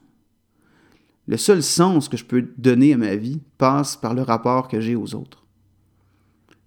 le 1.29 1.37
seul 1.37 1.61
sens 1.61 2.09
que 2.09 2.17
je 2.17 2.25
peux 2.25 2.49
donner 2.57 2.95
à 2.95 2.97
ma 2.97 3.15
vie 3.15 3.39
passe 3.59 3.95
par 3.95 4.15
le 4.15 4.23
rapport 4.23 4.67
que 4.67 4.81
j'ai 4.81 4.95
aux 4.95 5.13
autres. 5.13 5.45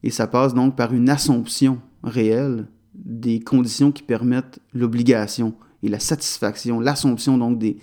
Et 0.05 0.11
ça 0.11 0.29
passe 0.29 0.55
donc 0.55 0.77
par 0.77 0.95
une 0.95 1.11
assomption 1.11 1.81
réelle 2.05 2.69
des 2.95 3.41
conditions 3.41 3.91
qui 3.91 4.05
permettent 4.05 4.61
l'obligation 4.73 5.55
et 5.83 5.89
la 5.89 5.99
satisfaction, 5.99 6.79
l'assomption 6.79 7.39
donc 7.39 7.59
des, 7.59 7.79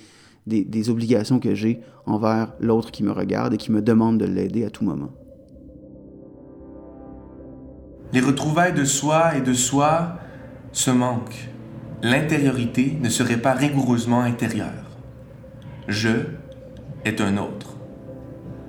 des, 0.45 0.89
obligations 0.89 1.39
que 1.39 1.53
j'ai 1.53 1.81
envers 2.05 2.53
l'autre 2.61 2.91
qui 2.91 3.03
me 3.03 3.11
regarde 3.11 3.53
et 3.53 3.57
qui 3.57 3.73
me 3.73 3.81
demande 3.81 4.17
de 4.17 4.25
l'aider 4.25 4.63
à 4.63 4.69
tout 4.69 4.85
moment. 4.85 5.11
Les 8.13 8.21
retrouvailles 8.21 8.73
de 8.73 8.85
soi 8.85 9.35
et 9.35 9.41
de 9.41 9.53
soi 9.53 10.17
se 10.71 10.91
manquent. 10.91 11.49
L'intériorité 12.03 12.97
ne 13.01 13.09
serait 13.09 13.41
pas 13.41 13.53
rigoureusement 13.53 14.21
intérieure. 14.21 14.85
Je 15.89 16.39
est 17.05 17.21
un 17.21 17.37
autre. 17.37 17.75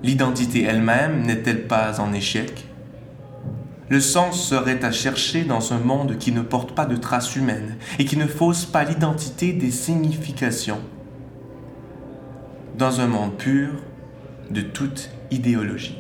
L'identité 0.03 0.63
elle-même 0.63 1.23
n'est-elle 1.23 1.67
pas 1.67 2.01
en 2.01 2.13
échec? 2.13 2.67
Le 3.89 4.01
sens 4.01 4.41
serait 4.41 4.85
à 4.85 4.93
chercher 4.93 5.43
dans 5.43 5.73
un 5.73 5.79
monde 5.79 6.17
qui 6.17 6.31
ne 6.31 6.43
porte 6.43 6.73
pas 6.73 6.87
de 6.87 6.97
traces 6.97 7.35
humaines 7.35 7.77
et 7.99 8.05
qui 8.05 8.17
ne 8.17 8.27
fausse 8.27 8.65
pas 8.65 8.85
l'identité 8.85 9.53
des 9.53 9.73
significations. 9.73 10.81
Dans 12.79 13.01
un 13.01 13.09
monde 13.09 13.37
pur 13.37 13.71
de 14.51 14.61
toute 14.61 15.11
idéologie. 15.31 15.99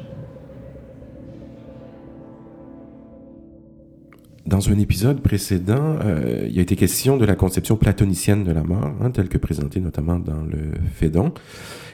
Dans 4.50 4.68
un 4.68 4.80
épisode 4.80 5.20
précédent, 5.20 5.98
euh, 6.04 6.48
il 6.50 6.58
a 6.58 6.62
été 6.62 6.74
question 6.74 7.16
de 7.16 7.24
la 7.24 7.36
conception 7.36 7.76
platonicienne 7.76 8.42
de 8.42 8.50
la 8.50 8.64
mort, 8.64 8.90
hein, 9.00 9.12
telle 9.12 9.28
que 9.28 9.38
présentée 9.38 9.78
notamment 9.78 10.18
dans 10.18 10.42
le 10.42 10.72
Phédon. 10.92 11.32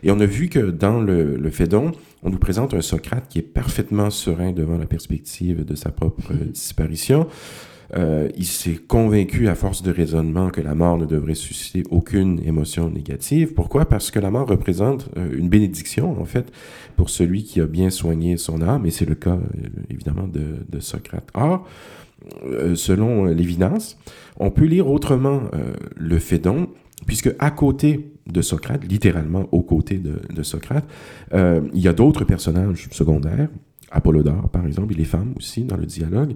Et 0.03 0.11
on 0.11 0.19
a 0.21 0.25
vu 0.25 0.49
que 0.49 0.71
dans 0.71 1.03
le, 1.03 1.37
le 1.37 1.51
Phédon, 1.51 1.93
on 2.23 2.31
nous 2.31 2.39
présente 2.39 2.73
un 2.73 2.81
Socrate 2.81 3.29
qui 3.29 3.41
est 3.41 3.43
parfaitement 3.43 4.09
serein 4.09 4.53
devant 4.53 4.79
la 4.79 4.87
perspective 4.87 5.67
de 5.67 5.75
sa 5.75 5.91
propre 5.91 6.33
disparition. 6.33 7.27
Euh, 7.95 8.31
il 8.39 8.47
s'est 8.47 8.79
convaincu 8.89 9.49
à 9.49 9.55
force 9.55 9.83
de 9.83 9.93
raisonnement 9.93 10.49
que 10.49 10.63
la 10.63 10.75
mort 10.75 10.97
ne 10.97 11.05
devrait 11.05 11.35
susciter 11.35 11.83
aucune 11.91 12.41
émotion 12.43 12.89
négative. 12.89 13.53
Pourquoi? 13.53 13.85
Parce 13.85 14.11
que 14.11 14.19
la 14.19 14.31
mort 14.31 14.49
représente 14.49 15.11
euh, 15.19 15.29
une 15.37 15.51
bénédiction, 15.51 16.19
en 16.19 16.25
fait, 16.25 16.51
pour 16.97 17.11
celui 17.11 17.45
qui 17.45 17.61
a 17.61 17.67
bien 17.67 17.91
soigné 17.91 18.39
son 18.39 18.63
âme, 18.63 18.87
et 18.87 18.91
c'est 18.91 19.05
le 19.05 19.15
cas, 19.15 19.39
évidemment, 19.91 20.27
de, 20.27 20.65
de 20.67 20.81
Socrate. 20.81 21.29
Or, 21.35 21.53
euh, 21.53 22.06
selon 22.75 23.27
Lévinas, 23.27 23.97
on 24.39 24.51
peut 24.51 24.65
lire 24.65 24.89
autrement 24.89 25.43
euh, 25.55 25.73
le 25.97 26.19
Phédon, 26.19 26.69
puisque 27.07 27.35
à 27.39 27.51
côté 27.51 28.11
de 28.27 28.43
Socrate, 28.43 28.85
littéralement 28.85 29.47
aux 29.53 29.63
côtés 29.63 29.99
de, 29.99 30.43
Socrate, 30.43 30.85
euh, 31.33 31.61
il 31.75 31.81
y 31.81 31.89
a 31.89 31.93
d'autres 31.93 32.25
personnages 32.25 32.89
secondaires, 32.91 33.49
Apollodore, 33.93 34.49
par 34.49 34.67
exemple, 34.67 34.95
et 34.95 34.97
les 34.97 35.05
femmes 35.05 35.33
aussi 35.37 35.63
dans 35.63 35.77
le 35.77 35.87
dialogue. 35.87 36.35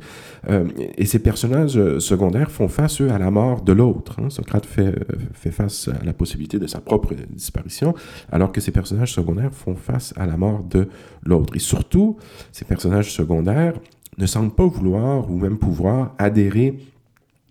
et 0.96 1.04
ces 1.04 1.18
personnages 1.18 1.98
secondaires 1.98 2.48
font 2.48 2.68
face, 2.68 3.00
eux, 3.00 3.10
à 3.10 3.18
la 3.18 3.32
mort 3.32 3.62
de 3.62 3.72
l'autre. 3.72 4.20
Hein. 4.20 4.30
Socrate 4.30 4.64
fait 4.66 5.50
face 5.50 5.88
à 5.88 6.04
la 6.04 6.12
possibilité 6.12 6.60
de 6.60 6.68
sa 6.68 6.80
propre 6.80 7.12
disparition, 7.28 7.92
alors 8.30 8.52
que 8.52 8.60
ces 8.60 8.70
personnages 8.70 9.12
secondaires 9.12 9.52
font 9.52 9.74
face 9.74 10.14
à 10.16 10.26
la 10.26 10.36
mort 10.36 10.62
de 10.62 10.86
l'autre. 11.24 11.56
Et 11.56 11.58
surtout, 11.58 12.18
ces 12.52 12.64
personnages 12.64 13.12
secondaires 13.12 13.74
ne 14.20 14.26
semble 14.26 14.52
pas 14.52 14.66
vouloir 14.66 15.30
ou 15.30 15.38
même 15.38 15.58
pouvoir 15.58 16.14
adhérer 16.18 16.78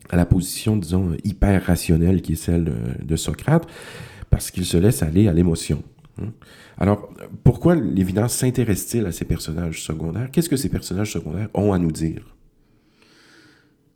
à 0.10 0.16
la 0.16 0.26
position, 0.26 0.78
disons, 0.78 1.16
hyper 1.24 1.66
rationnelle 1.66 2.22
qui 2.22 2.34
est 2.34 2.36
celle 2.36 2.74
de, 3.02 3.16
Socrate, 3.16 3.68
parce 4.30 4.52
qu'il 4.52 4.66
se 4.66 4.78
laisse 4.78 5.04
aller 5.04 5.28
à 5.28 5.34
l'émotion. 5.34 5.84
Hein. 6.22 6.30
Alors, 6.78 7.10
pourquoi 7.44 7.76
l'évidence 7.76 8.34
s'intéresse-t-il 8.34 9.06
à 9.06 9.12
ces 9.12 9.26
personnages 9.26 9.84
secondaires? 9.84 10.30
Qu'est-ce 10.32 10.50
que 10.50 10.56
ces 10.56 10.70
personnages 10.70 11.14
secondaires 11.14 11.50
ont 11.54 11.74
à 11.74 11.80
nous 11.80 11.92
dire? 11.92 12.24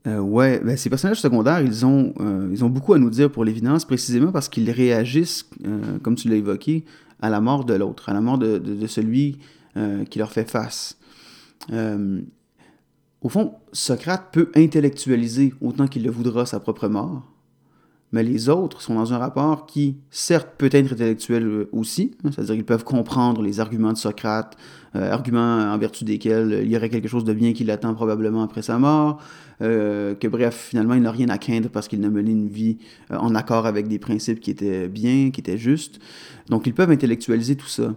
Euh, 0.05 0.19
ouais, 0.19 0.59
ben, 0.59 0.76
ces 0.76 0.89
personnages 0.89 1.21
secondaires, 1.21 1.61
ils 1.61 1.86
ont, 1.86 2.13
euh, 2.19 2.49
ils 2.51 2.63
ont 2.65 2.69
beaucoup 2.69 2.93
à 2.93 2.99
nous 2.99 3.09
dire 3.09 3.32
pour 3.32 3.45
l'évidence, 3.45 3.86
précisément 3.86 4.32
parce 4.32 4.49
qu'ils 4.49 4.69
réagissent, 4.69 5.49
euh, 5.65 5.97
comme 5.99 6.15
tu 6.15 6.28
l'as 6.28 6.36
évoqué, 6.36 6.84
à 7.21 7.30
la 7.30 7.39
mort 7.39 7.63
de 7.63 7.74
l'autre, 7.74 8.09
à 8.09 8.13
la 8.13 8.19
mort 8.19 8.38
de, 8.38 8.86
celui 8.88 9.39
euh, 9.78 10.03
qui 10.03 10.19
leur 10.19 10.32
fait 10.32 10.49
face. 10.49 10.97
Au 13.24 13.30
fond, 13.30 13.53
Socrate 13.71 14.34
peut 14.34 14.51
intellectualiser 14.53 15.53
autant 15.61 15.88
qu'il 15.88 16.03
le 16.03 16.11
voudra 16.11 16.45
sa 16.45 16.59
propre 16.59 16.89
mort, 16.89 17.24
mais 18.11 18.21
les 18.21 18.49
autres 18.49 18.82
sont 18.82 18.95
dans 18.95 19.13
un 19.13 19.17
rapport 19.17 19.65
qui, 19.65 19.95
certes, 20.11 20.49
peut 20.57 20.69
être 20.74 20.91
intellectuel 20.91 21.67
aussi, 21.71 22.11
hein, 22.24 22.32
c'est-à-dire 22.32 22.55
qu'ils 22.55 22.65
peuvent 22.65 22.84
comprendre 22.84 23.41
les 23.41 23.61
arguments 23.61 23.93
de 23.93 23.97
Socrate, 23.97 24.57
euh, 24.95 25.09
arguments 25.09 25.74
en 25.74 25.78
vertu 25.78 26.03
desquels 26.03 26.63
il 26.63 26.69
y 26.69 26.76
aurait 26.76 26.89
quelque 26.89 27.07
chose 27.07 27.24
de 27.24 27.34
bien 27.34 27.53
qui 27.53 27.63
l'attend 27.63 27.93
probablement 27.93 28.43
après 28.43 28.61
sa 28.61 28.78
mort, 28.78 29.21
euh, 29.61 30.15
que 30.15 30.28
bref, 30.28 30.67
finalement, 30.69 30.93
il 30.93 31.01
n'a 31.01 31.11
rien 31.11 31.30
à 31.30 31.38
craindre 31.38 31.69
parce 31.69 31.88
qu'il 31.88 32.01
n'a 32.01 32.09
mené 32.09 32.32
une 32.32 32.49
vie 32.49 32.78
euh, 33.09 33.17
en 33.17 33.36
accord 33.36 33.65
avec 33.65 33.88
des 33.88 33.99
principes 33.99 34.41
qui 34.41 34.51
étaient 34.51 34.89
bien, 34.89 35.32
qui 35.32 35.39
étaient 35.39 35.57
justes. 35.57 35.99
Donc, 36.49 36.67
ils 36.67 36.74
peuvent 36.74 36.91
intellectualiser 36.91 37.55
tout 37.55 37.69
ça. 37.69 37.95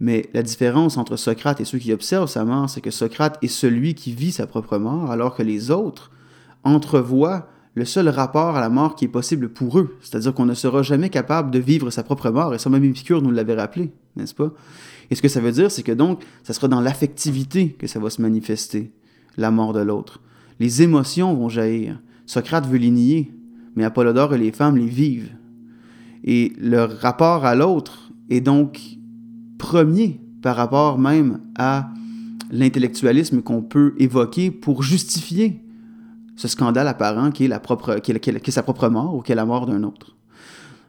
Mais 0.00 0.28
la 0.32 0.42
différence 0.42 0.96
entre 0.96 1.16
Socrate 1.16 1.60
et 1.60 1.64
ceux 1.64 1.78
qui 1.78 1.92
observent 1.92 2.28
sa 2.28 2.44
mort, 2.44 2.70
c'est 2.70 2.80
que 2.80 2.90
Socrate 2.90 3.38
est 3.42 3.48
celui 3.48 3.94
qui 3.94 4.12
vit 4.12 4.32
sa 4.32 4.46
propre 4.46 4.78
mort, 4.78 5.10
alors 5.10 5.34
que 5.34 5.42
les 5.42 5.70
autres 5.70 6.10
entrevoient 6.62 7.48
le 7.74 7.84
seul 7.84 8.08
rapport 8.08 8.56
à 8.56 8.60
la 8.60 8.68
mort 8.68 8.94
qui 8.94 9.04
est 9.04 9.08
possible 9.08 9.48
pour 9.48 9.78
eux. 9.78 9.96
C'est-à-dire 10.00 10.34
qu'on 10.34 10.46
ne 10.46 10.54
sera 10.54 10.82
jamais 10.82 11.10
capable 11.10 11.50
de 11.50 11.58
vivre 11.58 11.90
sa 11.90 12.02
propre 12.02 12.30
mort, 12.30 12.54
et 12.54 12.58
ça 12.58 12.70
même 12.70 12.84
Épicure 12.84 13.22
nous 13.22 13.30
l'avait 13.30 13.54
rappelé, 13.54 13.92
n'est-ce 14.16 14.34
pas? 14.34 14.52
Et 15.10 15.14
ce 15.14 15.22
que 15.22 15.28
ça 15.28 15.40
veut 15.40 15.52
dire, 15.52 15.70
c'est 15.70 15.82
que 15.82 15.92
donc, 15.92 16.22
ça 16.42 16.52
sera 16.52 16.68
dans 16.68 16.80
l'affectivité 16.80 17.70
que 17.70 17.86
ça 17.86 17.98
va 17.98 18.10
se 18.10 18.20
manifester, 18.20 18.92
la 19.36 19.50
mort 19.50 19.72
de 19.72 19.80
l'autre. 19.80 20.20
Les 20.60 20.82
émotions 20.82 21.34
vont 21.34 21.48
jaillir. 21.48 22.00
Socrate 22.26 22.66
veut 22.66 22.78
les 22.78 22.90
nier, 22.90 23.32
mais 23.74 23.84
Apollodore 23.84 24.34
et 24.34 24.38
les 24.38 24.52
femmes 24.52 24.76
les 24.76 24.86
vivent. 24.86 25.30
Et 26.24 26.52
leur 26.58 26.98
rapport 26.98 27.44
à 27.44 27.54
l'autre 27.54 28.10
est 28.28 28.40
donc 28.40 28.97
premier 29.58 30.20
par 30.42 30.56
rapport 30.56 30.98
même 30.98 31.40
à 31.58 31.90
l'intellectualisme 32.50 33.42
qu'on 33.42 33.62
peut 33.62 33.94
évoquer 33.98 34.50
pour 34.50 34.82
justifier 34.82 35.60
ce 36.36 36.48
scandale 36.48 36.86
apparent 36.86 37.30
qui 37.30 37.44
est, 37.44 37.48
la 37.48 37.60
propre, 37.60 37.96
qui 37.96 38.12
est, 38.12 38.50
sa 38.50 38.62
propre 38.62 38.88
mort 38.88 39.14
ou 39.14 39.20
qui 39.20 39.32
est 39.32 39.34
la 39.34 39.44
mort 39.44 39.66
d'un 39.66 39.82
autre. 39.82 40.16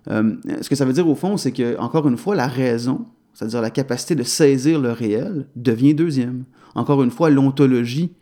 Euh, 0.09 0.35
ce 0.61 0.69
que 0.69 0.75
ça 0.75 0.85
veut 0.85 0.93
dire 0.93 1.07
au 1.07 1.15
fond, 1.15 1.37
c'est 1.37 1.51
que, 1.51 1.77
encore 1.79 2.07
une 2.07 2.17
fois, 2.17 2.35
la 2.35 2.47
raison, 2.47 3.05
c'est-à-dire 3.33 3.61
la 3.61 3.71
capacité 3.71 4.15
de 4.15 4.23
saisir 4.23 4.79
le 4.79 4.91
réel, 4.91 5.47
devient 5.55 5.93
deuxième. 5.93 6.45
encore 6.75 7.03
une 7.03 7.11
fois, 7.11 7.29
l'ontologie 7.29 8.13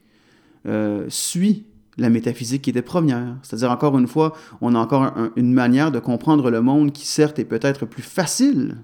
euh, 0.68 1.06
suit 1.10 1.66
la 1.98 2.10
métaphysique 2.10 2.62
qui 2.62 2.70
était 2.70 2.82
première. 2.82 3.36
C'est-à-dire, 3.42 3.72
encore 3.72 3.98
une 3.98 4.08
fois, 4.08 4.34
on 4.62 4.74
a 4.76 4.80
encore 4.80 5.12
une 5.36 5.54
manière 5.54 5.92
de 5.92 6.00
comprendre 6.00 6.50
le 6.50 6.62
monde 6.62 6.92
qui, 6.94 7.06
certes, 7.06 7.40
est 7.40 7.46
peut-être 7.46 7.86
plus 7.86 8.04
facile 8.04 8.78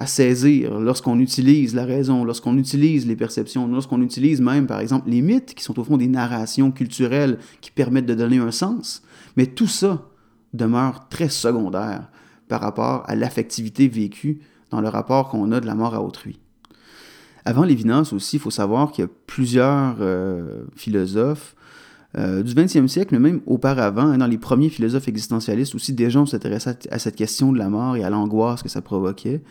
à 0.00 0.06
saisir 0.06 0.80
lorsqu'on 0.80 1.20
utilise 1.20 1.74
la 1.74 1.84
raison, 1.84 2.24
lorsqu'on 2.24 2.56
utilise 2.56 3.06
les 3.06 3.16
perceptions, 3.16 3.68
lorsqu'on 3.68 4.00
utilise 4.00 4.40
même, 4.40 4.66
par 4.66 4.80
exemple, 4.80 5.10
les 5.10 5.20
mythes, 5.20 5.54
qui 5.54 5.62
sont 5.62 5.78
au 5.78 5.84
fond 5.84 5.98
des 5.98 6.08
narrations 6.08 6.72
culturelles 6.72 7.38
qui 7.60 7.70
permettent 7.70 8.06
de 8.06 8.14
donner 8.14 8.38
un 8.38 8.50
sens. 8.50 9.02
Mais 9.36 9.44
tout 9.44 9.66
ça 9.66 10.08
demeure 10.54 11.10
très 11.10 11.28
secondaire 11.28 12.08
par 12.48 12.62
rapport 12.62 13.04
à 13.08 13.14
l'affectivité 13.14 13.88
vécue 13.88 14.40
dans 14.70 14.80
le 14.80 14.88
rapport 14.88 15.28
qu'on 15.28 15.52
a 15.52 15.60
de 15.60 15.66
la 15.66 15.74
mort 15.74 15.94
à 15.94 16.02
autrui. 16.02 16.40
Avant 17.44 17.64
Lévinas 17.64 18.10
aussi, 18.14 18.36
il 18.36 18.40
faut 18.40 18.50
savoir 18.50 18.92
qu'il 18.92 19.04
y 19.04 19.06
a 19.06 19.10
plusieurs 19.26 19.96
euh, 20.00 20.62
philosophes 20.76 21.54
euh, 22.18 22.42
du 22.42 22.54
20e 22.54 22.88
siècle, 22.88 23.18
même 23.18 23.40
auparavant, 23.46 24.08
hein, 24.08 24.18
dans 24.18 24.26
les 24.26 24.38
premiers 24.38 24.70
philosophes 24.70 25.08
existentialistes 25.08 25.74
aussi, 25.74 25.92
des 25.92 26.10
gens 26.10 26.24
s'intéressaient 26.24 26.78
à, 26.90 26.98
cette 26.98 27.16
question 27.16 27.52
de 27.52 27.58
la 27.58 27.68
mort 27.68 27.96
et 27.96 28.02
à 28.02 28.10
l'angoisse 28.10 28.62
que 28.62 28.68
ça 28.70 28.80
provoquait. 28.80 29.42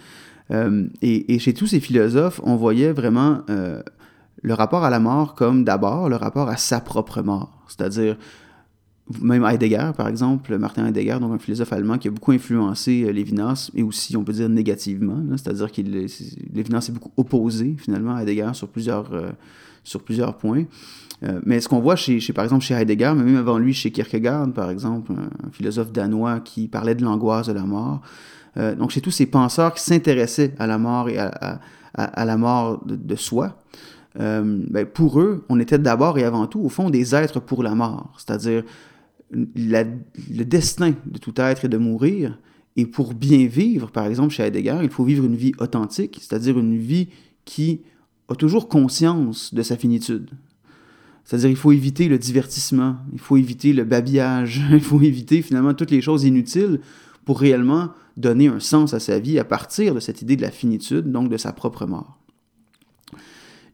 Euh, 0.51 0.87
et, 1.01 1.39
chez 1.39 1.53
tous 1.53 1.67
ces 1.67 1.79
philosophes, 1.79 2.41
on 2.43 2.55
voyait 2.55 2.91
vraiment 2.91 3.43
le 4.41 4.53
rapport 4.53 4.83
à 4.83 4.89
la 4.89 4.99
mort 4.99 5.35
comme 5.35 5.63
d'abord 5.63 6.09
le 6.09 6.15
rapport 6.15 6.49
à 6.49 6.57
sa 6.57 6.79
propre 6.79 7.21
mort. 7.21 7.65
C'est-à-dire, 7.67 8.17
même 9.21 9.43
Heidegger, 9.43 9.91
par 9.97 10.07
exemple, 10.07 10.57
Martin 10.57 10.85
Heidegger, 10.85 11.17
donc 11.19 11.33
un 11.33 11.39
philosophe 11.39 11.73
allemand 11.73 11.97
qui 11.97 12.07
a 12.07 12.11
beaucoup 12.11 12.31
influencé 12.31 13.03
euh, 13.03 13.11
Lévinas, 13.11 13.71
et 13.73 13.83
aussi, 13.83 14.15
on 14.15 14.23
peut 14.23 14.33
dire, 14.33 14.49
négativement. 14.49 15.17
C'est-à-dire 15.31 15.71
que 15.71 15.81
Lévinas 15.81 16.85
est 16.89 16.91
beaucoup 16.91 17.11
opposé, 17.17 17.75
finalement, 17.77 18.15
à 18.15 18.21
Heidegger 18.21 18.51
sur 18.53 18.67
plusieurs, 18.67 19.11
euh, 19.13 19.31
sur 19.83 20.03
plusieurs 20.03 20.37
points. 20.37 20.65
Euh, 21.23 21.39
mais 21.43 21.59
ce 21.59 21.67
qu'on 21.67 21.79
voit, 21.79 21.95
chez, 21.95 22.19
par 22.33 22.43
exemple, 22.43 22.63
chez 22.63 22.75
Heidegger, 22.75 23.13
mais 23.15 23.23
même 23.23 23.37
avant 23.37 23.57
lui, 23.57 23.73
chez 23.73 23.91
Kierkegaard, 23.91 24.51
par 24.53 24.69
exemple, 24.69 25.11
un, 25.11 25.51
philosophe 25.51 25.91
danois 25.91 26.39
qui 26.39 26.67
parlait 26.67 26.95
de 26.95 27.03
l'angoisse 27.03 27.47
de 27.47 27.53
la 27.53 27.63
mort. 27.63 28.01
Donc, 28.55 28.91
chez 28.91 29.01
tous 29.01 29.11
ces 29.11 29.25
penseurs 29.25 29.73
qui 29.73 29.83
s'intéressaient 29.83 30.53
à 30.59 30.67
la 30.67 30.77
mort 30.77 31.09
et 31.09 31.17
à, 31.17 31.59
la 31.95 32.37
mort 32.37 32.83
de, 32.85 33.15
soi, 33.15 33.61
ben, 34.15 34.85
pour 34.93 35.19
eux, 35.19 35.45
on 35.49 35.59
était 35.59 35.79
d'abord 35.79 36.17
et 36.17 36.23
avant 36.23 36.47
tout, 36.47 36.59
au 36.59 36.69
fond, 36.69 36.89
des 36.89 37.15
êtres 37.15 37.39
pour 37.39 37.63
la 37.63 37.75
mort. 37.75 38.13
C'est-à-dire, 38.17 38.63
le 39.31 40.43
destin 40.43 40.93
de 41.05 41.17
tout 41.19 41.33
être 41.37 41.65
est 41.65 41.69
de 41.69 41.77
mourir. 41.77 42.37
Et 42.75 42.85
pour 42.85 43.13
bien 43.13 43.45
vivre, 43.47 43.91
par 43.91 44.05
exemple, 44.05 44.33
chez 44.33 44.43
Heidegger, 44.43 44.79
il 44.83 44.89
faut 44.89 45.03
vivre 45.03 45.25
une 45.25 45.35
vie 45.35 45.51
authentique, 45.59 46.19
c'est-à-dire 46.21 46.57
une 46.57 46.77
vie 46.77 47.09
qui 47.43 47.81
a 48.29 48.35
toujours 48.35 48.69
conscience 48.69 49.53
de 49.53 49.61
sa 49.63 49.75
finitude. 49.75 50.29
C'est-à-dire 51.23 51.49
il 51.49 51.55
faut 51.55 51.71
éviter 51.71 52.07
le 52.07 52.17
divertissement, 52.17 52.97
il 53.11 53.19
faut 53.19 53.37
éviter 53.37 53.73
le 53.73 53.83
babillage, 53.83 54.61
il 54.71 54.81
faut 54.81 55.01
éviter 55.01 55.41
finalement 55.41 55.73
toutes 55.73 55.91
les 55.91 56.01
choses 56.01 56.23
inutiles 56.23 56.79
pour 57.29 57.41
réellement 57.41 57.89
donner 58.17 58.47
un 58.47 58.59
sens 58.59 58.95
à 58.95 58.99
sa 58.99 59.19
vie 59.19 59.37
à 59.37 59.43
partir 59.43 59.93
de 59.93 59.99
cette 59.99 60.23
idée 60.23 60.35
de 60.35 60.41
la 60.41 60.49
finitude, 60.49 61.11
donc 61.11 61.29
de 61.29 61.37
sa 61.37 61.53
propre 61.53 61.85
mort. 61.85 62.17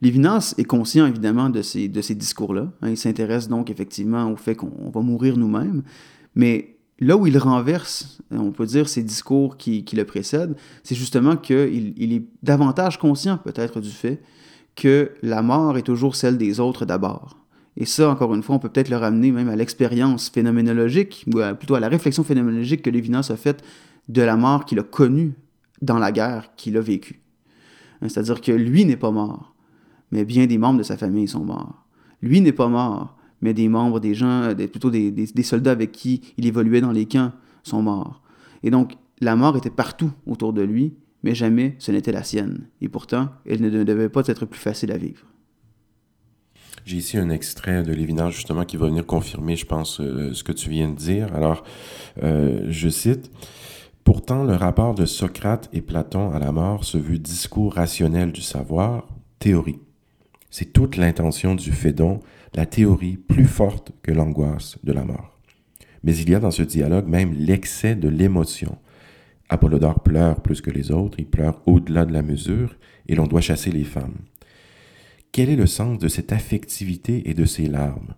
Lévinas 0.01 0.55
est 0.57 0.65
conscient 0.65 1.07
évidemment 1.07 1.49
de 1.49 1.61
ces, 1.61 1.87
discours-là. 1.87 2.73
Hein. 2.81 2.89
il 2.89 2.97
s'intéresse 2.97 3.47
donc 3.47 3.69
effectivement 3.69 4.29
au 4.29 4.35
fait 4.35 4.55
qu'on 4.55 4.89
va 4.89 4.99
mourir 4.99 5.37
nous-mêmes. 5.37 5.83
Mais 6.35 6.75
là 6.99 7.15
où 7.15 7.27
il 7.27 7.37
renverse, 7.37 8.19
on 8.29 8.51
peut 8.51 8.65
dire, 8.65 8.89
ces 8.89 9.03
discours 9.03 9.55
qui, 9.55 9.85
le 9.93 10.03
précèdent, 10.03 10.57
c'est 10.83 10.95
justement 10.95 11.37
qu'il 11.37 11.93
il 11.95 12.11
est 12.11 12.25
davantage 12.43 12.99
conscient 12.99 13.37
peut-être 13.37 13.79
du 13.79 13.89
fait 13.89 14.21
que 14.75 15.11
la 15.23 15.41
mort 15.41 15.77
est 15.77 15.83
toujours 15.83 16.17
celle 16.17 16.37
des 16.37 16.59
autres 16.59 16.83
d'abord. 16.83 17.37
Et 17.77 17.85
ça, 17.85 18.09
encore 18.09 18.33
une 18.33 18.43
fois, 18.43 18.55
on 18.55 18.59
peut 18.59 18.69
peut-être 18.69 18.89
le 18.89 18.97
ramener 18.97 19.31
même 19.31 19.49
à 19.49 19.55
l'expérience 19.55 20.29
phénoménologique, 20.29 21.25
ou 21.27 21.39
plutôt 21.57 21.75
à 21.75 21.79
la 21.79 21.89
réflexion 21.89 22.23
phénoménologique 22.23 22.81
que 22.81 22.89
Lévinas 22.89 23.29
a 23.31 23.35
faite 23.35 23.63
de 24.07 24.21
la 24.21 24.37
mort 24.37 24.65
qu'il 24.65 24.79
a 24.79 24.83
connue 24.83 25.33
dans 25.81 25.99
la 25.99 26.11
guerre 26.11 26.51
qu'il 26.55 26.77
a 26.77 26.81
vécue. 26.81 27.21
Hein, 28.01 28.07
c'est-à-dire 28.07 28.39
que 28.39 28.51
lui 28.51 28.85
n'est 28.85 28.97
pas 28.97 29.11
mort 29.11 29.55
mais 30.11 30.25
bien 30.25 30.45
des 30.47 30.57
membres 30.57 30.79
de 30.79 30.83
sa 30.83 30.97
famille 30.97 31.27
sont 31.27 31.43
morts. 31.43 31.85
Lui 32.21 32.41
n'est 32.41 32.51
pas 32.51 32.67
mort, 32.67 33.17
mais 33.41 33.53
des 33.53 33.67
membres, 33.67 33.99
des 33.99 34.13
gens, 34.15 34.53
plutôt 34.55 34.89
des, 34.89 35.43
soldats 35.43 35.71
avec 35.71 35.91
qui 35.91 36.33
il 36.37 36.45
évoluait 36.45 36.81
dans 36.81 36.91
les 36.91 37.05
camps 37.05 37.31
sont 37.63 37.81
morts. 37.81 38.21
Et 38.63 38.71
donc, 38.71 38.93
la 39.19 39.35
mort 39.35 39.57
était 39.57 39.69
partout 39.69 40.11
autour 40.25 40.53
de 40.53 40.61
lui, 40.61 40.93
mais 41.23 41.35
jamais 41.35 41.75
ce 41.79 41.91
n'était 41.91 42.11
la 42.11 42.23
sienne. 42.23 42.67
Et 42.81 42.89
pourtant, 42.89 43.29
elle 43.45 43.61
ne 43.61 43.83
devait 43.83 44.09
pas 44.09 44.25
être 44.27 44.45
plus 44.45 44.59
facile 44.59 44.91
à 44.91 44.97
vivre. 44.97 45.25
J'ai 46.85 46.97
ici 46.97 47.17
un 47.17 47.31
extrait 47.31 47.81
de 47.81 47.91
Lévinas, 47.91 48.29
justement, 48.29 48.63
qui 48.63 48.77
va 48.77 48.85
venir 48.85 49.07
confirmer, 49.07 49.55
je 49.55 49.65
pense, 49.65 49.99
euh, 49.99 50.33
ce 50.33 50.43
que 50.43 50.51
tu 50.51 50.69
viens 50.69 50.87
de 50.87 50.95
dire. 50.95 51.33
Alors, 51.33 51.63
euh, 52.21 52.67
je 52.69 52.89
cite. 52.89 53.31
Pourtant, 54.03 54.43
le 54.43 54.53
rapport 54.53 54.93
de 54.93 55.07
Socrate 55.07 55.67
et 55.73 55.81
Platon 55.81 56.29
à 56.29 56.37
la 56.37 56.51
mort 56.51 56.83
se 56.83 56.99
veut 56.99 57.17
discours 57.17 57.73
rationnel 57.73 58.31
du 58.31 58.41
savoir, 58.41 59.07
théorie. 59.39 59.79
C'est 60.51 60.73
toute 60.73 60.95
l'intention 60.95 61.55
du 61.55 61.71
Phédon, 61.71 62.19
la 62.53 62.67
théorie 62.67 63.17
plus 63.17 63.45
forte 63.45 63.91
que 64.03 64.11
l'angoisse 64.11 64.77
de 64.83 64.93
la 64.93 65.05
mort. 65.05 65.39
Mais 66.03 66.15
il 66.15 66.29
y 66.29 66.35
a 66.35 66.39
dans 66.39 66.51
ce 66.51 66.61
dialogue 66.61 67.07
même 67.07 67.33
l'excès 67.33 67.95
de 67.95 68.09
l'émotion. 68.09 68.77
Apollodore 69.49 70.03
pleure 70.03 70.39
plus 70.39 70.61
que 70.61 70.69
les 70.69 70.91
autres, 70.91 71.19
il 71.19 71.25
pleure 71.25 71.63
au-delà 71.65 72.05
de 72.05 72.13
la 72.13 72.21
mesure, 72.21 72.75
et 73.07 73.15
l'on 73.15 73.25
doit 73.25 73.41
chasser 73.41 73.71
les 73.71 73.85
femmes. 73.85 74.17
Quel 75.35 75.49
est 75.49 75.57
le 75.57 75.67
sens 75.67 75.99
de 75.99 76.07
cette 76.07 76.31
affectivité 76.31 77.29
et 77.29 77.33
de 77.33 77.43
ces 77.43 77.67
larmes? 77.67 78.15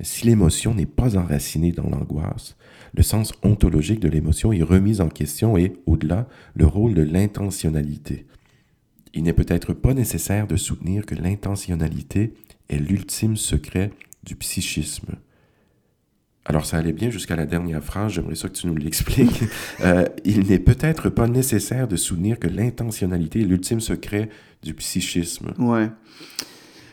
Si 0.00 0.24
l'émotion 0.24 0.72
n'est 0.72 0.86
pas 0.86 1.16
enracinée 1.16 1.72
dans 1.72 1.90
l'angoisse, 1.90 2.56
le 2.94 3.02
sens 3.02 3.32
ontologique 3.42 3.98
de 3.98 4.08
l'émotion 4.08 4.52
est 4.52 4.62
remis 4.62 5.00
en 5.00 5.08
question 5.08 5.56
et, 5.58 5.72
au-delà, 5.86 6.28
le 6.54 6.64
rôle 6.64 6.94
de 6.94 7.02
l'intentionnalité. 7.02 8.24
Il 9.14 9.24
n'est 9.24 9.32
peut-être 9.32 9.72
pas 9.72 9.94
nécessaire 9.94 10.46
de 10.46 10.54
soutenir 10.54 11.06
que 11.06 11.16
l'intentionnalité 11.16 12.34
est 12.68 12.78
l'ultime 12.78 13.36
secret 13.36 13.90
du 14.22 14.36
psychisme. 14.36 15.16
Alors 16.48 16.64
ça 16.64 16.78
allait 16.78 16.92
bien 16.92 17.10
jusqu'à 17.10 17.36
la 17.36 17.44
dernière 17.44 17.84
phrase, 17.84 18.12
j'aimerais 18.12 18.34
ça 18.34 18.48
que 18.48 18.54
tu 18.54 18.66
nous 18.66 18.76
l'expliques. 18.76 19.44
Euh, 19.80 20.04
il 20.24 20.46
n'est 20.48 20.58
peut-être 20.58 21.08
pas 21.08 21.28
nécessaire 21.28 21.86
de 21.86 21.94
soutenir 21.94 22.38
que 22.38 22.48
l'intentionnalité 22.48 23.42
est 23.42 23.44
l'ultime 23.44 23.80
secret 23.80 24.28
du 24.62 24.74
psychisme. 24.74 25.52
Ouais. 25.58 25.88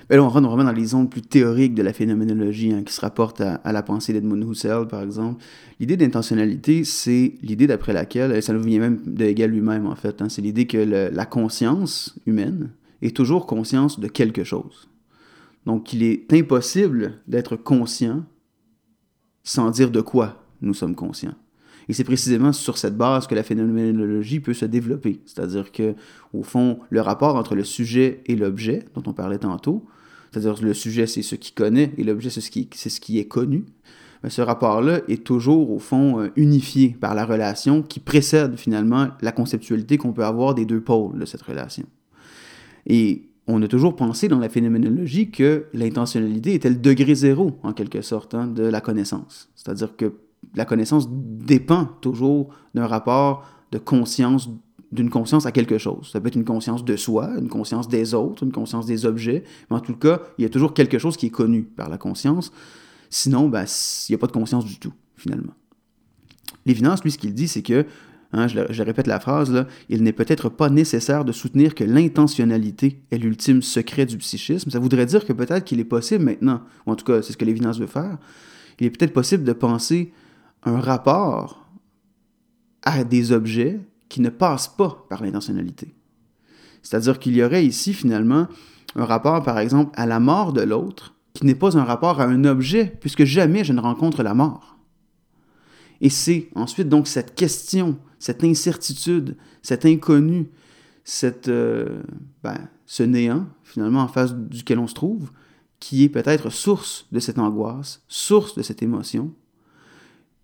Ben 0.10 0.18
là, 0.18 0.24
on 0.24 0.30
rentre 0.30 0.47
vraiment 0.47 0.66
dans 0.66 0.72
les 0.72 0.86
zones 0.86 1.10
plus 1.10 1.22
théoriques 1.22 1.74
de 1.74 1.82
la 1.82 1.93
phénoménologie 1.93 2.74
hein, 2.74 2.84
qui 2.84 2.93
se 2.93 3.01
rapportent 3.01 3.41
à, 3.41 3.72
la 3.72 3.82
pensée 3.82 4.14
d'Edmund 4.14 4.47
Husserl, 4.47 4.88
par 4.88 5.01
exemple. 5.01 5.43
L'idée 5.80 5.97
d'intentionnalité, 5.97 6.84
c'est 6.84 7.34
l'idée 7.41 7.66
d'après 7.66 7.93
laquelle, 7.93 8.34
et 8.34 8.41
ça 8.41 8.53
nous 8.53 8.62
vient 8.62 8.80
même 8.80 9.01
de 9.06 9.26
Hegel 9.26 9.49
lui-même, 9.49 9.88
en 9.88 9.95
fait, 9.95 10.22
hein, 10.22 10.30
c'est 10.30 10.41
l'idée 10.41 10.68
que 10.68 10.78
la 10.78 11.26
conscience 11.26 12.16
humaine 12.28 12.70
est 13.01 13.16
toujours 13.16 13.47
conscience 13.47 13.99
de 13.99 14.08
quelque 14.08 14.43
chose. 14.43 14.89
Donc, 15.66 15.91
il 15.93 16.03
est 16.03 16.32
impossible 16.34 17.20
d'être 17.28 17.56
conscient 17.56 18.24
sans 19.46 19.70
dire 19.70 19.91
de 19.91 20.02
quoi 20.02 20.43
nous 20.62 20.74
sommes 20.74 20.96
conscients. 20.96 21.36
Et 21.88 21.93
c'est 21.93 22.04
précisément 22.04 22.52
sur 22.52 22.78
cette 22.78 22.98
base 22.98 23.28
que 23.28 23.36
la 23.36 23.43
phénoménologie 23.43 24.39
peut 24.39 24.56
se 24.56 24.66
développer. 24.66 25.22
C'est-à-dire 25.26 25.72
que, 25.72 25.96
au 26.34 26.43
fond, 26.43 26.80
le 26.89 27.00
rapport 27.00 27.36
entre 27.36 27.56
le 27.56 27.64
sujet 27.64 28.22
et 28.26 28.36
l'objet, 28.36 28.86
dont 28.96 29.04
on 29.06 29.14
parlait 29.14 29.38
tantôt, 29.38 29.86
c'est-à-dire 30.32 30.62
le 30.62 30.74
sujet, 30.74 31.08
c'est 31.08 31.22
ce 31.22 31.36
qui 31.36 31.54
connaît, 31.54 31.93
et 31.98 32.04
l'objet, 32.04 32.30
c'est 32.30 32.41
ce 32.41 32.52
qui, 32.52 32.68
c'est 32.74 32.89
ce 32.89 33.00
qui 33.00 33.20
est 33.20 33.28
connu. 33.28 33.66
Mais 34.24 34.32
ce 34.32 34.41
rapport-là 34.41 35.02
est 35.08 35.24
toujours, 35.24 35.72
au 35.72 35.78
fond, 35.78 36.20
euh, 36.20 36.32
unifié 36.36 36.98
par 37.00 37.14
la 37.14 37.26
relation 37.26 37.84
qui 37.84 38.00
précède 38.00 38.58
finalement 38.58 39.10
la 39.22 39.32
conceptualité 39.32 39.98
qu'on 39.98 40.14
peut 40.14 40.26
avoir 40.26 40.56
des 40.56 40.66
deux 40.66 40.82
pôles 40.82 41.20
de 41.20 41.26
cette 41.26 41.43
relation. 41.43 41.86
Et 42.88 43.30
on 43.47 43.62
a 43.62 43.67
toujours 43.67 43.96
pensé 43.96 44.28
dans 44.28 44.39
la 44.39 44.50
phénoménologie 44.50 45.30
que 45.30 45.66
l'intentionnalité 45.74 46.54
était 46.54 46.70
le 46.70 46.76
degré 46.76 47.13
zéro, 47.13 47.59
en 47.63 47.74
quelque 47.74 48.01
sorte, 48.01 48.34
hein, 48.34 48.47
de 48.47 48.63
la 48.63 48.82
connaissance. 48.82 49.50
C'est-à-dire 49.55 49.96
que 49.96 50.13
la 50.55 50.66
connaissance 50.66 51.08
dépend 51.09 51.86
toujours 52.01 52.50
d'un 52.74 52.88
rapport 52.88 53.46
de 53.72 53.78
conscience, 53.78 54.50
d'une 54.92 55.09
conscience 55.09 55.46
à 55.46 55.51
quelque 55.51 55.78
chose. 55.78 56.09
Ça 56.12 56.22
peut 56.22 56.28
être 56.28 56.36
une 56.36 56.46
conscience 56.46 56.84
de 56.84 56.96
soi, 56.96 57.32
une 57.38 57.50
conscience 57.50 57.88
des 57.88 58.13
autres, 58.13 58.43
une 58.43 58.51
conscience 58.51 58.86
des 58.86 59.05
objets, 59.05 59.43
mais 59.70 59.78
en 59.78 59.82
tout 59.82 59.96
cas, 59.96 60.22
il 60.38 60.43
y 60.43 60.46
a 60.46 60.50
toujours 60.50 60.74
quelque 60.74 60.97
chose 60.97 61.17
qui 61.17 61.28
est 61.28 61.32
connu 61.32 61.63
par 61.63 61.89
la 61.89 61.97
conscience. 61.97 62.51
Sinon, 63.09 63.47
ben, 63.47 63.66
il 64.09 64.12
n'y 64.12 64.16
a 64.16 64.17
pas 64.17 64.28
de 64.28 64.32
conscience 64.32 64.66
du 64.66 64.80
tout, 64.80 64.93
finalement. 65.16 65.54
L'évidence, 66.66 67.04
lui, 67.04 67.12
ce 67.12 67.17
qu'il 67.17 67.34
dit, 67.34 67.47
c'est 67.47 67.62
que, 67.62 67.86
hein, 68.36 68.47
je, 68.47 68.83
répète 68.83 69.07
la 69.07 69.20
phrase, 69.20 69.51
là, 69.51 69.67
il 69.89 70.03
n'est 70.03 70.13
peut-être 70.13 70.49
pas 70.49 70.70
nécessaire 70.70 71.25
de 71.25 71.32
soutenir 71.32 71.74
que 71.74 71.83
l'intentionnalité 71.83 73.01
est 73.12 73.17
l'ultime 73.17 73.62
secret 73.62 74.05
du 74.05 74.17
psychisme. 74.17 74.70
Ça 74.70 74.79
voudrait 74.79 75.05
dire 75.05 75.25
que 75.25 75.33
peut-être 75.33 75.63
qu'il 75.63 75.79
est 75.79 75.86
possible 75.86 76.24
maintenant, 76.24 76.62
ou 76.86 76.91
en 76.91 76.95
tout 76.95 77.05
cas, 77.05 77.21
c'est 77.21 77.33
ce 77.33 77.37
que 77.37 77.45
l'évidence 77.45 77.79
veut 77.79 77.87
faire, 77.87 78.17
il 78.79 78.86
est 78.86 78.89
peut-être 78.89 79.13
possible 79.13 79.43
de 79.43 79.53
penser 79.53 80.12
un 80.63 80.79
rapport 80.79 81.66
à 82.83 83.03
des 83.03 83.32
objets 83.32 83.79
qui 84.09 84.21
ne 84.21 84.29
passent 84.29 84.67
pas 84.67 85.05
par 85.09 85.24
l'intentionnalité. 85.24 85.95
C'est-à-dire 86.83 87.17
qu'il 87.17 87.36
y 87.36 87.43
aurait 87.43 87.66
ici 87.66 87.93
finalement 87.93 88.47
un 88.95 89.05
rapport, 89.05 89.43
par 89.43 89.59
exemple, 89.59 89.91
à 89.95 90.05
la 90.05 90.20
mort 90.20 90.53
de 90.53 90.62
l'autre, 90.62 91.16
qui 91.33 91.45
n'est 91.45 91.55
pas 91.55 91.78
un 91.78 91.83
rapport 91.83 92.21
à 92.21 92.25
un 92.25 92.45
objet, 92.45 92.95
puisque 92.99 93.25
jamais 93.25 93.63
je 93.63 93.74
ne 93.74 93.82
rencontre 93.82 94.24
la 94.24 94.33
mort. 94.33 94.78
Et 96.01 96.09
c'est 96.09 96.49
ensuite 96.55 96.89
donc 96.89 97.07
cette 97.07 97.36
question, 97.36 97.97
cette 98.20 98.43
incertitude, 98.43 99.36
cet 99.62 99.86
inconnu, 99.86 100.50
cette, 101.04 101.47
euh, 101.47 102.01
ben, 102.43 102.67
ce 102.86 103.04
néant, 103.04 103.47
finalement, 103.63 104.01
en 104.01 104.08
face 104.08 104.33
duquel 104.33 104.79
on 104.79 104.87
se 104.87 104.93
trouve, 104.93 105.32
qui 105.79 106.04
est 106.04 106.09
peut-être 106.09 106.50
source 106.50 107.08
de 107.12 107.20
cette 107.20 107.37
angoisse, 107.37 108.01
source 108.08 108.55
de 108.55 108.63
cette 108.63 108.82
émotion. 108.82 109.32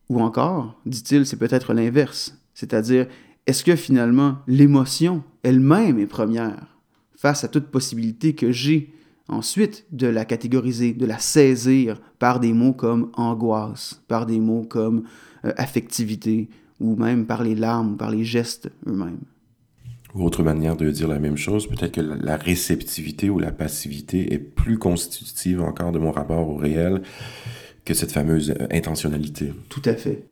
Ou 0.09 0.21
encore, 0.21 0.79
dit-il, 0.85 1.25
c'est 1.25 1.37
peut-être 1.37 1.73
l'inverse, 1.73 2.37
c'est-à-dire, 2.53 3.07
est-ce 3.47 3.63
que 3.63 3.75
finalement 3.75 4.37
l'émotion 4.47 5.23
elle-même 5.43 5.99
est 5.99 6.07
première 6.07 6.77
face 7.15 7.43
à 7.43 7.47
toute 7.47 7.67
possibilité 7.67 8.35
que 8.35 8.51
j'ai 8.51 8.93
ensuite 9.27 9.85
de 9.91 10.07
la 10.07 10.25
catégoriser, 10.25 10.93
de 10.93 11.05
la 11.05 11.17
saisir 11.17 11.99
par 12.19 12.39
des 12.39 12.53
mots 12.53 12.73
comme 12.73 13.09
angoisse, 13.13 14.01
par 14.07 14.25
des 14.25 14.39
mots 14.39 14.63
comme 14.63 15.03
euh, 15.45 15.53
affectivité, 15.57 16.49
ou 16.81 16.95
même 16.95 17.25
par 17.25 17.43
les 17.43 17.55
larmes, 17.55 17.93
ou 17.93 17.95
par 17.95 18.11
les 18.11 18.25
gestes 18.25 18.71
eux-mêmes. 18.87 19.21
Ou 20.13 20.25
autre 20.25 20.43
manière 20.43 20.75
de 20.75 20.89
dire 20.89 21.07
la 21.07 21.19
même 21.19 21.37
chose, 21.37 21.67
peut-être 21.67 21.93
que 21.93 22.01
la 22.01 22.35
réceptivité 22.35 23.29
ou 23.29 23.39
la 23.39 23.51
passivité 23.51 24.33
est 24.33 24.39
plus 24.39 24.77
constitutive 24.77 25.61
encore 25.61 25.93
de 25.93 25.99
mon 25.99 26.11
rapport 26.11 26.49
au 26.49 26.55
réel 26.55 27.01
que 27.85 27.93
cette 27.93 28.11
fameuse 28.11 28.51
euh, 28.51 28.67
intentionnalité. 28.71 29.53
Tout 29.69 29.81
à 29.85 29.93
fait. 29.93 30.27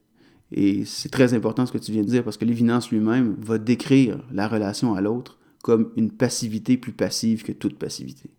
Et 0.52 0.84
c'est 0.86 1.10
très 1.10 1.34
important 1.34 1.66
ce 1.66 1.72
que 1.72 1.78
tu 1.78 1.92
viens 1.92 2.02
de 2.02 2.10
dire 2.10 2.24
parce 2.24 2.38
que 2.38 2.46
Lévinance 2.46 2.90
lui-même 2.92 3.36
va 3.40 3.58
décrire 3.58 4.20
la 4.32 4.48
relation 4.48 4.96
à 4.96 5.02
l'autre 5.02 5.38
comme 5.64 5.92
une 5.96 6.12
passivité 6.12 6.78
plus 6.78 6.92
passive 6.92 7.44
que 7.44 7.52
toute 7.52 7.78
passivité. 7.78 8.32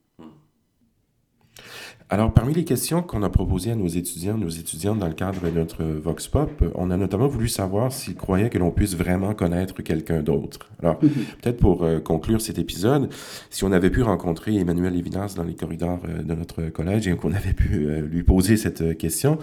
Alors, 2.12 2.34
parmi 2.34 2.52
les 2.52 2.64
questions 2.64 3.02
qu'on 3.02 3.22
a 3.22 3.30
proposées 3.30 3.70
à 3.70 3.76
nos 3.76 3.86
étudiants, 3.86 4.36
nos 4.36 4.48
étudiantes 4.48 4.98
dans 4.98 5.06
le 5.06 5.14
cadre 5.14 5.42
de 5.42 5.50
notre 5.50 5.84
Vox 5.84 6.26
Pop, 6.26 6.50
on 6.74 6.90
a 6.90 6.96
notamment 6.96 7.28
voulu 7.28 7.46
savoir 7.46 7.92
s'ils 7.92 8.16
croyaient 8.16 8.50
que 8.50 8.58
l'on 8.58 8.72
puisse 8.72 8.96
vraiment 8.96 9.32
connaître 9.32 9.80
quelqu'un 9.82 10.20
d'autre. 10.20 10.70
Alors, 10.82 10.98
peut-être 10.98 11.58
pour 11.58 11.84
euh, 11.84 12.00
conclure 12.00 12.40
cet 12.40 12.58
épisode, 12.58 13.10
si 13.48 13.62
on 13.62 13.70
avait 13.70 13.90
pu 13.90 14.02
rencontrer 14.02 14.56
Emmanuel 14.56 14.92
Lévinas 14.92 15.34
dans 15.36 15.44
les 15.44 15.54
corridors 15.54 16.00
euh, 16.08 16.24
de 16.24 16.34
notre 16.34 16.64
collège 16.70 17.06
et 17.06 17.14
qu'on 17.14 17.32
avait 17.32 17.52
pu 17.52 17.86
euh, 17.86 18.00
lui 18.00 18.24
poser 18.24 18.56
cette 18.56 18.98
question, 18.98 19.38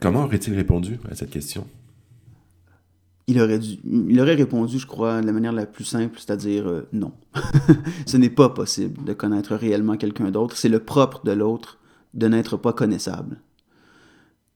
comment 0.00 0.24
aurait-il 0.24 0.54
répondu 0.54 0.98
à 1.08 1.14
cette 1.14 1.30
question? 1.30 1.66
Il 3.26 3.40
aurait, 3.40 3.58
dû, 3.58 3.78
il 3.84 4.20
aurait 4.20 4.34
répondu, 4.34 4.78
je 4.78 4.86
crois, 4.86 5.20
de 5.20 5.26
la 5.26 5.32
manière 5.32 5.52
la 5.52 5.66
plus 5.66 5.84
simple, 5.84 6.18
c'est-à-dire 6.18 6.68
euh, 6.68 6.88
non. 6.92 7.12
Ce 8.06 8.16
n'est 8.16 8.30
pas 8.30 8.50
possible 8.50 9.02
de 9.04 9.12
connaître 9.14 9.54
réellement 9.54 9.96
quelqu'un 9.96 10.30
d'autre. 10.30 10.56
C'est 10.56 10.68
le 10.68 10.80
propre 10.80 11.24
de 11.24 11.32
l'autre 11.32 11.78
de 12.12 12.28
n'être 12.28 12.56
pas 12.56 12.72
connaissable. 12.72 13.40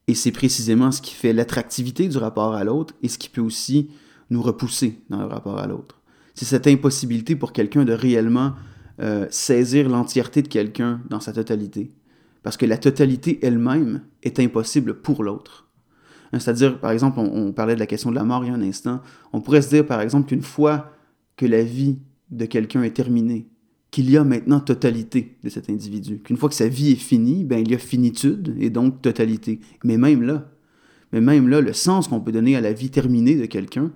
Et 0.06 0.14
c'est 0.14 0.32
précisément 0.32 0.90
ce 0.90 1.02
qui 1.02 1.14
fait 1.14 1.32
l'attractivité 1.32 2.08
du 2.08 2.18
rapport 2.18 2.54
à 2.54 2.64
l'autre 2.64 2.94
et 3.02 3.08
ce 3.08 3.18
qui 3.18 3.28
peut 3.28 3.40
aussi 3.40 3.90
nous 4.30 4.42
repousser 4.42 5.00
dans 5.10 5.20
le 5.20 5.26
rapport 5.26 5.58
à 5.58 5.66
l'autre. 5.66 6.00
C'est 6.34 6.44
cette 6.44 6.66
impossibilité 6.66 7.36
pour 7.36 7.52
quelqu'un 7.52 7.84
de 7.84 7.92
réellement 7.92 8.52
euh, 9.00 9.26
saisir 9.30 9.88
l'entièreté 9.88 10.42
de 10.42 10.48
quelqu'un 10.48 11.00
dans 11.08 11.20
sa 11.20 11.32
totalité. 11.32 11.92
Parce 12.42 12.56
que 12.56 12.66
la 12.66 12.78
totalité 12.78 13.38
elle-même 13.42 14.02
est 14.22 14.40
impossible 14.40 14.94
pour 14.94 15.24
l'autre. 15.24 15.67
Hein, 16.32 16.38
c'est-à-dire, 16.38 16.78
par 16.80 16.90
exemple, 16.90 17.18
on, 17.18 17.52
parlait 17.52 17.74
de 17.74 17.80
la 17.80 17.86
question 17.86 18.10
de 18.10 18.14
la 18.14 18.24
mort 18.24 18.44
il 18.44 18.48
y 18.48 18.50
a 18.50 18.54
un 18.54 18.62
instant. 18.62 19.00
On 19.32 19.40
pourrait 19.40 19.62
se 19.62 19.68
dire, 19.68 19.86
par 19.86 20.00
exemple, 20.00 20.28
qu'une 20.28 20.42
fois 20.42 20.92
que 21.36 21.46
la 21.46 21.62
vie 21.62 21.98
de 22.30 22.44
quelqu'un 22.44 22.82
est 22.82 22.90
terminée, 22.90 23.48
qu'il 23.90 24.10
y 24.10 24.16
a 24.16 24.24
maintenant 24.24 24.60
totalité 24.60 25.38
de 25.42 25.48
cet 25.48 25.70
individu. 25.70 26.18
Qu'une 26.18 26.36
fois 26.36 26.48
que 26.48 26.54
sa 26.54 26.68
vie 26.68 26.92
est 26.92 26.96
finie, 26.96 27.44
ben, 27.44 27.58
il 27.58 27.70
y 27.70 27.74
a 27.74 27.78
finitude 27.78 28.54
et 28.58 28.68
donc 28.68 29.00
totalité. 29.00 29.60
Mais 29.82 29.96
même 29.96 30.22
là, 30.22 30.50
mais 31.12 31.20
même 31.20 31.48
là, 31.48 31.60
le 31.60 31.72
sens 31.72 32.08
qu'on 32.08 32.20
peut 32.20 32.32
donner 32.32 32.54
à 32.54 32.60
la 32.60 32.72
vie 32.72 32.90
terminée 32.90 33.36
de 33.36 33.46
quelqu'un, 33.46 33.90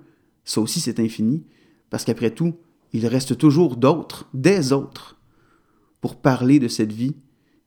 ça 0.45 0.61
aussi 0.61 0.79
c'est 0.79 0.99
infini, 0.99 1.43
parce 1.89 2.05
qu'après 2.05 2.31
tout, 2.31 2.55
il 2.91 3.05
reste 3.07 3.37
toujours 3.37 3.77
d'autres, 3.77 4.29
des 4.33 4.71
autres, 4.71 5.19
pour 6.01 6.15
parler 6.15 6.59
de 6.59 6.67
cette 6.67 6.91
vie 6.91 7.15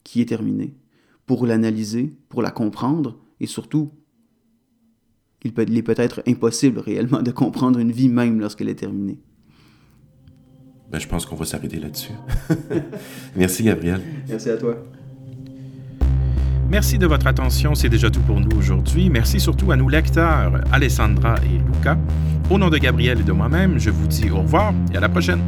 qui 0.04 0.20
est 0.20 0.26
terminée, 0.26 0.74
pour 1.26 1.46
l'analyser, 1.46 2.12
pour 2.28 2.42
la 2.42 2.50
comprendre 2.50 3.18
et 3.40 3.46
surtout 3.46 3.92
il, 5.46 5.52
peut, 5.52 5.62
est 5.62 5.82
peut-être 5.82 6.22
impossible 6.26 6.80
réellement 6.80 7.22
de 7.22 7.30
comprendre 7.30 7.78
une 7.78 7.92
vie 7.92 8.08
même 8.08 8.40
lorsqu'elle 8.40 8.68
est 8.68 8.74
terminée. 8.74 9.18
Ben, 10.90 10.98
je 10.98 11.08
pense 11.08 11.26
qu'on 11.26 11.36
va 11.36 11.44
s'arrêter 11.44 11.78
là-dessus. 11.78 12.12
Merci 13.36 13.64
Gabriel. 13.64 14.00
Merci 14.28 14.50
à 14.50 14.56
toi. 14.56 14.76
Merci 16.68 16.98
de 16.98 17.06
votre 17.06 17.28
attention, 17.28 17.76
c'est 17.76 17.88
déjà 17.88 18.10
tout 18.10 18.20
pour 18.20 18.40
nous 18.40 18.56
aujourd'hui. 18.56 19.08
Merci 19.08 19.38
surtout 19.38 19.70
à 19.70 19.76
nos 19.76 19.88
lecteurs, 19.88 20.60
Alessandra 20.72 21.36
et 21.44 21.58
Luca. 21.58 21.96
Au 22.50 22.58
nom 22.58 22.70
de 22.70 22.78
Gabriel 22.78 23.20
et 23.20 23.24
de 23.24 23.32
moi-même, 23.32 23.78
je 23.78 23.90
vous 23.90 24.06
dis 24.08 24.30
au 24.30 24.38
revoir 24.38 24.74
et 24.92 24.96
à 24.96 25.00
la 25.00 25.08
prochaine. 25.08 25.40